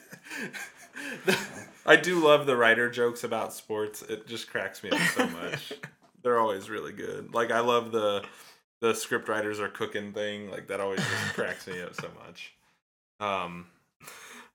I 1.87 1.97
do 1.97 2.23
love 2.23 2.45
the 2.47 2.57
writer 2.57 2.91
jokes 2.91 3.25
about 3.25 3.53
sports. 3.55 4.03
It 4.03 4.27
just 4.27 4.51
cracks 4.51 4.83
me 4.83 4.91
up 4.91 5.01
so 5.15 5.27
much. 5.27 5.73
They're 6.23 6.39
always 6.39 6.69
really 6.71 6.93
good. 6.93 7.33
Like 7.35 7.51
I 7.51 7.61
love 7.61 7.93
the 7.93 8.25
the 8.81 8.95
script 8.95 9.29
writers 9.29 9.59
are 9.61 9.69
cooking 9.69 10.13
thing. 10.13 10.51
Like 10.51 10.69
that 10.69 10.81
always 10.81 11.01
just 11.01 11.35
cracks 11.35 11.67
me 11.67 11.81
up 11.81 11.95
so 11.95 12.09
much. 12.27 12.53
Um, 13.21 13.67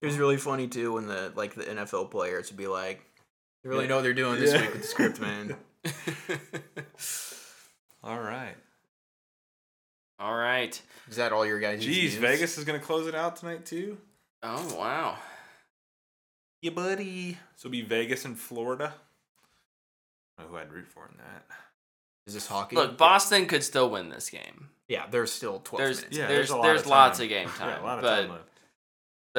It 0.02 0.06
was 0.06 0.18
really 0.18 0.38
funny 0.38 0.68
too 0.68 0.94
when 0.94 1.08
the 1.08 1.32
like 1.36 1.56
the 1.56 1.64
NFL 1.64 2.10
players 2.12 2.50
would 2.50 2.58
be 2.58 2.68
like, 2.68 3.02
"They 3.64 3.70
really 3.70 3.84
Yeah. 3.84 3.90
know 3.90 3.96
what 3.98 4.02
they're 4.04 4.14
doing 4.14 4.40
this 4.40 4.54
Yeah. 4.54 4.62
week 4.62 4.74
with 4.74 4.82
the 4.82 4.88
script, 4.88 5.20
man." 5.30 5.56
all 8.04 8.20
right. 8.20 8.56
All 10.20 10.36
right. 10.36 10.80
Is 11.10 11.16
that 11.18 11.32
all 11.32 11.46
your 11.46 11.60
guys? 11.60 11.84
Jeez, 11.86 12.12
Vegas 12.12 12.58
is 12.58 12.66
gonna 12.66 12.80
close 12.80 13.08
it 13.08 13.16
out 13.16 13.38
tonight 13.38 13.66
too. 13.66 13.98
Oh 14.44 14.76
wow. 14.76 15.18
Yeah, 16.62 16.72
buddy. 16.72 17.34
So 17.56 17.68
it'll 17.68 17.72
be 17.72 17.82
Vegas 17.82 18.26
and 18.26 18.38
Florida. 18.38 18.94
I 20.38 20.44
who 20.44 20.58
I'd 20.58 20.72
root 20.72 20.88
for 20.88 21.06
in 21.08 21.18
that. 21.18 21.46
Is 22.28 22.34
this 22.34 22.48
hockey? 22.48 22.76
Look, 22.76 22.98
Boston 22.98 23.46
could 23.48 23.64
still 23.64 23.90
win 23.90 24.10
this 24.10 24.30
game. 24.30 24.70
Yeah, 24.88 25.06
there's 25.10 25.32
still 25.32 25.60
twelve 25.60 25.80
There's 25.84 25.98
minutes. 26.02 26.18
Yeah, 26.18 26.28
there's 26.28 26.38
there's 26.38 26.50
a 26.52 26.56
lot 26.58 26.64
there's 26.64 26.82
of 26.82 26.88
lots 26.88 27.20
of 27.20 27.30
game 27.30 27.50
time. 27.50 27.70
Yeah, 27.78 27.82
a 27.82 27.86
lot 27.86 27.98
of 28.00 28.04
but 28.04 28.22
time 28.22 28.30
left. 28.32 28.59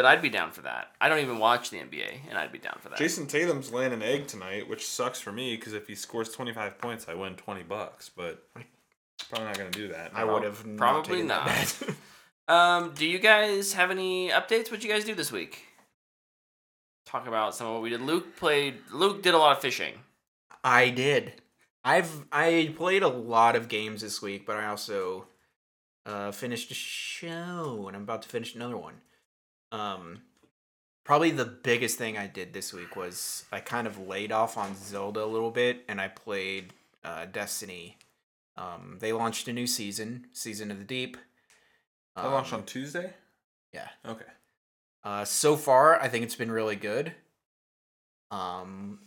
But 0.01 0.07
I'd 0.07 0.22
be 0.22 0.30
down 0.30 0.51
for 0.51 0.62
that. 0.62 0.92
I 0.98 1.11
don't 1.11 1.18
even 1.18 1.38
watch 1.38 1.68
the 1.68 1.76
NBA, 1.76 2.20
and 2.30 2.38
I'd 2.38 2.51
be 2.51 2.57
down 2.59 2.78
for 2.80 2.88
that. 2.88 2.98
Jayson 2.98 3.26
Tatum's 3.26 3.70
laying 3.70 3.92
an 3.92 4.01
egg 4.01 4.28
tonight, 4.28 4.66
which 4.66 4.86
sucks 4.86 5.20
for 5.20 5.30
me 5.30 5.57
because 5.57 5.74
if 5.74 5.86
he 5.86 5.94
scores 5.94 6.30
25 6.30 6.78
points, 6.78 7.07
I 7.07 7.12
win 7.12 7.34
20 7.34 7.64
bucks. 7.64 8.09
But 8.09 8.42
probably 9.28 9.46
not 9.48 9.59
gonna 9.59 9.70
do 9.70 9.88
that. 9.88 10.12
I 10.14 10.24
would 10.24 10.42
have 10.42 10.64
Probably 10.78 11.22
not. 11.22 11.48
not. 11.48 11.55
that. 11.57 11.94
Um, 12.48 12.94
do 12.94 13.07
you 13.07 13.18
guys 13.18 13.74
have 13.74 13.90
any 13.90 14.30
updates? 14.30 14.70
What 14.70 14.82
you 14.82 14.88
guys 14.90 15.05
do 15.05 15.14
this 15.14 15.30
week? 15.30 15.66
Talk 17.05 17.28
about 17.28 17.55
some 17.55 17.66
of 17.66 17.74
what 17.74 17.82
we 17.82 17.90
did. 17.90 18.01
Luke 18.01 18.36
played. 18.36 18.76
Luke 18.90 19.22
did 19.22 19.34
a 19.34 19.38
lot 19.38 19.55
of 19.55 19.61
fishing. 19.61 19.92
I 20.64 20.88
did. 20.88 21.34
I've 21.84 22.24
I 22.32 22.72
played 22.74 23.03
a 23.03 23.09
lot 23.09 23.55
of 23.55 23.68
games 23.68 24.01
this 24.01 24.22
week, 24.22 24.46
but 24.46 24.57
I 24.57 24.66
also 24.66 25.26
uh, 26.07 26.32
finished 26.32 26.70
a 26.70 26.74
show, 26.74 27.84
and 27.86 27.94
I'm 27.94 28.05
about 28.05 28.22
to 28.22 28.28
finish 28.30 28.55
another 28.55 28.78
one. 28.78 28.94
Um, 29.72 30.22
probably 31.04 31.30
the 31.30 31.44
biggest 31.44 31.98
thing 31.98 32.16
I 32.18 32.26
did 32.26 32.52
this 32.52 32.72
week 32.72 32.96
was 32.96 33.44
I 33.52 33.60
kind 33.60 33.86
of 33.86 33.98
laid 34.06 34.32
off 34.32 34.56
on 34.56 34.74
Zelda 34.76 35.24
a 35.24 35.26
little 35.26 35.50
bit, 35.50 35.84
and 35.88 36.00
I 36.00 36.08
played 36.08 36.72
uh, 37.04 37.26
Destiny. 37.26 37.96
Um, 38.56 38.98
they 39.00 39.12
launched 39.12 39.48
a 39.48 39.52
new 39.52 39.66
season, 39.66 40.26
Season 40.32 40.70
of 40.70 40.78
the 40.78 40.84
Deep. 40.84 41.16
I 42.16 42.26
launched 42.26 42.52
Um, 42.52 42.60
on 42.60 42.66
Tuesday. 42.66 43.12
yeah. 43.72 43.88
Okay. 44.06 44.24
Uh, 45.02 45.24
so 45.24 45.56
far, 45.56 45.98
I 46.00 46.08
think 46.08 46.24
it's 46.24 46.34
been 46.36 46.50
really 46.50 46.76
good. 46.76 47.14
Um, 48.30 48.98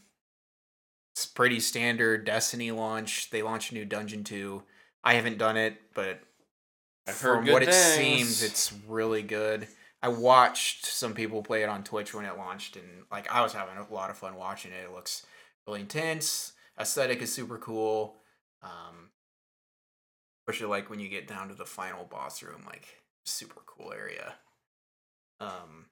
it's 1.14 1.26
pretty 1.26 1.60
standard 1.60 2.26
Destiny 2.26 2.72
launch. 2.72 3.30
They 3.30 3.44
launched 3.44 3.72
a 3.72 3.76
new 3.76 3.86
Dungeon 3.86 4.24
2. 4.24 4.64
I 5.04 5.14
haven't 5.16 5.38
done 5.38 5.58
it, 5.58 5.78
but 5.94 6.22
I've 7.08 7.20
heard 7.22 7.36
from 7.38 7.46
good 7.46 7.54
what 7.54 7.64
it 7.64 7.74
seems, 7.74 8.42
it's 8.42 8.74
really 8.88 9.22
good. 9.22 9.68
I 10.04 10.10
watched 10.10 10.86
some 10.86 11.14
people 11.14 11.42
play 11.42 11.64
it 11.64 11.70
on 11.70 11.86
Twitch 11.86 12.14
when 12.14 12.26
it 12.26 12.38
launched, 12.38 12.76
and 12.76 13.06
like 13.10 13.32
I 13.32 13.42
was 13.42 13.54
having 13.54 13.78
a 13.78 13.94
lot 13.94 14.10
of 14.10 14.18
fun 14.18 14.36
watching 14.36 14.72
it. 14.74 14.84
It 14.84 14.92
looks 14.94 15.26
really 15.66 15.80
intense. 15.80 16.52
Aesthetic 16.78 17.22
is 17.22 17.34
super 17.34 17.58
cool. 17.58 18.18
Um, 18.62 19.12
especially 20.42 20.68
like 20.68 20.90
when 20.90 21.00
you 21.00 21.08
get 21.08 21.28
down 21.28 21.48
to 21.48 21.56
the 21.56 21.66
final 21.66 22.04
boss 22.04 22.44
room, 22.44 22.64
like 22.66 22.86
super 23.26 23.62
cool 23.66 23.94
area. 23.94 24.34
Um, 25.40 25.86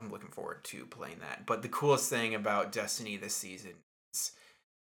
I'm 0.00 0.10
looking 0.10 0.30
forward 0.30 0.64
to 0.64 0.86
playing 0.86 1.18
that. 1.20 1.44
But 1.44 1.60
the 1.60 1.68
coolest 1.68 2.08
thing 2.08 2.34
about 2.34 2.72
Destiny 2.72 3.18
this 3.18 3.34
season 3.34 3.72
is 4.14 4.32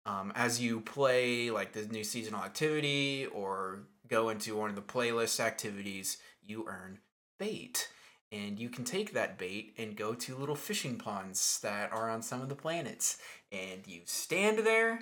um, 0.06 0.32
as 0.36 0.60
you 0.60 0.80
play 0.80 1.50
like 1.50 1.72
the 1.72 1.82
new 1.86 2.04
seasonal 2.04 2.44
activity 2.44 3.26
or 3.26 3.80
go 4.06 4.28
into 4.28 4.56
one 4.56 4.70
of 4.70 4.76
the 4.76 4.82
playlist 4.82 5.40
activities, 5.40 6.18
you 6.42 6.64
earn 6.68 6.98
bait. 7.40 7.88
And 8.30 8.60
you 8.60 8.68
can 8.68 8.84
take 8.84 9.12
that 9.12 9.38
bait 9.38 9.74
and 9.76 9.96
go 9.96 10.14
to 10.14 10.36
little 10.36 10.54
fishing 10.54 10.98
ponds 10.98 11.58
that 11.64 11.92
are 11.92 12.08
on 12.08 12.22
some 12.22 12.40
of 12.40 12.48
the 12.48 12.54
planets. 12.54 13.18
And 13.50 13.80
you 13.86 14.02
stand 14.04 14.60
there, 14.60 15.00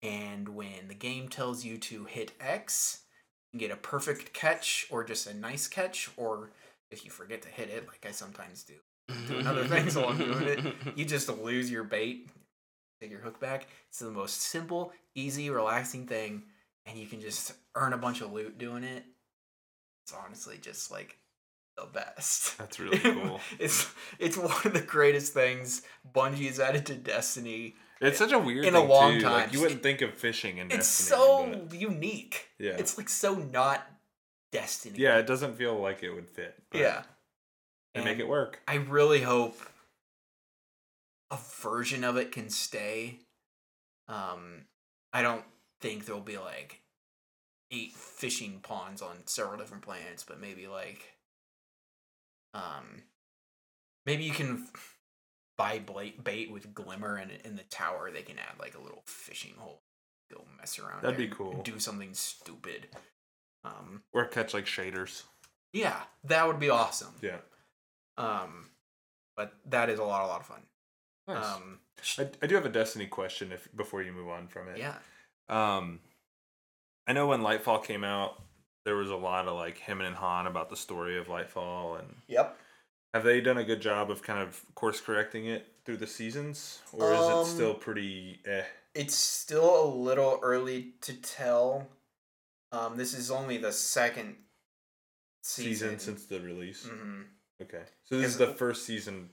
and 0.00 0.48
when 0.50 0.86
the 0.86 0.94
game 0.94 1.28
tells 1.28 1.64
you 1.64 1.78
to 1.78 2.04
hit 2.04 2.32
X, 2.40 3.02
you 3.52 3.58
get 3.58 3.72
a 3.72 3.76
perfect 3.76 4.32
catch 4.32 4.86
or 4.90 5.02
just 5.02 5.26
a 5.26 5.34
nice 5.34 5.66
catch, 5.66 6.08
or 6.16 6.50
if 6.92 7.04
you 7.04 7.10
forget 7.10 7.42
to 7.42 7.48
hit 7.48 7.68
it, 7.68 7.88
like 7.88 8.06
I 8.08 8.12
sometimes 8.12 8.62
do, 8.62 8.74
doing 9.26 9.46
other 9.46 9.64
things 9.64 9.96
while 9.96 10.10
I'm 10.10 10.18
doing 10.18 10.46
it, 10.46 10.74
you 10.94 11.04
just 11.04 11.28
lose 11.28 11.68
your 11.68 11.84
bait, 11.84 12.28
take 13.00 13.10
your 13.10 13.20
hook 13.20 13.40
back. 13.40 13.66
It's 13.88 13.98
the 13.98 14.10
most 14.10 14.40
simple, 14.40 14.92
easy, 15.16 15.50
relaxing 15.50 16.06
thing, 16.06 16.44
and 16.86 16.96
you 16.96 17.06
can 17.06 17.20
just 17.20 17.54
earn 17.74 17.92
a 17.92 17.98
bunch 17.98 18.20
of 18.20 18.32
loot 18.32 18.56
doing 18.56 18.84
it. 18.84 19.04
It's 20.04 20.14
honestly 20.14 20.58
just 20.60 20.90
like 20.90 21.16
the 21.76 21.86
best. 21.92 22.58
That's 22.58 22.78
really 22.78 22.98
cool. 22.98 23.40
it's 23.58 23.88
it's 24.18 24.36
one 24.36 24.50
of 24.64 24.72
the 24.72 24.80
greatest 24.80 25.32
things 25.32 25.82
Bungie 26.14 26.46
has 26.46 26.60
added 26.60 26.86
to 26.86 26.94
Destiny. 26.94 27.74
It's 28.00 28.18
such 28.18 28.32
a 28.32 28.38
weird 28.38 28.64
In 28.64 28.74
a 28.74 28.82
long 28.82 29.14
too. 29.14 29.20
time. 29.20 29.32
Like, 29.32 29.52
you 29.52 29.60
wouldn't 29.60 29.82
think 29.82 30.00
of 30.02 30.12
fishing 30.14 30.58
in 30.58 30.66
It's 30.72 30.76
Destiny. 31.08 31.08
so 31.08 31.68
unique. 31.76 32.48
yeah. 32.58 32.72
It's 32.76 32.98
like 32.98 33.08
so 33.08 33.36
not 33.36 33.86
Destiny. 34.50 34.98
yeah, 34.98 35.18
it 35.18 35.26
doesn't 35.26 35.54
feel 35.56 35.78
like 35.80 36.02
it 36.02 36.10
would 36.10 36.28
fit. 36.28 36.54
but 36.70 36.80
yeah. 36.80 37.02
They 37.94 38.02
make 38.02 38.18
it 38.18 38.26
work. 38.28 38.60
I 38.66 38.76
really 38.76 39.20
hope 39.20 39.56
a 41.30 41.38
version 41.62 42.04
of 42.04 42.16
it 42.16 42.32
can 42.32 42.48
stay. 42.50 43.20
Um, 44.08 44.66
I 45.12 45.22
don't 45.22 45.44
think 45.80 46.04
there'll 46.06 46.20
be 46.22 46.38
like 46.38 46.80
eight 47.70 47.92
fishing 47.92 48.60
ponds 48.62 49.00
on 49.00 49.16
several 49.26 49.58
different 49.58 49.82
planets, 49.84 50.24
but 50.26 50.40
maybe 50.40 50.66
like, 50.66 51.11
um, 52.54 53.02
maybe 54.06 54.24
you 54.24 54.32
can 54.32 54.66
buy 55.58 55.78
bla- 55.78 56.10
bait 56.22 56.50
with 56.50 56.74
glimmer, 56.74 57.16
and 57.16 57.30
in 57.44 57.56
the 57.56 57.62
tower 57.64 58.10
they 58.10 58.22
can 58.22 58.38
add 58.38 58.58
like 58.58 58.74
a 58.76 58.80
little 58.82 59.02
fishing 59.06 59.54
hole. 59.56 59.82
Go 60.32 60.44
mess 60.58 60.78
around. 60.78 61.02
That'd 61.02 61.18
be 61.18 61.28
cool. 61.28 61.60
Do 61.62 61.78
something 61.78 62.14
stupid. 62.14 62.88
Um, 63.64 64.02
Or 64.12 64.24
catch 64.24 64.54
like 64.54 64.64
shaders. 64.66 65.22
yeah, 65.72 66.00
that 66.24 66.46
would 66.46 66.58
be 66.58 66.70
awesome. 66.70 67.14
Yeah. 67.20 67.38
Um, 68.18 68.70
but 69.36 69.54
that 69.66 69.88
is 69.90 69.98
a 69.98 70.04
lot, 70.04 70.24
a 70.24 70.26
lot 70.26 70.40
of 70.40 70.46
fun. 70.46 70.62
Nice. 71.28 71.44
Um, 71.56 71.78
I, 72.18 72.28
I 72.42 72.46
do 72.46 72.54
have 72.56 72.66
a 72.66 72.70
Destiny 72.70 73.06
question 73.06 73.52
if 73.52 73.68
before 73.76 74.02
you 74.02 74.12
move 74.12 74.28
on 74.28 74.48
from 74.48 74.68
it. 74.68 74.78
yeah. 74.78 74.94
Um, 75.48 76.00
I 77.06 77.12
know 77.12 77.26
when 77.28 77.40
Lightfall 77.42 77.84
came 77.84 78.04
out, 78.04 78.41
there 78.84 78.96
was 78.96 79.10
a 79.10 79.16
lot 79.16 79.46
of 79.48 79.54
like 79.54 79.78
him 79.78 80.00
and 80.00 80.16
Han 80.16 80.46
about 80.46 80.70
the 80.70 80.76
story 80.76 81.18
of 81.18 81.26
Lightfall, 81.28 81.98
and 81.98 82.16
Yep. 82.28 82.56
have 83.14 83.24
they 83.24 83.40
done 83.40 83.58
a 83.58 83.64
good 83.64 83.80
job 83.80 84.10
of 84.10 84.22
kind 84.22 84.40
of 84.40 84.60
course 84.74 85.00
correcting 85.00 85.46
it 85.46 85.66
through 85.84 85.98
the 85.98 86.06
seasons, 86.06 86.80
or 86.92 87.12
is 87.12 87.20
Um, 87.20 87.40
it 87.40 87.44
still 87.46 87.74
pretty? 87.74 88.40
Eh? 88.44 88.64
It's 88.94 89.14
still 89.14 89.84
a 89.84 89.86
little 89.86 90.38
early 90.42 90.92
to 91.02 91.14
tell. 91.14 91.88
Um, 92.72 92.96
this 92.96 93.14
is 93.14 93.30
only 93.30 93.58
the 93.58 93.72
second 93.72 94.36
Season 95.44 95.72
season. 95.72 95.98
since 95.98 96.26
the 96.26 96.40
release. 96.40 96.86
hmm 96.86 97.22
Okay, 97.60 97.82
so 98.04 98.16
this 98.18 98.30
is 98.32 98.38
the 98.38 98.54
first 98.54 98.84
season 98.86 99.30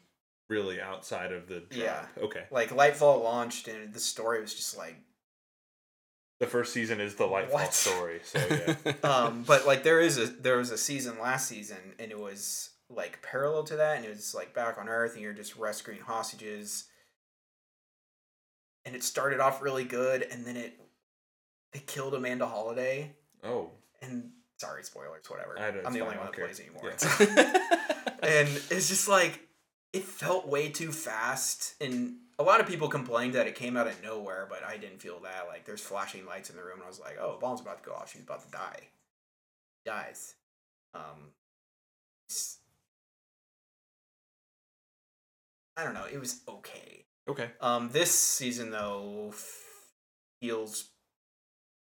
really 0.49 0.79
outside 0.81 1.31
of 1.31 1.47
the 1.47 1.59
drop. 1.61 1.71
Yeah. 1.73 2.07
Okay. 2.17 2.45
Like 2.51 2.69
Lightfall 2.69 3.23
launched, 3.23 3.67
and 3.67 3.93
the 3.93 3.99
story 3.99 4.41
was 4.41 4.53
just 4.53 4.77
like 4.77 4.95
The 6.39 6.47
first 6.47 6.73
season 6.73 7.01
is 7.01 7.15
the 7.15 7.25
Lightfall 7.25 7.51
What? 7.51 7.73
story. 7.73 8.21
So 8.23 8.39
yeah. 8.49 8.93
um, 9.03 9.43
but 9.45 9.67
like 9.67 9.83
there 9.83 9.99
is 9.99 10.17
a 10.17 10.27
there 10.27 10.57
was 10.57 10.71
a 10.71 10.77
season 10.77 11.19
last 11.21 11.47
season, 11.47 11.95
and 11.99 12.11
it 12.11 12.19
was 12.19 12.69
like 12.89 13.21
parallel 13.21 13.63
to 13.65 13.75
that, 13.75 13.97
and 13.97 14.05
it 14.05 14.09
was 14.09 14.33
like 14.33 14.53
back 14.53 14.77
on 14.77 14.87
Earth, 14.87 15.13
and 15.13 15.21
you're 15.21 15.33
just 15.33 15.57
rescuing 15.57 15.99
hostages. 15.99 16.85
And 18.85 18.95
it 18.95 19.03
started 19.03 19.39
off 19.41 19.61
really 19.61 19.83
good, 19.83 20.23
and 20.23 20.45
then 20.45 20.55
it 20.55 20.79
they 21.73 21.79
killed 21.79 22.13
Amanda 22.13 22.47
Holliday, 22.47 23.11
oh. 23.43 23.69
and 24.01 24.31
sorry, 24.57 24.83
spoilers, 24.83 25.29
whatever. 25.29 25.59
I 25.59 25.71
don't- 25.71 25.85
I'm 25.85 25.93
the 25.93 26.01
only 26.01 26.17
one 26.17 26.25
that 26.25 26.33
plays 26.33 26.59
anymore. 26.59 26.93
Yeah. 27.19 27.57
and 28.23 28.49
it's 28.71 28.87
just 28.87 29.07
like 29.07 29.41
it 29.93 30.03
felt 30.03 30.47
way 30.47 30.69
too 30.69 30.91
fast 30.91 31.75
and 31.81 32.15
a 32.39 32.43
lot 32.43 32.59
of 32.61 32.67
people 32.67 32.87
complained 32.87 33.33
that 33.35 33.45
it 33.47 33.53
came 33.55 33.75
out 33.77 33.85
of 33.87 34.01
nowhere 34.01 34.47
but 34.49 34.63
i 34.63 34.77
didn't 34.77 34.99
feel 35.01 35.19
that 35.19 35.45
like 35.47 35.65
there's 35.65 35.81
flashing 35.81 36.25
lights 36.25 36.49
in 36.49 36.55
the 36.55 36.63
room 36.63 36.75
and 36.75 36.83
i 36.83 36.87
was 36.87 36.99
like 36.99 37.17
oh 37.21 37.35
a 37.35 37.39
bomb's 37.39 37.61
about 37.61 37.83
to 37.83 37.87
go 37.89 37.95
off 37.95 38.11
she's 38.11 38.23
about 38.23 38.41
to 38.43 38.49
die 38.51 38.81
dies 39.85 40.35
um 40.93 41.31
i 45.77 45.83
don't 45.83 45.93
know 45.93 46.05
it 46.11 46.19
was 46.19 46.41
okay 46.47 47.05
Okay. 47.27 47.51
um 47.61 47.89
this 47.91 48.11
season 48.11 48.71
though 48.71 49.31
feels 50.41 50.89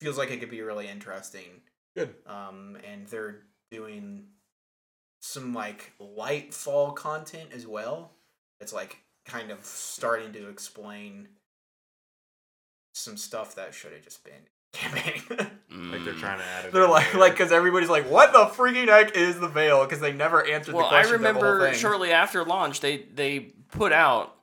feels 0.02 0.18
like 0.18 0.32
it 0.32 0.40
could 0.40 0.50
be 0.50 0.62
really 0.62 0.88
interesting 0.88 1.62
Good. 1.96 2.14
um, 2.28 2.78
and 2.90 3.08
they're 3.08 3.42
doing 3.72 4.28
some 5.22 5.54
like 5.54 5.94
Lightfall 6.00 6.96
content 6.96 7.50
as 7.54 7.66
well. 7.66 8.12
It's 8.60 8.72
like 8.72 8.98
kind 9.28 9.52
of 9.52 9.64
starting 9.64 10.34
to 10.34 10.50
explain 10.50 11.28
some 12.94 13.18
stuff 13.18 13.56
that 13.56 13.74
should 13.74 13.92
have 13.94 14.02
just 14.04 14.24
been 14.24 14.34
campaign. 14.74 15.22
Like 15.92 16.04
they're 16.04 16.14
trying 16.14 16.40
to 16.40 16.46
add 16.46 16.66
it. 16.66 16.72
they're 16.74 16.88
like 16.88 17.12
there. 17.12 17.22
like 17.22 17.34
because 17.34 17.52
everybody's 17.52 17.90
like, 17.90 18.10
what 18.10 18.32
the 18.32 18.46
freaking 18.46 18.88
heck 18.88 19.16
is 19.16 19.40
the 19.40 19.48
veil? 19.48 19.84
Because 19.84 20.00
they 20.00 20.14
never 20.14 20.46
answered 20.46 20.74
Well, 20.74 20.90
the 20.90 20.96
I 20.96 21.02
question. 21.02 21.16
of 21.16 21.22
the 21.22 21.34
whole 21.34 21.42
remember 21.44 21.70
thing. 21.70 21.80
shortly 21.80 22.12
after 22.12 22.44
launch, 22.44 22.80
they 22.80 23.06
they 23.14 23.40
put 23.72 23.92
out 23.92 24.36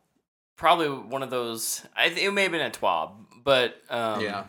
probably 0.56 0.89
one 0.89 1.23
of 1.23 1.31
those. 1.31 1.82
I 1.97 2.09
think 2.09 2.27
it 2.27 2.31
may 2.32 2.43
have 2.44 2.52
been 2.52 2.61
a 2.61 2.70
TWAB, 2.70 3.11
but 3.43 3.77
um, 3.90 4.20
yeah, 4.20 4.44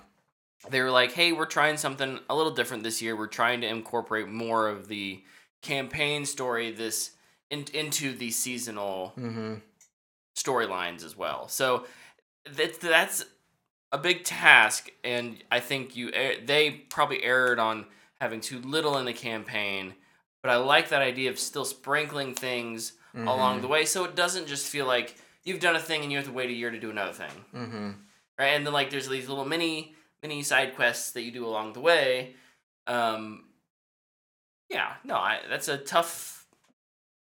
they 0.69 0.81
were 0.81 0.91
like, 0.91 1.11
"Hey, 1.11 1.31
we're 1.31 1.45
trying 1.45 1.77
something 1.77 2.19
a 2.29 2.35
little 2.35 2.53
different 2.53 2.83
this 2.83 3.01
year. 3.01 3.15
We're 3.15 3.27
trying 3.27 3.61
to 3.61 3.67
incorporate 3.67 4.27
more 4.27 4.67
of 4.67 4.87
the 4.87 5.23
campaign 5.61 6.25
story 6.25 6.71
this 6.71 7.11
in, 7.49 7.65
into 7.73 8.15
the 8.15 8.31
seasonal 8.31 9.13
mm-hmm. 9.17 9.55
Storylines 10.35 11.03
as 11.03 11.15
well." 11.17 11.47
So 11.47 11.85
that's 12.49 12.77
that's 12.77 13.25
a 13.91 13.97
big 13.97 14.23
task, 14.23 14.89
and 15.03 15.43
I 15.51 15.59
think 15.59 15.95
you 15.95 16.11
they 16.11 16.71
probably 16.89 17.23
erred 17.23 17.59
on 17.59 17.85
having 18.21 18.41
too 18.41 18.59
little 18.59 18.97
in 18.97 19.05
the 19.05 19.13
campaign. 19.13 19.93
But 20.41 20.51
I 20.51 20.57
like 20.57 20.89
that 20.89 21.01
idea 21.01 21.29
of 21.31 21.39
still 21.39 21.65
sprinkling 21.65 22.33
things 22.35 22.93
Mm-hmm. 23.15 23.29
along 23.29 23.61
the 23.61 23.69
way, 23.69 23.85
so 23.85 24.03
it 24.03 24.13
doesn't 24.13 24.45
just 24.45 24.67
feel 24.67 24.85
like 24.85 25.15
you've 25.45 25.61
done 25.61 25.77
a 25.77 25.79
thing 25.79 26.01
and 26.03 26.11
you 26.11 26.17
have 26.17 26.27
to 26.27 26.33
wait 26.33 26.49
a 26.49 26.53
year 26.53 26.69
to 26.69 26.77
do 26.77 26.89
another 26.89 27.13
thing 27.13 27.31
Mm-hmm. 27.55 27.91
right? 28.37 28.47
And 28.47 28.65
then 28.65 28.73
like 28.73 28.89
there's 28.89 29.07
these 29.07 29.29
little 29.29 29.45
mini 29.45 29.95
mini 30.21 30.43
side 30.43 30.75
quests 30.75 31.11
that 31.13 31.21
you 31.21 31.31
do 31.31 31.45
along 31.45 31.71
the 31.71 31.79
way. 31.79 32.33
Um, 32.87 33.45
yeah, 34.69 34.95
no, 35.05 35.15
I, 35.15 35.39
that's 35.49 35.69
a 35.69 35.77
tough. 35.77 36.34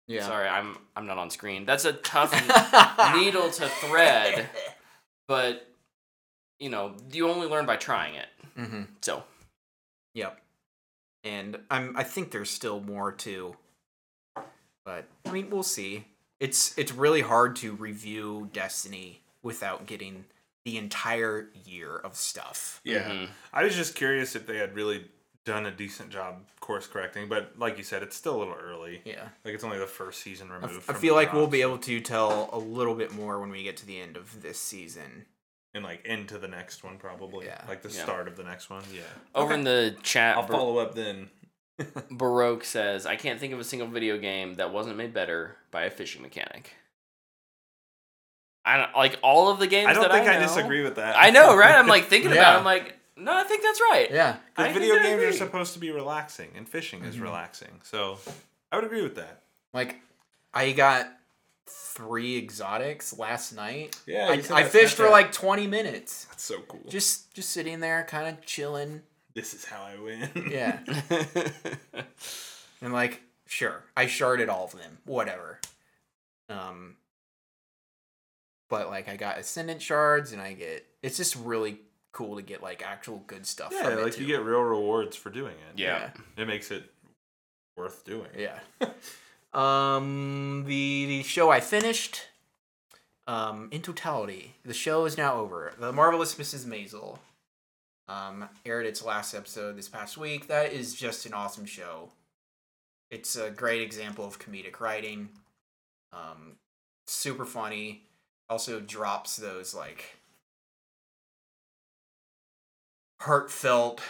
Yeah. 0.10 0.26
Sorry, 0.26 0.48
I'm 0.48 0.76
I'm 0.96 1.06
not 1.06 1.18
on 1.20 1.30
screen. 1.30 1.66
That's 1.66 1.86
a 1.86 1.94
tough 1.94 2.34
needle 3.16 3.50
to 3.52 3.70
thread, 3.70 4.50
but 5.28 5.68
you 6.60 6.70
know 6.70 6.96
you 7.12 7.30
only 7.30 7.48
learn 7.48 7.66
by 7.68 7.78
trying 7.78 8.16
it. 8.16 8.28
mm-hmm. 8.58 8.82
So 9.02 9.24
Yep. 10.16 10.42
And 11.24 11.60
I'm 11.70 11.96
I 11.96 12.04
think 12.04 12.32
there's 12.32 12.50
still 12.50 12.82
more 12.82 13.12
too. 13.12 13.56
But 14.84 15.06
I 15.26 15.32
mean, 15.32 15.52
we'll 15.52 15.64
see. 15.64 16.06
It's 16.40 16.76
it's 16.78 16.92
really 16.92 17.22
hard 17.22 17.56
to 17.58 17.74
review 17.74 18.50
Destiny 18.52 19.22
without 19.44 19.86
getting 19.86 20.26
the 20.66 20.78
entire 20.78 21.50
year 21.66 21.96
of 21.96 22.16
stuff. 22.16 22.82
Yeah. 22.84 23.10
mhm. 23.10 23.30
I 23.54 23.64
was 23.64 23.76
just 23.76 23.94
curious 23.96 24.36
if 24.36 24.48
they 24.48 24.58
had 24.58 24.74
really 24.74 25.06
done 25.46 25.66
a 25.66 25.72
decent 25.72 26.10
job 26.10 26.44
course 26.60 26.86
correcting, 26.88 27.28
but 27.28 27.54
like 27.58 27.78
you 27.78 27.84
said, 27.84 28.04
it's 28.04 28.16
still 28.16 28.36
a 28.36 28.40
little 28.40 28.54
early. 28.62 29.02
Yeah. 29.06 29.30
Like 29.44 29.54
it's 29.56 29.64
only 29.64 29.80
the 29.80 29.88
first 29.88 30.22
season 30.22 30.50
removed. 30.52 30.74
f- 30.78 30.90
I 30.90 30.94
from 30.94 31.02
feel 31.02 31.16
the 31.16 31.22
like 31.22 31.34
we'll 31.34 31.48
be 31.48 31.62
able 31.62 31.80
to 31.80 32.00
tell 32.02 32.50
a 32.54 32.60
little 32.60 32.94
bit 32.96 33.12
more 33.12 33.40
when 33.40 33.50
we 33.50 33.64
get 33.64 33.78
to 33.78 33.86
the 33.86 34.00
end 34.00 34.16
of 34.18 34.42
this 34.42 34.60
season. 34.60 35.26
and 35.74 35.84
like 35.84 36.06
into 36.06 36.38
the 36.40 36.48
next 36.48 36.84
one 36.84 36.98
probably. 36.98 37.46
Yeah. 37.46 37.62
Like 37.68 37.82
the 37.82 37.90
Yeah. 37.90 38.04
start 38.04 38.28
of 38.28 38.36
the 38.38 38.44
next 38.44 38.70
one. 38.70 38.84
Yeah. 38.94 39.02
over 39.36 39.54
in 39.54 39.64
the 39.64 39.96
chat, 40.04 40.36
I'll 40.38 40.48
Bar- 40.48 40.58
follow 40.58 40.78
up 40.80 40.94
then. 40.96 41.30
Baroque 42.12 42.66
says, 42.66 43.06
"I 43.06 43.16
can't 43.16 43.40
think 43.40 43.54
of 43.54 43.60
a 43.60 43.64
single 43.64 43.88
video 43.88 44.18
game 44.18 44.56
that 44.56 44.74
wasn't 44.74 44.98
made 44.98 45.14
better 45.14 45.56
by 45.72 45.84
a 45.84 45.90
fishing 45.90 46.22
mechanic." 46.22 46.74
I 48.66 48.78
don't 48.78 48.96
like 48.96 49.18
all 49.24 49.50
of 49.50 49.60
the 49.60 49.68
games. 49.68 49.88
I 49.88 49.94
don't 49.94 50.04
that 50.04 50.12
think 50.12 50.28
I, 50.28 50.36
know- 50.36 50.42
disagree 50.42 50.84
with 50.84 50.96
that. 50.96 51.16
I 51.18 51.30
know, 51.30 51.56
right? 51.56 51.74
I'm 51.76 51.88
like 51.88 52.06
thinking 52.10 52.32
about. 52.32 52.56
It. 52.56 52.60
I'm 52.60 52.66
like, 52.66 52.99
no, 53.20 53.36
I 53.38 53.44
think 53.44 53.62
that's 53.64 53.82
right. 53.92 54.08
Yeah. 54.12 54.38
I 54.58 54.68
Because 54.70 54.82
video 54.82 55.04
games 55.04 55.24
are 55.24 55.34
supposed 55.34 55.74
to 55.74 55.80
be 55.80 55.92
relaxing, 55.92 56.50
and 56.56 56.68
fishing 56.68 57.04
is 57.04 57.16
Mhm. 57.16 57.22
relaxing. 57.24 57.82
So 57.84 58.18
I 58.72 58.76
would 58.78 58.86
agree 58.86 59.02
with 59.04 59.16
that. 59.16 59.44
Like 59.74 59.98
I 60.54 60.72
got 60.72 61.08
three 61.68 62.38
exotics 62.38 63.18
last 63.18 63.54
night. 63.54 63.96
Yeah, 64.08 64.28
I, 64.30 64.42
I 64.62 64.64
fished 64.64 64.96
for 64.96 65.10
like 65.10 65.32
20 65.32 65.68
minutes. 65.68 66.26
That's 66.26 66.44
so 66.44 66.62
cool. 66.62 66.82
Just 66.90 67.34
just 67.34 67.50
sitting 67.52 67.80
there 67.80 68.04
kind 68.06 68.28
of 68.28 68.44
chilling. 68.46 69.04
this 69.36 69.54
is 69.54 69.66
how 69.66 69.84
I 69.84 69.98
win. 70.00 70.30
Yeah. 70.52 70.80
And 72.82 72.94
like, 72.94 73.22
sure, 73.46 73.84
I 73.98 74.06
sharded 74.06 74.48
all 74.48 74.64
of 74.66 74.72
them. 74.72 75.00
Whatever. 75.06 75.60
Um 76.50 76.96
but 78.70 78.88
like 78.90 79.10
I 79.10 79.16
got 79.18 79.38
ascendant 79.38 79.82
shards 79.82 80.32
and 80.32 80.42
I 80.42 80.54
get 80.54 80.86
it's 81.02 81.18
just 81.18 81.36
really 81.36 81.80
cool 82.20 82.36
to 82.36 82.42
get 82.42 82.62
like 82.62 82.84
actual 82.86 83.24
good 83.28 83.46
stuff 83.46 83.72
yeah, 83.72 83.84
from 83.84 83.94
it, 83.94 84.04
like 84.04 84.20
you 84.20 84.28
get 84.28 84.44
real 84.44 84.60
rewards 84.60 85.16
for 85.16 85.30
doing 85.30 85.54
it. 85.54 85.80
yeah. 85.80 86.10
It 86.36 86.48
makes 86.48 86.70
it 86.70 86.84
worth 87.78 88.04
doing. 88.04 88.28
Yeah. 88.38 88.60
um 89.54 90.66
the 90.68 91.06
the 91.08 91.24
show 91.24 91.50
I 91.50 91.62
finished 91.62 92.28
um 93.26 93.70
in 93.72 93.82
totality, 93.82 94.56
the 94.66 94.74
show 94.74 95.06
is 95.06 95.18
now 95.18 95.36
over. 95.36 95.74
The 95.80 95.94
Marvelous 95.94 96.36
Mrs. 96.36 96.66
Maisel 96.66 97.20
um 98.10 98.50
aired 98.66 98.86
its 98.86 99.02
last 99.02 99.34
episode 99.34 99.78
this 99.78 99.88
past 99.88 100.18
week. 100.18 100.48
That 100.48 100.74
is 100.74 100.94
just 100.94 101.26
an 101.26 101.34
awesome 101.34 101.66
show. 101.66 102.10
It's 103.10 103.38
a 103.38 103.50
great 103.50 103.82
example 103.82 104.26
of 104.26 104.40
comedic 104.40 104.82
writing. 104.82 105.30
Um 106.12 106.58
super 107.08 107.46
funny. 107.46 108.04
Also 108.50 108.82
drops 108.82 109.38
those 109.38 109.74
like 109.74 110.19
heartfelt 113.22 114.02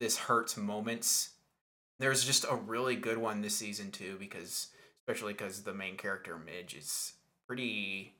this 0.00 0.16
hurts 0.18 0.56
moments. 0.56 1.30
There's 1.98 2.24
just 2.24 2.44
a 2.50 2.56
really 2.56 2.96
good 2.96 3.18
one 3.18 3.40
this 3.40 3.56
season 3.56 3.90
too 3.90 4.16
because 4.18 4.68
especially 5.00 5.32
because 5.32 5.62
the 5.62 5.74
main 5.74 5.96
character 5.96 6.36
midge 6.36 6.74
is 6.74 7.14
pretty 7.46 8.14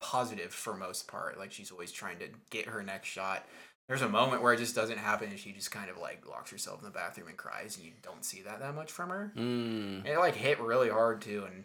positive 0.00 0.52
for 0.52 0.74
most 0.74 1.08
part 1.08 1.38
like 1.38 1.50
she's 1.50 1.70
always 1.70 1.90
trying 1.90 2.18
to 2.18 2.26
get 2.50 2.66
her 2.66 2.82
next 2.82 3.08
shot. 3.08 3.46
There's 3.88 4.02
a 4.02 4.08
moment 4.08 4.42
where 4.42 4.54
it 4.54 4.58
just 4.58 4.74
doesn't 4.74 4.98
happen 4.98 5.30
and 5.30 5.38
she 5.38 5.52
just 5.52 5.70
kind 5.70 5.90
of 5.90 5.98
like 5.98 6.26
locks 6.28 6.50
herself 6.50 6.80
in 6.80 6.84
the 6.84 6.90
bathroom 6.90 7.28
and 7.28 7.36
cries 7.36 7.76
and 7.76 7.84
you 7.84 7.92
don't 8.02 8.24
see 8.24 8.42
that 8.42 8.60
that 8.60 8.74
much 8.74 8.92
from 8.92 9.10
her. 9.10 9.32
Mm. 9.36 10.06
it 10.06 10.18
like 10.18 10.34
hit 10.34 10.60
really 10.60 10.90
hard 10.90 11.20
too, 11.22 11.44
and 11.46 11.64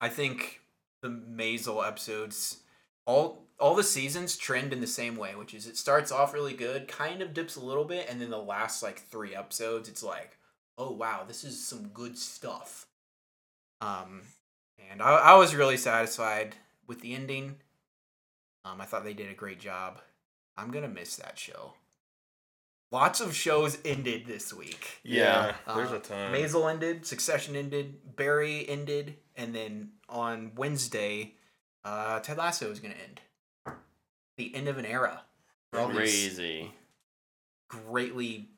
I 0.00 0.08
think 0.08 0.60
the 1.02 1.08
Maisel 1.08 1.86
episodes, 1.86 2.58
all 3.06 3.48
all 3.58 3.74
the 3.76 3.84
seasons 3.84 4.36
trend 4.36 4.72
in 4.72 4.80
the 4.80 4.86
same 4.86 5.16
way, 5.16 5.34
which 5.36 5.54
is 5.54 5.66
it 5.66 5.76
starts 5.76 6.10
off 6.10 6.34
really 6.34 6.54
good, 6.54 6.88
kind 6.88 7.22
of 7.22 7.32
dips 7.34 7.56
a 7.56 7.60
little 7.64 7.84
bit, 7.84 8.06
and 8.10 8.20
then 8.20 8.30
the 8.30 8.38
last 8.38 8.82
like 8.82 9.00
three 9.08 9.34
episodes, 9.34 9.88
it's 9.88 10.02
like, 10.02 10.36
oh 10.78 10.90
wow, 10.92 11.24
this 11.26 11.44
is 11.44 11.64
some 11.64 11.88
good 11.88 12.18
stuff. 12.18 12.86
Um, 13.80 14.22
and 14.90 15.02
I, 15.02 15.10
I 15.16 15.34
was 15.34 15.54
really 15.54 15.76
satisfied 15.76 16.56
with 16.86 17.00
the 17.00 17.14
ending. 17.14 17.56
Um, 18.64 18.80
I 18.80 18.84
thought 18.84 19.04
they 19.04 19.14
did 19.14 19.30
a 19.30 19.34
great 19.34 19.60
job. 19.60 20.00
I'm 20.56 20.70
gonna 20.70 20.88
miss 20.88 21.16
that 21.16 21.38
show. 21.38 21.74
Lots 22.90 23.20
of 23.22 23.34
shows 23.34 23.78
ended 23.86 24.26
this 24.26 24.52
week. 24.52 25.00
Yeah. 25.02 25.54
there's 25.74 25.92
Uh, 25.92 25.96
a 25.96 26.00
ton. 26.00 26.32
Maisel 26.32 26.70
ended, 26.70 27.06
Succession 27.06 27.56
ended, 27.56 28.16
Barry 28.16 28.68
ended, 28.68 29.16
and 29.34 29.54
then 29.54 29.92
on 30.10 30.52
Wednesday, 30.56 31.36
uh, 31.84 32.20
Ted 32.20 32.38
Lasso 32.38 32.70
is 32.70 32.80
going 32.80 32.94
to 32.94 33.00
end. 33.00 33.20
The 34.36 34.54
end 34.54 34.68
of 34.68 34.78
an 34.78 34.86
era. 34.86 35.22
For 35.72 35.86
Crazy. 35.88 36.70
greatly 37.68 38.48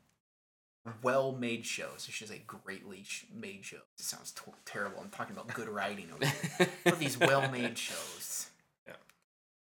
well 1.02 1.32
made 1.32 1.64
shows. 1.64 2.06
I 2.08 2.12
should 2.12 2.28
say 2.28 2.42
greatly 2.46 3.04
made 3.32 3.64
shows. 3.64 3.80
It 3.98 4.04
sounds 4.04 4.32
t- 4.32 4.50
terrible. 4.64 4.98
I'm 5.00 5.10
talking 5.10 5.34
about 5.36 5.54
good 5.54 5.68
writing 5.68 6.08
over 6.12 6.26
here. 6.26 6.68
But 6.84 6.98
these 6.98 7.18
well 7.18 7.48
made 7.50 7.78
shows. 7.78 8.48
Yeah. 8.86 8.94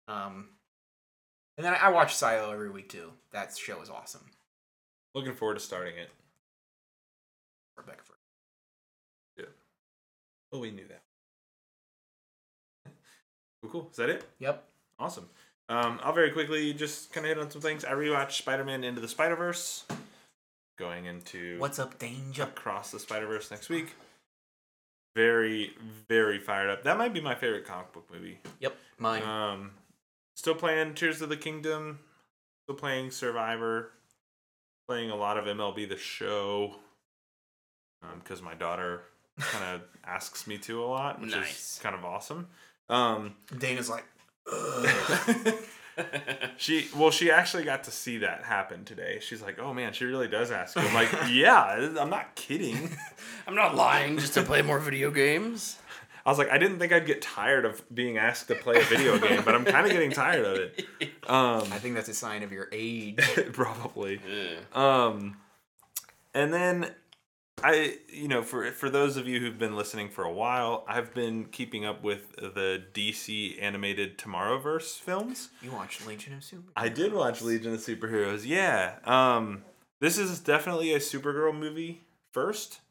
Um, 0.07 0.49
And 1.57 1.65
then 1.65 1.75
I 1.79 1.89
watch 1.89 2.15
Silo 2.15 2.51
every 2.51 2.69
week 2.71 2.89
too. 2.89 3.11
That 3.31 3.55
show 3.57 3.81
is 3.81 3.89
awesome. 3.89 4.25
Looking 5.13 5.33
forward 5.35 5.55
to 5.55 5.59
starting 5.59 5.95
it. 5.97 6.09
Rebecca. 7.77 8.01
Fur- 8.03 8.13
Oh, 10.53 10.59
we 10.59 10.71
knew 10.71 10.87
that. 10.87 11.01
Cool, 13.71 13.81
cool. 13.81 13.89
Is 13.91 13.97
that 13.97 14.09
it? 14.09 14.23
Yep. 14.39 14.63
Awesome. 14.99 15.29
Um, 15.69 15.99
I'll 16.01 16.13
very 16.13 16.31
quickly 16.31 16.73
just 16.73 17.11
kind 17.11 17.25
of 17.25 17.29
hit 17.35 17.39
on 17.43 17.51
some 17.51 17.61
things. 17.61 17.83
I 17.83 17.91
rewatched 17.91 18.31
Spider-Man 18.33 18.83
Into 18.83 19.01
the 19.01 19.07
Spider-Verse, 19.07 19.83
going 20.79 21.05
into 21.05 21.59
What's 21.59 21.77
up, 21.79 21.99
Danger? 21.99 22.43
Across 22.43 22.91
the 22.91 22.99
Spider-Verse 22.99 23.51
next 23.51 23.67
week. 23.69 23.93
Very, 25.15 25.73
very 26.07 26.39
fired 26.39 26.69
up. 26.69 26.83
That 26.83 26.97
might 26.97 27.13
be 27.13 27.19
my 27.21 27.35
favorite 27.35 27.65
comic 27.65 27.91
book 27.91 28.07
movie. 28.13 28.37
Yep. 28.59 28.77
Mine. 28.99 29.23
Um, 29.23 29.71
still 30.35 30.55
playing 30.55 30.93
Tears 30.93 31.21
of 31.21 31.29
the 31.29 31.37
Kingdom. 31.37 31.99
Still 32.65 32.75
playing 32.77 33.11
Survivor. 33.11 33.91
Playing 34.87 35.09
a 35.09 35.15
lot 35.15 35.37
of 35.37 35.45
MLB 35.45 35.89
The 35.89 35.97
Show. 35.97 36.75
Because 38.23 38.41
my 38.41 38.53
daughter 38.53 39.01
kind 39.39 39.65
of 39.75 39.81
asks 40.05 40.47
me 40.47 40.57
to 40.59 40.81
a 40.83 40.85
lot, 40.85 41.19
which 41.19 41.31
Nice. 41.31 41.73
is 41.75 41.79
kind 41.81 41.95
of 41.95 42.05
awesome. 42.05 42.47
Um, 42.89 43.35
Dana's 43.57 43.89
like, 43.89 44.05
she 46.57 46.87
well, 46.95 47.11
she 47.11 47.31
actually 47.31 47.63
got 47.63 47.83
to 47.85 47.91
see 47.91 48.19
that 48.19 48.43
happen 48.43 48.85
today. 48.85 49.19
She's 49.21 49.41
like, 49.41 49.59
"Oh 49.59 49.73
man, 49.73 49.93
she 49.93 50.05
really 50.05 50.27
does 50.27 50.51
ask." 50.51 50.75
you." 50.75 50.81
I'm 50.81 50.93
like, 50.93 51.09
"Yeah, 51.29 51.93
I'm 51.99 52.09
not 52.09 52.35
kidding." 52.35 52.95
I'm 53.47 53.55
not 53.55 53.75
lying 53.75 54.17
just 54.17 54.33
to 54.35 54.43
play 54.43 54.61
more 54.61 54.79
video 54.79 55.11
games. 55.11 55.77
I 56.25 56.29
was 56.29 56.37
like, 56.37 56.49
I 56.49 56.57
didn't 56.57 56.79
think 56.79 56.91
I'd 56.91 57.05
get 57.05 57.21
tired 57.21 57.63
of 57.63 57.81
being 57.93 58.17
asked 58.17 58.49
to 58.49 58.55
play 58.55 58.75
a 58.75 58.83
video 58.83 59.17
game, 59.17 59.43
but 59.45 59.55
I'm 59.55 59.63
kind 59.63 59.85
of 59.85 59.93
getting 59.93 60.11
tired 60.11 60.45
of 60.45 60.57
it. 60.57 60.85
Um, 61.25 61.61
I 61.71 61.79
think 61.79 61.95
that's 61.95 62.09
a 62.09 62.13
sign 62.13 62.43
of 62.43 62.51
your 62.51 62.67
age. 62.73 63.17
probably. 63.53 64.19
Ugh. 64.75 64.77
Um, 64.77 65.37
and 66.33 66.53
then 66.53 66.91
I, 67.63 67.97
you 68.09 68.27
know, 68.27 68.43
for 68.43 68.71
for 68.71 68.89
those 68.89 69.17
of 69.17 69.27
you 69.27 69.39
who've 69.39 69.57
been 69.57 69.75
listening 69.75 70.09
for 70.09 70.23
a 70.23 70.31
while, 70.31 70.85
I've 70.87 71.13
been 71.13 71.45
keeping 71.45 71.85
up 71.85 72.03
with 72.03 72.35
the 72.35 72.83
DC 72.93 73.61
animated 73.61 74.17
Tomorrowverse 74.17 74.99
films. 74.99 75.49
You 75.61 75.71
watched 75.71 76.05
Legion 76.05 76.33
of 76.33 76.43
Super. 76.43 76.71
I 76.75 76.89
did 76.89 77.13
watch 77.13 77.41
Legion 77.41 77.73
of 77.73 77.79
Superheroes. 77.79 78.45
Yeah. 78.45 78.95
Um, 79.05 79.63
this 79.99 80.19
is 80.19 80.39
definitely 80.39 80.93
a 80.93 80.99
Supergirl 80.99 81.57
movie 81.57 82.01
first, 82.31 82.81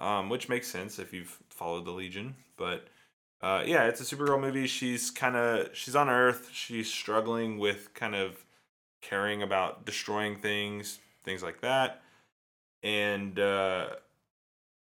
um, 0.00 0.30
which 0.30 0.48
makes 0.48 0.68
sense 0.68 0.98
if 0.98 1.12
you've 1.12 1.38
followed 1.50 1.84
the 1.84 1.90
Legion. 1.90 2.36
But 2.56 2.86
uh, 3.42 3.62
yeah, 3.66 3.84
it's 3.84 4.00
a 4.00 4.16
Supergirl 4.16 4.40
movie. 4.40 4.66
She's 4.66 5.10
kind 5.10 5.36
of 5.36 5.68
she's 5.76 5.94
on 5.94 6.08
Earth. 6.08 6.48
She's 6.50 6.90
struggling 6.90 7.58
with 7.58 7.92
kind 7.92 8.14
of 8.14 8.46
caring 9.02 9.42
about 9.42 9.84
destroying 9.84 10.36
things, 10.36 10.98
things 11.24 11.42
like 11.42 11.60
that. 11.60 12.00
And 12.82 13.38
uh, 13.38 13.90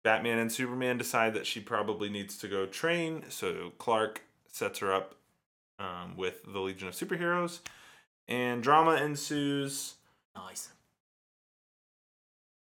Batman 0.03 0.39
and 0.39 0.51
Superman 0.51 0.97
decide 0.97 1.34
that 1.34 1.45
she 1.45 1.59
probably 1.59 2.09
needs 2.09 2.38
to 2.39 2.47
go 2.47 2.65
train. 2.65 3.26
So 3.30 3.71
Clark 3.77 4.21
sets 4.51 4.80
her 4.80 4.93
up 4.93 5.15
um, 5.80 6.15
with 6.17 6.41
the 6.51 6.59
Legion 6.59 6.88
of 6.89 6.93
Superheroes, 6.93 7.59
and 8.27 8.61
drama 8.63 8.95
ensues. 8.95 9.95
Nice. 10.35 10.69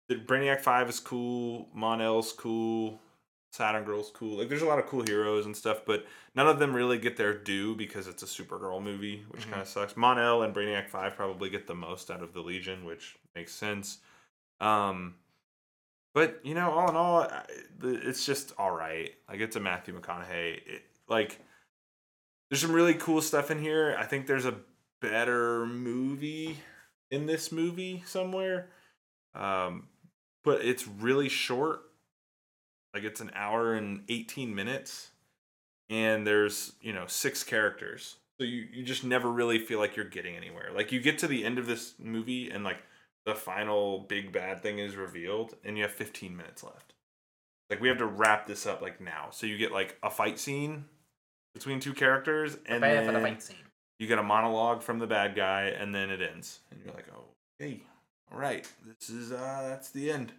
The 0.09 0.17
Brainiac 0.17 0.61
Five 0.61 0.89
is 0.89 1.01
cool. 1.01 1.69
Mon-El's 1.75 2.33
cool. 2.33 3.01
Saturn 3.53 3.85
Girl's 3.85 4.11
cool. 4.15 4.39
Like, 4.39 4.49
there's 4.49 4.63
a 4.63 4.67
lot 4.67 4.79
of 4.79 4.87
cool 4.87 5.03
heroes 5.03 5.47
and 5.47 5.57
stuff, 5.57 5.81
but 5.87 6.07
none 6.35 6.47
of 6.47 6.59
them 6.59 6.75
really 6.75 6.99
get 6.99 7.17
their 7.17 7.33
due 7.35 7.75
because 7.75 8.07
it's 8.07 8.23
a 8.23 8.27
Supergirl 8.27 8.83
movie, 8.83 9.25
which 9.31 9.47
Mhm. 9.47 9.51
kind 9.51 9.63
of 9.63 9.69
sucks. 9.69 9.97
Mon-El 9.97 10.43
and 10.43 10.55
Brainiac 10.55 10.89
Five 10.89 11.17
probably 11.17 11.49
get 11.51 11.67
the 11.67 11.75
most 11.75 12.11
out 12.11 12.23
of 12.23 12.33
the 12.35 12.41
Legion, 12.41 12.85
which 12.85 13.17
makes 13.35 13.55
sense. 13.55 13.99
Um, 14.61 15.15
but 16.15 16.41
you 16.45 16.55
know, 16.55 16.71
all 16.71 16.89
in 16.89 16.97
all, 16.97 17.31
it's 17.83 18.27
just 18.27 18.53
all 18.59 18.71
right. 18.71 19.11
Like, 19.29 19.41
it's 19.41 19.57
a 19.57 19.61
Matthew 19.61 19.99
McConaughey. 19.99 20.57
It, 20.67 20.83
like, 21.09 21.39
there's 22.51 22.63
some 22.63 22.73
really 22.73 22.95
cool 22.95 23.21
stuff 23.21 23.51
in 23.51 23.61
here. 23.61 23.97
I 23.99 24.05
think 24.05 24.27
there's 24.27 24.47
a 24.47 24.55
better 25.01 25.67
movie 25.67 26.57
in 27.11 27.27
this 27.27 27.53
movie 27.53 28.03
somewhere. 28.07 28.69
Um, 29.35 29.89
but 30.45 30.65
it's 30.65 30.87
really 30.87 31.29
short. 31.29 31.83
Like 32.95 33.05
it's 33.05 33.21
an 33.21 33.31
hour 33.35 33.75
and 33.75 34.03
18 34.09 34.55
minutes. 34.55 35.11
And 35.91 36.27
there's, 36.27 36.73
you 36.81 36.93
know, 36.93 37.07
six 37.07 37.43
characters. 37.43 38.17
So 38.39 38.45
you, 38.45 38.67
you 38.73 38.85
just 38.85 39.05
never 39.05 39.31
really 39.31 39.59
feel 39.59 39.79
like 39.79 39.97
you're 39.97 40.05
getting 40.05 40.37
anywhere. 40.37 40.71
Like 40.75 40.93
you 40.93 41.01
get 41.01 41.19
to 41.19 41.27
the 41.27 41.45
end 41.45 41.59
of 41.59 41.67
this 41.67 41.95
movie 41.99 42.51
and 42.51 42.63
like 42.65 42.79
the 43.29 43.35
final 43.35 44.01
big 44.09 44.33
bad 44.33 44.63
thing 44.63 44.79
is 44.79 44.97
revealed 44.97 45.55
and 45.63 45.77
you 45.77 45.83
have 45.83 45.93
15 45.93 46.35
minutes 46.35 46.65
left. 46.65 46.95
Like 47.69 47.79
we 47.79 47.89
have 47.89 47.99
to 47.99 48.07
wrap 48.07 48.47
this 48.47 48.67
up 48.67 48.81
like 48.81 49.03
now. 49.03 49.29
So 49.31 49.47
you 49.47 49.59
get 49.59 49.71
like 49.71 49.99
a 50.03 50.09
fight 50.09 50.39
scene 50.39 50.87
between 51.53 51.79
two 51.79 51.93
characters 51.93 52.55
and 52.65 52.81
Prepare 52.81 53.05
for 53.05 53.13
the 53.13 53.21
fight 53.21 53.43
scene. 53.43 53.57
you 53.99 54.07
get 54.07 54.19
a 54.19 54.23
monologue 54.23 54.83
from 54.83 54.99
the 54.99 55.07
bad 55.07 55.35
guy 55.35 55.65
and 55.79 55.95
then 55.95 56.09
it 56.09 56.23
ends 56.23 56.61
and 56.71 56.81
you're 56.83 56.95
like 56.95 57.07
oh 57.15 57.25
hey 57.59 57.83
all 58.33 58.39
right 58.39 58.67
this 58.87 59.11
is 59.11 59.33
uh 59.33 59.67
that's 59.69 59.91
the 59.91 60.11
end 60.11 60.33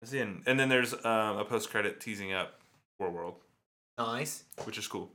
that's 0.00 0.10
the 0.12 0.20
end 0.20 0.42
and 0.46 0.58
then 0.58 0.68
there's 0.68 0.94
um, 1.04 1.36
a 1.38 1.44
post-credit 1.44 2.00
teasing 2.00 2.32
up 2.32 2.58
Warworld 3.00 3.34
Nice. 3.98 4.44
which 4.64 4.78
is 4.78 4.88
cool 4.88 5.10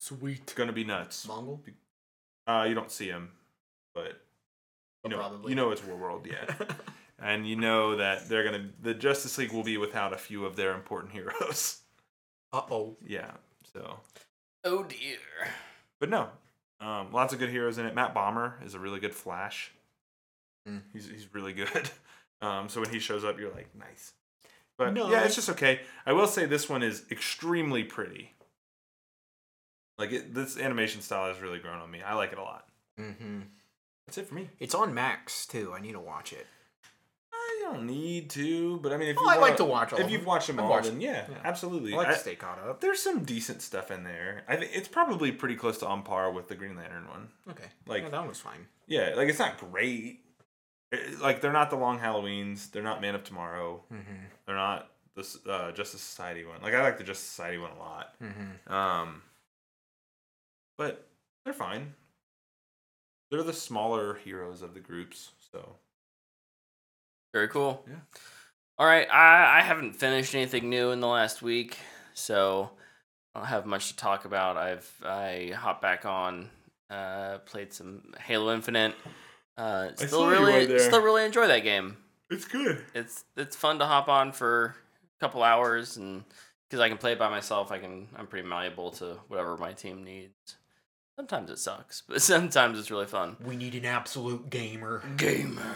Sweet. 0.00 0.38
it's 0.44 0.52
gonna 0.54 0.72
be 0.72 0.84
nuts 0.84 1.26
Mongul. 1.26 1.58
uh 2.46 2.64
you 2.68 2.74
don't 2.74 2.90
see 2.92 3.08
him 3.08 3.32
but 3.94 4.20
you 5.04 5.10
know 5.10 5.16
Probably. 5.16 5.50
you 5.50 5.56
know 5.56 5.70
it's 5.70 5.80
Warworld 5.82 6.26
yeah. 6.26 6.54
And 7.20 7.48
you 7.48 7.56
know 7.56 7.96
that 7.96 8.28
they're 8.28 8.44
gonna 8.44 8.70
the 8.80 8.94
justice 8.94 9.36
league 9.38 9.52
will 9.52 9.64
be 9.64 9.76
without 9.76 10.12
a 10.12 10.18
few 10.18 10.44
of 10.44 10.56
their 10.56 10.74
important 10.74 11.12
heroes. 11.12 11.80
Uh 12.50 12.62
oh. 12.70 12.96
yeah 13.06 13.32
so. 13.74 14.00
Oh 14.64 14.82
dear. 14.82 15.18
but 16.00 16.08
no 16.08 16.28
um, 16.80 17.12
lots 17.12 17.34
of 17.34 17.38
good 17.38 17.50
heroes 17.50 17.76
in 17.76 17.84
it. 17.84 17.94
Matt 17.94 18.14
Bomer 18.14 18.54
is 18.64 18.72
a 18.72 18.78
really 18.78 19.00
good 19.00 19.14
flash. 19.14 19.70
Mm. 20.66 20.80
he's, 20.94 21.08
he's 21.08 21.34
really 21.34 21.52
good. 21.52 21.90
Um, 22.40 22.68
so 22.68 22.80
when 22.80 22.90
he 22.90 23.00
shows 23.00 23.24
up 23.24 23.40
you're 23.40 23.50
like 23.50 23.68
nice. 23.76 24.12
But 24.76 24.94
no, 24.94 25.10
yeah 25.10 25.24
it's 25.24 25.34
just 25.34 25.50
okay. 25.50 25.80
I 26.06 26.12
will 26.12 26.28
say 26.28 26.46
this 26.46 26.68
one 26.68 26.84
is 26.84 27.04
extremely 27.10 27.82
pretty. 27.82 28.32
Like 29.98 30.12
it, 30.12 30.32
this 30.32 30.56
animation 30.56 31.02
style 31.02 31.26
has 31.26 31.42
really 31.42 31.58
grown 31.58 31.80
on 31.80 31.90
me. 31.90 32.00
I 32.00 32.14
like 32.14 32.30
it 32.30 32.38
a 32.38 32.42
lot. 32.42 32.68
Mm-hmm. 32.98 33.40
That's 34.08 34.18
it 34.18 34.26
for 34.28 34.34
me 34.34 34.48
It's 34.58 34.74
on 34.74 34.92
Max 34.94 35.46
too. 35.46 35.72
I 35.76 35.80
need 35.80 35.92
to 35.92 36.00
watch 36.00 36.32
it. 36.32 36.46
i 37.32 37.60
don't 37.62 37.86
need 37.86 38.30
to 38.30 38.78
but 38.78 38.92
i 38.92 38.96
mean 38.96 39.08
if 39.08 39.16
Oh, 39.18 39.24
you 39.24 39.30
I 39.30 39.36
like 39.36 39.56
to 39.58 39.64
watch 39.64 39.92
all 39.92 40.00
if 40.00 40.10
you've 40.10 40.24
watched 40.26 40.46
them 40.48 40.58
I've 40.58 40.64
all 40.64 40.70
watched- 40.70 40.86
then 40.90 41.00
yeah, 41.00 41.26
yeah. 41.30 41.36
absolutely 41.44 41.92
I 41.92 41.96
like 41.98 42.08
I- 42.08 42.12
to 42.14 42.18
stay 42.18 42.34
caught 42.34 42.58
up. 42.58 42.80
there's 42.80 43.00
some 43.02 43.24
decent 43.24 43.60
stuff 43.62 43.90
in 43.90 44.04
there 44.04 44.42
i 44.48 44.56
think 44.56 44.70
it's 44.74 44.88
probably 44.88 45.30
pretty 45.32 45.54
close 45.56 45.78
to 45.78 45.86
on 45.86 46.02
par 46.02 46.32
with 46.32 46.48
the 46.48 46.54
green 46.54 46.76
lantern 46.76 47.06
one 47.08 47.28
Okay. 47.50 47.64
like 47.86 48.02
yeah, 48.04 48.08
that 48.10 48.18
one 48.20 48.28
was 48.28 48.40
fine. 48.40 48.66
Yeah, 48.86 49.12
like 49.16 49.28
it's 49.28 49.38
not 49.38 49.58
great. 49.58 50.20
It- 50.92 51.20
like 51.20 51.42
they're 51.42 51.52
not 51.52 51.68
the 51.68 51.76
Long 51.76 51.98
Halloweens. 52.00 52.70
They're 52.70 52.82
not 52.82 53.02
Man 53.02 53.14
of 53.14 53.22
Tomorrow. 53.24 53.82
Mm-hmm. 53.92 54.14
They're 54.46 54.56
not 54.56 54.90
the 55.14 55.22
uh, 55.46 55.72
Justice 55.72 56.00
Society 56.00 56.44
one. 56.46 56.62
Like 56.62 56.72
I 56.72 56.80
like 56.82 56.96
the 56.96 57.04
Justice 57.04 57.26
Society 57.28 57.58
one 57.58 57.72
a 57.72 57.78
lot. 57.78 58.14
Mm-hmm. 58.22 58.72
Um, 58.72 59.22
but 60.78 61.06
they're 61.44 61.52
fine. 61.52 61.92
They're 63.30 63.42
the 63.42 63.52
smaller 63.52 64.14
heroes 64.14 64.62
of 64.62 64.74
the 64.74 64.80
groups. 64.80 65.32
So 65.52 65.76
Very 67.32 67.48
cool. 67.48 67.84
Yeah. 67.86 67.96
All 68.78 68.86
right, 68.86 69.10
I, 69.10 69.58
I 69.58 69.62
haven't 69.62 69.96
finished 69.96 70.34
anything 70.36 70.70
new 70.70 70.92
in 70.92 71.00
the 71.00 71.08
last 71.08 71.42
week, 71.42 71.78
so 72.14 72.70
I 73.34 73.40
don't 73.40 73.48
have 73.48 73.66
much 73.66 73.88
to 73.88 73.96
talk 73.96 74.24
about. 74.24 74.56
I've 74.56 74.88
I 75.04 75.52
hopped 75.56 75.82
back 75.82 76.04
on, 76.06 76.48
uh, 76.88 77.38
played 77.38 77.72
some 77.72 78.14
Halo 78.20 78.54
Infinite. 78.54 78.94
Uh, 79.56 79.88
still 79.96 80.08
saw 80.08 80.30
you 80.30 80.40
were 80.40 80.46
really 80.46 80.66
there. 80.66 80.78
still 80.78 81.02
really 81.02 81.24
enjoy 81.24 81.48
that 81.48 81.64
game. 81.64 81.96
it's 82.30 82.44
good. 82.44 82.84
It's 82.94 83.24
it's 83.36 83.56
fun 83.56 83.80
to 83.80 83.84
hop 83.84 84.08
on 84.08 84.30
for 84.30 84.76
a 85.16 85.20
couple 85.20 85.42
hours 85.42 85.96
and 85.96 86.22
because 86.68 86.80
I 86.80 86.88
can 86.88 86.98
play 86.98 87.12
it 87.12 87.18
by 87.18 87.28
myself, 87.30 87.72
I 87.72 87.78
can 87.78 88.06
I'm 88.16 88.28
pretty 88.28 88.46
malleable 88.48 88.92
to 88.92 89.18
whatever 89.26 89.56
my 89.56 89.72
team 89.72 90.04
needs. 90.04 90.32
Sometimes 91.18 91.50
it 91.50 91.58
sucks, 91.58 92.04
but 92.06 92.22
sometimes 92.22 92.78
it's 92.78 92.92
really 92.92 93.06
fun. 93.06 93.36
We 93.44 93.56
need 93.56 93.74
an 93.74 93.84
absolute 93.84 94.50
gamer. 94.50 95.02
gamer. 95.16 95.74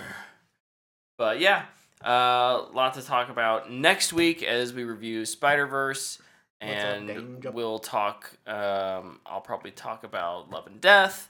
But 1.19 1.41
yeah, 1.41 1.65
a 2.01 2.09
uh, 2.09 2.67
lot 2.73 2.95
to 2.95 3.03
talk 3.03 3.29
about 3.29 3.69
next 3.69 4.13
week 4.13 4.45
as 4.45 4.73
we 4.73 4.85
review 4.85 5.27
Spider 5.27 5.67
Verse, 5.67 6.21
and 6.61 7.45
we'll 7.53 7.81
talk. 7.81 8.31
Um, 8.47 9.19
I'll 9.27 9.41
probably 9.41 9.73
talk 9.73 10.05
about 10.05 10.49
Love 10.49 10.69
and 10.69 10.81
Death. 10.81 11.29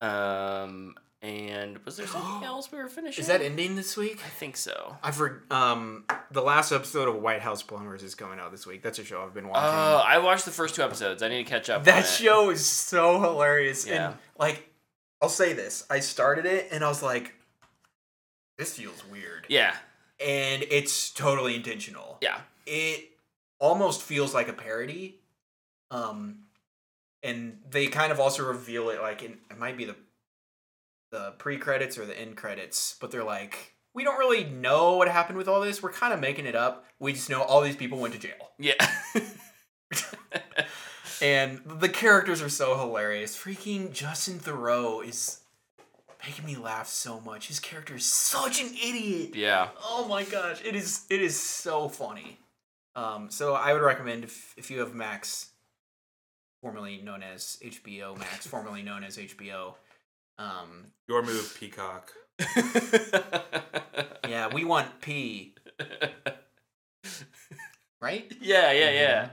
Um, 0.00 0.94
and 1.20 1.84
was 1.84 1.98
there 1.98 2.06
something 2.06 2.42
else 2.44 2.72
we 2.72 2.78
were 2.78 2.88
finishing? 2.88 3.20
Is 3.20 3.28
that 3.28 3.42
ending 3.42 3.76
this 3.76 3.94
week? 3.94 4.20
I 4.24 4.30
think 4.30 4.56
so. 4.56 4.96
I've 5.02 5.18
heard 5.18 5.42
um 5.52 6.06
the 6.30 6.42
last 6.42 6.72
episode 6.72 7.08
of 7.08 7.16
White 7.20 7.40
House 7.40 7.62
Plumbers 7.62 8.02
is 8.02 8.14
coming 8.14 8.38
out 8.38 8.52
this 8.52 8.66
week. 8.66 8.82
That's 8.82 8.98
a 8.98 9.04
show 9.04 9.22
I've 9.22 9.34
been 9.34 9.48
watching. 9.48 9.68
Uh, 9.68 10.02
I 10.06 10.18
watched 10.18 10.44
the 10.44 10.50
first 10.50 10.74
two 10.74 10.82
episodes. 10.82 11.22
I 11.22 11.28
need 11.28 11.44
to 11.44 11.50
catch 11.50 11.68
up. 11.68 11.78
on 11.80 11.84
that 11.84 12.06
show 12.06 12.50
is 12.50 12.64
so 12.64 13.20
hilarious. 13.20 13.86
Yeah. 13.86 14.08
And 14.08 14.16
like 14.38 14.68
I'll 15.20 15.28
say 15.28 15.52
this. 15.52 15.84
I 15.90 16.00
started 16.00 16.46
it 16.46 16.68
and 16.70 16.84
I 16.84 16.88
was 16.88 17.02
like, 17.02 17.34
this 18.58 18.76
feels 18.76 19.04
weird. 19.10 19.46
Yeah. 19.48 19.74
And 20.24 20.64
it's 20.70 21.10
totally 21.10 21.56
intentional. 21.56 22.18
Yeah. 22.20 22.38
It 22.66 23.10
almost 23.58 24.02
feels 24.02 24.32
like 24.32 24.48
a 24.48 24.52
parody. 24.52 25.20
Um 25.90 26.44
and 27.22 27.58
they 27.68 27.88
kind 27.88 28.12
of 28.12 28.20
also 28.20 28.46
reveal 28.46 28.88
it 28.90 29.00
like 29.00 29.22
in, 29.22 29.36
it 29.50 29.58
might 29.58 29.76
be 29.76 29.84
the 29.84 29.96
the 31.10 31.32
pre-credits 31.38 31.98
or 31.98 32.06
the 32.06 32.18
end 32.18 32.36
credits, 32.36 32.96
but 33.00 33.10
they're 33.10 33.24
like 33.24 33.74
we 33.94 34.04
don't 34.04 34.18
really 34.18 34.44
know 34.44 34.96
what 34.96 35.08
happened 35.08 35.38
with 35.38 35.48
all 35.48 35.60
this. 35.60 35.82
We're 35.82 35.92
kind 35.92 36.12
of 36.12 36.20
making 36.20 36.46
it 36.46 36.54
up. 36.54 36.84
We 36.98 37.12
just 37.12 37.30
know 37.30 37.42
all 37.42 37.60
these 37.60 37.76
people 37.76 37.98
went 37.98 38.14
to 38.14 38.20
jail. 38.20 38.50
Yeah. 38.58 38.74
And 41.22 41.60
the 41.66 41.88
characters 41.88 42.40
are 42.40 42.48
so 42.48 42.78
hilarious. 42.78 43.36
Freaking 43.36 43.92
Justin 43.92 44.38
Theroux 44.38 45.06
is 45.06 45.40
making 46.24 46.46
me 46.46 46.56
laugh 46.56 46.88
so 46.88 47.20
much. 47.20 47.48
His 47.48 47.60
character 47.60 47.96
is 47.96 48.06
such 48.06 48.60
an 48.60 48.68
idiot. 48.68 49.34
yeah. 49.34 49.68
Oh 49.84 50.06
my 50.08 50.24
gosh, 50.24 50.62
it 50.64 50.74
is 50.74 51.04
it 51.10 51.20
is 51.20 51.38
so 51.38 51.88
funny. 51.88 52.38
Um, 52.96 53.30
so 53.30 53.54
I 53.54 53.72
would 53.72 53.82
recommend 53.82 54.24
if 54.24 54.54
if 54.56 54.70
you 54.70 54.80
have 54.80 54.94
Max, 54.94 55.50
formerly 56.62 57.02
known 57.02 57.22
as 57.22 57.58
HBO 57.62 58.18
Max, 58.18 58.46
formerly 58.46 58.82
known 58.82 59.04
as 59.04 59.18
HBO. 59.18 59.74
Um, 60.38 60.86
Your 61.06 61.22
move, 61.22 61.54
Peacock. 61.60 62.12
yeah, 64.28 64.48
we 64.52 64.64
want 64.64 65.00
P, 65.00 65.54
right? 68.00 68.30
yeah, 68.40 68.72
yeah, 68.72 68.90
yeah. 68.90 69.24
Mhm. 69.24 69.30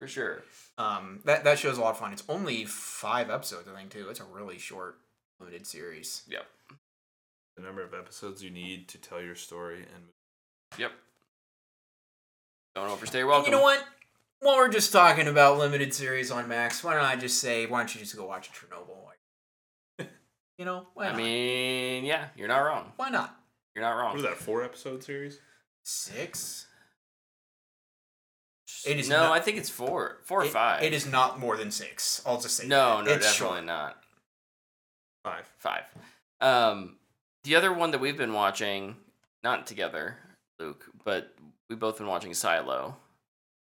For 0.00 0.08
sure. 0.08 0.42
Um, 0.76 1.20
that 1.24 1.44
that 1.44 1.58
show's 1.58 1.78
a 1.78 1.80
lot 1.80 1.90
of 1.92 1.98
fun. 1.98 2.12
It's 2.12 2.24
only 2.28 2.64
five 2.64 3.30
episodes, 3.30 3.68
I 3.72 3.76
think, 3.76 3.90
too. 3.90 4.08
It's 4.10 4.20
a 4.20 4.24
really 4.24 4.58
short, 4.58 4.98
limited 5.40 5.66
series. 5.66 6.22
Yep. 6.28 6.44
The 7.56 7.62
number 7.62 7.82
of 7.82 7.94
episodes 7.94 8.42
you 8.42 8.50
need 8.50 8.88
to 8.88 8.98
tell 8.98 9.20
your 9.22 9.36
story 9.36 9.86
and 9.94 10.08
Yep. 10.78 10.90
Don't 12.74 12.90
overstay 12.90 13.18
your 13.18 13.28
welcome. 13.28 13.52
You 13.52 13.58
know 13.58 13.62
what? 13.62 13.84
While 14.40 14.56
we're 14.56 14.68
just 14.68 14.92
talking 14.92 15.28
about 15.28 15.58
limited 15.58 15.94
series 15.94 16.32
on 16.32 16.48
Max, 16.48 16.82
why 16.82 16.94
don't 16.94 17.04
I 17.04 17.14
just 17.14 17.38
say, 17.40 17.66
why 17.66 17.78
don't 17.78 17.94
you 17.94 18.00
just 18.00 18.16
go 18.16 18.26
watch 18.26 18.50
Chernobyl? 18.52 19.03
You 20.58 20.64
know, 20.64 20.86
why 20.94 21.06
I 21.06 21.08
not? 21.08 21.16
mean, 21.16 22.04
yeah, 22.04 22.28
you're 22.36 22.48
not 22.48 22.58
wrong. 22.60 22.92
why 22.96 23.10
not? 23.10 23.36
You're 23.74 23.84
not 23.84 23.92
wrong. 23.96 24.16
is 24.16 24.22
that? 24.22 24.36
Four 24.36 24.62
episode 24.62 25.02
series? 25.02 25.40
Six. 25.82 26.66
It 28.86 28.98
is 28.98 29.08
no, 29.08 29.20
not- 29.24 29.32
I 29.32 29.40
think 29.40 29.56
it's 29.58 29.68
four, 29.70 30.18
four 30.24 30.42
or 30.42 30.46
five. 30.46 30.82
It 30.82 30.92
is 30.92 31.06
not 31.10 31.38
more 31.40 31.56
than 31.56 31.70
six. 31.70 32.22
I'll 32.26 32.40
just 32.40 32.56
say. 32.56 32.66
No, 32.66 32.98
that. 32.98 33.04
no, 33.06 33.12
It's 33.12 33.26
definitely 33.26 33.56
short. 33.58 33.64
not. 33.66 33.96
Five. 35.24 35.46
Five. 35.58 35.84
Um, 36.40 36.96
the 37.44 37.56
other 37.56 37.72
one 37.72 37.90
that 37.92 38.00
we've 38.00 38.16
been 38.16 38.32
watching, 38.34 38.96
not 39.42 39.66
together, 39.66 40.16
Luke, 40.58 40.84
but 41.04 41.34
we've 41.70 41.78
both 41.78 41.96
been 41.98 42.06
watching 42.06 42.34
Silo 42.34 42.96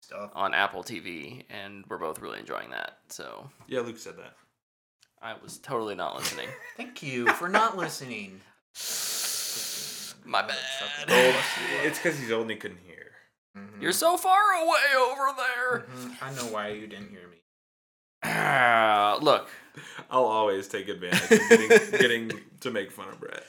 Stuff. 0.00 0.30
on 0.34 0.54
Apple 0.54 0.82
TV, 0.82 1.44
and 1.50 1.84
we're 1.88 1.98
both 1.98 2.20
really 2.20 2.40
enjoying 2.40 2.70
that. 2.70 2.98
So 3.08 3.48
Yeah, 3.68 3.80
Luke 3.80 3.98
said 3.98 4.16
that. 4.18 4.34
I 5.22 5.34
was 5.42 5.58
totally 5.58 5.94
not 5.94 6.16
listening. 6.16 6.48
Thank 6.76 7.02
you 7.02 7.28
for 7.34 7.48
not 7.48 7.76
listening. 7.76 8.40
My 10.24 10.42
Oh, 10.42 10.48
bad. 10.48 11.34
It's 11.84 11.98
because 11.98 12.18
he's 12.18 12.30
old 12.32 12.42
and 12.42 12.50
he 12.52 12.56
couldn't 12.56 12.80
hear. 12.86 13.12
Mhm. 13.56 13.82
You're 13.82 13.92
so 13.92 14.16
far 14.16 14.40
away 14.62 14.96
over 14.96 15.36
there. 15.36 15.80
Mhm. 15.94 16.16
I 16.22 16.32
know 16.34 16.46
why 16.52 16.68
you 16.68 16.86
didn't 16.86 17.10
hear 17.10 17.26
me. 17.28 17.38
Ah, 18.24 19.18
Look, 19.20 19.48
I'll 20.10 20.24
always 20.24 20.68
take 20.68 20.88
advantage 20.88 21.22
of 21.30 21.48
getting, 21.48 21.68
getting 21.98 22.40
to 22.60 22.70
make 22.70 22.90
fun 22.92 23.08
of 23.08 23.18
Brett. 23.20 23.44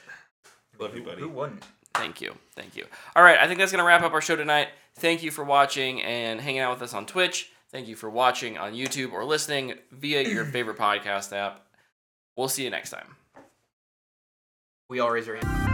Love 0.80 0.96
you, 0.96 1.04
buddy. 1.04 1.22
Who 1.22 1.30
wouldn't? 1.30 1.64
Thank 1.94 2.22
you. 2.22 2.36
Thank 2.56 2.76
you. 2.76 2.86
All 3.16 3.24
right, 3.24 3.38
I 3.40 3.46
think 3.48 3.60
that's 3.60 3.72
going 3.72 3.84
to 3.84 3.86
wrap 3.88 4.02
up 4.02 4.14
our 4.14 4.22
show 4.22 4.36
tonight. 4.36 4.70
Thank 4.96 5.22
you 5.22 5.30
for 5.30 5.44
watching 5.44 6.02
and 6.02 6.42
hanging 6.42 6.62
out 6.62 6.74
with 6.74 6.82
us 6.82 6.94
on 6.96 7.06
Twitch. 7.06 7.52
Thank 7.72 7.88
you 7.88 7.96
for 7.96 8.10
watching 8.10 8.58
on 8.58 8.74
YouTube 8.74 9.12
or 9.14 9.24
listening 9.26 9.76
via 9.92 10.24
your 10.28 10.44
favorite 10.54 10.78
podcast 10.78 11.32
app. 11.34 11.63
We'll 12.36 12.48
see 12.48 12.64
you 12.64 12.70
next 12.70 12.90
time. 12.90 13.16
We 14.90 15.00
all 15.00 15.12
raise 15.12 15.28
our 15.28 15.36
hand. 15.36 15.73